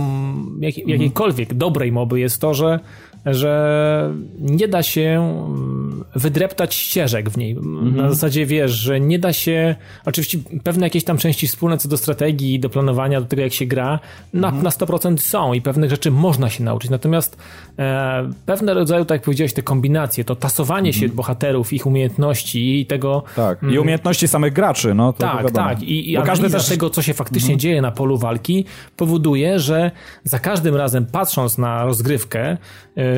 jak, 0.59 0.77
jakiejkolwiek 0.77 1.53
dobrej 1.53 1.91
moby 1.91 2.19
jest 2.19 2.41
to, 2.41 2.53
że, 2.53 2.79
że 3.25 4.13
nie 4.39 4.67
da 4.67 4.83
się 4.83 5.01
mm, 5.01 6.03
wydreptać 6.15 6.75
ścieżek 6.75 7.29
w 7.29 7.37
niej. 7.37 7.55
Na 7.95 8.09
zasadzie 8.09 8.45
wiesz, 8.45 8.71
że 8.71 8.99
nie 8.99 9.19
da 9.19 9.33
się. 9.33 9.75
Oczywiście 10.05 10.37
pewne 10.63 10.85
jakieś 10.85 11.03
tam 11.03 11.17
części 11.17 11.47
wspólne 11.47 11.77
co 11.77 11.89
do 11.89 11.97
strategii, 11.97 12.59
do 12.59 12.69
planowania, 12.69 13.21
do 13.21 13.27
tego 13.27 13.41
jak 13.41 13.53
się 13.53 13.65
gra, 13.65 13.99
na, 14.33 14.51
na 14.51 14.69
100% 14.69 15.17
są 15.17 15.53
i 15.53 15.61
pewnych 15.61 15.89
rzeczy 15.89 16.11
można 16.11 16.49
się 16.49 16.63
nauczyć. 16.63 16.91
Natomiast 16.91 17.37
e, 17.79 18.31
pewne 18.45 18.73
rodzaju, 18.73 19.05
tak 19.05 19.15
jak 19.15 19.23
powiedziałeś, 19.23 19.53
te 19.53 19.61
kombinacje, 19.61 20.23
to 20.23 20.35
tasowanie 20.35 20.93
się 20.93 21.09
bohaterów, 21.09 21.73
ich 21.73 21.85
umiejętności 21.85 22.79
i 22.79 22.85
tego. 22.85 23.23
Tak, 23.35 23.63
i 23.63 23.79
umiejętności 23.79 24.27
samych 24.27 24.53
graczy, 24.53 24.93
no 24.93 25.13
to 25.13 25.19
Tak, 25.19 25.43
wiadomo. 25.43 25.67
tak. 25.69 25.83
I, 25.83 26.13
i 26.13 26.17
każdy 26.25 26.49
też... 26.49 26.69
tego, 26.69 26.89
co 26.89 27.01
się 27.01 27.13
faktycznie 27.13 27.57
dzieje 27.57 27.81
na 27.81 27.91
polu 27.91 28.17
walki, 28.17 28.65
powoduje, 28.97 29.59
że 29.59 29.91
za 30.23 30.39
każdym 30.39 30.75
razem 30.75 31.05
patrząc 31.05 31.57
na 31.57 31.85
rozgrywkę 31.85 32.57
yy, 32.95 33.14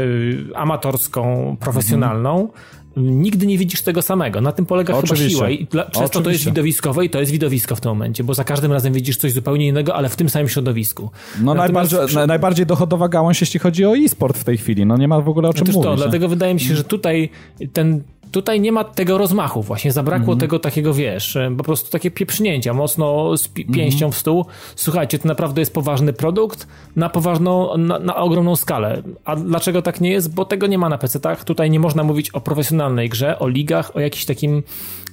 amatorską, 0.55 1.57
profesjonalną, 1.59 2.49
Nigdy 2.97 3.47
nie 3.47 3.57
widzisz 3.57 3.81
tego 3.81 4.01
samego. 4.01 4.41
Na 4.41 4.51
tym 4.51 4.65
polega 4.65 4.93
chyba 4.93 5.03
Oczywiście. 5.03 5.37
siła. 5.37 5.49
I 5.49 5.65
dla, 5.65 5.85
przez 5.85 5.93
to 5.93 5.99
to 5.99 6.05
jest 6.07 6.17
Oczywiście. 6.17 6.49
widowiskowe 6.49 7.05
i 7.05 7.09
to 7.09 7.19
jest 7.19 7.31
widowisko 7.31 7.75
w 7.75 7.81
tym 7.81 7.89
momencie, 7.91 8.23
bo 8.23 8.33
za 8.33 8.43
każdym 8.43 8.71
razem 8.71 8.93
widzisz 8.93 9.17
coś 9.17 9.31
zupełnie 9.33 9.67
innego, 9.67 9.95
ale 9.95 10.09
w 10.09 10.15
tym 10.15 10.29
samym 10.29 10.49
środowisku. 10.49 11.01
No 11.03 11.09
Natomiast 11.53 11.57
najbardziej, 11.57 12.07
przy- 12.07 12.15
na, 12.15 12.27
najbardziej 12.27 12.65
dochodowa 12.65 13.09
gałąź, 13.09 13.41
jeśli 13.41 13.59
chodzi 13.59 13.85
o 13.85 13.97
e-sport 13.97 14.37
w 14.37 14.43
tej 14.43 14.57
chwili. 14.57 14.85
No 14.85 14.97
nie 14.97 15.07
ma 15.07 15.21
w 15.21 15.29
ogóle 15.29 15.49
o 15.49 15.53
czym 15.53 15.67
mówić. 15.67 15.83
to, 15.83 15.91
nie? 15.91 15.97
dlatego 15.97 16.27
wydaje 16.27 16.53
mi 16.53 16.59
się, 16.59 16.75
że 16.75 16.83
tutaj 16.83 17.29
ten. 17.73 18.03
Tutaj 18.31 18.61
nie 18.61 18.71
ma 18.71 18.83
tego 18.83 19.17
rozmachu, 19.17 19.61
właśnie 19.63 19.91
zabrakło 19.91 20.19
Mhm. 20.33 20.39
tego 20.39 20.59
takiego, 20.59 20.93
wiesz, 20.93 21.35
e, 21.35 21.51
po 21.57 21.63
prostu 21.63 21.91
takie 21.91 22.11
pieprznięcia, 22.11 22.73
mocno 22.73 23.37
z 23.37 23.47
pi- 23.47 23.61
Mhm. 23.61 23.75
pięścią 23.79 24.11
w 24.11 24.17
stół. 24.17 24.45
Słuchajcie, 24.75 25.19
to 25.19 25.27
naprawdę 25.27 25.61
jest 25.61 25.73
poważny 25.73 26.13
produkt 26.13 26.67
na 26.95 27.09
poważną, 27.09 27.77
na, 27.77 27.99
na 27.99 28.15
ogromną 28.15 28.55
skalę. 28.55 29.01
A 29.25 29.35
dlaczego 29.35 29.81
tak 29.81 30.01
nie 30.01 30.11
jest? 30.11 30.33
Bo 30.33 30.45
tego 30.45 30.67
nie 30.67 30.77
ma 30.77 30.89
na 30.89 30.97
PC-tach. 30.97 31.43
Tutaj 31.43 31.69
nie 31.69 31.79
można 31.79 32.03
mówić 32.03 32.29
o 32.31 32.41
profesjonalnej 32.41 33.09
grze, 33.09 33.39
o 33.39 33.47
ligach, 33.47 33.95
o 33.95 33.99
jakimś 33.99 34.25
takim. 34.25 34.63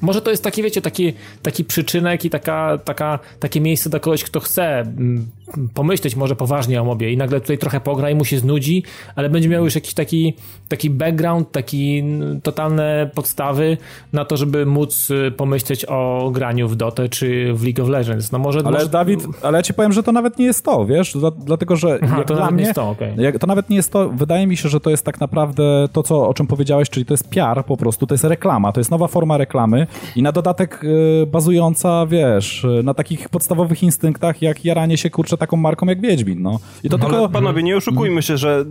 Może 0.00 0.22
to 0.22 0.30
jest 0.30 0.44
taki, 0.44 0.62
wiecie, 0.62 0.82
taki, 0.82 1.12
taki 1.42 1.64
przyczynek 1.64 2.24
i 2.24 2.30
taka, 2.30 2.78
taka, 2.78 3.18
takie 3.40 3.60
miejsce 3.60 3.90
dla 3.90 4.00
kogoś, 4.00 4.24
kto 4.24 4.40
chce 4.40 4.80
mm, 4.80 5.26
pomyśleć 5.74 6.16
może 6.16 6.36
poważnie 6.36 6.80
o 6.80 6.84
mobie 6.84 7.12
i 7.12 7.16
nagle 7.16 7.40
tutaj 7.40 7.58
trochę 7.58 7.80
pogra 7.80 8.10
i 8.10 8.14
mu 8.14 8.24
się 8.24 8.38
znudzi, 8.38 8.82
ale 9.16 9.30
będzie 9.30 9.48
miał 9.48 9.64
już 9.64 9.74
jakiś 9.74 9.94
taki, 9.94 10.34
taki 10.68 10.90
background, 10.90 11.52
taki 11.52 11.98
mm, 11.98 12.40
totalne 12.40 13.03
podstawy 13.06 13.76
na 14.12 14.24
to, 14.24 14.36
żeby 14.36 14.66
móc 14.66 15.10
y, 15.10 15.32
pomyśleć 15.36 15.84
o 15.84 16.30
graniu 16.32 16.68
w 16.68 16.76
Dotę 16.76 17.08
czy 17.08 17.54
w 17.54 17.64
League 17.64 17.82
of 17.82 17.88
Legends. 17.88 18.32
No 18.32 18.38
może, 18.38 18.58
Ale 18.58 18.70
może 18.70 18.88
Dawid, 18.88 19.20
ale 19.42 19.58
ja 19.58 19.62
ci 19.62 19.74
powiem, 19.74 19.92
że 19.92 20.02
to 20.02 20.12
nawet 20.12 20.38
nie 20.38 20.44
jest 20.44 20.64
to, 20.64 20.86
wiesz, 20.86 21.12
Dla, 21.12 21.30
dlatego, 21.30 21.76
że 21.76 21.98
Aha, 22.02 22.24
to 22.26 22.34
dla 22.34 22.36
nawet 22.36 22.50
nie 22.50 22.54
mnie, 22.54 22.64
jest 22.64 22.74
to, 22.74 22.90
okej. 22.90 23.14
jak, 23.16 23.38
to 23.38 23.46
nawet 23.46 23.70
nie 23.70 23.76
jest 23.76 23.92
to, 23.92 24.08
wydaje 24.08 24.46
mi 24.46 24.56
się, 24.56 24.68
że 24.68 24.80
to 24.80 24.90
jest 24.90 25.04
tak 25.04 25.20
naprawdę 25.20 25.88
to, 25.92 26.02
co, 26.02 26.28
o 26.28 26.34
czym 26.34 26.46
powiedziałeś, 26.46 26.90
czyli 26.90 27.06
to 27.06 27.14
jest 27.14 27.28
PR 27.30 27.64
po 27.64 27.76
prostu, 27.76 28.06
to 28.06 28.14
jest 28.14 28.24
reklama, 28.24 28.72
to 28.72 28.80
jest 28.80 28.90
nowa 28.90 29.08
forma 29.08 29.36
reklamy 29.36 29.86
i 30.16 30.22
na 30.22 30.32
dodatek 30.32 30.84
y, 30.84 31.26
bazująca, 31.26 32.06
wiesz, 32.06 32.64
y, 32.64 32.82
na 32.82 32.94
takich 32.94 33.28
podstawowych 33.28 33.82
instynktach, 33.82 34.42
jak 34.42 34.64
jaranie 34.64 34.96
się, 34.96 35.10
kurczę, 35.10 35.36
taką 35.36 35.56
marką 35.56 35.86
jak 35.86 36.00
Wiedźmin, 36.00 36.42
no. 36.42 36.58
I 36.84 36.88
to 36.88 36.96
Ale 36.96 37.10
tylko... 37.10 37.28
panowie, 37.28 37.62
nie 37.62 37.76
oszukujmy 37.76 38.22
się, 38.22 38.36
że 38.36 38.64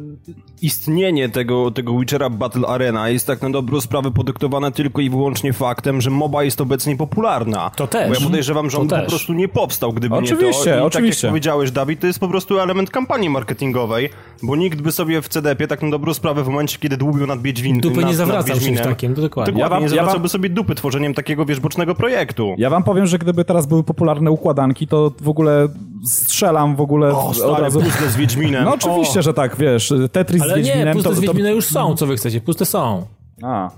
istnienie 0.61 1.29
tego, 1.29 1.71
tego 1.71 1.99
Witchera 1.99 2.29
Battle 2.29 2.67
Arena 2.67 3.09
jest 3.09 3.27
tak 3.27 3.41
na 3.41 3.49
dobrą 3.49 3.81
sprawę 3.81 4.11
podyktowane 4.27 4.71
tylko 4.71 5.01
i 5.01 5.09
wyłącznie 5.09 5.53
faktem, 5.53 6.01
że 6.01 6.09
MOBA 6.09 6.43
jest 6.43 6.61
obecnie 6.61 6.97
popularna. 6.97 7.71
To 7.75 7.87
też. 7.87 8.09
Bo 8.09 8.15
ja 8.15 8.21
podejrzewam, 8.21 8.69
że 8.69 8.77
To 8.77 8.81
on 8.81 8.89
po 8.89 9.09
prostu 9.09 9.33
nie 9.33 9.47
powstał, 9.47 9.93
gdyby 9.93 10.15
nie 10.15 10.27
to. 10.27 10.35
Oczywiście, 10.35 10.77
I 10.77 10.79
oczywiście. 10.79 11.21
tak 11.21 11.23
jak 11.23 11.31
powiedziałeś, 11.31 11.71
Dawid, 11.71 11.99
to 11.99 12.07
jest 12.07 12.19
po 12.19 12.27
prostu 12.27 12.59
element 12.59 12.89
kampanii 12.89 13.29
marketingowej, 13.29 14.09
bo 14.43 14.55
nikt 14.55 14.81
by 14.81 14.91
sobie 14.91 15.21
w 15.21 15.27
CDP 15.27 15.67
tak 15.67 15.81
na 15.81 15.89
dobrą 15.89 16.13
sprawę 16.13 16.43
w 16.43 16.47
momencie, 16.47 16.77
kiedy 16.79 16.97
dłubił 16.97 17.27
nad 17.27 17.41
Wiedźmin, 17.41 17.79
Dupy 17.79 18.01
nad, 18.01 18.09
nie 18.09 18.15
zawracał 18.15 18.43
czymś 18.43 18.59
Wiedźminem, 18.59 18.83
takim, 18.83 19.15
to 19.15 19.21
dokładnie. 19.21 19.53
Dokładnie, 19.53 19.61
Ja 19.61 19.69
wam- 19.69 19.79
nie 19.79 19.85
ja 19.85 19.89
zawracałby 19.89 20.19
wam- 20.23 20.29
sobie 20.29 20.49
dupy 20.49 20.75
tworzeniem 20.75 21.13
takiego, 21.13 21.45
wiesz, 21.45 21.59
bocznego 21.59 21.95
projektu. 21.95 22.55
Ja 22.57 22.69
wam 22.69 22.83
powiem, 22.83 23.07
że 23.07 23.17
gdyby 23.19 23.45
teraz 23.45 23.65
były 23.65 23.83
popularne 23.83 24.31
układanki, 24.31 24.87
to 24.87 25.11
w 25.21 25.29
ogóle 25.29 25.67
strzelam 26.05 26.75
w 26.75 26.81
ogóle 26.81 27.13
O, 27.15 27.27
od 27.27 27.35
stary, 27.37 27.61
razu... 27.63 27.79
puzzle 27.81 28.09
z 28.09 28.15
Wiedźminem. 28.15 28.63
No 28.65 28.73
oczywiście, 28.73 29.21
że 29.21 29.33
tak, 29.33 29.55
wiesz, 29.57 29.93
Tetris 30.11 30.39
z 30.41 30.43
Ale 30.45 30.57
nie, 30.57 30.63
Wiedźminem 30.63 30.93
puste 30.93 31.09
to... 31.09 31.15
z 31.15 31.17
to... 31.17 31.21
Wiedźmina 31.21 31.49
już 31.49 31.65
są, 31.65 31.95
co 31.95 32.07
wy 32.07 32.15
chcecie? 32.15 32.41
Puste 32.41 32.65
są. 32.65 33.05
A, 33.43 33.69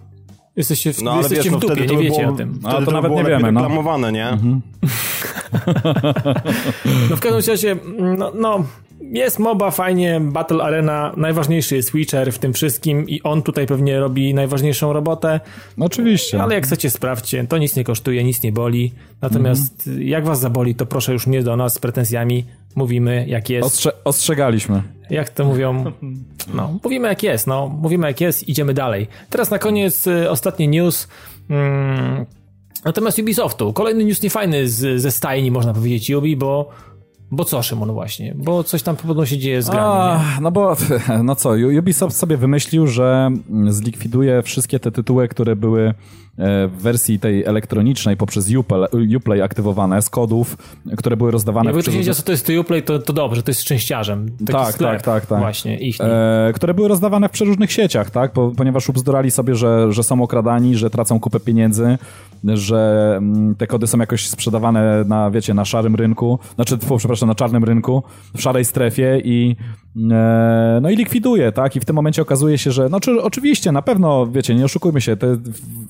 Jesteście 0.55 0.93
w, 0.93 1.01
No 1.01 1.11
ale 1.11 1.19
jesteście 1.19 1.43
wiesz, 1.43 1.51
no 1.51 1.57
w 1.57 1.61
dupie, 1.61 1.75
wtedy 1.75 1.95
nie 1.95 2.03
wiecie 2.03 2.21
było, 2.21 2.33
o 2.33 2.37
tym. 2.37 2.53
Wtedy 2.53 2.67
Ale 2.67 2.79
to 2.79 2.85
to 2.85 2.91
nawet 2.91 3.11
było 3.11 3.23
nie 3.23 3.29
wiemy, 3.29 3.51
no. 3.51 3.61
reklamowane, 3.61 4.11
nie? 4.11 4.37
No 7.09 7.15
w 7.15 7.19
każdym 7.19 7.53
razie, 7.53 7.75
no, 8.17 8.31
no 8.35 8.65
jest 9.01 9.39
MOBA, 9.39 9.71
fajnie, 9.71 10.21
Battle 10.23 10.63
Arena, 10.63 11.13
najważniejszy 11.17 11.75
jest 11.75 11.93
Witcher 11.93 12.33
w 12.33 12.39
tym 12.39 12.53
wszystkim 12.53 13.09
i 13.09 13.21
on 13.23 13.41
tutaj 13.41 13.67
pewnie 13.67 13.99
robi 13.99 14.33
najważniejszą 14.33 14.93
robotę, 14.93 15.39
no 15.77 15.85
oczywiście. 15.85 16.43
ale 16.43 16.55
jak 16.55 16.63
chcecie 16.63 16.89
sprawdźcie, 16.89 17.47
to 17.47 17.57
nic 17.57 17.75
nie 17.75 17.83
kosztuje, 17.83 18.23
nic 18.23 18.43
nie 18.43 18.51
boli, 18.51 18.91
natomiast 19.21 19.89
jak 19.99 20.25
was 20.25 20.39
zaboli, 20.39 20.75
to 20.75 20.85
proszę 20.85 21.13
już 21.13 21.27
nie 21.27 21.43
do 21.43 21.57
nas 21.57 21.73
z 21.73 21.79
pretensjami, 21.79 22.45
mówimy 22.75 23.25
jak 23.27 23.49
jest, 23.49 23.65
Ostrze 23.65 23.91
ostrzegaliśmy. 24.03 24.83
jak 25.09 25.29
to 25.29 25.45
mówią, 25.45 25.83
no, 26.55 26.79
mówimy 26.83 27.07
jak 27.07 27.23
jest, 27.23 27.47
no, 27.47 27.67
mówimy 27.67 28.07
jak 28.07 28.21
jest, 28.21 28.49
idziemy 28.49 28.73
dalej. 28.73 29.07
Teraz 29.29 29.51
na 29.51 29.59
koniec 29.59 30.07
y, 30.07 30.29
ostatni 30.29 30.67
news, 30.67 31.07
mm, 31.49 32.25
natomiast 32.85 33.19
Ubisoftu, 33.19 33.73
kolejny 33.73 34.05
news 34.05 34.21
niefajny 34.21 34.69
z, 34.69 35.01
ze 35.01 35.11
stajni, 35.11 35.51
można 35.51 35.73
powiedzieć, 35.73 36.09
Ubi, 36.09 36.37
bo 36.37 36.69
bo 37.31 37.45
co, 37.45 37.63
Szymon, 37.63 37.91
właśnie? 37.91 38.33
Bo 38.37 38.63
coś 38.63 38.83
tam 38.83 38.95
podobno 38.95 39.25
się 39.25 39.37
dzieje 39.37 39.61
z 39.61 39.69
grami? 39.69 39.87
A, 39.87 40.39
no 40.41 40.51
bo, 40.51 40.75
no 41.23 41.35
co, 41.35 41.51
Ubisoft 41.79 42.17
sobie 42.17 42.37
wymyślił, 42.37 42.87
że 42.87 43.31
zlikwiduje 43.67 44.41
wszystkie 44.43 44.79
te 44.79 44.91
tytuły, 44.91 45.27
które 45.27 45.55
były 45.55 45.93
w 46.37 46.81
wersji 46.81 47.19
tej 47.19 47.43
elektronicznej 47.43 48.17
poprzez 48.17 48.55
Uplay, 48.55 49.15
Uplay 49.17 49.41
aktywowane 49.41 50.01
z 50.01 50.09
kodów, 50.09 50.57
które 50.97 51.17
były 51.17 51.31
rozdawane 51.31 51.67
Jakby 51.67 51.81
w 51.81 51.85
ktoś 51.85 51.97
wiedział, 51.97 52.15
co 52.15 52.23
to 52.23 52.31
jest 52.31 52.49
Uplay, 52.59 52.83
to, 52.83 52.99
to 52.99 53.13
dobrze, 53.13 53.43
to 53.43 53.51
jest 53.51 53.61
szczęściarzem. 53.61 54.29
Taki 54.29 54.51
Tak, 54.51 54.73
sklep 54.73 54.91
tak, 54.91 55.01
tak, 55.01 55.25
tak. 55.25 55.39
Właśnie, 55.39 55.79
ich. 55.79 56.01
e, 56.01 56.51
które 56.55 56.73
były 56.73 56.87
rozdawane 56.87 57.29
w 57.29 57.31
przeróżnych 57.31 57.71
sieciach, 57.71 58.09
tak? 58.09 58.31
Po, 58.31 58.51
ponieważ 58.57 58.89
ubzdurali 58.89 59.31
sobie, 59.31 59.55
że, 59.55 59.93
że 59.93 60.03
są 60.03 60.23
okradani, 60.23 60.75
że 60.75 60.89
tracą 60.89 61.19
kupę 61.19 61.39
pieniędzy, 61.39 61.97
że 62.43 63.13
mm, 63.17 63.55
te 63.55 63.67
kody 63.67 63.87
są 63.87 63.97
jakoś 63.97 64.27
sprzedawane 64.29 65.03
na, 65.07 65.31
wiecie, 65.31 65.53
na 65.53 65.65
szarym 65.65 65.95
rynku, 65.95 66.39
znaczy, 66.55 66.77
tfu, 66.77 66.97
przepraszam, 66.97 67.29
na 67.29 67.35
czarnym 67.35 67.63
rynku, 67.63 68.03
w 68.37 68.41
szarej 68.41 68.65
strefie 68.65 69.21
i 69.23 69.55
e, 69.59 69.84
no 70.81 70.89
i 70.89 70.95
likwiduje, 70.95 71.51
tak? 71.51 71.75
I 71.75 71.79
w 71.79 71.85
tym 71.85 71.95
momencie 71.95 72.21
okazuje 72.21 72.57
się, 72.57 72.71
że, 72.71 72.89
no 72.89 72.99
czy, 72.99 73.21
oczywiście, 73.21 73.71
na 73.71 73.81
pewno, 73.81 74.27
wiecie, 74.27 74.55
nie 74.55 74.65
oszukujmy 74.65 75.01
się, 75.01 75.17
to, 75.17 75.27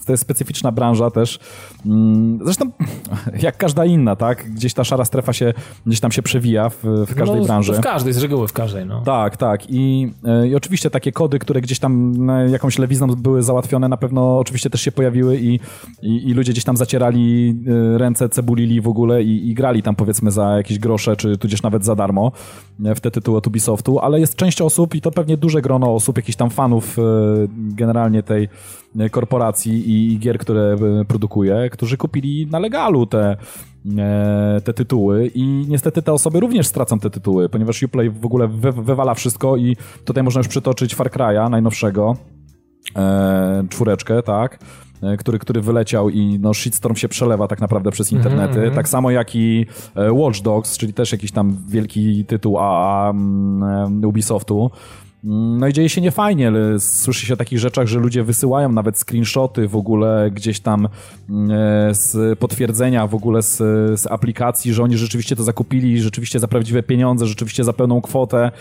to 0.05 0.13
jest 0.13 0.23
specyficzna 0.23 0.71
branża 0.71 1.11
też. 1.11 1.39
Mm, 1.85 2.39
Zresztą, 2.43 2.71
jak 3.41 3.57
każda 3.57 3.85
inna, 3.85 4.15
tak? 4.15 4.51
Gdzieś 4.51 4.73
ta 4.73 4.83
szara 4.83 5.05
strefa 5.05 5.33
się, 5.33 5.53
gdzieś 5.85 5.99
tam 5.99 6.11
się 6.11 6.21
przewija 6.21 6.69
w, 6.69 6.83
w 6.83 7.15
każdej 7.15 7.39
no, 7.39 7.45
branży. 7.45 7.73
W 7.73 7.81
każdej, 7.81 8.13
z 8.13 8.17
reguły 8.17 8.47
w 8.47 8.53
każdej, 8.53 8.85
no. 8.85 9.01
Tak, 9.01 9.37
tak. 9.37 9.61
I, 9.69 10.11
e, 10.25 10.47
I 10.47 10.55
oczywiście 10.55 10.89
takie 10.89 11.11
kody, 11.11 11.39
które 11.39 11.61
gdzieś 11.61 11.79
tam 11.79 12.15
e, 12.29 12.49
jakąś 12.49 12.79
lewizną 12.79 13.07
były 13.07 13.43
załatwione, 13.43 13.89
na 13.89 13.97
pewno 13.97 14.39
oczywiście 14.39 14.69
też 14.69 14.81
się 14.81 14.91
pojawiły 14.91 15.37
i, 15.37 15.59
i, 16.01 16.29
i 16.29 16.33
ludzie 16.33 16.51
gdzieś 16.51 16.63
tam 16.63 16.77
zacierali 16.77 17.55
e, 17.67 17.97
ręce, 17.97 18.29
cebulili 18.29 18.81
w 18.81 18.87
ogóle 18.87 19.23
i, 19.23 19.49
i 19.49 19.53
grali 19.53 19.83
tam 19.83 19.95
powiedzmy 19.95 20.31
za 20.31 20.57
jakieś 20.57 20.79
grosze, 20.79 21.15
czy 21.15 21.37
tudzież 21.37 21.63
nawet 21.63 21.85
za 21.85 21.95
darmo 21.95 22.31
e, 22.85 22.95
w 22.95 23.01
te 23.01 23.11
tytuły 23.11 23.37
od 23.37 23.47
Ale 24.01 24.19
jest 24.19 24.35
część 24.35 24.61
osób 24.61 24.95
i 24.95 25.01
to 25.01 25.11
pewnie 25.11 25.37
duże 25.37 25.61
grono 25.61 25.95
osób, 25.95 26.17
jakichś 26.17 26.35
tam 26.35 26.49
fanów 26.49 26.99
e, 26.99 27.01
generalnie 27.49 28.23
tej 28.23 28.49
e, 28.99 29.09
korporacji 29.09 29.91
i, 29.91 30.19
gier, 30.19 30.37
które 30.37 30.75
e, 31.01 31.05
produkuje, 31.05 31.69
którzy 31.71 31.97
kupili 31.97 32.47
na 32.47 32.59
legalu 32.59 33.05
te, 33.05 33.37
te 34.63 34.73
tytuły 34.73 35.31
i 35.35 35.43
niestety 35.45 36.01
te 36.01 36.13
osoby 36.13 36.39
również 36.39 36.67
stracą 36.67 36.99
te 36.99 37.09
tytuły, 37.09 37.49
ponieważ 37.49 37.83
Uplay 37.83 38.09
w 38.09 38.25
ogóle 38.25 38.47
wy, 38.47 38.71
wywala 38.71 39.13
wszystko 39.13 39.57
i 39.57 39.77
tutaj 40.05 40.23
można 40.23 40.39
już 40.39 40.47
przytoczyć 40.47 40.95
Far 40.95 41.09
Cry'a 41.09 41.49
najnowszego, 41.49 42.15
czwóreczkę, 43.69 44.23
tak, 44.23 44.59
który, 45.19 45.39
który 45.39 45.61
wyleciał 45.61 46.09
i 46.09 46.39
no 46.39 46.53
shitstorm 46.53 46.95
się 46.95 47.09
przelewa 47.09 47.47
tak 47.47 47.61
naprawdę 47.61 47.91
przez 47.91 48.11
internety, 48.11 48.71
tak 48.75 48.89
samo 48.89 49.11
jak 49.11 49.35
i 49.35 49.65
e, 49.95 50.13
Watch 50.13 50.41
Dogs, 50.41 50.77
czyli 50.77 50.93
też 50.93 51.11
jakiś 51.11 51.31
tam 51.31 51.57
wielki 51.67 52.25
tytuł 52.25 52.57
AAA 52.59 53.09
mm, 53.09 54.03
e, 54.03 54.07
Ubisoftu. 54.07 54.71
Mm, 55.23 55.59
No 55.59 55.67
i 55.67 55.73
dzieje 55.73 55.89
się 55.89 56.01
niefajnie. 56.01 56.51
Słyszy 56.79 57.25
się 57.25 57.33
o 57.33 57.37
takich 57.37 57.59
rzeczach, 57.59 57.87
że 57.87 57.99
ludzie 57.99 58.23
wysyłają 58.23 58.71
nawet 58.71 58.99
screenshoty 58.99 59.67
w 59.67 59.75
ogóle 59.75 60.31
gdzieś 60.31 60.59
tam 60.59 60.87
mm, 61.29 61.51
e, 61.51 61.95
z 61.95 62.39
potwierdzenia 62.39 63.07
w 63.07 63.15
ogóle 63.15 63.41
z, 63.41 63.57
z 63.99 64.07
aplikacji, 64.07 64.73
że 64.73 64.83
oni 64.83 64.97
rzeczywiście 64.97 65.35
to 65.35 65.43
zakupili, 65.43 66.01
rzeczywiście 66.01 66.39
za 66.39 66.47
prawdziwe 66.47 66.83
pieniądze, 66.83 67.25
rzeczywiście 67.25 67.63
za 67.63 67.73
pełną 67.73 68.01
kwotę. 68.01 68.51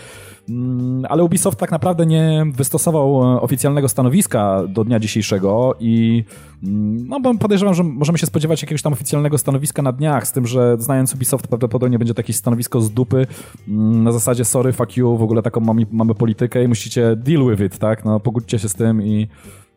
Mm, 0.49 1.05
ale 1.09 1.23
Ubisoft 1.23 1.59
tak 1.59 1.71
naprawdę 1.71 2.05
nie 2.05 2.45
wystosował 2.53 3.23
e, 3.23 3.41
oficjalnego 3.41 3.89
stanowiska 3.89 4.63
do 4.67 4.83
dnia 4.83 4.99
dzisiejszego 4.99 5.75
i 5.79 6.23
mm, 6.63 7.07
no 7.07 7.19
bo 7.19 7.35
podejrzewam, 7.35 7.73
że 7.73 7.83
możemy 7.83 8.17
się 8.17 8.25
spodziewać 8.25 8.61
jakiegoś 8.61 8.81
tam 8.81 8.93
oficjalnego 8.93 9.37
stanowiska 9.37 9.81
na 9.81 9.91
dniach, 9.91 10.27
z 10.27 10.31
tym, 10.31 10.47
że 10.47 10.75
znając 10.79 11.15
Ubisoft 11.15 11.47
prawdopodobnie 11.47 11.99
będzie 11.99 12.13
to 12.13 12.19
jakieś 12.19 12.35
stanowisko 12.35 12.81
z 12.81 12.91
dupy 12.91 13.27
mm, 13.67 14.03
na 14.03 14.11
zasadzie 14.11 14.45
sorry, 14.45 14.73
fuck 14.73 14.97
you, 14.97 15.17
w 15.17 15.23
ogóle 15.23 15.41
taką 15.41 15.59
mamy, 15.59 15.85
mamy 15.91 16.15
politykę 16.15 16.63
i 16.63 16.67
musicie 16.67 17.15
deal 17.15 17.49
with 17.49 17.61
it, 17.61 17.77
tak? 17.77 18.05
No 18.05 18.19
pogódźcie 18.19 18.59
się 18.59 18.69
z 18.69 18.73
tym 18.73 19.01
i 19.01 19.27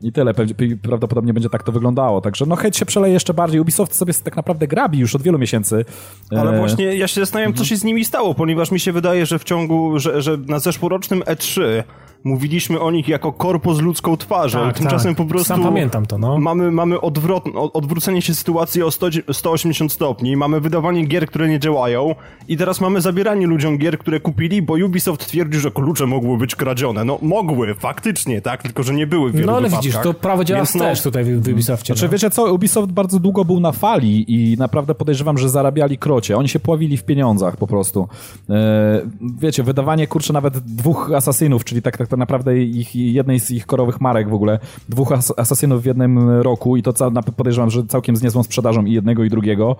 i 0.01 0.13
tyle, 0.13 0.35
prawdopodobnie 0.83 1.35
będzie 1.35 1.49
tak 1.49 1.63
to 1.63 1.73
wyglądało. 1.73 2.21
Także 2.21 2.47
no 2.47 2.57
hejt 2.57 2.77
się 2.77 2.87
przeleje 2.87 3.15
jeszcze 3.15 3.35
bardziej. 3.35 3.61
Ubisoft 3.61 3.95
sobie 3.95 4.15
tak 4.25 4.37
naprawdę 4.37 4.67
grabi 4.67 4.99
już 4.99 5.15
od 5.15 5.23
wielu 5.23 5.39
miesięcy. 5.39 5.85
Ale 6.31 6.51
e... 6.51 6.59
właśnie 6.59 6.97
ja 6.97 7.09
się 7.09 7.21
zastanawiam, 7.21 7.55
co 7.55 7.65
się 7.65 7.77
z 7.77 7.85
nimi 7.85 8.05
stało, 8.05 8.35
ponieważ 8.35 8.71
mi 8.71 8.81
się 8.81 8.93
wydaje, 8.93 9.27
że 9.27 9.39
w 9.39 9.45
ciągu, 9.45 9.99
że, 9.99 10.23
że 10.23 10.37
na 10.37 10.59
zeszłorocznym 10.59 11.21
E3 11.21 11.83
mówiliśmy 12.25 12.81
o 12.81 12.91
nich 12.91 13.09
jako 13.09 13.33
korpo 13.33 13.75
z 13.75 13.81
ludzką 13.81 14.17
twarzą. 14.17 14.59
Tak, 14.59 14.79
Tymczasem 14.79 15.15
tak. 15.15 15.17
po 15.17 15.25
prostu. 15.25 15.49
Sam 15.49 15.63
pamiętam 15.63 16.07
to, 16.07 16.19
no. 16.19 16.39
Mamy, 16.39 16.71
mamy 16.71 17.01
odwrot, 17.01 17.45
odwrócenie 17.73 18.23
się 18.23 18.35
sytuacji 18.35 18.83
o 18.83 18.91
100, 18.91 19.07
180 19.33 19.93
stopni, 19.93 20.37
mamy 20.37 20.61
wydawanie 20.61 21.05
gier, 21.05 21.27
które 21.27 21.49
nie 21.49 21.59
działają 21.59 22.15
i 22.49 22.57
teraz 22.57 22.81
mamy 22.81 23.01
zabieranie 23.01 23.47
ludziom 23.47 23.79
gier, 23.79 23.99
które 23.99 24.21
kupili, 24.21 24.63
bo 24.63 24.75
Ubisoft 24.87 25.27
twierdzi, 25.27 25.59
że 25.59 25.71
klucze 25.71 26.07
mogły 26.07 26.39
być 26.39 26.55
kradzione. 26.55 27.05
No 27.05 27.19
mogły, 27.23 27.75
faktycznie, 27.75 28.41
tak, 28.43 28.63
tylko 28.63 28.83
że 28.83 28.95
nie 28.95 29.07
były 29.07 29.31
w 29.31 29.35
wielu 29.35 29.47
No 29.47 29.53
ale 29.53 29.63
wypadkach. 29.69 29.85
widzisz, 29.85 30.03
to 30.03 30.15
prawo 30.15 30.45
działa 30.45 30.61
Więc, 30.61 30.75
no, 30.75 30.85
też 30.85 31.03
tutaj 31.03 31.25
w, 31.25 31.43
w 31.43 31.49
Ubisoftie. 31.53 31.87
Znaczy, 31.87 32.05
no. 32.05 32.13
wiecie 32.13 32.31
co, 32.31 32.55
Ubisoft 32.55 32.93
bardzo 32.93 33.21
długo 33.21 33.45
był 33.45 33.61
na 33.61 33.73
fali 33.73 34.25
i 34.35 34.57
naprawdę 34.59 34.95
podejrzewam, 34.95 35.39
że 35.39 35.49
zarabiali 35.49 35.99
krocie. 35.99 36.37
Oni 36.37 36.49
się 36.49 36.59
pławili 36.61 36.97
w 36.97 37.05
pieniądzach 37.05 37.57
po 37.57 37.67
prostu. 37.67 38.09
E, 38.51 39.01
wiecie, 39.41 39.63
wydawanie, 39.63 40.07
kurczę, 40.07 40.33
nawet 40.33 40.59
dwóch 40.59 41.11
asasynów, 41.15 41.65
czyli 41.65 41.83
tak, 41.83 41.97
tak 41.97 42.09
naprawdę 42.19 42.59
ich, 42.59 42.97
jednej 42.97 43.41
z 43.41 43.51
ich 43.51 43.67
korowych 43.67 44.01
marek 44.01 44.29
w 44.29 44.35
ogóle, 44.35 44.59
dwóch 44.89 45.13
as 45.13 45.35
asasynów 45.37 45.83
w 45.83 45.87
jednym 45.87 46.31
roku 46.31 46.77
i 46.77 46.83
to 46.83 46.93
podejrzewam, 47.37 47.71
że 47.71 47.87
całkiem 47.87 48.17
z 48.17 48.23
niezłą 48.23 48.43
sprzedażą 48.43 48.85
i 48.85 48.93
jednego 48.93 49.25
i 49.25 49.31
drugiego, 49.31 49.77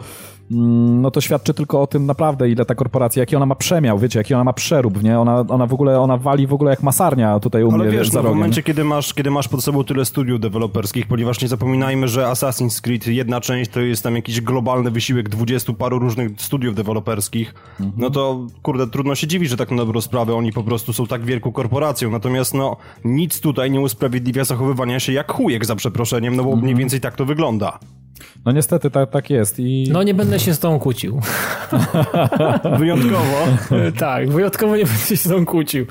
mm, 0.51 1.03
no 1.03 1.11
to 1.11 1.21
świadczy 1.21 1.55
tylko 1.55 1.83
o 1.83 1.87
tym 1.87 2.07
naprawdę, 2.07 2.51
ile 2.51 2.65
ta 2.65 2.75
korporacja, 2.75 3.21
jaki 3.21 3.37
ona 3.37 3.47
ma 3.47 3.55
przemiał, 3.55 3.99
wiecie, 3.99 4.19
jaki 4.19 4.35
ona 4.35 4.45
ma 4.45 4.53
przerób, 4.53 5.03
nie? 5.03 5.21
Ona, 5.21 5.45
ona 5.49 5.67
w 5.67 5.75
ogóle, 5.75 6.01
ona 6.01 6.17
wali 6.17 6.47
w 6.47 6.55
ogóle 6.55 6.71
jak 6.71 6.83
masarnia 6.83 7.41
tutaj 7.41 7.63
u 7.63 7.73
mnie 7.73 7.81
Ale 7.81 7.91
wiesz, 7.91 8.13
no, 8.13 8.23
w 8.23 8.25
momencie, 8.25 8.63
kiedy 8.63 8.85
masz, 8.85 9.15
kiedy 9.15 9.31
masz 9.31 9.49
pod 9.49 9.65
sobą 9.65 9.85
tyle 9.85 10.05
studiów 10.05 10.41
deweloperskich, 10.41 11.07
ponieważ 11.07 11.43
nie 11.43 11.49
zapominajmy, 11.49 12.09
że 12.09 12.23
Assassin's 12.25 12.81
Creed, 12.81 13.07
jedna 13.07 13.41
część 13.41 13.71
to 13.71 13.81
jest 13.81 14.03
tam 14.03 14.17
jakiś 14.17 14.41
globalny 14.41 14.91
wysiłek 14.91 15.29
dwudziestu 15.29 15.75
paru 15.75 15.99
różnych 15.99 16.31
studiów 16.41 16.75
deweloperskich, 16.75 17.55
mhm. 17.81 17.93
no 17.97 18.11
to 18.11 18.47
kurde, 18.63 18.87
trudno 18.87 19.15
się 19.15 19.27
dziwić, 19.27 19.51
że 19.51 19.57
tak 19.57 19.71
na 19.71 19.77
dobrą 19.77 20.01
sprawę 20.01 20.35
oni 20.35 20.53
po 20.53 20.63
prostu 20.63 20.93
są 20.93 21.07
tak 21.07 21.25
wielką 21.25 21.53
korporacją, 21.53 22.15
natomiast 22.19 22.55
no, 22.55 22.77
nic 23.05 23.41
tutaj 23.41 23.71
nie 23.71 23.81
usprawiedliwia 23.81 24.45
zachowywania 24.45 25.01
się 25.01 25.13
jak 25.13 25.33
chujek 25.33 25.65
za 25.65 25.77
przeproszeniem, 25.77 26.37
no 26.37 26.43
bo 26.43 26.49
mhm. 26.49 26.65
mniej 26.65 26.77
więcej 26.77 27.01
tak 27.01 27.17
to 27.17 27.25
wygląda. 27.25 27.79
No 28.45 28.53
niestety 28.53 28.91
tak, 28.91 29.11
tak 29.11 29.31
jest 29.31 29.59
i... 29.59 29.89
No 29.93 30.03
nie 30.03 30.15
będę 30.15 30.41
się 30.41 30.55
z 30.55 30.59
tą 30.59 30.79
kłócił. 30.79 31.21
wyjątkowo? 32.79 33.47
tak, 33.99 34.31
wyjątkowo 34.31 34.77
nie 34.77 34.85
będę 34.85 35.01
się 35.01 35.17
z 35.17 35.29
tą 35.29 35.47
kłócił. 35.47 35.87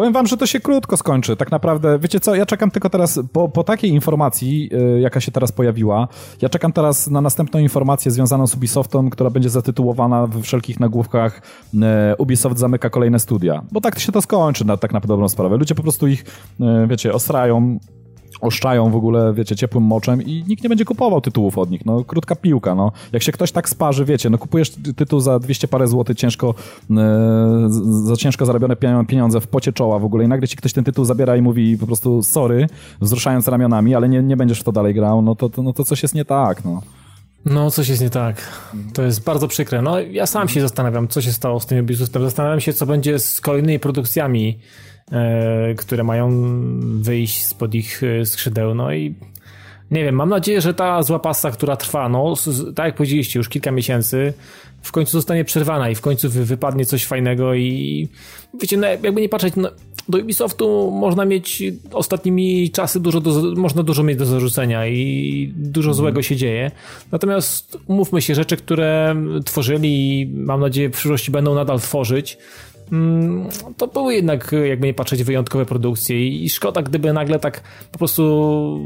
Powiem 0.00 0.12
wam, 0.12 0.26
że 0.26 0.36
to 0.36 0.46
się 0.46 0.60
krótko 0.60 0.96
skończy. 0.96 1.36
Tak 1.36 1.50
naprawdę, 1.50 1.98
wiecie 1.98 2.20
co, 2.20 2.34
ja 2.34 2.46
czekam 2.46 2.70
tylko 2.70 2.90
teraz, 2.90 3.20
po, 3.32 3.48
po 3.48 3.64
takiej 3.64 3.90
informacji, 3.90 4.68
yy, 4.72 5.00
jaka 5.00 5.20
się 5.20 5.32
teraz 5.32 5.52
pojawiła, 5.52 6.08
ja 6.42 6.48
czekam 6.48 6.72
teraz 6.72 7.10
na 7.10 7.20
następną 7.20 7.60
informację 7.60 8.10
związaną 8.10 8.46
z 8.46 8.54
Ubisoftem, 8.54 9.10
która 9.10 9.30
będzie 9.30 9.50
zatytułowana 9.50 10.26
we 10.26 10.42
wszelkich 10.42 10.80
nagłówkach 10.80 11.42
yy, 11.74 11.80
Ubisoft 12.18 12.58
zamyka 12.58 12.90
kolejne 12.90 13.18
studia. 13.18 13.62
Bo 13.72 13.80
tak 13.80 13.98
się 13.98 14.12
to 14.12 14.22
skończy, 14.22 14.64
na, 14.66 14.76
tak 14.76 14.92
na 14.92 15.00
dobrą 15.00 15.28
sprawę. 15.28 15.56
Ludzie 15.56 15.74
po 15.74 15.82
prostu 15.82 16.06
ich, 16.06 16.24
yy, 16.60 16.86
wiecie, 16.86 17.12
ostrają, 17.12 17.78
oszczają 18.40 18.90
w 18.90 18.96
ogóle, 18.96 19.32
wiecie, 19.34 19.56
ciepłym 19.56 19.84
moczem 19.84 20.22
i 20.22 20.44
nikt 20.48 20.62
nie 20.62 20.68
będzie 20.68 20.84
kupował 20.84 21.20
tytułów 21.20 21.58
od 21.58 21.70
nich, 21.70 21.86
no, 21.86 22.04
krótka 22.04 22.36
piłka, 22.36 22.74
no. 22.74 22.92
Jak 23.12 23.22
się 23.22 23.32
ktoś 23.32 23.52
tak 23.52 23.68
sparzy, 23.68 24.04
wiecie, 24.04 24.30
no 24.30 24.38
kupujesz 24.38 24.72
tytuł 24.96 25.20
za 25.20 25.38
200 25.38 25.68
parę 25.68 25.88
złotych 25.88 26.16
ciężko, 26.16 26.54
e, 26.90 27.68
za 28.06 28.16
ciężko 28.16 28.46
zarobione 28.46 28.76
pieniądze 29.08 29.40
w 29.40 29.46
pocie 29.46 29.72
czoła 29.72 29.98
w 29.98 30.04
ogóle 30.04 30.24
i 30.24 30.28
nagle 30.28 30.48
ci 30.48 30.56
ktoś 30.56 30.72
ten 30.72 30.84
tytuł 30.84 31.04
zabiera 31.04 31.36
i 31.36 31.42
mówi 31.42 31.78
po 31.78 31.86
prostu 31.86 32.22
sorry, 32.22 32.66
wzruszając 33.00 33.48
ramionami, 33.48 33.94
ale 33.94 34.08
nie, 34.08 34.22
nie 34.22 34.36
będziesz 34.36 34.60
w 34.60 34.64
to 34.64 34.72
dalej 34.72 34.94
grał, 34.94 35.22
no 35.22 35.34
to, 35.34 35.48
to, 35.48 35.62
no 35.62 35.72
to 35.72 35.84
coś 35.84 36.02
jest 36.02 36.14
nie 36.14 36.24
tak, 36.24 36.64
no. 36.64 36.82
No, 37.44 37.70
coś 37.70 37.88
jest 37.88 38.02
nie 38.02 38.10
tak. 38.10 38.36
To 38.94 39.02
jest 39.02 39.24
bardzo 39.24 39.48
przykre. 39.48 39.82
No, 39.82 40.00
ja 40.00 40.26
sam 40.26 40.48
się 40.48 40.60
zastanawiam, 40.60 41.08
co 41.08 41.22
się 41.22 41.32
stało 41.32 41.60
z 41.60 41.66
tym 41.66 41.80
Ubisoftem. 41.80 42.22
Zastanawiam 42.22 42.60
się, 42.60 42.72
co 42.72 42.86
będzie 42.86 43.18
z 43.18 43.40
kolejnymi 43.40 43.78
produkcjami 43.78 44.58
które 45.76 46.04
mają 46.04 46.30
wyjść 47.00 47.46
spod 47.46 47.74
ich 47.74 48.02
e, 48.02 48.26
skrzydeł. 48.26 48.74
No 48.74 48.92
i 48.92 49.14
nie 49.90 50.04
wiem, 50.04 50.14
mam 50.14 50.28
nadzieję, 50.28 50.60
że 50.60 50.74
ta 50.74 51.02
zła 51.02 51.18
pasa, 51.18 51.50
która 51.50 51.76
trwa, 51.76 52.08
no 52.08 52.34
tak 52.74 52.86
jak 52.86 52.94
powiedzieliście, 52.94 53.38
już 53.38 53.48
kilka 53.48 53.70
miesięcy, 53.70 54.32
w 54.82 54.92
końcu 54.92 55.12
zostanie 55.12 55.44
przerwana 55.44 55.90
i 55.90 55.94
w 55.94 56.00
końcu 56.00 56.30
wypadnie 56.30 56.84
coś 56.84 57.06
fajnego 57.06 57.54
i 57.54 58.08
wiecie, 58.60 58.76
no, 58.76 58.86
jakby 58.86 59.20
nie 59.20 59.28
patrzeć, 59.28 59.54
no, 59.56 59.70
do 60.08 60.18
Ubisoftu 60.18 60.90
można 60.90 61.24
mieć 61.24 61.62
ostatnimi 61.92 62.70
czasy 62.70 63.00
dużo 63.00 63.20
do, 63.20 63.54
można 63.56 63.82
dużo 63.82 64.02
mieć 64.02 64.18
do 64.18 64.26
zarzucenia 64.26 64.86
i 64.86 65.52
dużo 65.56 65.94
złego 65.94 66.22
się 66.22 66.36
dzieje. 66.36 66.70
Natomiast 67.12 67.78
umówmy 67.86 68.22
się, 68.22 68.34
rzeczy, 68.34 68.56
które 68.56 69.16
tworzyli 69.44 70.20
i 70.20 70.26
mam 70.26 70.60
nadzieję 70.60 70.88
w 70.88 70.92
przyszłości 70.92 71.30
będą 71.30 71.54
nadal 71.54 71.80
tworzyć, 71.80 72.38
to 73.76 73.86
były 73.86 74.14
jednak, 74.14 74.54
jakby 74.68 74.86
nie 74.86 74.94
patrzeć, 74.94 75.24
wyjątkowe 75.24 75.66
produkcje 75.66 76.28
i 76.28 76.50
szkoda, 76.50 76.82
gdyby 76.82 77.12
nagle 77.12 77.38
tak 77.38 77.60
po 77.92 77.98
prostu 77.98 78.80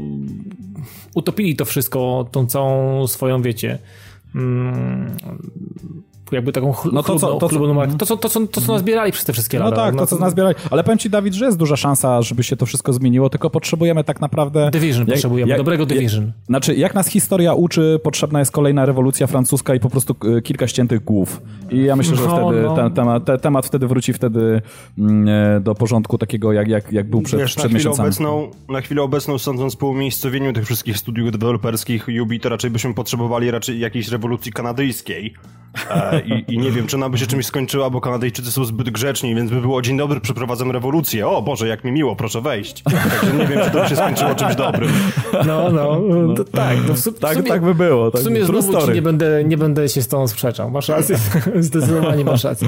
utopili 1.15 1.55
to 1.55 1.65
wszystko, 1.65 2.29
tą 2.31 2.47
całą 2.47 3.07
swoją, 3.07 3.41
wiecie, 3.41 3.79
mm, 4.35 5.17
jakby 6.35 6.51
taką 6.51 6.73
chl 6.73 6.89
no 6.93 7.03
to, 7.03 7.19
co, 7.19 7.33
to, 7.33 7.47
chlubną 7.47 7.73
markę. 7.73 7.97
To, 7.97 8.05
co, 8.05 8.17
to, 8.17 8.29
co, 8.29 8.47
to, 8.47 8.61
co 8.61 8.73
nazbierali 8.73 9.11
przez 9.11 9.25
te 9.25 9.33
wszystkie 9.33 9.59
no 9.59 9.65
lata. 9.65 9.75
Tak, 9.75 9.93
no 9.93 9.99
tak, 9.99 10.09
to, 10.09 10.15
co 10.15 10.21
nazbierali. 10.21 10.55
Ale 10.71 10.83
powiem 10.83 10.97
ci, 10.97 11.09
Dawid, 11.09 11.33
że 11.33 11.45
jest 11.45 11.57
duża 11.57 11.75
szansa, 11.75 12.21
żeby 12.21 12.43
się 12.43 12.55
to 12.55 12.65
wszystko 12.65 12.93
zmieniło, 12.93 13.29
tylko 13.29 13.49
potrzebujemy 13.49 14.03
tak 14.03 14.21
naprawdę... 14.21 14.71
Division 14.71 15.01
jak, 15.01 15.09
potrzebujemy, 15.09 15.49
jak, 15.49 15.59
dobrego 15.59 15.85
Division. 15.85 16.25
Jak, 16.25 16.33
znaczy, 16.47 16.75
jak 16.75 16.95
nas 16.95 17.07
historia 17.07 17.53
uczy, 17.53 17.99
potrzebna 18.03 18.39
jest 18.39 18.51
kolejna 18.51 18.85
rewolucja 18.85 19.27
francuska 19.27 19.75
i 19.75 19.79
po 19.79 19.89
prostu 19.89 20.15
e, 20.37 20.41
kilka 20.41 20.67
ściętych 20.67 21.03
głów. 21.03 21.41
I 21.71 21.83
ja 21.83 21.95
myślę, 21.95 22.15
że 22.15 22.27
no, 22.27 22.47
wtedy 22.49 22.61
no. 22.61 22.75
Ten 22.75 22.93
temat, 22.93 23.25
te, 23.25 23.37
temat 23.37 23.65
wtedy 23.65 23.87
wróci 23.87 24.13
wtedy 24.13 24.61
mm, 24.97 25.27
e, 25.27 25.59
do 25.59 25.75
porządku 25.75 26.17
takiego, 26.17 26.53
jak, 26.53 26.67
jak, 26.67 26.91
jak 26.91 27.09
był 27.09 27.21
przed, 27.21 27.39
Wiesz, 27.39 27.55
przed 27.55 27.71
na 27.71 27.77
miesiącami. 27.77 28.07
Obecną, 28.07 28.51
na 28.69 28.81
chwilę 28.81 29.01
obecną, 29.01 29.37
sądząc 29.37 29.75
po 29.75 29.87
umiejscowieniu 29.87 30.53
tych 30.53 30.65
wszystkich 30.65 30.97
studiów 30.97 31.31
deweloperskich 31.31 32.07
Ubi, 32.21 32.39
to 32.39 32.49
raczej 32.49 32.71
byśmy 32.71 32.93
potrzebowali 32.93 33.51
raczej 33.51 33.79
jakiejś 33.79 34.07
rewolucji 34.07 34.51
kanadyjskiej. 34.51 35.33
E, 35.89 36.21
i, 36.27 36.53
I 36.53 36.57
nie 36.57 36.71
wiem, 36.71 36.87
czy 36.87 36.95
ona 36.95 37.09
by 37.09 37.17
się 37.17 37.27
czymś 37.27 37.45
skończyła, 37.45 37.89
bo 37.89 38.01
Kanadyjczycy 38.01 38.51
są 38.51 38.65
zbyt 38.65 38.89
grzeczni, 38.89 39.35
więc 39.35 39.51
by 39.51 39.61
było 39.61 39.81
dzień 39.81 39.97
dobry, 39.97 40.21
przeprowadzam 40.21 40.71
rewolucję. 40.71 41.27
O 41.27 41.41
Boże, 41.41 41.67
jak 41.67 41.83
mi 41.83 41.91
miło, 41.91 42.15
proszę 42.15 42.41
wejść. 42.41 42.83
Także 42.83 43.33
nie 43.37 43.47
wiem, 43.47 43.59
czy 43.63 43.71
to 43.71 43.81
by 43.81 43.89
się 43.89 43.95
skończyło 43.95 44.35
czymś 44.35 44.55
dobrym. 44.55 44.91
No, 45.33 45.71
no, 45.71 46.01
no 46.27 46.43
tak. 46.43 46.77
No 46.87 46.93
w, 46.93 47.19
tak, 47.19 47.33
sumie, 47.35 47.49
tak 47.49 47.61
by 47.61 47.75
było. 47.75 48.11
Tak, 48.11 48.21
w 48.21 48.23
sumie 48.23 48.45
znowu 48.45 48.91
nie 48.91 49.01
będę, 49.01 49.43
nie 49.43 49.57
będę 49.57 49.89
się 49.89 50.01
z 50.01 50.07
tą 50.07 50.27
sprzeczał. 50.27 50.71
Masz 50.71 50.89
rację, 50.89 51.17
zdecydowanie 51.59 52.25
masz 52.25 52.43
rację. 52.43 52.67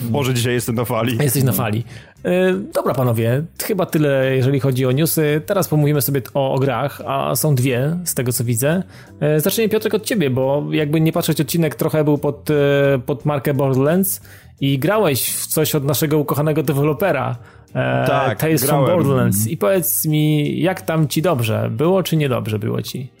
Boże, 0.00 0.34
dzisiaj 0.34 0.52
jestem 0.52 0.74
na 0.74 0.84
fali. 0.84 1.18
Jesteś 1.20 1.42
na 1.42 1.52
fali. 1.52 1.84
E, 2.24 2.54
dobra, 2.74 2.94
panowie, 2.94 3.42
chyba 3.62 3.86
tyle, 3.86 4.36
jeżeli 4.36 4.60
chodzi 4.60 4.86
o 4.86 4.92
newsy. 4.92 5.42
Teraz 5.46 5.68
pomówimy 5.68 6.02
sobie 6.02 6.22
o, 6.34 6.52
o 6.52 6.58
grach, 6.58 7.00
a 7.06 7.36
są 7.36 7.54
dwie, 7.54 7.96
z 8.04 8.14
tego 8.14 8.32
co 8.32 8.44
widzę. 8.44 8.82
E, 9.20 9.40
zacznijmy, 9.40 9.68
Piotrek, 9.68 9.94
od 9.94 10.04
ciebie, 10.04 10.30
bo 10.30 10.64
jakby 10.70 11.00
nie 11.00 11.12
patrzeć, 11.12 11.40
odcinek 11.40 11.74
trochę 11.74 12.04
był 12.04 12.18
pod, 12.18 12.50
e, 12.50 12.54
pod 13.06 13.24
markę 13.24 13.54
Borderlands 13.54 14.20
i 14.60 14.78
grałeś 14.78 15.28
w 15.28 15.46
coś 15.46 15.74
od 15.74 15.84
naszego 15.84 16.18
ukochanego 16.18 16.62
dewelopera. 16.62 17.36
tak, 18.06 18.38
Tales 18.38 18.64
grałem. 18.64 18.86
from 18.86 18.96
Borderlands. 18.96 19.46
I 19.46 19.56
powiedz 19.56 20.06
mi, 20.06 20.60
jak 20.60 20.82
tam 20.82 21.08
ci 21.08 21.22
dobrze? 21.22 21.70
Było 21.70 22.02
czy 22.02 22.16
niedobrze 22.16 22.58
było 22.58 22.82
ci? 22.82 23.17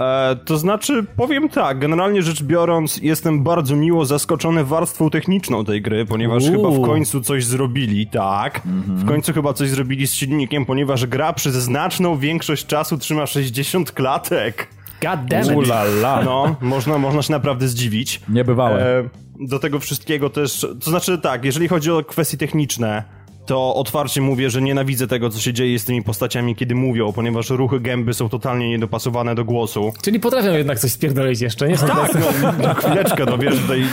E, 0.00 0.36
to 0.44 0.58
znaczy, 0.58 1.06
powiem 1.16 1.48
tak, 1.48 1.78
generalnie 1.78 2.22
rzecz 2.22 2.42
biorąc, 2.42 2.96
jestem 3.02 3.42
bardzo 3.42 3.76
miło 3.76 4.04
zaskoczony 4.04 4.64
warstwą 4.64 5.10
techniczną 5.10 5.64
tej 5.64 5.82
gry, 5.82 6.06
ponieważ 6.06 6.42
Uuu. 6.42 6.52
chyba 6.52 6.70
w 6.70 6.86
końcu 6.86 7.20
coś 7.20 7.44
zrobili, 7.44 8.06
tak. 8.06 8.60
Mm-hmm. 8.60 8.96
W 8.96 9.06
końcu 9.08 9.32
chyba 9.32 9.52
coś 9.52 9.70
zrobili 9.70 10.06
z 10.06 10.14
silnikiem, 10.14 10.66
ponieważ 10.66 11.06
gra 11.06 11.32
przez 11.32 11.54
znaczną 11.54 12.18
większość 12.18 12.66
czasu 12.66 12.98
trzyma 12.98 13.26
60 13.26 13.92
klatek. 13.92 14.68
God 15.02 15.24
damn 15.24 15.44
it. 15.44 15.56
Ulala. 15.56 16.22
No, 16.24 16.56
można, 16.60 16.98
można 16.98 17.22
się 17.22 17.32
naprawdę 17.32 17.68
zdziwić. 17.68 18.20
Niebywałe. 18.28 18.98
E, 18.98 19.08
do 19.40 19.58
tego 19.58 19.78
wszystkiego 19.78 20.30
też, 20.30 20.66
to 20.84 20.90
znaczy 20.90 21.18
tak, 21.18 21.44
jeżeli 21.44 21.68
chodzi 21.68 21.90
o 21.90 22.04
kwestie 22.04 22.36
techniczne, 22.36 23.04
to 23.50 23.74
otwarcie 23.74 24.20
mówię, 24.20 24.50
że 24.50 24.62
nienawidzę 24.62 25.06
tego, 25.06 25.30
co 25.30 25.40
się 25.40 25.52
dzieje 25.52 25.78
z 25.78 25.84
tymi 25.84 26.02
postaciami, 26.02 26.56
kiedy 26.56 26.74
mówią, 26.74 27.12
ponieważ 27.12 27.50
ruchy 27.50 27.80
gęby 27.80 28.14
są 28.14 28.28
totalnie 28.28 28.68
niedopasowane 28.68 29.34
do 29.34 29.44
głosu. 29.44 29.92
Czyli 30.02 30.20
potrafią 30.20 30.52
jednak 30.52 30.78
coś 30.78 30.92
spierdolić 30.92 31.40
jeszcze, 31.40 31.68
nie 31.68 31.76
Tak, 31.76 32.14
no, 32.14 32.52
no, 32.62 32.74
chwileczkę, 32.74 33.24
no 33.24 33.38
wiesz, 33.38 33.60
tutaj, 33.60 33.84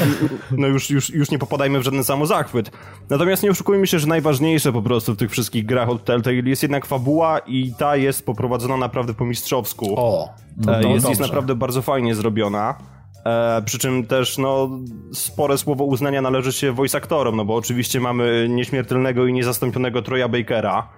no 0.51 0.67
już, 0.67 0.89
już, 0.89 1.09
już 1.09 1.31
nie 1.31 1.39
popadajmy 1.39 1.79
w 1.79 1.83
żaden 1.83 2.03
samozachwyt. 2.03 2.71
Natomiast 3.09 3.43
nie 3.43 3.51
oszukujmy 3.51 3.87
się, 3.87 3.99
że 3.99 4.07
najważniejsze 4.07 4.73
po 4.73 4.81
prostu 4.81 5.13
w 5.13 5.17
tych 5.17 5.31
wszystkich 5.31 5.65
grach 5.65 5.89
od 5.89 6.05
Telltale 6.05 6.35
jest 6.35 6.63
jednak 6.63 6.85
fabuła 6.85 7.39
i 7.39 7.73
ta 7.77 7.95
jest 7.95 8.25
poprowadzona 8.25 8.77
naprawdę 8.77 9.13
po 9.13 9.25
mistrzowsku. 9.25 9.93
O, 9.97 10.29
E, 10.67 10.93
jest, 10.93 11.09
jest 11.09 11.21
naprawdę 11.21 11.55
bardzo 11.55 11.81
fajnie 11.81 12.15
zrobiona. 12.15 12.75
E, 13.27 13.61
przy 13.65 13.79
czym 13.79 14.05
też, 14.05 14.37
no, 14.37 14.69
spore 15.13 15.57
słowo 15.57 15.83
uznania 15.83 16.21
należy 16.21 16.53
się 16.53 16.71
voice 16.71 16.97
aktorom, 16.97 17.35
no 17.35 17.45
bo 17.45 17.55
oczywiście 17.55 17.99
mamy 17.99 18.47
nieśmiertelnego 18.49 19.27
i 19.27 19.33
niezastąpionego 19.33 20.01
Troya 20.01 20.27
Bakera. 20.27 20.89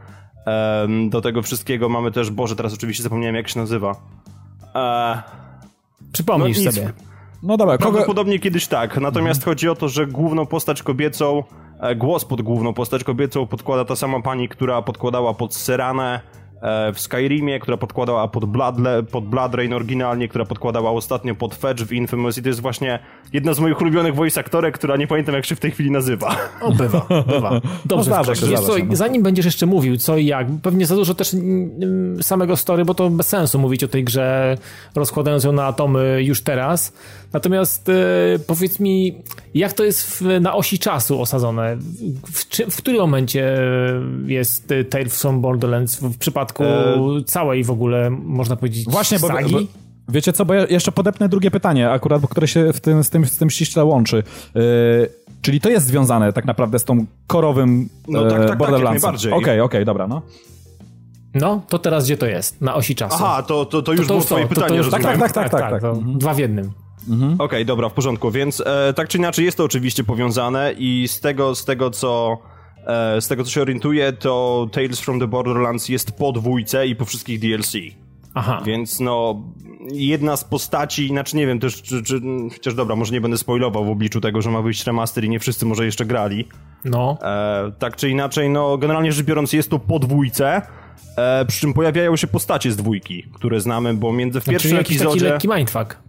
E, 0.47 0.87
do 1.09 1.21
tego 1.21 1.41
wszystkiego 1.41 1.89
mamy 1.89 2.11
też, 2.11 2.31
Boże, 2.31 2.55
teraz 2.55 2.73
oczywiście 2.73 3.03
zapomniałem 3.03 3.35
jak 3.35 3.49
się 3.49 3.59
nazywa. 3.59 3.95
E, 4.75 5.21
Przypomnisz 6.11 6.57
no 6.57 6.63
nic. 6.63 6.75
sobie. 6.75 6.93
No 7.43 7.57
dobra, 7.57 7.77
kogo... 7.77 7.91
Prawdopodobnie 7.91 8.39
kiedyś 8.39 8.67
tak, 8.67 8.97
natomiast 8.97 9.45
chodzi 9.45 9.69
o 9.69 9.75
to, 9.75 9.87
że 9.89 10.07
główną 10.07 10.45
postać 10.45 10.83
kobiecą, 10.83 11.43
e, 11.79 11.95
głos 11.95 12.25
pod 12.25 12.41
główną 12.41 12.73
postać 12.73 13.03
kobiecą 13.03 13.47
podkłada 13.47 13.85
ta 13.85 13.95
sama 13.95 14.21
pani, 14.21 14.49
która 14.49 14.81
podkładała 14.81 15.33
pod 15.33 15.55
Seranę 15.55 16.19
w 16.93 16.99
Skyrimie, 16.99 17.59
która 17.59 17.77
podkładała 17.77 18.27
pod, 18.27 18.45
Bloodle, 18.45 19.03
pod 19.03 19.25
Blood 19.25 19.55
Rain 19.55 19.73
oryginalnie, 19.73 20.27
która 20.27 20.45
podkładała 20.45 20.91
ostatnio 20.91 21.35
pod 21.35 21.55
Fetch 21.55 21.83
w 21.83 21.93
Infamous 21.93 22.37
i 22.37 22.41
to 22.41 22.47
jest 22.47 22.61
właśnie 22.61 22.99
jedna 23.33 23.53
z 23.53 23.59
moich 23.59 23.81
ulubionych 23.81 24.15
voice 24.15 24.39
aktorek, 24.39 24.77
która 24.77 24.97
nie 24.97 25.07
pamiętam 25.07 25.35
jak 25.35 25.45
się 25.45 25.55
w 25.55 25.59
tej 25.59 25.71
chwili 25.71 25.91
nazywa. 25.91 26.35
O, 26.61 26.71
bywa, 26.71 27.05
bywa. 27.27 27.49
Dobrze, 27.85 28.11
Wiesz 28.27 28.37
zdarza 28.39 28.61
co, 28.61 28.77
no. 28.77 28.95
zanim 28.95 29.23
będziesz 29.23 29.45
jeszcze 29.45 29.65
mówił 29.65 29.97
co 29.97 30.17
i 30.17 30.25
jak, 30.25 30.47
pewnie 30.63 30.85
za 30.85 30.95
dużo 30.95 31.13
też 31.13 31.33
mm, 31.33 32.23
samego 32.23 32.55
story, 32.55 32.85
bo 32.85 32.93
to 32.93 33.09
bez 33.09 33.27
sensu 33.27 33.59
mówić 33.59 33.83
o 33.83 33.87
tej 33.87 34.03
grze, 34.03 34.57
rozkładając 34.95 35.43
ją 35.43 35.51
na 35.51 35.65
atomy 35.65 36.23
już 36.23 36.41
teraz. 36.41 36.93
Natomiast 37.33 37.89
e, 37.89 37.93
powiedz 38.47 38.79
mi, 38.79 39.21
jak 39.53 39.73
to 39.73 39.83
jest 39.83 40.19
w, 40.19 40.21
na 40.41 40.55
osi 40.55 40.79
czasu 40.79 41.21
osadzone? 41.21 41.77
W, 42.31 42.49
czy, 42.49 42.71
w 42.71 42.77
którym 42.77 43.01
momencie 43.01 43.57
jest 44.25 44.71
e, 44.71 44.83
Tales 44.83 45.21
from 45.21 45.41
Borderlands 45.41 45.95
w, 45.95 46.03
w 46.03 46.17
przypadku 46.17 46.63
całej 47.25 47.63
w 47.63 47.71
ogóle, 47.71 48.09
można 48.09 48.55
powiedzieć, 48.55 48.85
Właśnie, 48.85 49.19
bo, 49.19 49.27
sagi? 49.27 49.53
bo 49.53 49.59
wiecie 50.09 50.33
co, 50.33 50.45
bo 50.45 50.53
ja 50.53 50.65
jeszcze 50.69 50.91
podepnę 50.91 51.29
drugie 51.29 51.51
pytanie, 51.51 51.91
akurat, 51.91 52.21
bo 52.21 52.27
które 52.27 52.47
się 52.47 52.73
w 52.73 52.79
tym, 52.79 53.03
z, 53.03 53.09
tym, 53.09 53.25
z 53.25 53.37
tym 53.37 53.49
ściśle 53.49 53.85
łączy. 53.85 54.23
Yy, 54.55 54.61
czyli 55.41 55.61
to 55.61 55.69
jest 55.69 55.85
związane 55.85 56.33
tak 56.33 56.45
naprawdę 56.45 56.79
z 56.79 56.85
tą 56.85 57.05
korowym 57.27 57.89
No 58.07 58.21
tak, 58.21 58.31
tak, 58.31 58.41
e, 58.41 58.47
tak, 58.47 58.57
Borderlandsem. 58.57 59.01
najbardziej. 59.01 59.33
Okej, 59.33 59.61
okej, 59.61 59.85
dobra, 59.85 60.07
no. 60.07 60.21
No, 61.33 61.61
to 61.69 61.79
teraz 61.79 62.05
gdzie 62.05 62.17
to 62.17 62.25
jest? 62.25 62.61
Na 62.61 62.75
osi 62.75 62.95
czasu. 62.95 63.15
Aha, 63.15 63.43
to, 63.43 63.65
to, 63.65 63.81
to 63.81 63.93
już 63.93 64.07
było 64.07 64.19
to, 64.19 64.25
twoje 64.25 64.43
to, 64.43 64.49
to, 64.49 64.55
pytanie, 64.55 64.69
to 64.69 64.75
już, 64.75 64.85
rozumiem. 64.85 65.19
tak, 65.19 65.31
tak, 65.31 65.49
tak, 65.49 65.71
tak. 65.71 65.81
to 65.81 65.93
Dwa 65.93 66.33
w 66.33 66.39
jednym. 66.39 66.71
Okej, 67.39 67.65
dobra, 67.65 67.89
w 67.89 67.93
porządku, 67.93 68.31
więc 68.31 68.63
e, 68.65 68.93
tak 68.93 69.07
czy 69.07 69.17
inaczej 69.17 69.45
jest 69.45 69.57
to 69.57 69.63
oczywiście 69.63 70.03
powiązane 70.03 70.73
i 70.77 71.07
z 71.07 71.19
tego, 71.19 71.55
z 71.55 71.65
tego 71.65 71.91
co 71.91 72.37
e, 72.87 73.21
z 73.21 73.27
tego 73.27 73.43
co 73.43 73.49
się 73.51 73.61
orientuję, 73.61 74.13
to 74.13 74.67
Tales 74.71 74.99
from 74.99 75.19
the 75.19 75.27
Borderlands 75.27 75.89
jest 75.89 76.11
po 76.11 76.31
dwójce 76.31 76.87
i 76.87 76.95
po 76.95 77.05
wszystkich 77.05 77.39
DLC. 77.39 77.73
Aha. 78.33 78.61
Więc 78.65 78.99
no, 78.99 79.43
jedna 79.91 80.37
z 80.37 80.43
postaci, 80.43 81.07
znaczy 81.07 81.37
nie 81.37 81.47
wiem 81.47 81.59
też, 81.59 81.81
czy, 81.81 82.03
czy, 82.03 82.21
chociaż 82.53 82.73
dobra, 82.73 82.95
może 82.95 83.13
nie 83.13 83.21
będę 83.21 83.37
spoilował 83.37 83.85
w 83.85 83.89
obliczu 83.89 84.21
tego, 84.21 84.41
że 84.41 84.51
ma 84.51 84.61
wyjść 84.61 84.85
remaster 84.85 85.23
i 85.23 85.29
nie 85.29 85.39
wszyscy 85.39 85.65
może 85.65 85.85
jeszcze 85.85 86.05
grali. 86.05 86.47
No. 86.85 87.17
E, 87.21 87.71
tak 87.79 87.95
czy 87.95 88.09
inaczej, 88.09 88.49
no 88.49 88.77
generalnie 88.77 89.11
rzecz 89.11 89.25
biorąc 89.25 89.53
jest 89.53 89.69
to 89.69 89.79
po 89.79 89.99
dwójce, 89.99 90.61
e, 91.17 91.45
przy 91.45 91.59
czym 91.59 91.73
pojawiają 91.73 92.15
się 92.15 92.27
postacie 92.27 92.71
z 92.71 92.75
dwójki, 92.75 93.23
które 93.33 93.61
znamy, 93.61 93.93
bo 93.93 94.13
między 94.13 94.39
w 94.39 94.43
Czyli 94.43 94.53
pierwszym 94.53 94.77
taki 94.77 94.95
epizodzie... 94.95 95.29
lekki 95.29 95.47
mindfuck. 95.47 96.08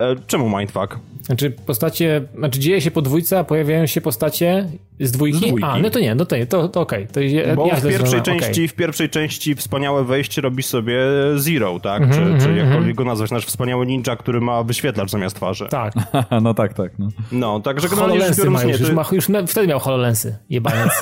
E, 0.00 0.16
czemu 0.26 0.58
mindfuck? 0.58 0.98
Znaczy 1.22 1.50
postacie, 1.50 2.22
znaczy 2.38 2.60
dzieje 2.60 2.80
się 2.80 2.90
po 2.90 3.02
dwójce, 3.02 3.38
a 3.38 3.44
pojawiają 3.44 3.86
się 3.86 4.00
postacie 4.00 4.68
z 5.00 5.10
dwójki? 5.10 5.38
Z 5.38 5.40
dwójki. 5.40 5.64
A, 5.64 5.78
no 5.78 5.90
to 5.90 6.00
nie, 6.00 6.14
no 6.14 6.26
to 6.26 6.36
nie, 6.36 6.46
to, 6.46 6.68
to 6.68 6.80
okej. 6.80 7.06
Ja, 7.16 7.56
Bo 7.56 7.66
ja 7.66 7.76
w 7.76 7.82
pierwszej, 7.82 8.22
części, 8.22 8.50
okej. 8.50 8.68
w 8.68 8.74
pierwszej 8.74 9.10
części 9.10 9.54
wspaniałe 9.54 10.04
wejście 10.04 10.40
robi 10.42 10.62
sobie 10.62 10.98
Zero, 11.36 11.80
tak? 11.80 12.02
Mhm, 12.02 12.38
czy, 12.40 12.46
czy 12.46 12.54
jakkolwiek 12.54 12.96
go 12.96 13.04
nazwać, 13.04 13.30
nasz 13.30 13.46
wspaniały 13.46 13.86
ninja, 13.86 14.16
który 14.16 14.40
ma 14.40 14.62
wyświetlacz 14.62 15.10
zamiast 15.10 15.36
twarzy. 15.36 15.68
Tak. 15.70 15.94
no 16.42 16.54
tak, 16.54 16.74
tak. 16.74 16.92
No. 16.98 17.08
No, 17.32 17.60
także 17.60 17.88
generalnie 17.88 18.20
rzecz 18.20 18.36
HoloLensy 18.36 18.42
biorąc 18.42 18.62
ma 18.62 18.64
nie, 18.64 18.72
już, 18.72 18.88
to, 18.88 18.94
ma, 18.94 19.04
już 19.12 19.28
na, 19.28 19.46
wtedy 19.46 19.66
miał 19.66 19.78
HoloLensy, 19.78 20.38
jebaniec. 20.50 21.00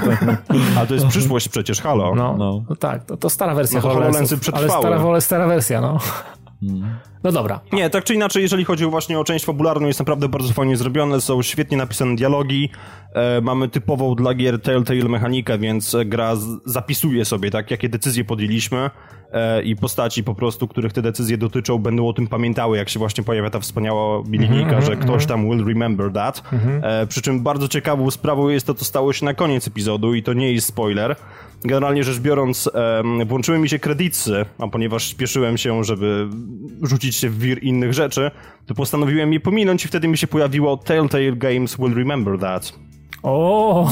a 0.78 0.86
to 0.86 0.94
jest 0.94 1.06
przyszłość 1.06 1.48
przecież, 1.48 1.80
halo. 1.80 2.14
No, 2.14 2.36
No. 2.38 2.64
no. 2.68 2.76
tak, 2.76 3.04
to, 3.04 3.16
to 3.16 3.30
stara 3.30 3.54
wersja 3.54 3.76
No 3.78 3.82
to 3.82 3.88
HoloLensów, 3.88 4.40
HoloLensy 4.44 4.72
ale 4.72 4.80
stara, 4.80 5.20
stara 5.20 5.46
wersja, 5.46 5.80
no. 5.80 5.98
No 7.24 7.32
dobra. 7.32 7.60
Nie, 7.72 7.90
tak 7.90 8.04
czy 8.04 8.14
inaczej, 8.14 8.42
jeżeli 8.42 8.64
chodzi 8.64 8.86
właśnie 8.86 9.18
o 9.18 9.24
część 9.24 9.44
fabularną, 9.44 9.86
jest 9.86 9.98
naprawdę 9.98 10.28
bardzo 10.28 10.52
fajnie 10.52 10.76
zrobione, 10.76 11.20
są 11.20 11.42
świetnie 11.42 11.76
napisane 11.76 12.16
dialogi, 12.16 12.70
mamy 13.42 13.68
typową 13.68 14.14
dla 14.14 14.34
gier 14.34 14.60
Telltale 14.60 15.08
mechanikę, 15.08 15.58
więc 15.58 15.94
e, 15.94 16.04
gra 16.04 16.32
zapisuje 16.64 17.24
sobie, 17.24 17.50
tak, 17.50 17.70
jakie 17.70 17.88
decyzje 17.88 18.24
podjęliśmy 18.24 18.90
e, 19.32 19.62
i 19.62 19.76
postaci 19.76 20.24
po 20.24 20.34
prostu, 20.34 20.68
których 20.68 20.92
te 20.92 21.02
decyzje 21.02 21.38
dotyczą, 21.38 21.78
będą 21.78 22.08
o 22.08 22.12
tym 22.12 22.26
pamiętały, 22.26 22.76
jak 22.76 22.88
się 22.88 22.98
właśnie 22.98 23.24
pojawia 23.24 23.50
ta 23.50 23.60
wspaniała 23.60 24.22
linijka, 24.30 24.80
że 24.80 24.96
ktoś 24.96 25.26
tam 25.26 25.50
will 25.50 25.66
remember 25.66 26.12
that. 26.12 26.42
E, 26.82 27.06
przy 27.06 27.22
czym 27.22 27.40
bardzo 27.40 27.68
ciekawą 27.68 28.10
sprawą 28.10 28.48
jest 28.48 28.66
to, 28.66 28.74
co 28.74 28.84
stało 28.84 29.12
się 29.12 29.24
na 29.24 29.34
koniec 29.34 29.68
epizodu 29.68 30.14
i 30.14 30.22
to 30.22 30.32
nie 30.32 30.52
jest 30.52 30.66
spoiler. 30.66 31.16
Generalnie 31.64 32.04
rzecz 32.04 32.18
biorąc, 32.18 32.70
włączyły 33.26 33.58
mi 33.58 33.68
się 33.68 33.78
kredytsy, 33.78 34.44
a 34.58 34.68
ponieważ 34.68 35.10
śpieszyłem 35.10 35.58
się, 35.58 35.84
żeby 35.84 36.28
rzucić 36.82 37.16
się 37.16 37.30
w 37.30 37.38
wir 37.38 37.62
innych 37.62 37.92
rzeczy, 37.92 38.30
to 38.66 38.74
postanowiłem 38.74 39.32
je 39.32 39.40
pominąć 39.40 39.84
i 39.84 39.88
wtedy 39.88 40.08
mi 40.08 40.18
się 40.18 40.26
pojawiło 40.26 40.76
Telltale 40.76 41.32
Games 41.32 41.76
will 41.76 41.94
remember 41.94 42.38
that. 42.38 42.72
O, 43.22 43.90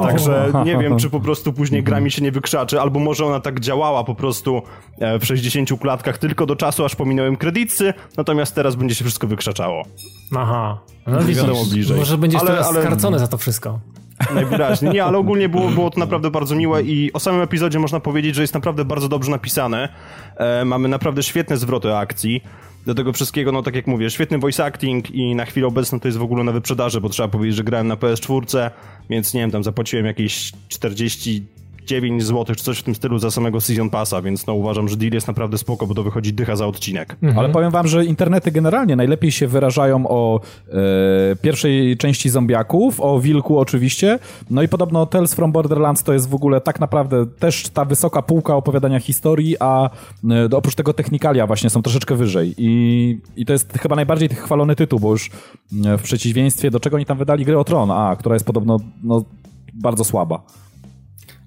Także 0.06 0.52
nie 0.66 0.78
wiem, 0.78 0.96
czy 0.98 1.10
po 1.10 1.20
prostu 1.20 1.52
później 1.52 1.82
gra 1.82 2.00
mi 2.00 2.10
się 2.10 2.22
nie 2.22 2.32
wykrzaczy, 2.32 2.80
albo 2.80 3.00
może 3.00 3.26
ona 3.26 3.40
tak 3.40 3.60
działała 3.60 4.04
po 4.04 4.14
prostu 4.14 4.62
e, 4.98 5.18
w 5.18 5.24
60 5.24 5.80
klatkach 5.80 6.18
tylko 6.18 6.46
do 6.46 6.56
czasu, 6.56 6.84
aż 6.84 6.96
pominąłem 6.96 7.36
kredytsy, 7.36 7.94
natomiast 8.16 8.54
teraz 8.54 8.74
będzie 8.74 8.94
się 8.94 9.04
wszystko 9.04 9.26
wykrzaczało. 9.26 9.82
aha. 10.36 10.78
No, 11.06 11.20
widzisz, 11.20 11.36
wiadomo 11.36 11.64
bliżej. 11.64 11.98
Może 11.98 12.18
będziesz 12.18 12.40
Ale- 12.40 12.50
teraz 12.50 12.66
ale- 12.66 12.82
skarcony 12.82 13.18
za 13.18 13.28
to 13.28 13.38
wszystko. 13.38 13.78
Najwyraźniej. 14.34 14.92
Nie, 14.92 15.04
ale 15.04 15.18
ogólnie 15.18 15.48
było, 15.48 15.68
było 15.68 15.90
to 15.90 16.00
naprawdę 16.00 16.30
bardzo 16.30 16.54
miłe 16.54 16.82
i 16.82 17.12
o 17.12 17.20
samym 17.20 17.40
epizodzie 17.40 17.78
można 17.78 18.00
powiedzieć, 18.00 18.34
że 18.34 18.42
jest 18.42 18.54
naprawdę 18.54 18.84
bardzo 18.84 19.08
dobrze 19.08 19.30
napisane. 19.30 19.88
E, 20.36 20.64
mamy 20.64 20.88
naprawdę 20.88 21.22
świetne 21.22 21.56
zwroty 21.56 21.96
akcji. 21.96 22.42
Do 22.86 22.94
tego 22.94 23.12
wszystkiego, 23.12 23.52
no 23.52 23.62
tak 23.62 23.74
jak 23.74 23.86
mówię, 23.86 24.10
świetny 24.10 24.38
voice 24.38 24.64
acting 24.64 25.10
i 25.10 25.34
na 25.34 25.44
chwilę 25.44 25.66
obecną 25.66 26.00
to 26.00 26.08
jest 26.08 26.18
w 26.18 26.22
ogóle 26.22 26.44
na 26.44 26.52
wyprzedaży, 26.52 27.00
bo 27.00 27.08
trzeba 27.08 27.28
powiedzieć, 27.28 27.56
że 27.56 27.64
grałem 27.64 27.86
na 27.86 27.96
PS4, 27.96 28.70
więc 29.10 29.34
nie 29.34 29.40
wiem, 29.40 29.50
tam 29.50 29.64
zapłaciłem 29.64 30.06
jakieś 30.06 30.52
49 31.88 32.24
zł 32.24 32.54
czy 32.56 32.64
coś 32.64 32.78
w 32.78 32.82
tym 32.82 32.94
stylu 32.94 33.18
za 33.18 33.30
samego 33.30 33.60
Season 33.60 33.90
Passa, 33.90 34.22
więc 34.22 34.46
no 34.46 34.54
uważam, 34.54 34.88
że 34.88 34.96
deal 34.96 35.12
jest 35.12 35.26
naprawdę 35.26 35.58
spoko, 35.58 35.86
bo 35.86 35.94
to 35.94 36.02
wychodzi 36.02 36.32
dycha 36.32 36.56
za 36.56 36.66
odcinek. 36.66 37.16
Ale 37.36 37.48
powiem 37.48 37.70
wam, 37.70 37.88
że 37.88 38.04
internety 38.04 38.50
generalnie 38.50 38.96
najlepiej 38.96 39.32
się 39.32 39.46
wyrażają 39.46 40.08
o 40.08 40.40
e, 40.68 40.72
pierwszej 41.42 41.96
części 41.96 42.30
zombiaków, 42.30 43.00
o 43.00 43.20
wilku 43.20 43.58
oczywiście, 43.58 44.18
no 44.50 44.62
i 44.62 44.68
podobno 44.68 45.06
Tales 45.06 45.34
from 45.34 45.52
Borderlands 45.52 46.02
to 46.02 46.12
jest 46.12 46.28
w 46.28 46.34
ogóle 46.34 46.60
tak 46.60 46.80
naprawdę 46.80 47.26
też 47.26 47.68
ta 47.68 47.84
wysoka 47.84 48.22
półka 48.22 48.56
opowiadania 48.56 49.00
historii, 49.00 49.56
a 49.60 49.90
e, 50.30 50.56
oprócz 50.56 50.74
tego 50.74 50.92
technikalia 50.92 51.46
właśnie 51.46 51.70
są 51.70 51.82
troszeczkę 51.82 52.14
wyżej 52.14 52.54
i, 52.58 53.20
i 53.36 53.46
to 53.46 53.52
jest 53.52 53.78
chyba 53.78 53.96
najbardziej 53.96 54.28
chwalony 54.28 54.76
tytuł, 54.76 55.00
bo 55.00 55.10
już 55.10 55.30
e, 55.84 55.98
w 55.98 56.02
przeciwieństwie 56.02 56.70
do 56.70 56.80
czego 56.80 56.96
oni 56.96 57.06
tam 57.06 57.18
wydali 57.18 57.44
grę 57.44 57.58
o 57.58 57.64
Tron, 57.64 57.90
a, 57.90 58.16
która 58.18 58.34
jest 58.34 58.46
podobno 58.46 58.76
no, 59.02 59.24
bardzo 59.74 60.04
słaba. 60.04 60.42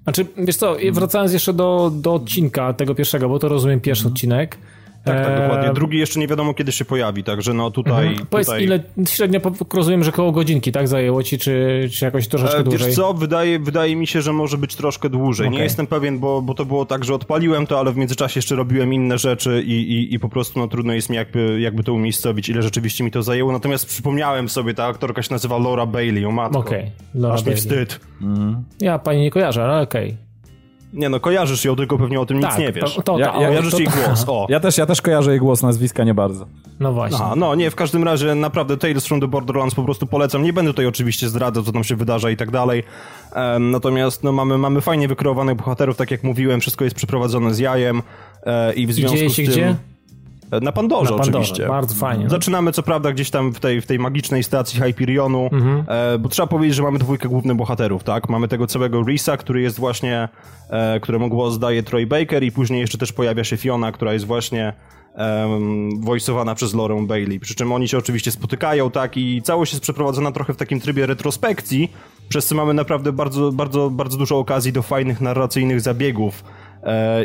Znaczy, 0.02 0.26
wiesz 0.36 0.56
co, 0.56 0.76
wracając 0.92 1.32
jeszcze 1.32 1.52
do, 1.52 1.92
do 1.94 2.14
odcinka 2.14 2.72
tego 2.72 2.94
pierwszego, 2.94 3.28
bo 3.28 3.38
to 3.38 3.48
rozumiem 3.48 3.80
pierwszy 3.80 4.08
odcinek. 4.08 4.58
Tak, 5.04 5.26
tak, 5.26 5.40
dokładnie. 5.40 5.72
Drugi 5.72 5.98
jeszcze 5.98 6.20
nie 6.20 6.26
wiadomo, 6.26 6.54
kiedy 6.54 6.72
się 6.72 6.84
pojawi, 6.84 7.24
także 7.24 7.54
no 7.54 7.70
tutaj... 7.70 8.16
Powiedz, 8.30 8.46
tutaj... 8.46 8.64
ile 8.64 8.82
średnio 9.08 9.40
rozumiem, 9.74 10.04
że 10.04 10.12
koło 10.12 10.32
godzinki, 10.32 10.72
tak? 10.72 10.88
Zajęło 10.88 11.22
ci, 11.22 11.38
czy, 11.38 11.88
czy 11.92 12.04
jakoś 12.04 12.28
troszeczkę 12.28 12.58
E, 12.58 12.62
dłużej? 12.62 12.86
Wiesz 12.86 12.96
co, 12.96 13.14
wydaje, 13.14 13.58
wydaje 13.58 13.96
mi 13.96 14.06
się, 14.06 14.22
że 14.22 14.32
może 14.32 14.58
być 14.58 14.76
troszkę 14.76 15.08
dłużej. 15.08 15.50
Nie 15.50 15.56
Okej. 15.56 15.64
jestem 15.64 15.86
pewien, 15.86 16.18
bo, 16.18 16.42
bo 16.42 16.54
to 16.54 16.64
było 16.64 16.86
tak, 16.86 17.04
że 17.04 17.14
odpaliłem 17.14 17.66
to, 17.66 17.78
ale 17.78 17.92
w 17.92 17.96
międzyczasie 17.96 18.38
jeszcze 18.38 18.56
robiłem 18.56 18.92
inne 18.94 19.18
rzeczy 19.18 19.62
i, 19.66 19.72
i, 19.72 20.14
i 20.14 20.18
po 20.18 20.28
prostu 20.28 20.58
no, 20.60 20.68
trudno 20.68 20.92
jest 20.92 21.10
mi 21.10 21.16
jakby, 21.16 21.60
jakby 21.60 21.84
to 21.84 21.92
umiejscowić, 21.94 22.48
ile 22.48 22.62
rzeczywiście 22.62 23.04
mi 23.04 23.10
to 23.10 23.22
zajęło. 23.22 23.52
Natomiast 23.52 23.86
przypomniałem 23.86 24.48
sobie, 24.48 24.74
ta 24.74 24.86
aktorka 24.86 25.22
się 25.22 25.34
nazywa 25.34 25.58
Laura 25.58 25.86
Bailey, 25.86 26.24
o 26.26 26.30
matko. 26.30 26.58
Okej, 26.58 26.90
Laura 27.14 27.34
Aż 27.34 27.40
mi 27.40 27.44
Bailey. 27.44 27.60
wstyd. 27.60 28.00
Ja 28.80 28.98
pani 28.98 29.20
nie 29.20 29.30
kojarzę, 29.30 29.64
ale 29.64 29.82
okej. 29.82 30.16
Nie 30.92 31.08
no, 31.08 31.20
kojarzysz 31.20 31.64
ją, 31.64 31.76
tylko 31.76 31.98
pewnie 31.98 32.20
o 32.20 32.26
tym 32.26 32.36
nic 32.36 32.46
Tak, 32.46 32.58
nie 32.58 32.72
wiesz. 32.72 32.94
to, 32.94 33.02
to, 33.02 33.18
Ja- 33.18 33.32
to, 33.32 33.40
ja- 33.40 33.48
Kojarzysz 33.48 33.72
to, 33.72 33.78
jej 33.78 33.88
głos, 33.88 34.24
o. 34.28 34.46
Ja 34.48 34.60
też, 34.60 34.78
ja 34.78 34.86
też 34.86 35.02
kojarzę 35.02 35.30
jej 35.30 35.40
głos, 35.40 35.62
nazwiska 35.62 36.04
nie 36.04 36.14
bardzo. 36.14 36.46
No 36.80 36.92
właśnie. 36.92 37.18
Aha, 37.22 37.34
no 37.36 37.54
nie, 37.54 37.70
w 37.70 37.74
każdym 37.74 38.04
razie 38.04 38.34
naprawdę 38.34 38.76
Tales 38.76 39.06
from 39.06 39.20
the 39.20 39.28
Borderlands 39.28 39.74
po 39.74 39.82
prostu 39.84 40.06
polecam. 40.06 40.42
Nie 40.42 40.52
będę 40.52 40.70
tutaj 40.70 40.86
oczywiście 40.86 41.28
zdradzał, 41.28 41.62
co 41.62 41.72
tam 41.72 41.84
się 41.84 41.96
wydarza 41.96 42.30
i 42.30 42.36
tak 42.36 42.50
dalej. 42.50 42.82
Em, 43.32 43.70
natomiast 43.70 44.22
no, 44.24 44.32
mamy, 44.32 44.58
mamy 44.58 44.80
fajnie 44.80 45.08
wykreowanych 45.08 45.56
bohaterów, 45.56 45.96
tak 45.96 46.10
jak 46.10 46.22
mówiłem, 46.24 46.60
wszystko 46.60 46.84
jest 46.84 46.96
przeprowadzone 46.96 47.54
z 47.54 47.58
jajem 47.58 48.02
e, 48.46 48.72
i 48.74 48.86
w 48.86 48.92
związku 48.92 49.16
dzieje 49.16 49.30
z 49.30 49.34
się 49.34 49.42
tym... 49.42 49.52
gdzie? 49.52 49.74
Na 50.60 50.72
Pandorze, 50.72 51.10
Na 51.12 51.18
Pandorze, 51.18 51.38
oczywiście. 51.38 51.68
bardzo 51.68 51.94
fajnie, 51.94 52.24
no. 52.24 52.30
Zaczynamy 52.30 52.72
co 52.72 52.82
prawda 52.82 53.12
gdzieś 53.12 53.30
tam 53.30 53.52
w 53.52 53.60
tej, 53.60 53.80
w 53.80 53.86
tej 53.86 53.98
magicznej 53.98 54.42
stacji 54.42 54.80
Hyperionu, 54.80 55.48
Mhm. 55.52 55.84
e, 55.88 56.18
bo 56.18 56.28
trzeba 56.28 56.46
powiedzieć, 56.46 56.76
że 56.76 56.82
mamy 56.82 56.98
dwójkę 56.98 57.28
głównych 57.28 57.56
bohaterów, 57.56 58.04
tak? 58.04 58.28
Mamy 58.28 58.48
tego 58.48 58.66
całego 58.66 59.02
Risa, 59.02 59.36
który 59.36 59.62
jest 59.62 59.78
właśnie, 59.78 60.28
e, 60.70 61.00
któremu 61.00 61.28
głos 61.28 61.58
daje 61.58 61.82
Troy 61.82 62.06
Baker 62.06 62.42
i 62.44 62.52
później 62.52 62.80
jeszcze 62.80 62.98
też 62.98 63.12
pojawia 63.12 63.44
się 63.44 63.56
Fiona, 63.56 63.92
która 63.92 64.12
jest 64.12 64.26
właśnie 64.26 64.72
um, 65.16 66.00
voiceowana 66.00 66.54
przez 66.54 66.74
Laurę 66.74 67.06
Bailey. 67.06 67.40
Przy 67.40 67.54
czym 67.54 67.72
oni 67.72 67.88
się 67.88 67.98
oczywiście 67.98 68.30
spotykają, 68.30 68.90
tak? 68.90 69.16
I 69.16 69.42
całość 69.42 69.72
jest 69.72 69.82
przeprowadzona 69.82 70.32
trochę 70.32 70.52
w 70.54 70.56
takim 70.56 70.80
trybie 70.80 71.06
retrospekcji, 71.06 71.92
przez 72.28 72.46
co 72.46 72.54
mamy 72.54 72.74
naprawdę 72.74 73.12
bardzo, 73.12 73.52
bardzo, 73.52 73.90
bardzo 73.90 74.16
dużo 74.18 74.38
okazji 74.38 74.72
do 74.72 74.82
fajnych 74.82 75.20
narracyjnych 75.20 75.80
zabiegów 75.80 76.44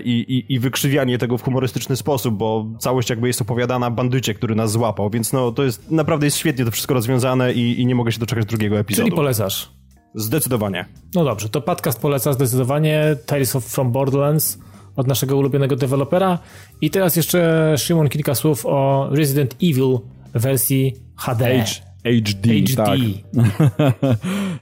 i, 0.04 0.12
i, 0.12 0.54
i 0.54 0.60
wykrzywianie 0.60 1.18
tego 1.18 1.38
w 1.38 1.44
humorystyczny 1.44 1.96
sposób, 1.96 2.36
bo 2.36 2.66
całość 2.80 3.10
jakby 3.10 3.28
jest 3.28 3.42
opowiadana 3.42 3.92
bandycie, 3.92 4.34
który 4.34 4.56
nas 4.56 4.72
złapał, 4.72 5.10
więc 5.10 5.34
no 5.34 5.52
to 5.52 5.64
jest 5.64 5.92
naprawdę 5.92 6.26
jest 6.26 6.38
świetnie 6.38 6.66
to 6.66 6.72
wszystko 6.72 6.94
rozwiązane 6.94 7.54
i, 7.54 7.82
i 7.82 7.86
nie 7.86 7.96
mogę 7.96 8.12
się 8.12 8.20
doczekać 8.20 8.46
drugiego 8.46 8.80
epizodu. 8.80 9.08
Czyli 9.08 9.16
polecasz. 9.16 9.72
Zdecydowanie. 10.16 10.86
No 11.16 11.24
dobrze, 11.24 11.50
to 11.50 11.62
podcast 11.62 12.02
poleca 12.02 12.34
zdecydowanie 12.34 13.16
Tales 13.26 13.56
of 13.56 13.66
from 13.66 13.92
Borderlands 13.92 14.60
od 14.96 15.08
naszego 15.08 15.38
ulubionego 15.38 15.76
dewelopera. 15.76 16.40
I 16.82 16.90
teraz 16.90 17.16
jeszcze, 17.16 17.74
Szymon, 17.78 18.10
kilka 18.10 18.36
słów 18.36 18.66
o 18.66 19.10
Resident 19.12 19.56
Evil 19.64 20.00
wersji 20.34 20.94
HD. 21.16 21.64
HD, 22.08 22.50
HD. 22.50 22.76
tak. 22.76 23.00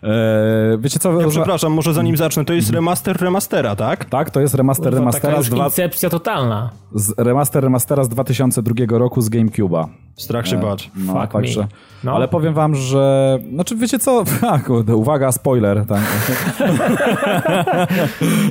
e, 0.04 0.78
wiecie 0.80 1.00
co? 1.00 1.22
Ja 1.22 1.28
przepraszam, 1.28 1.74
może 1.74 1.94
zanim 1.94 2.18
zacznę, 2.18 2.46
to 2.46 2.54
jest 2.54 2.70
remaster 2.70 3.18
remastera, 3.22 3.76
tak? 3.76 4.06
tak, 4.06 4.30
to 4.30 4.42
jest 4.42 4.56
remaster 4.56 4.86
Kurwa, 4.86 5.00
remastera 5.00 5.42
z, 5.42 5.50
dwa, 5.50 5.66
incepcja 5.66 6.10
totalna. 6.10 6.70
z, 6.96 7.14
remaster 7.20 7.64
remastera 7.64 8.04
z 8.04 8.10
2002 8.10 8.98
roku 8.98 9.22
z 9.22 9.30
GameCube'a. 9.30 9.88
Strach 10.18 10.48
się 10.48 10.58
bać. 10.58 10.92
No, 10.96 11.14
Fuck 11.14 11.34
także. 11.34 11.62
me. 11.62 11.68
No. 12.04 12.16
Ale 12.16 12.28
powiem 12.28 12.54
wam, 12.54 12.76
że. 12.76 13.40
Znaczy, 13.54 13.76
wiecie 13.76 14.00
co? 14.00 14.24
A, 14.52 14.60
kurde, 14.60 14.96
uwaga, 14.96 15.32
spoiler. 15.32 15.86
Tak. 15.86 16.02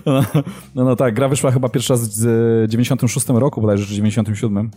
no, 0.75 0.85
no, 0.85 0.97
tak, 0.97 1.15
gra 1.15 1.29
wyszła 1.29 1.51
chyba 1.51 1.69
pierwszy 1.69 1.93
raz 1.93 2.21
w 2.21 2.27
e, 2.65 2.69
96 2.69 3.29
roku, 3.29 3.61
bodajże, 3.61 3.87
czy 3.87 3.95
97. 3.95 4.71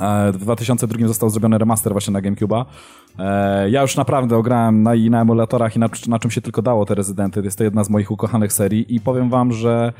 E, 0.00 0.32
W 0.32 0.38
2002 0.38 1.08
został 1.08 1.30
zrobiony 1.30 1.58
remaster 1.58 1.92
właśnie 1.92 2.12
na 2.12 2.20
GameCube'a. 2.22 2.64
E, 3.18 3.70
Ja 3.70 3.82
już 3.82 3.96
naprawdę 3.96 4.36
ograłem 4.36 4.82
na, 4.82 4.94
i 4.94 5.10
na 5.10 5.20
emulatorach 5.20 5.76
i 5.76 5.78
na, 5.78 5.88
na 6.08 6.18
czym 6.18 6.30
się 6.30 6.40
tylko 6.40 6.62
dało 6.62 6.86
te 6.86 6.94
Rezydenty. 6.94 7.40
Jest 7.44 7.58
to 7.58 7.64
jedna 7.64 7.84
z 7.84 7.90
moich 7.90 8.10
ukochanych 8.10 8.52
serii 8.52 8.94
i 8.94 9.00
powiem 9.00 9.30
wam, 9.30 9.52
że 9.52 9.92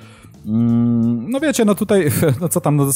mm, 0.46 1.30
no 1.30 1.40
wiecie, 1.40 1.64
no 1.64 1.74
tutaj, 1.74 2.10
no 2.40 2.48
co 2.48 2.60
tam, 2.60 2.76
no 2.76 2.86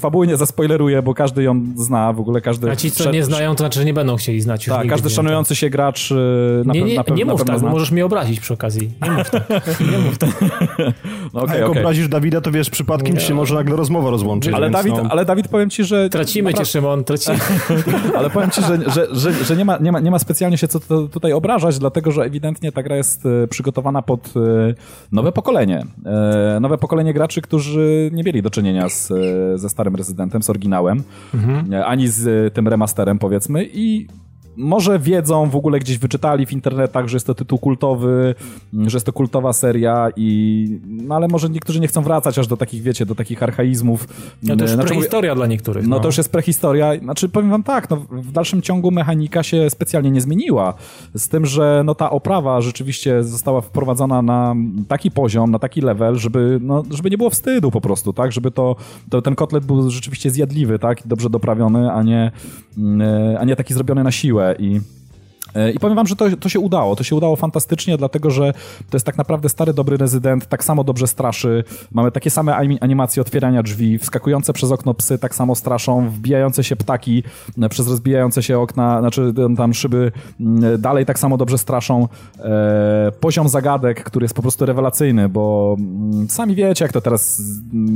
fabuły 0.00 0.26
nie 0.26 0.36
zaspoileruję, 0.36 1.02
bo 1.02 1.14
każdy 1.14 1.42
ją 1.42 1.62
zna, 1.76 2.12
w 2.12 2.20
ogóle 2.20 2.40
każdy... 2.40 2.70
A 2.70 2.76
ci, 2.76 2.90
co 2.90 3.10
nie 3.10 3.24
znają, 3.24 3.54
to 3.54 3.58
znaczy, 3.58 3.78
że 3.78 3.84
nie 3.84 3.94
będą 3.94 4.16
chcieli 4.16 4.40
znać 4.40 4.66
już 4.66 4.76
Tak, 4.76 4.88
każdy 4.88 5.10
szanujący 5.10 5.56
się 5.56 5.70
gracz 5.70 6.10
y, 6.10 6.14
na, 6.64 6.72
Nie, 6.74 6.82
nie, 6.82 6.94
na, 6.96 7.02
pe- 7.02 7.14
nie 7.14 7.24
na 7.24 7.32
mów 7.32 7.40
pewno 7.40 7.54
tak, 7.54 7.60
zna. 7.60 7.70
możesz 7.70 7.90
mnie 7.90 8.04
obrazić 8.06 8.40
przy 8.40 8.54
okazji. 8.54 8.90
Nie 9.02 9.10
mów 9.10 9.30
tak. 9.30 9.48
Nie 9.92 9.98
mów 9.98 10.18
tak. 10.18 10.30
No, 11.34 11.40
A 11.40 11.42
okej, 11.44 11.60
jak 11.60 11.68
okej. 11.70 11.82
obrazisz 11.82 12.08
Dawida, 12.08 12.40
to 12.40 12.50
wiesz, 12.50 12.70
przypadkiem 12.70 13.16
ci 13.16 13.26
się 13.26 13.34
może 13.34 13.54
nagle 13.54 13.76
rozmowa 13.76 14.10
rozłączyć. 14.10 14.54
Ale 14.54 14.66
więc 14.70 14.76
Dawid, 14.76 14.94
no... 15.04 15.10
ale 15.10 15.24
Dawid, 15.24 15.48
powiem 15.48 15.70
ci, 15.70 15.84
że... 15.84 16.08
Tracimy 16.30 16.54
cię, 16.54 16.64
Szymon, 16.64 17.04
tracimy. 17.04 17.38
Ale 18.18 18.30
powiem 18.30 18.50
ci, 18.50 18.62
że, 18.62 18.90
że, 18.90 19.06
że, 19.12 19.44
że 19.44 19.56
nie, 19.56 19.64
ma, 19.64 19.78
nie, 19.78 19.92
ma, 19.92 20.00
nie 20.00 20.10
ma 20.10 20.18
specjalnie 20.18 20.58
się 20.58 20.68
co 20.68 20.80
tutaj 21.08 21.32
obrażać, 21.32 21.78
dlatego 21.78 22.12
że 22.12 22.22
ewidentnie 22.22 22.72
ta 22.72 22.82
gra 22.82 22.96
jest 22.96 23.26
e, 23.26 23.48
przygotowana 23.48 24.02
pod 24.02 24.32
e, 24.36 24.40
nowe 25.12 25.32
pokolenie. 25.32 25.86
E, 26.06 26.60
Nowe 26.60 26.78
pokolenie 26.78 27.14
graczy, 27.14 27.42
którzy 27.42 28.10
nie 28.12 28.22
mieli 28.22 28.42
do 28.42 28.50
czynienia 28.50 28.88
z, 28.88 29.12
ze 29.60 29.68
starym 29.68 29.96
rezydentem, 29.96 30.42
z 30.42 30.50
oryginałem, 30.50 31.02
e, 31.72 31.86
ani 31.86 32.08
z 32.08 32.54
tym 32.54 32.68
remasterem, 32.68 33.18
powiedzmy, 33.18 33.68
i 33.72 34.06
może 34.60 34.98
wiedzą, 34.98 35.50
w 35.50 35.56
ogóle 35.56 35.78
gdzieś 35.78 35.98
wyczytali 35.98 36.46
w 36.46 36.52
internetach, 36.52 37.08
że 37.08 37.16
jest 37.16 37.26
to 37.26 37.34
tytuł 37.34 37.58
kultowy, 37.58 38.34
że 38.86 38.96
jest 38.96 39.06
to 39.06 39.12
kultowa 39.12 39.52
seria 39.52 40.08
i 40.16 40.80
no 40.86 41.14
ale 41.14 41.28
może 41.28 41.48
niektórzy 41.48 41.80
nie 41.80 41.88
chcą 41.88 42.02
wracać 42.02 42.38
aż 42.38 42.46
do 42.46 42.56
takich, 42.56 42.82
wiecie, 42.82 43.06
do 43.06 43.14
takich 43.14 43.42
archaizmów. 43.42 44.08
No 44.42 44.56
to 44.56 44.64
już 44.64 44.70
Znaczy, 44.70 44.88
prehistoria 44.88 45.34
dla 45.34 45.46
niektórych. 45.46 45.86
no 45.86 46.00
to 46.00 46.08
już 46.08 46.18
jest 46.18 46.32
prehistoria. 46.32 46.98
Znaczy, 46.98 47.28
powiem 47.28 47.50
wam 47.50 47.62
tak, 47.62 47.90
no, 47.90 47.96
w 48.10 48.32
dalszym 48.32 48.62
ciągu 48.62 48.90
mechanika 48.90 49.42
się 49.42 49.70
specjalnie 49.70 50.10
nie 50.10 50.20
zmieniła. 50.20 50.74
Z 51.14 51.28
tym, 51.28 51.46
że 51.46 51.82
no, 51.84 51.94
ta 51.94 52.10
oprawa 52.10 52.60
rzeczywiście 52.60 53.24
została 53.24 53.60
wprowadzona 53.60 54.22
na 54.22 54.54
taki 54.88 55.10
poziom, 55.10 55.50
na 55.50 55.58
taki 55.58 55.80
level, 55.80 56.16
żeby, 56.16 56.58
no, 56.62 56.84
żeby 56.90 57.10
nie 57.10 57.18
było 57.18 57.30
wstydu 57.30 57.70
po 57.70 57.80
prostu, 57.80 58.12
tak? 58.12 58.32
Żeby 58.32 58.50
to, 58.50 58.76
to 59.10 59.22
ten 59.22 59.34
kotlet 59.34 59.64
był 59.64 59.90
rzeczywiście 59.90 60.30
zjadliwy, 60.30 60.78
tak? 60.78 60.98
Dobrze 61.04 61.30
doprawiony, 61.30 61.92
a 61.92 62.02
nie, 62.02 62.32
mm, 62.78 63.36
a 63.40 63.44
nie 63.44 63.56
taki 63.56 63.74
zrobiony 63.74 64.04
na 64.04 64.10
siłę 64.10 64.49
i 64.58 64.80
I 65.74 65.78
powiem 65.78 65.96
wam, 65.96 66.06
że 66.06 66.16
to, 66.16 66.36
to 66.36 66.48
się 66.48 66.60
udało. 66.60 66.96
To 66.96 67.04
się 67.04 67.16
udało 67.16 67.36
fantastycznie, 67.36 67.96
dlatego 67.96 68.30
że 68.30 68.52
to 68.90 68.96
jest 68.96 69.06
tak 69.06 69.18
naprawdę 69.18 69.48
stary, 69.48 69.74
dobry 69.74 69.96
rezydent, 69.96 70.46
tak 70.46 70.64
samo 70.64 70.84
dobrze 70.84 71.06
straszy. 71.06 71.64
Mamy 71.92 72.12
takie 72.12 72.30
same 72.30 72.56
ani- 72.56 72.80
animacje 72.80 73.20
otwierania 73.20 73.62
drzwi, 73.62 73.98
wskakujące 73.98 74.52
przez 74.52 74.72
okno 74.72 74.94
psy 74.94 75.18
tak 75.18 75.34
samo 75.34 75.54
straszą, 75.54 76.08
wbijające 76.08 76.64
się 76.64 76.76
ptaki 76.76 77.22
e, 77.62 77.68
przez 77.68 77.88
rozbijające 77.88 78.42
się 78.42 78.58
okna, 78.58 79.00
znaczy 79.00 79.32
e, 79.52 79.56
tam 79.56 79.74
szyby 79.74 80.12
mm, 80.40 80.80
dalej 80.80 81.06
tak 81.06 81.18
samo 81.18 81.36
dobrze 81.36 81.58
straszą. 81.58 82.08
E, 82.38 83.12
poziom 83.20 83.48
zagadek, 83.48 84.04
który 84.04 84.24
jest 84.24 84.34
po 84.34 84.42
prostu 84.42 84.66
rewelacyjny, 84.66 85.28
bo 85.28 85.76
mm, 85.78 86.28
sami 86.28 86.54
wiecie, 86.54 86.84
jak 86.84 86.92
to 86.92 87.00
teraz 87.00 87.42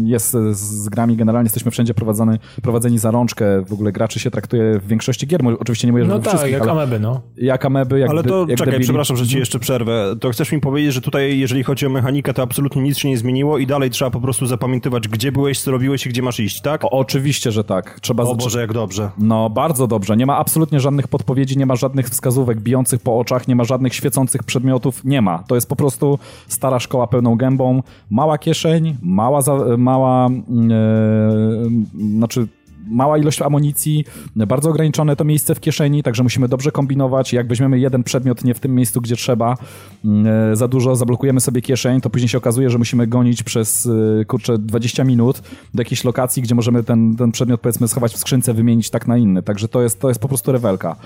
jest 0.04 0.36
z, 0.50 0.88
grami. 0.88 1.16
Generalnie 1.16 1.46
jesteśmy 1.46 1.70
wszędzie 1.70 1.94
prowadzony, 1.94 2.38
prowadzeni 2.62 2.98
za 2.98 3.10
rączkę. 3.10 3.64
W 3.64 3.72
ogóle 3.72 3.92
graczy 3.92 4.20
się 4.20 4.30
traktuje 4.30 4.78
w 4.78 4.86
większości 4.86 5.26
gier. 5.26 5.40
Oczywiście 5.60 5.88
nie 5.88 5.92
mówię, 5.92 6.04
że 6.04 6.10
No 6.10 6.18
tak, 6.18 6.28
wszystkich, 6.28 6.52
jak 6.52 6.62
ale 6.62 6.72
ameby, 6.72 7.00
no. 7.00 7.20
Jak 7.44 7.64
ameby, 7.64 7.98
jak 7.98 8.10
Ale 8.10 8.22
to 8.22 8.38
jak 8.48 8.58
czekaj, 8.58 8.66
debili. 8.66 8.84
przepraszam, 8.84 9.16
że 9.16 9.26
ci 9.26 9.38
jeszcze 9.38 9.58
przerwę. 9.58 10.14
To 10.20 10.30
chcesz 10.30 10.52
mi 10.52 10.60
powiedzieć, 10.60 10.94
że 10.94 11.00
tutaj, 11.00 11.38
jeżeli 11.38 11.62
chodzi 11.62 11.86
o 11.86 11.88
mechanikę, 11.88 12.34
to 12.34 12.42
absolutnie 12.42 12.82
nic 12.82 12.98
się 12.98 13.08
nie 13.08 13.18
zmieniło 13.18 13.58
i 13.58 13.66
dalej 13.66 13.90
trzeba 13.90 14.10
po 14.10 14.20
prostu 14.20 14.46
zapamiętywać, 14.46 15.08
gdzie 15.08 15.32
byłeś, 15.32 15.60
co 15.60 15.70
robiłeś 15.70 16.06
i 16.06 16.08
gdzie 16.08 16.22
masz 16.22 16.40
iść, 16.40 16.60
tak? 16.60 16.84
O, 16.84 16.90
oczywiście, 16.90 17.52
że 17.52 17.64
tak. 17.64 18.00
Trzeba 18.00 18.24
O. 18.24 18.34
Boże, 18.34 18.60
jak 18.60 18.72
dobrze. 18.72 19.10
No, 19.18 19.50
bardzo 19.50 19.86
dobrze. 19.86 20.16
Nie 20.16 20.26
ma 20.26 20.36
absolutnie 20.38 20.80
żadnych 20.80 21.08
podpowiedzi, 21.08 21.58
nie 21.58 21.66
ma 21.66 21.76
żadnych 21.76 22.08
wskazówek 22.08 22.60
bijących 22.60 23.00
po 23.00 23.18
oczach, 23.18 23.48
nie 23.48 23.56
ma 23.56 23.64
żadnych 23.64 23.94
świecących 23.94 24.42
przedmiotów. 24.42 25.04
Nie 25.04 25.22
ma. 25.22 25.38
To 25.48 25.54
jest 25.54 25.68
po 25.68 25.76
prostu 25.76 26.18
stara 26.48 26.80
szkoła 26.80 27.06
pełną 27.06 27.36
gębą. 27.36 27.82
Mała 28.10 28.38
kieszeń, 28.38 28.96
mała, 29.02 29.42
za, 29.42 29.56
mała, 29.78 30.28
yy, 30.30 32.08
znaczy 32.16 32.46
mała 32.86 33.18
ilość 33.18 33.42
amunicji, 33.42 34.04
bardzo 34.36 34.70
ograniczone 34.70 35.16
to 35.16 35.24
miejsce 35.24 35.54
w 35.54 35.60
kieszeni, 35.60 36.02
także 36.02 36.22
musimy 36.22 36.48
dobrze 36.48 36.70
kombinować. 36.70 37.32
Jak 37.32 37.48
weźmiemy 37.48 37.78
jeden 37.78 38.04
przedmiot 38.04 38.44
nie 38.44 38.54
w 38.54 38.60
tym 38.60 38.74
miejscu, 38.74 39.00
gdzie 39.00 39.16
trzeba, 39.16 39.56
yy, 40.04 40.56
za 40.56 40.68
dużo, 40.68 40.96
zablokujemy 40.96 41.40
sobie 41.40 41.62
kieszeń, 41.62 42.00
to 42.00 42.10
później 42.10 42.28
się 42.28 42.38
okazuje, 42.38 42.70
że 42.70 42.78
musimy 42.78 43.06
gonić 43.06 43.42
przez, 43.42 43.84
yy, 43.84 44.24
kurczę, 44.24 44.58
20 44.58 45.04
minut 45.04 45.42
do 45.74 45.80
jakiejś 45.80 46.04
lokacji, 46.04 46.42
gdzie 46.42 46.54
możemy 46.54 46.82
ten, 46.82 47.16
ten 47.16 47.32
przedmiot, 47.32 47.60
powiedzmy, 47.60 47.88
schować 47.88 48.12
w 48.12 48.18
skrzynce, 48.18 48.54
wymienić 48.54 48.90
tak 48.90 49.06
na 49.06 49.16
inny. 49.16 49.42
Także 49.42 49.68
to 49.68 49.82
jest, 49.82 50.00
to 50.00 50.08
jest 50.08 50.20
po 50.20 50.28
prostu 50.28 50.52
rewelka. 50.52 50.96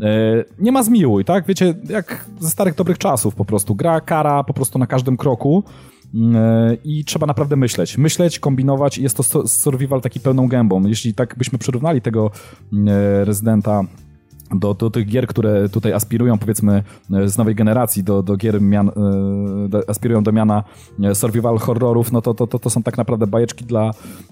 Yy, 0.00 0.06
Nie 0.58 0.72
ma 0.72 0.82
zmiłuj, 0.82 1.24
tak? 1.24 1.46
Wiecie, 1.46 1.74
jak 1.88 2.24
ze 2.40 2.50
starych 2.50 2.74
dobrych 2.74 2.98
czasów 2.98 3.34
po 3.34 3.44
prostu. 3.44 3.74
Gra, 3.74 4.00
kara 4.00 4.44
po 4.44 4.54
prostu 4.54 4.78
na 4.78 4.86
każdym 4.86 5.16
kroku. 5.16 5.64
Yy, 6.14 6.78
I 6.84 7.04
trzeba 7.04 7.26
naprawdę 7.26 7.56
myśleć. 7.56 7.98
Myśleć, 7.98 8.38
kombinować 8.38 8.98
i 8.98 9.02
jest 9.02 9.16
to 9.16 9.48
survival 9.48 10.00
taki 10.00 10.20
pełną 10.20 10.48
gębą. 10.48 10.86
Jeśli 10.86 11.14
tak 11.14 11.34
byśmy 11.38 11.58
przyrównali 11.58 12.02
tego 12.02 12.30
yy, 12.72 13.24
rezydenta 13.24 13.82
do, 14.54 14.74
do 14.74 14.90
tych 14.90 15.06
gier, 15.06 15.26
które 15.26 15.68
tutaj 15.68 15.92
aspirują, 15.92 16.38
powiedzmy, 16.38 16.82
e, 17.12 17.28
z 17.28 17.38
nowej 17.38 17.54
generacji, 17.54 18.04
do, 18.04 18.22
do 18.22 18.36
gier 18.36 18.62
mian, 18.62 18.88
e, 18.88 19.68
do, 19.68 19.90
aspirują 19.90 20.22
do 20.22 20.32
miana 20.32 20.64
e, 21.02 21.14
survival 21.14 21.58
horrorów, 21.58 22.12
no 22.12 22.22
to, 22.22 22.34
to, 22.34 22.46
to, 22.46 22.58
to 22.58 22.70
są 22.70 22.82
tak 22.82 22.98
naprawdę 22.98 23.26
bajeczki 23.26 23.64
dla, 23.64 23.90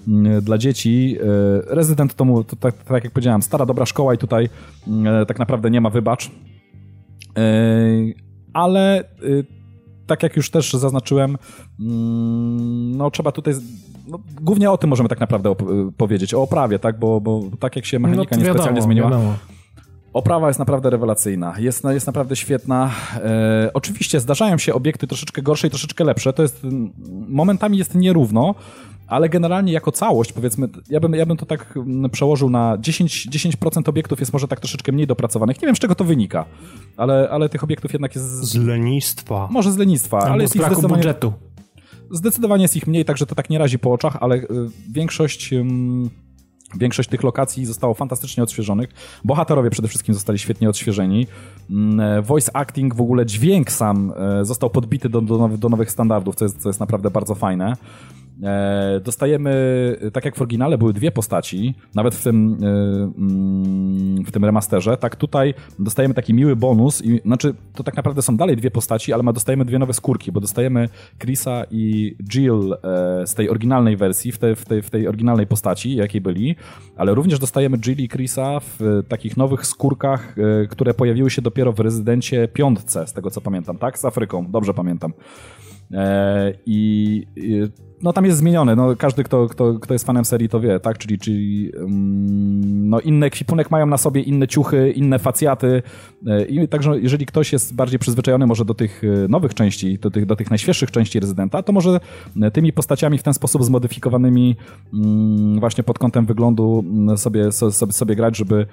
mm, 0.09 0.41
dla 0.43 0.59
dzieci. 0.59 1.17
E, 1.21 1.75
Resident 1.75 2.15
to, 2.15 2.25
mu- 2.25 2.45
to 2.45 2.57
tak, 2.57 2.75
tak 2.85 3.05
jak 3.05 3.13
powiedziałem, 3.13 3.43
stara, 3.43 3.67
dobra 3.67 3.87
szkoła 3.87 4.15
i 4.15 4.19
tutaj 4.19 4.49
e, 5.05 5.27
tak 5.27 5.39
naprawdę 5.39 5.71
nie 5.71 5.81
ma 5.81 5.91
wybacz. 5.91 6.31
E, 7.37 7.43
Ale 8.53 9.01
e, 9.01 9.05
tak 10.07 10.23
jak 10.23 10.37
już 10.37 10.51
też 10.51 10.73
zaznaczyłem, 10.73 11.39
mm, 11.81 12.97
no 12.97 13.11
trzeba 13.11 13.33
tutaj... 13.33 13.55
No, 14.09 14.19
głównie 14.41 14.71
o 14.71 14.79
tym 14.79 14.91
możemy 14.91 15.09
tak 15.09 15.21
naprawdę 15.21 15.51
op- 15.51 15.93
powiedzieć, 15.97 16.35
o 16.35 16.43
oprawie, 16.43 16.79
tak? 16.79 16.99
Bo, 16.99 17.21
bo 17.21 17.43
tak 17.61 17.77
jak 17.77 17.85
się 17.87 17.99
mechanika 17.99 18.37
no, 18.37 18.43
niespecjalnie 18.43 18.83
zmieniła, 18.83 19.11
Wiadomo. 19.11 19.35
Oprawa 20.15 20.49
jest 20.49 20.59
naprawdę 20.59 20.91
rewelacyjna, 20.91 21.55
jest, 21.59 21.85
jest 21.85 22.07
naprawdę 22.07 22.37
świetna. 22.37 22.91
E, 23.17 23.71
oczywiście 23.75 24.21
zdarzają 24.21 24.59
się 24.59 24.75
obiekty 24.75 25.07
troszeczkę 25.07 25.43
gorsze 25.43 25.67
i 25.67 25.71
troszeczkę 25.71 26.05
lepsze, 26.05 26.33
to 26.33 26.43
jest, 26.43 26.67
momentami 27.29 27.79
jest 27.79 27.95
nierówno, 27.95 28.55
ale 29.07 29.29
generalnie 29.29 29.73
jako 29.73 29.93
całość, 29.93 30.33
powiedzmy, 30.33 30.69
ja 30.91 31.01
bym, 31.01 31.15
ja 31.15 31.27
bym 31.27 31.37
to 31.37 31.47
tak 31.47 31.79
przełożył 32.13 32.51
na 32.51 32.79
10%, 32.79 33.29
10 33.29 33.57
obiektów 33.87 34.21
jest 34.21 34.33
może 34.33 34.49
tak 34.49 34.61
troszeczkę 34.61 34.93
mniej 34.93 35.07
dopracowanych. 35.07 35.63
Nie 35.63 35.67
wiem, 35.67 35.77
z 35.77 35.79
czego 35.79 35.95
to 35.95 36.05
wynika, 36.05 36.45
ale, 36.97 37.29
ale 37.31 37.49
tych 37.49 37.65
obiektów 37.65 37.93
jednak 37.93 38.15
jest... 38.15 38.27
Z 38.27 38.55
lenistwa. 38.55 39.49
Może 39.51 39.73
z 39.73 39.77
lenistwa, 39.77 40.19
Albo 40.19 40.33
ale 40.33 40.41
z 40.41 40.43
jest 40.43 40.55
ich 40.55 40.61
braku 40.61 40.75
zdecydowanie... 40.75 41.03
budżetu. 41.03 41.33
Zdecydowanie 42.11 42.63
jest 42.63 42.77
ich 42.77 42.87
mniej, 42.87 43.05
także 43.05 43.27
to 43.27 43.35
tak 43.35 43.51
nie 43.51 43.59
razi 43.59 43.79
po 43.79 43.93
oczach, 43.93 44.17
ale 44.21 44.37
y, 44.37 44.47
większość... 44.93 45.53
ym, 45.53 46.11
Większość 46.77 47.09
tych 47.09 47.23
lokacji 47.23 47.67
zostało 47.67 47.95
fantastycznie 47.95 48.43
odświeżonych. 48.43 48.91
Bohaterowie 49.25 49.71
przede 49.71 49.89
wszystkim 49.89 50.15
zostali 50.15 50.39
świetnie 50.39 50.69
odświeżeni. 50.69 51.27
Mm, 51.71 52.01
e, 52.01 52.23
Voice 52.23 52.57
acting, 52.57 52.95
w 52.95 53.01
ogóle 53.01 53.27
dźwięk 53.27 53.71
sam 53.71 54.13
e, 54.17 54.45
został 54.45 54.71
podbity 54.71 55.09
do, 55.09 55.21
do, 55.21 55.49
do 55.49 55.69
nowych 55.69 55.91
standardów, 55.91 56.35
co 56.35 56.45
jest, 56.45 56.63
co 56.63 56.69
jest 56.69 56.81
naprawdę 56.81 57.11
bardzo 57.11 57.35
fajne. 57.35 57.77
E, 58.43 59.01
Dostajemy, 59.05 59.55
tak 60.13 60.25
jak 60.25 60.37
w 60.37 60.41
oryginale 60.41 60.79
były 60.79 60.93
dwie 60.93 61.11
postaci, 61.11 61.75
nawet 61.95 62.15
w 62.15 62.23
tym, 62.23 62.59
e, 62.63 62.67
mm, 62.67 64.25
w 64.25 64.31
tym 64.31 64.45
remasterze, 64.45 64.97
tak 64.97 65.17
tutaj 65.17 65.55
dostajemy 65.79 66.15
taki 66.15 66.35
miły 66.35 66.57
bonus 66.57 67.05
i 67.05 67.21
znaczy 67.25 67.55
to 67.75 67.85
tak 67.85 67.97
naprawdę 67.97 68.23
są 68.23 68.37
dalej 68.37 68.57
dwie 68.57 68.71
postaci, 68.71 69.13
ale 69.13 69.23
ma 69.23 69.33
dostajemy 69.33 69.65
dwie 69.65 69.79
nowe 69.79 69.93
skórki, 69.93 70.33
bo 70.33 70.41
dostajemy 70.41 70.89
Chrisa 71.19 71.65
i 71.71 72.17
Jill 72.29 72.73
e, 72.73 73.27
z 73.27 73.35
tej 73.35 73.51
oryginalnej 73.51 73.97
wersji, 73.97 74.33
w 74.33 74.39
tej, 74.39 74.57
w 74.57 74.65
tej, 74.65 74.83
w 74.83 74.91
tej 74.91 75.09
oryginalnej 75.09 75.47
postaci, 75.47 75.97
jakiej 75.97 76.21
byli, 76.21 76.57
ale 76.97 77.15
również 77.15 77.39
dostajemy 77.39 77.79
Jill 77.79 77.99
i 77.99 78.09
Chrisa 78.09 78.61
w 78.61 79.03
takich 79.09 79.37
nowych 79.37 79.67
skórkach, 79.67 80.37
które 80.71 80.95
pojawiły 80.95 81.31
się 81.31 81.43
dopiero 81.43 81.73
w 81.73 81.81
Rezydencie 81.81 82.49
piątce, 82.49 83.07
z 83.07 83.13
tego 83.13 83.31
co 83.31 83.41
pamiętam, 83.41 83.79
tak? 83.79 83.99
Z 83.99 84.05
Afryką, 84.05 84.51
dobrze 84.51 84.75
pamiętam. 84.75 85.13
I, 86.67 87.27
no 88.03 88.13
tam 88.13 88.25
jest 88.25 88.39
zmienione, 88.39 88.77
no 88.77 88.97
każdy 88.97 89.25
kto, 89.25 89.49
kto, 89.49 89.75
kto 89.75 89.95
jest 89.95 90.07
fanem 90.07 90.25
serii 90.25 90.49
to 90.49 90.61
wie, 90.61 90.81
tak, 90.81 90.99
czyli, 90.99 91.19
czyli 91.19 91.73
mm, 91.77 92.89
no 92.89 93.01
inny 93.01 93.27
ekwipunek 93.27 93.71
mają 93.71 93.87
na 93.87 93.97
sobie, 93.97 94.23
inne 94.23 94.49
ciuchy, 94.49 94.91
inne 94.91 95.19
facjaty 95.19 95.83
e, 96.27 96.45
i 96.45 96.69
także 96.69 97.01
jeżeli 97.01 97.27
ktoś 97.27 97.53
jest 97.53 97.75
bardziej 97.75 97.99
przyzwyczajony 97.99 98.47
może 98.47 98.65
do 98.65 98.75
tych 98.75 99.03
e, 99.05 99.29
nowych 99.29 99.55
części, 99.55 99.99
do 99.99 100.11
tych, 100.11 100.27
do 100.27 100.37
tych 100.37 100.51
najświeższych 100.51 100.91
części 100.91 101.21
Rezydenta, 101.21 101.63
to 101.63 101.73
może 101.73 102.01
e, 102.43 102.51
tymi 102.51 102.73
postaciami 102.73 103.19
w 103.19 103.23
ten 103.23 103.35
sposób 103.35 103.65
zmodyfikowanymi 103.65 104.57
mm, 104.95 105.61
właśnie 105.61 105.85
pod 105.85 105.99
kątem 105.99 106.27
wyglądu 106.27 106.85
mm, 106.87 107.19
sobie, 107.19 107.53
so- 107.53 107.73
sobie, 107.73 107.93
sobie 107.93 108.17
grać, 108.17 108.37
żeby 108.37 108.67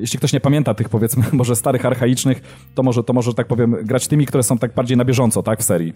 jeśli 0.00 0.18
ktoś 0.18 0.32
nie 0.32 0.40
pamięta 0.40 0.74
tych 0.74 0.88
powiedzmy 0.88 1.24
może 1.32 1.56
starych, 1.56 1.86
archaicznych, 1.86 2.42
to 2.74 2.82
może, 2.82 3.04
to 3.04 3.12
może 3.12 3.34
tak 3.34 3.46
powiem 3.46 3.76
grać 3.82 4.08
tymi, 4.08 4.26
które 4.26 4.42
są 4.42 4.58
tak 4.58 4.74
bardziej 4.74 4.96
na 4.96 5.04
bieżąco, 5.04 5.42
tak, 5.42 5.60
w 5.60 5.62
serii. 5.62 5.92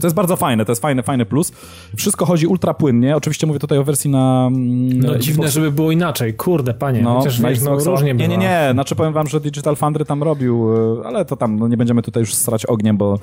To 0.00 0.06
jest 0.06 0.16
bardzo 0.16 0.36
fajne, 0.36 0.64
to 0.64 0.72
jest 0.72 0.82
fajny, 0.82 1.02
fajny 1.02 1.26
plus. 1.26 1.49
Wszystko 1.96 2.26
chodzi 2.26 2.46
ultra 2.46 2.74
płynnie. 2.74 3.16
Oczywiście 3.16 3.46
mówię 3.46 3.58
tutaj 3.58 3.78
o 3.78 3.84
wersji 3.84 4.10
na. 4.10 4.46
mm, 4.46 4.98
No 4.98 5.08
Xbox- 5.14 5.18
dziwne, 5.20 5.48
żeby 5.48 5.70
było 5.72 5.90
inaczej. 5.90 6.34
Kurde, 6.34 6.74
panie. 6.74 7.02
no, 7.02 7.14
Chociaż 7.18 7.40
wiesz, 7.42 7.60
no, 7.62 7.78
różnie 7.78 8.14
Nie, 8.14 8.28
nie, 8.28 8.38
nie. 8.38 8.68
Znaczy 8.72 8.94
powiem 8.96 9.12
wam, 9.12 9.28
że 9.28 9.40
Digital 9.40 9.76
Foundry 9.76 10.04
tam 10.04 10.22
robił, 10.22 10.68
e, 11.02 11.06
ale 11.06 11.24
to 11.24 11.36
tam, 11.36 11.58
no 11.58 11.68
nie 11.68 11.76
będziemy 11.76 12.02
tutaj 12.02 12.20
już 12.20 12.34
strać 12.34 12.66
ogniem, 12.66 12.96
bo 12.96 13.18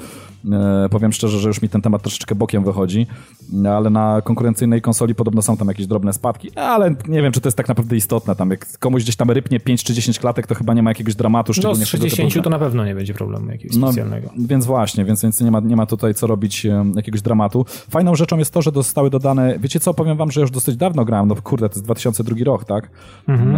e, 0.52 0.90
powiem 0.90 1.14
szczerze, 1.14 1.40
że 1.40 1.48
już 1.48 1.62
mi 1.62 1.70
ten 1.70 1.82
temat 1.82 2.02
troszeczkę 2.02 2.36
bokiem 2.36 2.64
wychodzi, 2.64 3.08
No, 3.54 3.70
ale 3.70 3.90
na 3.90 4.22
konkurencyjnej 4.22 4.82
konsoli 4.82 5.16
podobno 5.16 5.42
są 5.42 5.58
tam 5.58 5.68
jakieś 5.68 5.88
drobne 5.88 6.14
spadki, 6.14 6.52
ale 6.56 6.96
nie 7.08 7.22
wiem, 7.22 7.32
czy 7.32 7.42
to 7.42 7.48
jest 7.48 7.58
tak 7.58 7.68
naprawdę 7.68 7.96
istotne. 7.96 8.36
Tam 8.36 8.50
jak 8.52 8.80
komuś 8.80 9.04
gdzieś 9.04 9.16
tam 9.16 9.32
rypnie 9.32 9.60
5 9.60 9.84
czy 9.84 9.94
10 9.94 10.20
klatek, 10.20 10.48
to 10.48 10.56
chyba 10.56 10.74
nie 10.74 10.84
ma 10.84 10.90
jakiegoś 10.90 11.16
dramatu, 11.16 11.50
No 11.50 11.54
szczególnie 11.54 11.86
z 11.86 11.92
tego 11.92 12.04
typu 12.04 12.16
60 12.16 12.34
grach. 12.34 12.44
to 12.44 12.50
na 12.50 12.60
pewno 12.60 12.86
nie 12.86 12.96
będzie 12.96 13.14
problemu 13.14 13.52
jakiegoś 13.52 13.78
No, 13.78 13.88
specjalnego. 13.88 14.30
Więc 14.38 14.66
właśnie, 14.66 15.06
więc, 15.06 15.22
więc 15.24 15.42
nie, 15.42 15.52
ma, 15.52 15.60
nie 15.60 15.76
ma 15.76 15.86
tutaj 15.86 16.14
co 16.14 16.28
robić 16.28 16.66
e, 16.66 16.86
jakiegoś 16.96 17.22
dramatu. 17.22 17.66
Fajną 17.90 18.16
rzeczą 18.18 18.38
jest 18.38 18.54
to, 18.54 18.62
że 18.62 18.72
zostały 18.76 19.10
dodane, 19.10 19.60
wiecie 19.60 19.80
co, 19.80 19.94
powiem 19.94 20.18
wam, 20.18 20.32
że 20.32 20.42
już 20.42 20.52
dosyć 20.52 20.76
dawno 20.76 21.06
grałem, 21.06 21.28
no 21.28 21.36
kurde, 21.36 21.70
to 21.70 21.76
jest 21.76 21.84
2002 21.84 22.36
rok, 22.46 22.66
tak? 22.66 22.90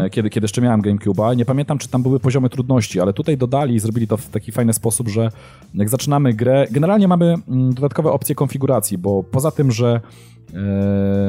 E, 0.06 0.10
Kiedy, 0.10 0.30
kiedy 0.30 0.44
jeszcze 0.46 0.62
miałem 0.62 0.82
GameCube'a. 0.82 1.38
Nie 1.38 1.46
pamiętam, 1.46 1.78
czy 1.78 1.88
tam 1.88 2.04
były 2.04 2.20
poziomy 2.20 2.50
trudności, 2.50 3.00
ale 3.02 3.14
tutaj 3.14 3.38
dodali 3.38 3.76
i 3.76 3.80
zrobili 3.80 4.08
to 4.08 4.18
w 4.18 4.30
taki 4.30 4.52
fajny 4.52 4.74
sposób, 4.74 5.08
że 5.10 5.32
jak 5.74 5.90
zaczynamy 5.90 6.34
grę, 6.34 6.68
generalnie 6.72 7.08
mamy 7.08 7.36
mm, 7.48 7.74
dodatkowe 7.74 8.12
opcje 8.12 8.36
konfiguracji, 8.36 8.98
bo 8.98 9.24
poza 9.24 9.52
tym, 9.52 9.72
że 9.72 10.02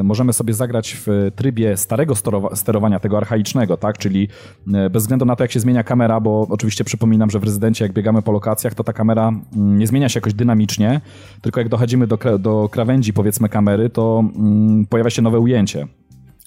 możemy 0.03 0.33
sobie 0.33 0.55
zagrać 0.55 0.97
w 1.07 1.31
trybie 1.37 1.77
starego 1.77 2.15
sterowa- 2.15 2.57
sterowania, 2.57 3.01
tego 3.01 3.17
archaicznego, 3.17 3.77
tak? 3.77 3.99
Czyli 3.99 4.29
e, 4.75 4.91
bez 4.91 5.03
względu 5.03 5.25
na 5.25 5.37
to, 5.37 5.45
jak 5.45 5.53
się 5.53 5.61
zmienia 5.61 5.85
kamera, 5.85 6.21
bo 6.21 6.47
oczywiście 6.51 6.85
przypominam, 6.85 7.31
że 7.31 7.39
w 7.39 7.45
rezydencie, 7.45 7.85
jak 7.85 7.93
biegamy 7.93 8.23
po 8.23 8.33
lokacjach, 8.33 8.75
to 8.75 8.85
ta 8.85 8.93
kamera 8.93 9.29
mm, 9.29 9.79
nie 9.79 9.87
zmienia 9.87 10.09
się 10.09 10.19
jakoś 10.19 10.35
dynamicznie, 10.35 11.01
tylko 11.43 11.61
jak 11.61 11.69
dochodzimy 11.69 12.07
do, 12.07 12.19
do 12.39 12.69
krawędzi, 12.69 13.13
powiedzmy, 13.13 13.49
kamery, 13.49 13.91
to 13.91 14.25
mm, 14.37 14.87
pojawia 14.87 15.11
się 15.11 15.23
nowe 15.23 15.39
ujęcie. 15.39 15.87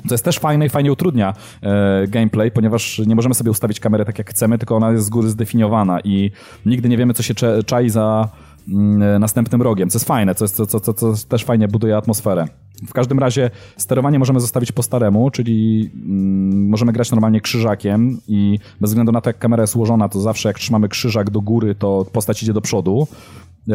To 0.07 0.13
jest 0.13 0.25
też 0.25 0.39
fajne 0.39 0.65
i 0.65 0.69
fajnie 0.69 0.91
utrudnia 0.91 1.33
e, 1.61 2.07
gameplay, 2.07 2.51
ponieważ 2.51 2.99
nie 2.99 3.15
możemy 3.15 3.35
sobie 3.35 3.51
ustawić 3.51 3.79
kamery 3.79 4.05
tak 4.05 4.17
jak 4.17 4.29
chcemy, 4.29 4.57
tylko 4.57 4.75
ona 4.75 4.91
jest 4.91 5.05
z 5.05 5.09
góry 5.09 5.29
zdefiniowana 5.29 5.99
i 5.99 6.31
nigdy 6.65 6.89
nie 6.89 6.97
wiemy, 6.97 7.13
co 7.13 7.23
się 7.23 7.33
czai 7.65 7.89
za 7.89 8.29
mm, 8.67 9.01
e, 9.01 9.19
następnym 9.19 9.61
rogiem, 9.61 9.89
co 9.89 9.97
jest 9.97 10.07
fajne, 10.07 10.35
co, 10.35 10.43
jest, 10.43 10.55
co, 10.55 10.79
co, 10.79 10.93
co 10.93 11.13
też 11.29 11.43
fajnie 11.43 11.67
buduje 11.67 11.97
atmosferę. 11.97 12.47
W 12.87 12.93
każdym 12.93 13.19
razie 13.19 13.49
sterowanie 13.77 14.19
możemy 14.19 14.39
zostawić 14.39 14.71
po 14.71 14.83
staremu, 14.83 15.31
czyli 15.31 15.89
mm, 15.95 16.69
możemy 16.69 16.91
grać 16.91 17.11
normalnie 17.11 17.41
krzyżakiem 17.41 18.19
i 18.27 18.59
bez 18.81 18.89
względu 18.89 19.11
na 19.11 19.21
to, 19.21 19.29
jak 19.29 19.39
kamera 19.39 19.63
jest 19.63 19.75
ułożona, 19.75 20.09
to 20.09 20.21
zawsze 20.21 20.49
jak 20.49 20.59
trzymamy 20.59 20.89
krzyżak 20.89 21.29
do 21.29 21.41
góry, 21.41 21.75
to 21.75 22.05
postać 22.11 22.43
idzie 22.43 22.53
do 22.53 22.61
przodu. 22.61 23.07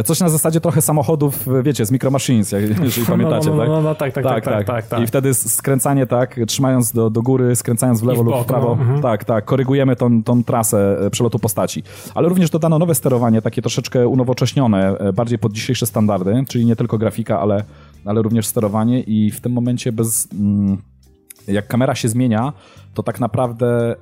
Coś 0.05 0.21
na 0.21 0.29
zasadzie 0.29 0.61
trochę 0.61 0.83
samochodów, 0.83 1.49
wiecie, 1.63 1.87
z 1.87 1.91
Micro 1.91 2.11
Machines, 2.11 2.53
jeżeli 2.83 3.07
pamiętacie, 3.07 3.51
no, 3.51 3.57
no, 3.57 3.61
tak? 3.61 3.69
no, 3.69 3.83
no, 3.83 3.95
tak, 3.95 4.13
tak, 4.13 4.25
tak, 4.25 4.45
tak, 4.45 4.67
tak, 4.67 4.87
tak. 4.87 5.01
I 5.01 5.07
wtedy 5.07 5.35
skręcanie 5.35 6.07
tak, 6.07 6.41
trzymając 6.47 6.93
do, 6.93 7.11
do 7.11 7.23
góry, 7.23 7.57
skręcając 7.57 8.01
w 8.01 8.05
lewo 8.05 8.23
lub 8.23 8.43
w 8.43 8.45
prawo, 8.45 8.77
no, 8.77 8.83
mhm. 8.83 9.03
tak, 9.03 9.25
tak, 9.25 9.45
korygujemy 9.45 9.97
tą, 9.97 10.23
tą 10.23 10.45
trasę 10.45 10.99
e, 11.07 11.11
przelotu 11.11 11.39
postaci. 11.39 11.83
Ale 12.15 12.29
również 12.29 12.51
dodano 12.51 12.79
nowe 12.79 12.95
sterowanie, 12.95 13.43
takie 13.43 13.63
troszeczkę 13.63 14.09
unowocześnione, 14.09 14.99
e, 14.99 15.13
bardziej 15.13 15.39
pod 15.39 15.53
dzisiejsze 15.53 15.87
standardy, 15.87 16.45
czyli 16.49 16.67
nie 16.67 16.77
tylko 16.77 16.99
grafika, 16.99 17.41
ale, 17.41 17.65
ale 18.05 18.23
również 18.23 18.47
sterowanie 18.47 19.01
i 19.01 19.31
w 19.31 19.41
tym 19.41 19.53
momencie 19.53 19.93
bez... 19.93 20.29
Mm, 20.33 20.79
jak 21.49 21.67
kamera 21.69 21.95
się 21.95 22.09
zmienia, 22.09 22.53
to 22.95 23.03
tak 23.03 23.21
naprawdę 23.21 23.93
e, 23.93 23.97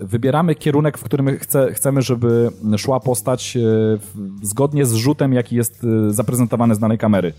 wybieramy 0.00 0.54
kierunek, 0.54 0.98
w 0.98 1.02
którym 1.04 1.38
chce, 1.38 1.72
chcemy, 1.72 2.02
żeby 2.02 2.50
szła 2.76 3.00
postać 3.00 3.56
w- 3.60 4.38
zgodnie 4.42 4.86
z 4.86 4.94
rzutem, 4.94 5.32
jaki 5.32 5.56
jest 5.56 5.84
e, 6.08 6.12
zaprezentowany 6.12 6.74
z 6.74 6.78
danej 6.78 6.98
kamery. 6.98 7.32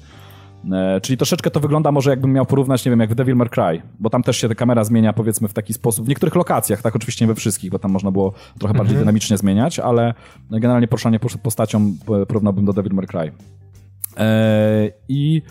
E, 0.72 1.02
Czyli 1.02 1.18
troszeczkę 1.18 1.52
to 1.52 1.60
wygląda 1.60 1.92
może 1.92 2.10
jakbym 2.10 2.34
miał 2.34 2.46
porównać, 2.46 2.86
nie 2.86 2.90
wiem, 2.90 3.00
jak 3.00 3.12
w 3.12 3.16
Devil 3.16 3.36
May 3.36 3.50
Cry, 3.50 3.82
bo 4.00 4.10
tam 4.10 4.24
też 4.24 4.38
się 4.38 4.50
ta 4.50 4.56
kamera 4.56 4.84
zmienia 4.84 5.14
powiedzmy 5.14 5.48
w 5.48 5.54
taki 5.54 5.74
sposób, 5.74 6.06
w 6.06 6.10
niektórych 6.10 6.36
lokacjach, 6.36 6.82
tak 6.82 6.96
oczywiście 6.96 7.26
nie 7.26 7.28
we 7.28 7.36
wszystkich, 7.36 7.72
bo 7.72 7.80
tam 7.80 7.92
można 7.92 8.12
było 8.12 8.34
trochę 8.60 8.74
bardziej 8.74 8.98
dynamicznie 8.98 9.38
zmieniać, 9.38 9.80
ale 9.80 10.14
generalnie 10.52 10.88
poruszanie 10.88 11.20
po- 11.20 11.38
postacią 11.44 11.94
e, 12.22 12.26
porównałbym 12.26 12.66
do 12.66 12.74
Devil 12.74 12.94
May 12.94 13.08
Cry. 13.08 13.32
E, 14.18 14.92
I 15.10 15.42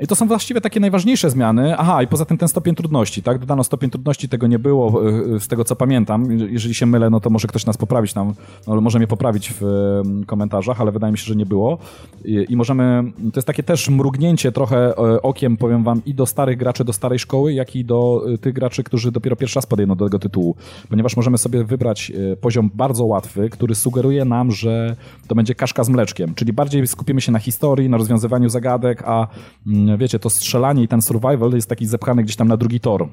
i 0.00 0.06
to 0.06 0.14
są 0.14 0.26
właściwie 0.26 0.60
takie 0.60 0.80
najważniejsze 0.80 1.30
zmiany. 1.30 1.76
Aha, 1.78 2.02
i 2.02 2.06
poza 2.06 2.24
tym 2.24 2.38
ten 2.38 2.48
stopień 2.48 2.74
trudności, 2.74 3.22
tak? 3.22 3.38
Dodano 3.38 3.64
stopień 3.64 3.90
trudności, 3.90 4.28
tego 4.28 4.46
nie 4.46 4.58
było, 4.58 5.08
e, 5.36 5.40
z 5.40 5.48
tego 5.48 5.64
co 5.64 5.76
pamiętam. 5.76 6.38
Jeżeli 6.48 6.74
się 6.74 6.86
mylę, 6.86 7.10
no 7.10 7.20
to 7.20 7.30
może 7.30 7.48
ktoś 7.48 7.66
nas 7.66 7.76
poprawić 7.76 8.12
tam, 8.12 8.34
no, 8.66 8.80
może 8.80 8.98
mnie 8.98 9.06
poprawić 9.06 9.52
w 9.60 9.62
e, 9.62 10.26
komentarzach, 10.26 10.80
ale 10.80 10.92
wydaje 10.92 11.12
mi 11.12 11.18
się, 11.18 11.24
że 11.24 11.36
nie 11.36 11.46
było. 11.46 11.78
I, 12.24 12.46
I 12.48 12.56
możemy, 12.56 13.12
to 13.32 13.38
jest 13.38 13.46
takie 13.46 13.62
też 13.62 13.88
mrugnięcie 13.88 14.52
trochę 14.52 14.76
e, 14.76 15.22
okiem, 15.22 15.56
powiem 15.56 15.84
wam, 15.84 16.02
i 16.06 16.14
do 16.14 16.26
starych 16.26 16.58
graczy, 16.58 16.84
do 16.84 16.92
starej 16.92 17.18
szkoły, 17.18 17.52
jak 17.52 17.76
i 17.76 17.84
do 17.84 18.22
e, 18.34 18.38
tych 18.38 18.54
graczy, 18.54 18.84
którzy 18.84 19.12
dopiero 19.12 19.36
pierwszy 19.36 19.58
raz 19.58 19.66
podejdą 19.66 19.94
do 19.94 20.04
tego 20.04 20.18
tytułu. 20.18 20.56
Ponieważ 20.88 21.16
możemy 21.16 21.38
sobie 21.38 21.64
wybrać 21.64 22.12
e, 22.32 22.36
poziom 22.36 22.70
bardzo 22.74 23.04
łatwy, 23.04 23.50
który 23.50 23.74
sugeruje 23.74 24.24
nam, 24.24 24.52
że 24.52 24.96
to 25.28 25.34
będzie 25.34 25.54
kaszka 25.54 25.84
z 25.84 25.88
mleczkiem, 25.88 26.34
czyli 26.34 26.52
bardziej 26.52 26.86
skupimy 26.86 27.20
się 27.20 27.32
na 27.32 27.38
historii, 27.38 27.88
na 27.88 27.96
rozwiązywaniu 27.96 28.48
zagadek, 28.48 29.02
a 29.06 29.26
mm, 29.66 29.89
wiecie, 29.98 30.18
to 30.18 30.30
strzelanie 30.30 30.82
i 30.82 30.88
ten 30.88 31.02
survival 31.02 31.52
jest 31.52 31.68
taki 31.68 31.86
zepchany 31.86 32.22
gdzieś 32.22 32.36
tam 32.36 32.48
na 32.48 32.56
drugi 32.56 32.80
tor. 32.80 33.08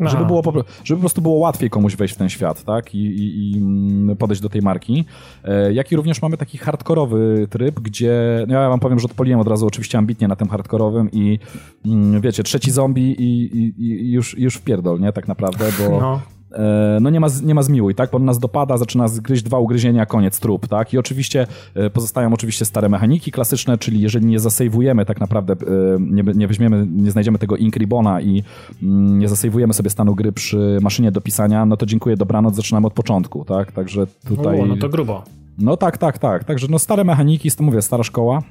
Aha. 0.00 0.08
Żeby, 0.08 0.24
było, 0.24 0.42
żeby 0.84 0.98
po 0.98 1.00
prostu 1.00 1.22
było 1.22 1.34
łatwiej 1.34 1.70
komuś 1.70 1.96
wejść 1.96 2.14
w 2.14 2.18
ten 2.18 2.28
świat, 2.28 2.64
tak? 2.64 2.94
I, 2.94 2.98
i, 2.98 3.52
i 3.52 3.58
mm, 3.58 4.16
podejść 4.16 4.42
do 4.42 4.48
tej 4.48 4.62
marki. 4.62 5.04
E, 5.44 5.72
jak 5.72 5.92
i 5.92 5.96
również 5.96 6.22
mamy 6.22 6.36
taki 6.36 6.58
hardkorowy 6.58 7.46
tryb, 7.50 7.80
gdzie, 7.80 8.44
no 8.48 8.54
ja 8.54 8.68
wam 8.68 8.80
powiem, 8.80 8.98
że 8.98 9.04
odpaliłem 9.04 9.40
od 9.40 9.48
razu 9.48 9.66
oczywiście 9.66 9.98
ambitnie 9.98 10.28
na 10.28 10.36
tym 10.36 10.48
hardkorowym 10.48 11.10
i 11.12 11.38
mm, 11.86 12.20
wiecie, 12.20 12.42
trzeci 12.42 12.70
zombie 12.70 13.22
i, 13.22 13.58
i, 13.58 13.82
i 13.82 14.12
już, 14.12 14.38
już 14.38 14.56
w 14.56 14.62
pierdol, 14.62 15.00
nie? 15.00 15.12
Tak 15.12 15.28
naprawdę, 15.28 15.64
bo 15.78 16.00
No. 16.00 16.20
E, 16.54 16.98
no 17.00 17.10
nie 17.10 17.20
ma, 17.20 17.26
nie 17.42 17.54
ma 17.54 17.62
zmiłuj, 17.62 17.94
tak? 17.94 18.10
Bo 18.10 18.16
on 18.16 18.24
nas 18.24 18.38
dopada, 18.38 18.76
zaczyna 18.76 19.08
zgryźć 19.08 19.42
dwa 19.42 19.58
ugryzienia, 19.58 20.06
koniec, 20.06 20.40
trup, 20.40 20.68
tak? 20.68 20.92
I 20.92 20.98
oczywiście 20.98 21.46
e, 21.74 21.90
pozostają 21.90 22.32
oczywiście 22.32 22.64
stare 22.64 22.88
mechaniki 22.88 23.30
klasyczne, 23.30 23.78
czyli 23.78 24.00
jeżeli 24.00 24.26
nie 24.26 24.40
zasejwujemy 24.40 25.04
tak 25.04 25.20
naprawdę, 25.20 25.52
e, 25.52 25.56
nie, 26.00 26.22
nie 26.34 26.48
weźmiemy, 26.48 26.86
nie 26.90 27.10
znajdziemy 27.10 27.38
tego 27.38 27.56
ink 27.56 27.76
ribbona 27.76 28.20
i 28.20 28.42
mm, 28.82 29.18
nie 29.18 29.28
zasejwujemy 29.28 29.74
sobie 29.74 29.90
stanu 29.90 30.14
gry 30.14 30.32
przy 30.32 30.78
maszynie 30.82 31.12
do 31.12 31.20
pisania, 31.20 31.66
no 31.66 31.76
to 31.76 31.86
dziękuję, 31.86 32.16
dobranoc, 32.16 32.54
zaczynamy 32.54 32.86
od 32.86 32.92
początku, 32.92 33.44
tak? 33.44 33.72
Także 33.72 34.06
tutaj... 34.28 34.60
U, 34.60 34.66
no 34.66 34.76
to 34.76 34.88
grubo. 34.88 35.22
No 35.58 35.76
tak, 35.76 35.98
tak, 35.98 36.18
tak. 36.18 36.44
Także 36.44 36.66
no 36.70 36.78
stare 36.78 37.04
mechaniki, 37.04 37.50
to 37.50 37.64
mówię, 37.64 37.82
stara 37.82 38.02
szkoła. 38.02 38.42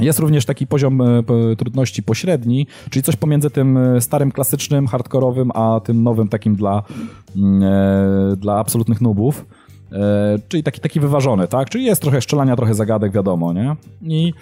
Jest 0.00 0.18
również 0.18 0.44
taki 0.44 0.66
poziom 0.66 1.02
e, 1.02 1.22
trudności 1.58 2.02
pośredni, 2.02 2.66
czyli 2.90 3.02
coś 3.02 3.16
pomiędzy 3.16 3.50
tym 3.50 3.76
e, 3.76 4.00
starym, 4.00 4.32
klasycznym, 4.32 4.86
hardkorowym, 4.86 5.50
a 5.54 5.80
tym 5.84 6.02
nowym 6.02 6.28
takim 6.28 6.56
dla, 6.56 6.82
mm, 7.36 7.62
e, 7.62 8.36
dla 8.36 8.58
absolutnych 8.58 9.00
nubów. 9.00 9.46
Czyli 10.48 10.62
taki, 10.62 10.80
taki 10.80 11.00
wyważony, 11.00 11.48
tak? 11.48 11.70
Czyli 11.70 11.84
jest 11.84 12.02
trochę 12.02 12.22
szczelania, 12.22 12.56
trochę 12.56 12.74
zagadek, 12.74 13.12
wiadomo, 13.12 13.52
nie? 13.52 13.76
I 14.02 14.32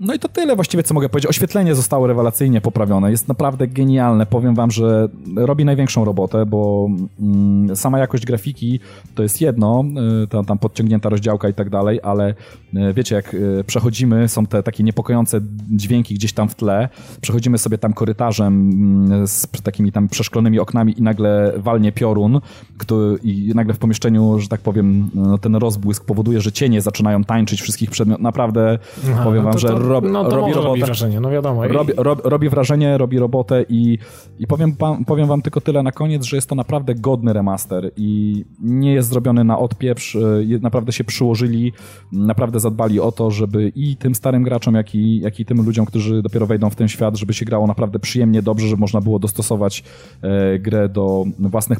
no 0.00 0.14
i 0.14 0.18
to 0.18 0.28
tyle 0.28 0.56
właściwie, 0.56 0.82
co 0.82 0.94
mogę 0.94 1.08
powiedzieć. 1.08 1.30
Oświetlenie 1.30 1.74
zostało 1.74 2.06
rewelacyjnie 2.06 2.60
poprawione. 2.60 3.10
Jest 3.10 3.28
naprawdę 3.28 3.68
genialne. 3.68 4.26
Powiem 4.26 4.54
wam, 4.54 4.70
że 4.70 5.08
robi 5.36 5.64
największą 5.64 6.04
robotę, 6.04 6.46
bo 6.46 6.88
mm, 7.20 7.76
sama 7.76 7.98
jakość 7.98 8.26
grafiki 8.26 8.80
to 9.14 9.22
jest 9.22 9.40
jedno, 9.40 9.84
y, 10.24 10.26
tam, 10.26 10.44
tam 10.44 10.58
podciągnięta 10.58 11.08
rozdziałka 11.08 11.48
i 11.48 11.54
tak 11.54 11.70
dalej, 11.70 12.00
ale 12.02 12.34
y, 12.74 12.94
wiecie, 12.94 13.14
jak 13.14 13.34
y, 13.34 13.64
przechodzimy, 13.66 14.28
są 14.28 14.46
te 14.46 14.62
takie 14.62 14.84
niepokojące 14.84 15.40
dźwięki 15.70 16.14
gdzieś 16.14 16.32
tam 16.32 16.48
w 16.48 16.54
tle, 16.54 16.88
przechodzimy 17.20 17.58
sobie 17.58 17.78
tam 17.78 17.92
korytarzem 17.92 18.70
mm, 18.70 19.26
z 19.26 19.46
takimi 19.62 19.92
tam 19.92 20.08
przeszklonymi 20.08 20.60
oknami 20.60 20.98
i 20.98 21.02
nagle 21.02 21.52
walnie 21.56 21.92
piorun 21.92 22.40
który, 22.78 23.18
i 23.22 23.52
nagle 23.54 23.74
w 23.74 23.78
pomieszczeniu, 23.78 24.38
że 24.38 24.48
tak 24.48 24.60
powiem, 24.60 25.10
no, 25.14 25.38
ten 25.38 25.56
rozbłysk 25.56 26.04
powoduje, 26.04 26.40
że 26.40 26.52
cienie 26.52 26.80
zaczynają 26.80 27.24
tańczyć 27.24 27.62
wszystkich 27.62 27.90
przedmiotów. 27.90 28.22
Naprawdę 28.22 28.78
Aha, 29.10 29.24
powiem 29.24 29.44
wam, 29.44 29.54
no 29.54 29.60
to, 29.60 29.68
to... 29.68 29.78
że 29.78 29.87
rob, 29.88 30.04
no 30.04 30.24
to 30.24 30.36
robi 30.36 30.52
robotę. 30.52 30.68
Robi 30.68 30.80
wrażenie, 30.80 31.20
no 31.20 31.30
wiadomo. 31.30 31.68
Robi, 31.68 31.92
rob, 31.96 32.20
robi 32.24 32.48
wrażenie, 32.48 32.98
robi 32.98 33.18
robotę 33.18 33.64
i, 33.68 33.98
i 34.38 34.46
powiem, 34.46 34.76
powiem 35.06 35.26
wam 35.26 35.42
tylko 35.42 35.60
tyle 35.60 35.82
na 35.82 35.92
koniec, 35.92 36.24
że 36.24 36.36
jest 36.36 36.48
to 36.48 36.54
naprawdę 36.54 36.94
godny 36.94 37.32
remaster 37.32 37.90
i 37.96 38.44
nie 38.60 38.92
jest 38.92 39.08
zrobiony 39.08 39.44
na 39.44 39.58
odpieprz, 39.58 40.14
y, 40.14 40.58
naprawdę 40.62 40.92
się 40.92 41.04
przyłożyli, 41.04 41.72
naprawdę 42.12 42.60
zadbali 42.60 43.00
o 43.00 43.12
to, 43.12 43.30
żeby 43.30 43.72
i 43.74 43.96
tym 43.96 44.14
starym 44.14 44.42
graczom, 44.42 44.74
jak 44.74 44.94
i, 44.94 45.20
jak 45.20 45.40
i 45.40 45.44
tym 45.44 45.64
ludziom, 45.64 45.86
którzy 45.86 46.22
dopiero 46.22 46.46
wejdą 46.46 46.70
w 46.70 46.76
ten 46.76 46.88
świat, 46.88 47.16
żeby 47.16 47.34
się 47.34 47.44
grało 47.44 47.66
naprawdę 47.66 47.98
przyjemnie, 47.98 48.42
dobrze, 48.42 48.68
żeby 48.68 48.80
można 48.80 49.00
było 49.00 49.18
dostosować 49.18 49.84
e, 50.22 50.58
grę 50.58 50.88
do 50.88 51.24
własnych 51.38 51.78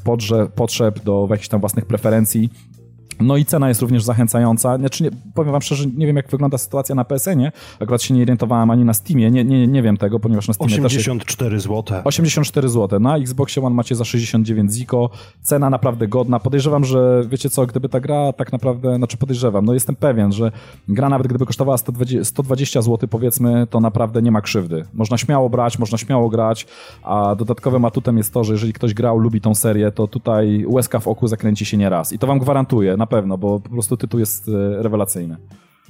potrzeb, 0.55 1.05
do 1.05 1.29
jakichś 1.31 1.49
tam 1.49 1.61
własnych 1.61 1.87
preferencji 1.87 2.51
no 3.21 3.37
i 3.37 3.45
cena 3.45 3.69
jest 3.69 3.83
również 3.83 4.05
zachęcająca. 4.05 4.79
Znaczy, 4.79 5.05
nie, 5.05 5.11
powiem 5.35 5.53
wam 5.53 5.63
szczerze, 5.63 5.85
nie 5.97 6.07
wiem 6.07 6.17
jak 6.17 6.31
wygląda 6.31 6.59
sytuacja 6.59 6.95
na 6.95 7.05
PSN-ie. 7.05 7.53
Akurat 7.81 8.03
się 8.03 8.15
nie 8.15 8.23
orientowałem 8.23 8.71
ani 8.71 8.85
na 8.85 8.95
Steamie, 8.95 9.31
nie, 9.31 9.45
nie, 9.45 9.67
nie 9.67 9.83
wiem 9.83 9.97
tego, 9.97 10.21
ponieważ 10.21 10.49
na 10.49 10.55
Steamie 10.55 10.87
84 10.87 11.57
też 11.57 11.63
zł. 11.63 12.01
84 12.05 12.69
zł. 12.69 13.01
Na 13.01 13.17
Xboxie 13.17 13.63
One 13.63 13.75
macie 13.75 13.95
za 13.95 14.05
69 14.05 14.73
ziko. 14.73 15.11
Cena 15.43 15.71
naprawdę 15.71 16.09
godna. 16.09 16.41
Podejrzewam, 16.41 16.85
że 16.85 17.25
wiecie 17.29 17.51
co, 17.51 17.67
gdyby 17.67 17.89
ta 17.89 18.01
gra 18.01 18.33
tak 18.33 18.53
naprawdę, 18.53 18.97
znaczy 18.97 19.17
podejrzewam, 19.17 19.65
no 19.65 19.75
jestem 19.75 19.97
pewien, 19.97 20.33
że 20.33 20.53
gra 20.89 21.09
nawet 21.09 21.27
gdyby 21.27 21.47
kosztowała 21.47 21.79
120, 21.79 22.25
120 22.25 22.83
zł 22.83 23.09
powiedzmy, 23.09 23.67
to 23.71 23.81
naprawdę 23.81 24.23
nie 24.23 24.31
ma 24.31 24.41
krzywdy. 24.41 24.85
Można 24.95 25.19
śmiało 25.19 25.51
brać, 25.51 25.79
można 25.79 25.99
śmiało 25.99 26.29
grać, 26.29 26.67
a 27.03 27.35
dodatkowym 27.35 27.85
atutem 27.85 28.17
jest 28.17 28.33
to, 28.33 28.45
że 28.45 28.53
jeżeli 28.53 28.73
ktoś 28.73 28.95
grał, 28.95 29.19
lubi 29.19 29.41
tą 29.41 29.55
serię, 29.55 29.93
to 29.93 30.07
tutaj 30.07 30.65
łezka 30.67 30.99
w 31.01 31.09
oku 31.09 31.29
zakręci 31.29 31.65
się 31.65 31.77
nie 31.77 31.89
raz. 31.89 32.13
I 32.13 32.19
to 32.19 32.27
wam 32.27 32.39
gwarantuję. 32.39 32.97
Na 32.97 33.07
pewno, 33.09 33.39
bo 33.39 33.61
po 33.61 33.69
prostu 33.69 33.97
tytuł 33.97 34.21
jest 34.21 34.49
e, 34.49 34.83
rewelacyjny. 34.83 35.37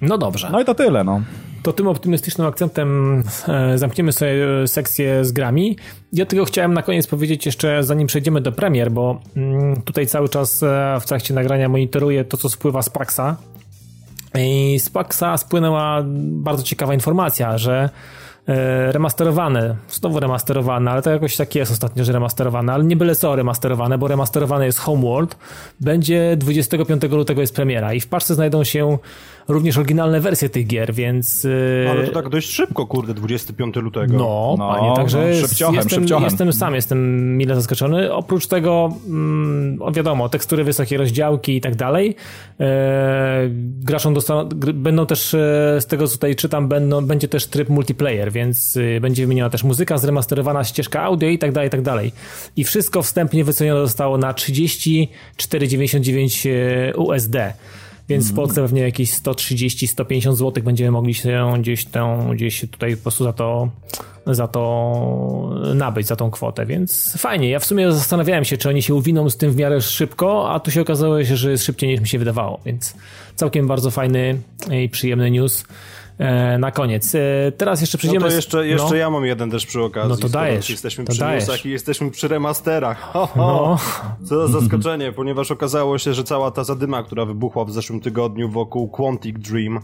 No 0.03 0.19
dobrze. 0.19 0.49
No 0.53 0.61
i 0.61 0.65
to 0.65 0.75
tyle, 0.75 1.05
no. 1.05 1.21
To 1.63 1.73
tym 1.73 1.89
optymistycznym 1.89 2.47
akcentem 2.47 3.23
e, 3.49 3.79
zamkniemy 3.79 4.13
sobie 4.13 4.63
e, 4.63 4.69
sekcję 4.69 5.25
z 5.25 5.33
grami. 5.33 5.77
Ja 6.13 6.27
tylko 6.27 6.45
chciałem 6.45 6.75
na 6.75 6.83
koniec 6.83 7.07
powiedzieć 7.07 7.47
jeszcze, 7.47 7.85
zanim 7.85 8.07
przejdziemy 8.07 8.41
do 8.41 8.53
premier, 8.53 8.91
bo 8.91 9.21
mm, 9.37 9.83
tutaj 9.83 10.07
cały 10.07 10.29
czas 10.29 10.65
w 11.01 11.07
trakcie 11.07 11.35
nagrania 11.35 11.69
monitoruję 11.69 12.25
to, 12.25 12.37
co 12.37 12.49
spływa 12.49 12.83
z 12.83 12.91
Paxa. 12.91 13.37
I 14.39 14.79
z 14.79 14.91
Paxa 14.91 15.37
spłynęła 15.37 16.03
bardzo 16.23 16.63
ciekawa 16.63 16.95
informacja, 16.95 17.59
że 17.59 17.89
remasterowane, 18.93 19.77
znowu 19.89 20.21
remasterowane, 20.21 20.91
ale 20.91 21.03
to 21.03 21.11
jakoś 21.11 21.37
tak 21.37 21.55
jest 21.55 21.73
ostatnio, 21.73 22.05
że 22.05 22.13
remasterowane, 22.13 22.73
ale 22.73 22.85
nie 22.85 22.97
byle 22.97 23.17
co 23.17 23.37
remasterowane, 23.37 23.99
bo 23.99 24.09
remasterowane 24.09 24.67
jest 24.67 24.79
Homeworld, 24.79 25.37
będzie 25.81 26.37
25 26.37 27.03
lutego 27.03 27.41
jest 27.41 27.55
premiera 27.55 27.95
i 27.95 28.01
w 28.01 28.09
paczce 28.09 28.35
znajdą 28.35 28.65
się 28.65 28.99
również 29.49 29.79
oryginalne 29.79 30.21
wersje 30.21 30.49
tych 30.49 30.67
gier, 30.67 30.95
więc... 30.95 31.45
Y, 31.45 31.87
Ale 31.91 32.07
to 32.07 32.13
tak 32.13 32.29
dość 32.29 32.51
szybko, 32.51 32.87
kurde, 32.87 33.15
25 33.15 33.77
lutego. 33.77 34.17
No, 34.17 34.55
no 34.59 34.69
panie, 34.69 34.93
także 34.97 35.29
no, 35.29 35.35
szybciochem, 35.47 35.75
jestem, 35.75 36.01
szybciochem. 36.01 36.25
jestem 36.25 36.53
sam, 36.53 36.75
jestem 36.75 37.37
mile 37.37 37.55
zaskoczony. 37.55 38.13
Oprócz 38.13 38.47
tego, 38.47 38.93
mm, 39.07 39.79
wiadomo, 39.93 40.29
tekstury 40.29 40.65
wysokie, 40.65 40.99
rozdziałki 40.99 41.57
i 41.57 41.61
tak 41.61 41.77
dalej. 41.77 42.17
E, 42.61 43.49
graczom 43.81 44.15
dostaną, 44.15 44.49
będą 44.75 45.07
też, 45.07 45.35
e, 45.35 45.77
z 45.81 45.87
tego 45.87 46.07
co 46.07 46.13
tutaj 46.13 46.37
czytam, 46.37 46.69
będą, 46.69 47.07
będzie 47.07 47.29
też 47.29 47.47
tryb 47.47 47.69
multiplayer, 47.69 48.33
więc 48.33 48.77
y, 48.77 48.99
będzie 49.01 49.23
wymieniona 49.23 49.51
też 49.51 49.65
muzyka, 49.65 49.99
zremasterowana 49.99 50.65
ścieżka 50.65 51.03
audio 51.03 51.29
i 51.29 51.39
tak 51.39 51.53
dalej, 51.53 51.69
i 51.69 51.71
tak 51.71 51.83
dalej. 51.83 52.13
I 52.57 52.65
wszystko 52.65 53.03
wstępnie 53.03 53.45
wycenione 53.45 53.81
zostało 53.81 54.19
na 54.19 54.33
34,99 54.33 56.51
e, 56.51 56.97
USD. 56.97 57.37
Więc 58.09 58.33
w 58.33 58.35
Polsce 58.35 58.63
pewnie 58.63 58.83
jakieś 58.83 59.13
130-150 59.13 60.35
zł 60.35 60.65
będziemy 60.65 60.91
mogli 60.91 61.15
się 61.15 61.53
gdzieś, 61.61 61.85
tą, 61.85 62.31
gdzieś 62.35 62.61
tutaj 62.61 62.97
po 62.97 63.03
prostu 63.03 63.25
za 63.25 63.33
to, 63.33 63.69
za 64.27 64.49
to 64.49 65.61
nabyć, 65.75 66.07
za 66.07 66.17
tą 66.17 66.31
kwotę. 66.31 66.67
Więc 66.67 67.17
fajnie. 67.19 67.51
Ja 67.51 67.59
w 67.59 67.65
sumie 67.65 67.93
zastanawiałem 67.93 68.45
się, 68.45 68.57
czy 68.57 68.69
oni 68.69 68.83
się 68.83 68.95
uwiną 68.95 69.31
z 69.31 69.37
tym 69.37 69.51
w 69.51 69.57
miarę 69.57 69.81
szybko, 69.81 70.51
a 70.51 70.61
tu 70.61 70.71
się 70.71 70.81
okazało, 70.81 71.25
że 71.25 71.51
jest 71.51 71.65
szybciej 71.65 71.91
niż 71.91 72.01
mi 72.01 72.09
się 72.09 72.19
wydawało. 72.19 72.61
Więc 72.67 72.95
całkiem 73.37 73.67
bardzo 73.67 73.91
fajny 73.91 74.39
i 74.83 74.89
przyjemny 74.89 75.31
news. 75.31 75.65
E, 76.19 76.59
na 76.59 76.71
koniec. 76.71 77.15
E, 77.15 77.53
teraz 77.57 77.81
jeszcze 77.81 77.99
przejdziemy... 77.99 78.25
No 78.25 78.31
to 78.31 78.37
jeszcze, 78.37 78.67
jeszcze 78.67 78.91
no. 78.91 78.95
ja 78.95 79.11
mam 79.11 79.25
jeden 79.25 79.51
też 79.51 79.67
przy 79.67 79.83
okazji. 79.83 80.11
No 80.11 80.17
to 80.17 80.29
dajesz. 80.29 80.71
Jesteśmy 80.71 81.05
to 81.05 81.13
przy 81.13 81.21
dajesz. 81.21 81.67
i 81.67 81.71
jesteśmy 81.71 82.11
przy 82.11 82.29
remasterach. 82.29 83.01
Ho, 83.01 83.27
ho. 83.27 83.37
No. 83.37 83.79
Co 84.27 84.49
za 84.49 84.61
zaskoczenie, 84.61 85.13
ponieważ 85.13 85.51
okazało 85.51 85.99
się, 85.99 86.15
że 86.15 86.25
cała 86.25 86.51
ta 86.51 86.65
zadyma, 86.65 87.03
która 87.03 87.25
wybuchła 87.25 87.65
w 87.65 87.73
zeszłym 87.73 88.01
tygodniu 88.01 88.49
wokół 88.49 88.89
Quantic 88.89 89.39
Dream 89.39 89.81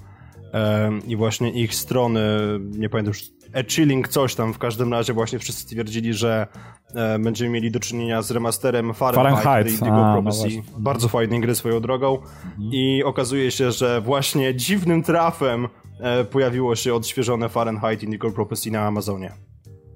e, 0.54 0.90
i 1.06 1.16
właśnie 1.16 1.50
ich 1.50 1.74
strony, 1.74 2.20
nie 2.60 2.88
pamiętam 2.88 3.12
już, 3.14 3.22
e-chilling 3.52 4.08
coś 4.08 4.34
tam, 4.34 4.54
w 4.54 4.58
każdym 4.58 4.92
razie 4.92 5.12
właśnie 5.12 5.38
wszyscy 5.38 5.62
stwierdzili, 5.62 6.14
że 6.14 6.46
e, 6.94 7.18
będziemy 7.18 7.50
mieli 7.50 7.70
do 7.70 7.80
czynienia 7.80 8.22
z 8.22 8.30
remasterem 8.30 8.94
Fahrenheit, 8.94 9.44
Fahrenheit. 9.44 9.80
Indigo 9.80 10.22
Prophecy. 10.22 10.62
No 10.72 10.80
Bardzo 10.80 11.08
fajnej 11.08 11.40
gry 11.40 11.54
swoją 11.54 11.80
drogą 11.80 12.18
mhm. 12.18 12.72
i 12.72 13.02
okazuje 13.04 13.50
się, 13.50 13.72
że 13.72 14.00
właśnie 14.00 14.54
dziwnym 14.54 15.02
trafem 15.02 15.68
E, 15.83 15.83
pojawiło 16.30 16.76
się 16.76 16.94
odświeżone 16.94 17.48
Fahrenheit 17.48 18.02
Indigo 18.02 18.30
Prophecy 18.30 18.70
na 18.70 18.86
Amazonie. 18.86 19.32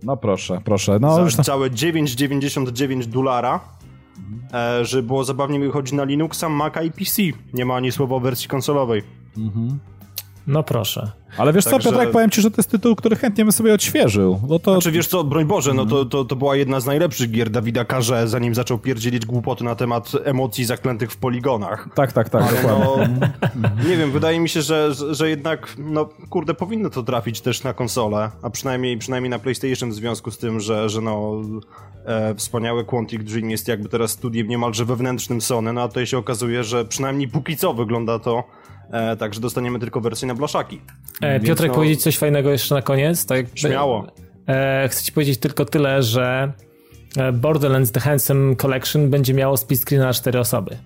No 0.03 0.17
proszę, 0.17 0.61
proszę. 0.65 0.99
No, 1.01 1.15
Za 1.15 1.21
już... 1.21 1.37
całe 1.37 1.71
9,99 1.71 3.05
dolara. 3.05 3.61
E, 4.53 4.85
że 4.85 5.03
było 5.03 5.25
zabawnie 5.25 5.61
wychodzić 5.61 5.93
na 5.93 6.05
Linuxa, 6.05 6.49
Maca 6.49 6.83
i 6.83 6.91
PC. 6.91 7.23
Nie 7.55 7.65
ma 7.65 7.75
ani 7.75 7.93
słowa 7.93 8.17
o 8.17 8.21
wersji 8.21 8.49
konsolowej. 8.49 9.03
Mhm. 9.37 9.79
No 10.49 10.63
proszę. 10.63 11.11
Ale 11.37 11.53
wiesz 11.53 11.65
Także... 11.65 11.79
co, 11.79 11.91
Piotrek, 11.91 12.11
powiem 12.11 12.31
ci, 12.31 12.43
że 12.43 12.51
to 12.51 12.55
jest 12.57 12.71
tytuł, 12.71 12.97
który 12.97 13.17
chętnie 13.17 13.45
bym 13.45 13.53
sobie 13.53 13.75
odświeżył. 13.75 14.41
No 14.49 14.59
to... 14.59 14.73
Znaczy 14.73 14.93
wiesz 14.93 15.07
co, 15.07 15.25
broń 15.25 15.45
Boże, 15.45 15.75
no 15.75 15.87
to, 15.87 16.05
to, 16.05 16.25
to 16.25 16.37
była 16.37 16.57
jedna 16.57 16.81
z 16.81 16.87
najlepszych 16.87 17.31
gier 17.31 17.51
Dawida 17.51 17.85
Karze, 17.85 18.29
zanim 18.29 18.55
zaczął 18.55 18.79
pierdzielić 18.79 19.27
głupoty 19.27 19.65
na 19.65 19.75
temat 19.75 20.13
emocji 20.25 20.65
zaklętych 20.65 21.13
w 21.13 21.17
poligonach. 21.17 21.89
Tak, 21.95 22.13
tak, 22.13 22.29
tak, 22.29 22.43
Ale 22.43 22.63
no, 22.63 22.97
Nie 23.89 23.97
wiem, 23.97 24.11
wydaje 24.11 24.41
mi 24.41 24.49
się, 24.49 24.63
że, 24.63 24.95
że 25.11 25.29
jednak, 25.29 25.75
no 25.79 26.09
kurde, 26.31 26.55
powinno 26.55 26.91
to 26.91 27.03
trafić 27.03 27.41
też 27.41 27.65
na 27.65 27.73
konsolę, 27.73 28.31
a 28.43 28.51
przynajmniej, 28.51 28.99
przynajmniej 28.99 29.31
na 29.31 29.39
PlayStation 29.39 29.91
w 29.91 29.95
związku 29.95 30.31
z 30.31 30.39
tym, 30.39 30.61
że, 30.61 30.89
że 30.89 31.01
no 31.01 31.33
e, 32.05 32.35
wspaniały 32.35 32.85
Quantic 32.85 33.23
Dream 33.23 33.51
jest 33.51 33.69
jakby 33.69 33.89
teraz 33.89 34.11
studiem 34.11 34.49
niemalże 34.49 34.85
wewnętrznym 34.85 35.41
Sony, 35.41 35.73
no 35.73 35.83
a 35.83 35.89
tutaj 35.89 36.07
się 36.07 36.19
okazuje, 36.19 36.65
że 36.65 36.85
przynajmniej 36.85 37.29
póki 37.29 37.57
co 37.57 37.75
wygląda 37.75 38.19
to 38.19 38.45
E, 38.91 39.17
także 39.17 39.41
dostaniemy 39.41 39.79
tylko 39.79 40.01
wersję 40.01 40.29
na 40.29 40.35
blaszaki. 40.35 40.81
E, 41.21 41.41
Piotrek, 41.41 41.69
no... 41.69 41.75
powiedzieć 41.75 42.03
coś 42.03 42.19
fajnego 42.19 42.51
jeszcze 42.51 42.75
na 42.75 42.83
koniec? 42.83 43.27
Tak, 43.27 43.47
Śmiało. 43.55 44.07
E, 44.49 44.89
chcę 44.89 45.05
ci 45.05 45.13
powiedzieć 45.13 45.39
tylko 45.39 45.65
tyle, 45.65 46.03
że 46.03 46.53
e, 47.17 47.33
Borderlands 47.33 47.93
The 47.93 48.01
Handsome 48.01 48.57
Collection 48.57 49.11
będzie 49.11 49.35
miało 49.35 49.57
split 49.57 49.81
screen 49.81 50.03
na 50.03 50.13
cztery 50.13 50.41
osoby. 50.41 50.77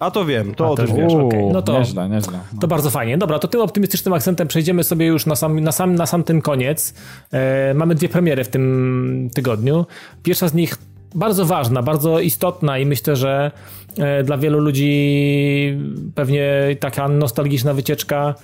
A 0.00 0.10
to 0.10 0.24
wiem, 0.24 0.54
to, 0.54 0.74
to 0.74 0.86
wiesz. 0.86 1.12
Okay. 1.12 1.50
No 1.52 1.62
to, 1.62 1.78
nieźle, 1.78 2.08
nieźle. 2.08 2.38
No. 2.52 2.60
To 2.60 2.68
bardzo 2.68 2.90
fajnie. 2.90 3.18
Dobra, 3.18 3.38
to 3.38 3.48
tym 3.48 3.60
optymistycznym 3.60 4.14
akcentem 4.14 4.48
przejdziemy 4.48 4.84
sobie 4.84 5.06
już 5.06 5.26
na 5.26 5.36
sam, 5.36 5.60
na 5.60 5.72
sam, 5.72 5.94
na 5.94 6.06
sam 6.06 6.24
ten 6.24 6.42
koniec. 6.42 6.94
E, 7.32 7.74
mamy 7.74 7.94
dwie 7.94 8.08
premiery 8.08 8.44
w 8.44 8.48
tym 8.48 9.30
tygodniu. 9.34 9.86
Pierwsza 10.22 10.48
z 10.48 10.54
nich 10.54 10.74
bardzo 11.14 11.46
ważna, 11.46 11.82
bardzo 11.82 12.20
istotna 12.20 12.78
i 12.78 12.86
myślę, 12.86 13.16
że 13.16 13.50
e, 13.98 14.22
dla 14.22 14.38
wielu 14.38 14.58
ludzi 14.60 15.78
pewnie 16.14 16.76
taka 16.80 17.08
nostalgiczna 17.08 17.74
wycieczka 17.74 18.34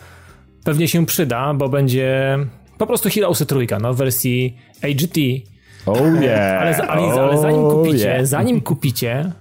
pewnie 0.64 0.88
się 0.88 1.06
przyda, 1.06 1.54
bo 1.54 1.68
będzie 1.68 2.38
po 2.78 2.86
prostu 2.86 3.08
Heroesy 3.08 3.46
trójka, 3.46 3.78
no 3.78 3.94
w 3.94 3.96
wersji 3.96 4.56
AGT. 4.82 5.18
Oh 5.86 6.20
yeah. 6.20 6.62
Ale, 6.62 6.88
ale, 6.88 7.22
ale 7.22 7.38
zanim 7.38 7.70
kupicie, 7.70 8.06
yeah. 8.06 8.26
zanim 8.26 8.60
kupicie, 8.60 9.32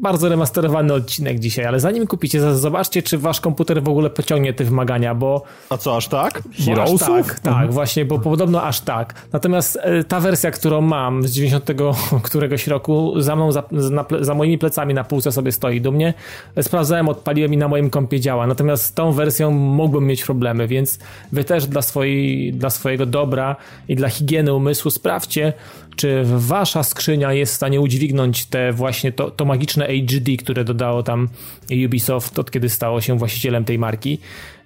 bardzo 0.00 0.28
remasterowany 0.28 0.94
odcinek 0.94 1.38
dzisiaj, 1.38 1.64
ale 1.64 1.80
zanim 1.80 2.06
kupicie, 2.06 2.54
zobaczcie, 2.54 3.02
czy 3.02 3.18
wasz 3.18 3.40
komputer 3.40 3.82
w 3.82 3.88
ogóle 3.88 4.10
pociągnie 4.10 4.54
te 4.54 4.64
wymagania, 4.64 5.14
bo... 5.14 5.42
A 5.70 5.76
co, 5.76 5.96
aż 5.96 6.08
tak? 6.08 6.42
Heroesów? 6.66 7.02
Aż 7.02 7.08
tak, 7.08 7.40
tak, 7.40 7.52
mhm. 7.52 7.70
właśnie, 7.70 8.04
bo 8.04 8.18
podobno 8.18 8.62
aż 8.62 8.80
tak. 8.80 9.14
Natomiast 9.32 9.78
e, 9.82 10.04
ta 10.04 10.20
wersja, 10.20 10.50
którą 10.50 10.80
mam 10.80 11.28
z 11.28 11.32
90 11.32 11.70
któregoś 12.22 12.66
roku, 12.66 13.14
za 13.16 13.36
mną, 13.36 13.52
za, 13.52 13.62
na, 13.72 14.04
za 14.20 14.34
moimi 14.34 14.58
plecami 14.58 14.94
na 14.94 15.04
półce 15.04 15.32
sobie 15.32 15.52
stoi 15.52 15.80
do 15.80 15.92
mnie. 15.92 16.14
Sprawdzałem, 16.62 17.08
odpaliłem 17.08 17.54
i 17.54 17.56
na 17.56 17.68
moim 17.68 17.90
kompie 17.90 18.20
działa. 18.20 18.46
Natomiast 18.46 18.84
z 18.84 18.92
tą 18.92 19.12
wersją 19.12 19.50
mógłbym 19.50 20.06
mieć 20.06 20.24
problemy, 20.24 20.68
więc 20.68 20.98
wy 21.32 21.44
też 21.44 21.66
dla, 21.66 21.82
swojej, 21.82 22.52
dla 22.52 22.70
swojego 22.70 23.06
dobra 23.06 23.56
i 23.88 23.96
dla 23.96 24.08
higieny 24.08 24.54
umysłu 24.54 24.90
sprawdźcie, 24.90 25.52
czy 25.98 26.22
wasza 26.24 26.82
skrzynia 26.82 27.32
jest 27.32 27.52
w 27.52 27.56
stanie 27.56 27.80
udźwignąć 27.80 28.46
te 28.46 28.72
właśnie 28.72 29.12
to, 29.12 29.30
to 29.30 29.44
magiczne 29.44 29.87
HD, 29.88 30.36
które 30.38 30.64
dodało 30.64 31.02
tam 31.02 31.28
Ubisoft 31.86 32.38
od 32.38 32.50
kiedy 32.50 32.68
stało 32.68 33.00
się 33.00 33.18
właścicielem 33.18 33.64
tej 33.64 33.78
marki 33.78 34.18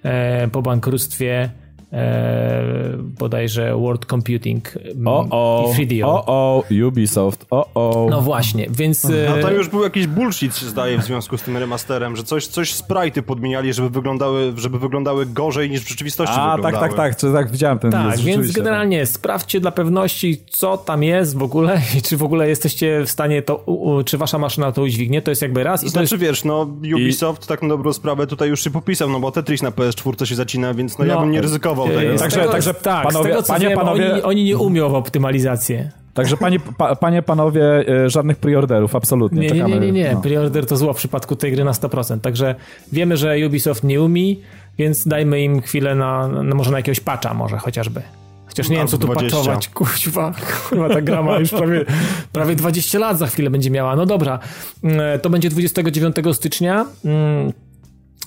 e, 0.03 0.47
po 0.47 0.61
bankructwie 0.61 1.49
e, 1.93 2.63
bodajże 2.97 3.75
World 3.75 4.05
Computing 4.05 4.73
o, 5.05 5.27
o, 5.29 5.73
i 5.79 5.87
3DO. 5.87 6.05
O, 6.05 6.25
o, 6.25 6.63
Ubisoft, 6.87 7.45
o, 7.51 7.69
o. 7.73 8.07
No 8.09 8.21
właśnie, 8.21 8.67
więc... 8.69 9.03
No 9.03 9.41
tam 9.41 9.53
już 9.53 9.69
był 9.69 9.83
jakiś 9.83 10.07
bullshit, 10.07 10.57
się 10.57 10.65
zdaje, 10.65 10.97
w 10.97 11.03
związku 11.03 11.37
z 11.37 11.41
tym 11.41 11.57
remasterem, 11.57 12.15
że 12.15 12.23
coś, 12.23 12.47
coś 12.47 12.73
sprite'y 12.73 13.21
podmieniali, 13.21 13.73
żeby 13.73 13.89
wyglądały, 13.89 14.53
żeby 14.55 14.79
wyglądały 14.79 15.25
gorzej 15.25 15.69
niż 15.69 15.81
w 15.81 15.89
rzeczywistości 15.89 16.35
A, 16.37 16.55
wyglądały. 16.55 16.87
tak, 16.87 16.97
tak, 16.97 17.15
tak, 17.15 17.33
tak, 17.33 17.51
widziałem 17.51 17.79
ten 17.79 17.91
Tak, 17.91 18.19
więc 18.19 18.51
generalnie 18.51 18.99
tak. 18.99 19.07
sprawdźcie 19.07 19.59
dla 19.59 19.71
pewności, 19.71 20.41
co 20.49 20.77
tam 20.77 21.03
jest 21.03 21.37
w 21.37 21.43
ogóle 21.43 21.81
i 21.97 22.01
czy 22.01 22.17
w 22.17 22.23
ogóle 22.23 22.49
jesteście 22.49 23.03
w 23.05 23.09
stanie 23.09 23.41
to, 23.41 23.55
u, 23.55 24.03
czy 24.03 24.17
wasza 24.17 24.37
maszyna 24.37 24.71
to 24.71 24.81
udźwignie, 24.81 25.21
to 25.21 25.31
jest 25.31 25.41
jakby 25.41 25.63
raz. 25.63 25.83
I 25.83 25.89
znaczy, 25.89 26.09
to 26.09 26.15
jest... 26.15 26.23
wiesz, 26.23 26.43
no 26.43 26.67
Ubisoft 26.95 27.43
I... 27.43 27.47
tak 27.47 27.61
na 27.61 27.67
dobrą 27.67 27.93
sprawę 27.93 28.27
tutaj 28.27 28.49
już 28.49 28.63
się 28.63 28.69
popisał, 28.69 29.09
no 29.09 29.19
bo 29.19 29.31
Tetris 29.31 29.61
na 29.61 29.71
PS4 29.71 30.25
się 30.25 30.35
zacina, 30.35 30.73
więc 30.73 30.97
no, 30.97 31.05
no 31.05 31.13
ja 31.13 31.19
bym 31.19 31.31
nie 31.31 31.41
ryzykował 31.41 31.82
tego. 31.87 32.17
Także, 32.17 32.45
także 32.45 32.73
tak, 32.73 33.07
panowie, 33.07 33.25
z 33.25 33.27
tego, 33.27 33.43
co 33.43 33.53
panie, 33.53 33.67
wiem, 33.67 33.77
panowie... 33.77 34.13
Oni, 34.13 34.21
oni, 34.21 34.43
nie 34.43 34.57
umią 34.57 34.89
w 34.89 34.93
optymalizację. 34.93 35.91
Także 36.13 36.37
panie, 36.37 36.59
pa, 36.77 36.95
panie, 36.95 37.21
panowie, 37.21 37.87
e, 37.87 38.09
żadnych 38.09 38.37
preorderów, 38.37 38.95
absolutnie. 38.95 39.39
Nie, 39.39 39.51
nie, 39.51 39.63
nie, 39.63 39.79
nie, 39.79 39.91
nie. 39.91 40.13
No. 40.13 40.21
Preorder 40.21 40.65
to 40.65 40.77
zło 40.77 40.93
w 40.93 40.97
przypadku 40.97 41.35
tej 41.35 41.51
gry 41.51 41.63
na 41.63 41.71
100%. 41.71 42.19
Także 42.19 42.55
wiemy, 42.91 43.17
że 43.17 43.35
Ubisoft 43.47 43.83
nie 43.83 44.01
umie, 44.01 44.35
więc 44.77 45.07
dajmy 45.07 45.41
im 45.41 45.61
chwilę 45.61 45.95
na, 45.95 46.27
na 46.27 46.55
może 46.55 46.71
na 46.71 46.77
jakiegoś 46.77 46.99
patcha 46.99 47.33
może 47.33 47.57
chociażby. 47.57 48.01
Chociaż 48.45 48.69
nie 48.69 48.77
wiem, 48.77 48.87
co 48.87 48.97
tu 48.97 49.07
20. 49.07 49.37
patchować. 49.37 49.69
Kurwa, 49.69 50.33
kurwa, 50.69 50.89
ta 50.89 51.01
gra 51.01 51.21
ma 51.21 51.39
już 51.39 51.49
prawie, 51.49 51.85
prawie 52.31 52.55
20 52.55 52.99
lat 52.99 53.17
za 53.17 53.27
chwilę 53.27 53.49
będzie 53.49 53.71
miała. 53.71 53.95
No 53.95 54.05
dobra, 54.05 54.39
mm, 54.83 55.19
to 55.19 55.29
będzie 55.29 55.49
29 55.49 56.15
stycznia 56.33 56.85
mm, 57.05 57.53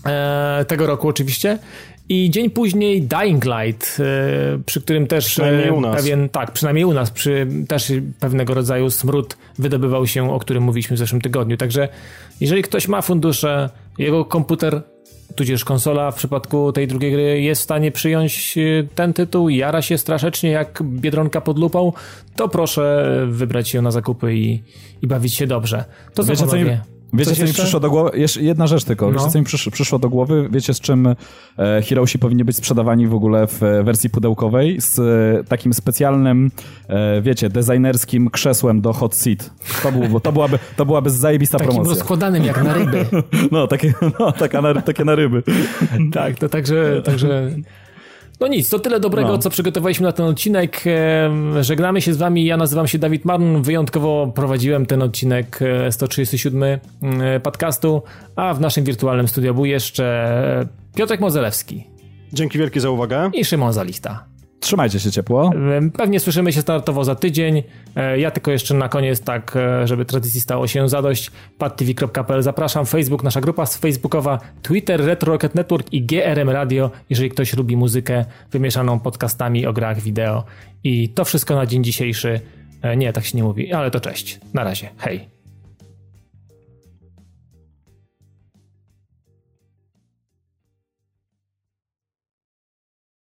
e, 0.06 0.64
tego 0.68 0.86
roku 0.86 1.08
oczywiście 1.08 1.58
i 2.08 2.30
dzień 2.30 2.50
później 2.50 3.02
Dying 3.02 3.44
Light, 3.44 3.98
e, 4.00 4.58
przy 4.66 4.80
którym 4.80 5.06
też 5.06 5.26
przynajmniej 5.26 5.70
u 5.70 5.80
nas. 5.80 5.96
pewien, 5.96 6.28
tak, 6.28 6.52
przynajmniej 6.52 6.84
u 6.84 6.94
nas, 6.94 7.10
przy, 7.10 7.46
też 7.68 7.92
pewnego 8.20 8.54
rodzaju 8.54 8.90
smród 8.90 9.36
wydobywał 9.58 10.06
się, 10.06 10.32
o 10.32 10.38
którym 10.38 10.62
mówiliśmy 10.62 10.96
w 10.96 10.98
zeszłym 10.98 11.20
tygodniu. 11.20 11.56
Także 11.56 11.88
jeżeli 12.40 12.62
ktoś 12.62 12.88
ma 12.88 13.02
fundusze, 13.02 13.70
jego 13.98 14.24
komputer, 14.24 14.82
tudzież 15.36 15.64
konsola 15.64 16.10
w 16.10 16.14
przypadku 16.14 16.72
tej 16.72 16.88
drugiej 16.88 17.12
gry 17.12 17.40
jest 17.40 17.60
w 17.60 17.64
stanie 17.64 17.92
przyjąć 17.92 18.58
e, 18.58 18.86
ten 18.94 19.12
tytuł, 19.12 19.48
jara 19.48 19.82
się 19.82 19.98
straszecznie 19.98 20.50
jak 20.50 20.82
Biedronka 20.82 21.40
pod 21.40 21.58
lupą, 21.58 21.92
to 22.36 22.48
proszę 22.48 23.06
wybrać 23.28 23.68
się 23.68 23.82
na 23.82 23.90
zakupy 23.90 24.34
i, 24.34 24.62
i 25.02 25.06
bawić 25.06 25.34
się 25.34 25.46
dobrze. 25.46 25.84
To 26.14 26.24
co, 26.24 26.30
Wiecie, 26.30 26.46
co 26.46 26.95
Wiecie, 27.16 27.30
Coś 27.30 27.38
co 27.38 27.44
jeszcze? 27.44 27.58
mi 27.58 27.64
przyszło 27.64 27.80
do 27.80 27.90
głowy? 27.90 28.10
Jeszcze 28.14 28.42
jedna 28.42 28.66
rzecz 28.66 28.84
tylko. 28.84 29.06
No. 29.06 29.12
Wiecie, 29.12 29.30
co 29.30 29.38
mi 29.38 29.44
przysz, 29.44 29.68
przyszło 29.72 29.98
do 29.98 30.08
głowy? 30.08 30.48
Wiecie, 30.50 30.74
z 30.74 30.80
czym 30.80 31.06
e, 31.58 31.82
Heroesi 31.82 32.18
powinni 32.18 32.44
być 32.44 32.56
sprzedawani 32.56 33.06
w 33.06 33.14
ogóle 33.14 33.46
w 33.46 33.62
e, 33.62 33.82
wersji 33.82 34.10
pudełkowej? 34.10 34.80
Z 34.80 34.98
e, 34.98 35.44
takim 35.44 35.74
specjalnym, 35.74 36.50
e, 36.88 37.22
wiecie, 37.22 37.48
designerskim 37.48 38.30
krzesłem 38.30 38.80
do 38.80 38.92
hot 38.92 39.14
seat. 39.14 39.50
To, 39.82 39.92
było, 39.92 40.20
to, 40.20 40.32
byłaby, 40.32 40.58
to 40.76 40.86
byłaby 40.86 41.10
zajebista 41.10 41.58
takim 41.58 41.74
promocja. 41.74 41.90
Takim 41.90 42.00
rozkładanym 42.00 42.44
jak 42.44 42.64
na 42.64 42.74
ryby. 42.74 43.06
No, 43.52 43.66
takie, 43.66 43.94
no 44.20 44.32
taka 44.32 44.62
na, 44.62 44.74
takie 44.74 45.04
na 45.04 45.14
ryby. 45.14 45.42
tak, 46.12 46.38
to 46.38 46.48
także... 46.48 47.02
także... 47.04 47.50
No 48.40 48.46
nic, 48.46 48.70
to 48.70 48.78
tyle 48.78 49.00
dobrego, 49.00 49.28
no. 49.28 49.38
co 49.38 49.50
przygotowaliśmy 49.50 50.06
na 50.06 50.12
ten 50.12 50.26
odcinek. 50.26 50.84
Żegnamy 51.60 52.02
się 52.02 52.14
z 52.14 52.16
wami. 52.16 52.44
Ja 52.44 52.56
nazywam 52.56 52.88
się 52.88 52.98
Dawid 52.98 53.24
Marn. 53.24 53.62
Wyjątkowo 53.62 54.32
prowadziłem 54.34 54.86
ten 54.86 55.02
odcinek 55.02 55.60
137 55.90 56.62
e, 56.62 56.78
e, 57.34 57.40
podcastu, 57.40 58.02
a 58.36 58.54
w 58.54 58.60
naszym 58.60 58.84
wirtualnym 58.84 59.28
studiu 59.28 59.54
był 59.54 59.64
jeszcze 59.64 60.66
Piotrek 60.94 61.20
Mozelewski. 61.20 61.86
Dzięki 62.32 62.58
wielkie 62.58 62.80
za 62.80 62.90
uwagę. 62.90 63.30
I 63.34 63.44
Szymon 63.44 63.72
Zalichta. 63.72 64.35
Trzymajcie 64.66 65.00
się 65.00 65.10
ciepło. 65.10 65.52
Pewnie 65.96 66.20
słyszymy 66.20 66.52
się 66.52 66.62
startowo 66.62 67.04
za 67.04 67.14
tydzień. 67.14 67.62
E, 67.96 68.18
ja 68.18 68.30
tylko 68.30 68.50
jeszcze 68.50 68.74
na 68.74 68.88
koniec, 68.88 69.20
tak, 69.20 69.56
e, 69.56 69.86
żeby 69.86 70.04
tradycji 70.04 70.40
stało 70.40 70.66
się 70.66 70.88
zadość. 70.88 71.30
padtv.pl 71.58 72.42
zapraszam. 72.42 72.86
Facebook, 72.86 73.22
nasza 73.22 73.40
grupa 73.40 73.66
facebookowa, 73.66 74.38
Twitter, 74.62 75.04
Retro 75.04 75.32
Rocket 75.32 75.54
Network 75.54 75.92
i 75.92 76.02
GRM 76.02 76.50
Radio, 76.50 76.90
jeżeli 77.10 77.30
ktoś 77.30 77.56
lubi 77.56 77.76
muzykę 77.76 78.24
wymieszaną 78.50 79.00
podcastami 79.00 79.66
o 79.66 79.72
grach 79.72 80.00
wideo. 80.00 80.44
I 80.84 81.08
to 81.08 81.24
wszystko 81.24 81.54
na 81.54 81.66
dzień 81.66 81.84
dzisiejszy. 81.84 82.40
E, 82.82 82.96
nie, 82.96 83.12
tak 83.12 83.24
się 83.24 83.38
nie 83.38 83.44
mówi, 83.44 83.72
ale 83.72 83.90
to 83.90 84.00
cześć. 84.00 84.40
Na 84.54 84.64
razie. 84.64 84.88
Hej. 84.98 85.35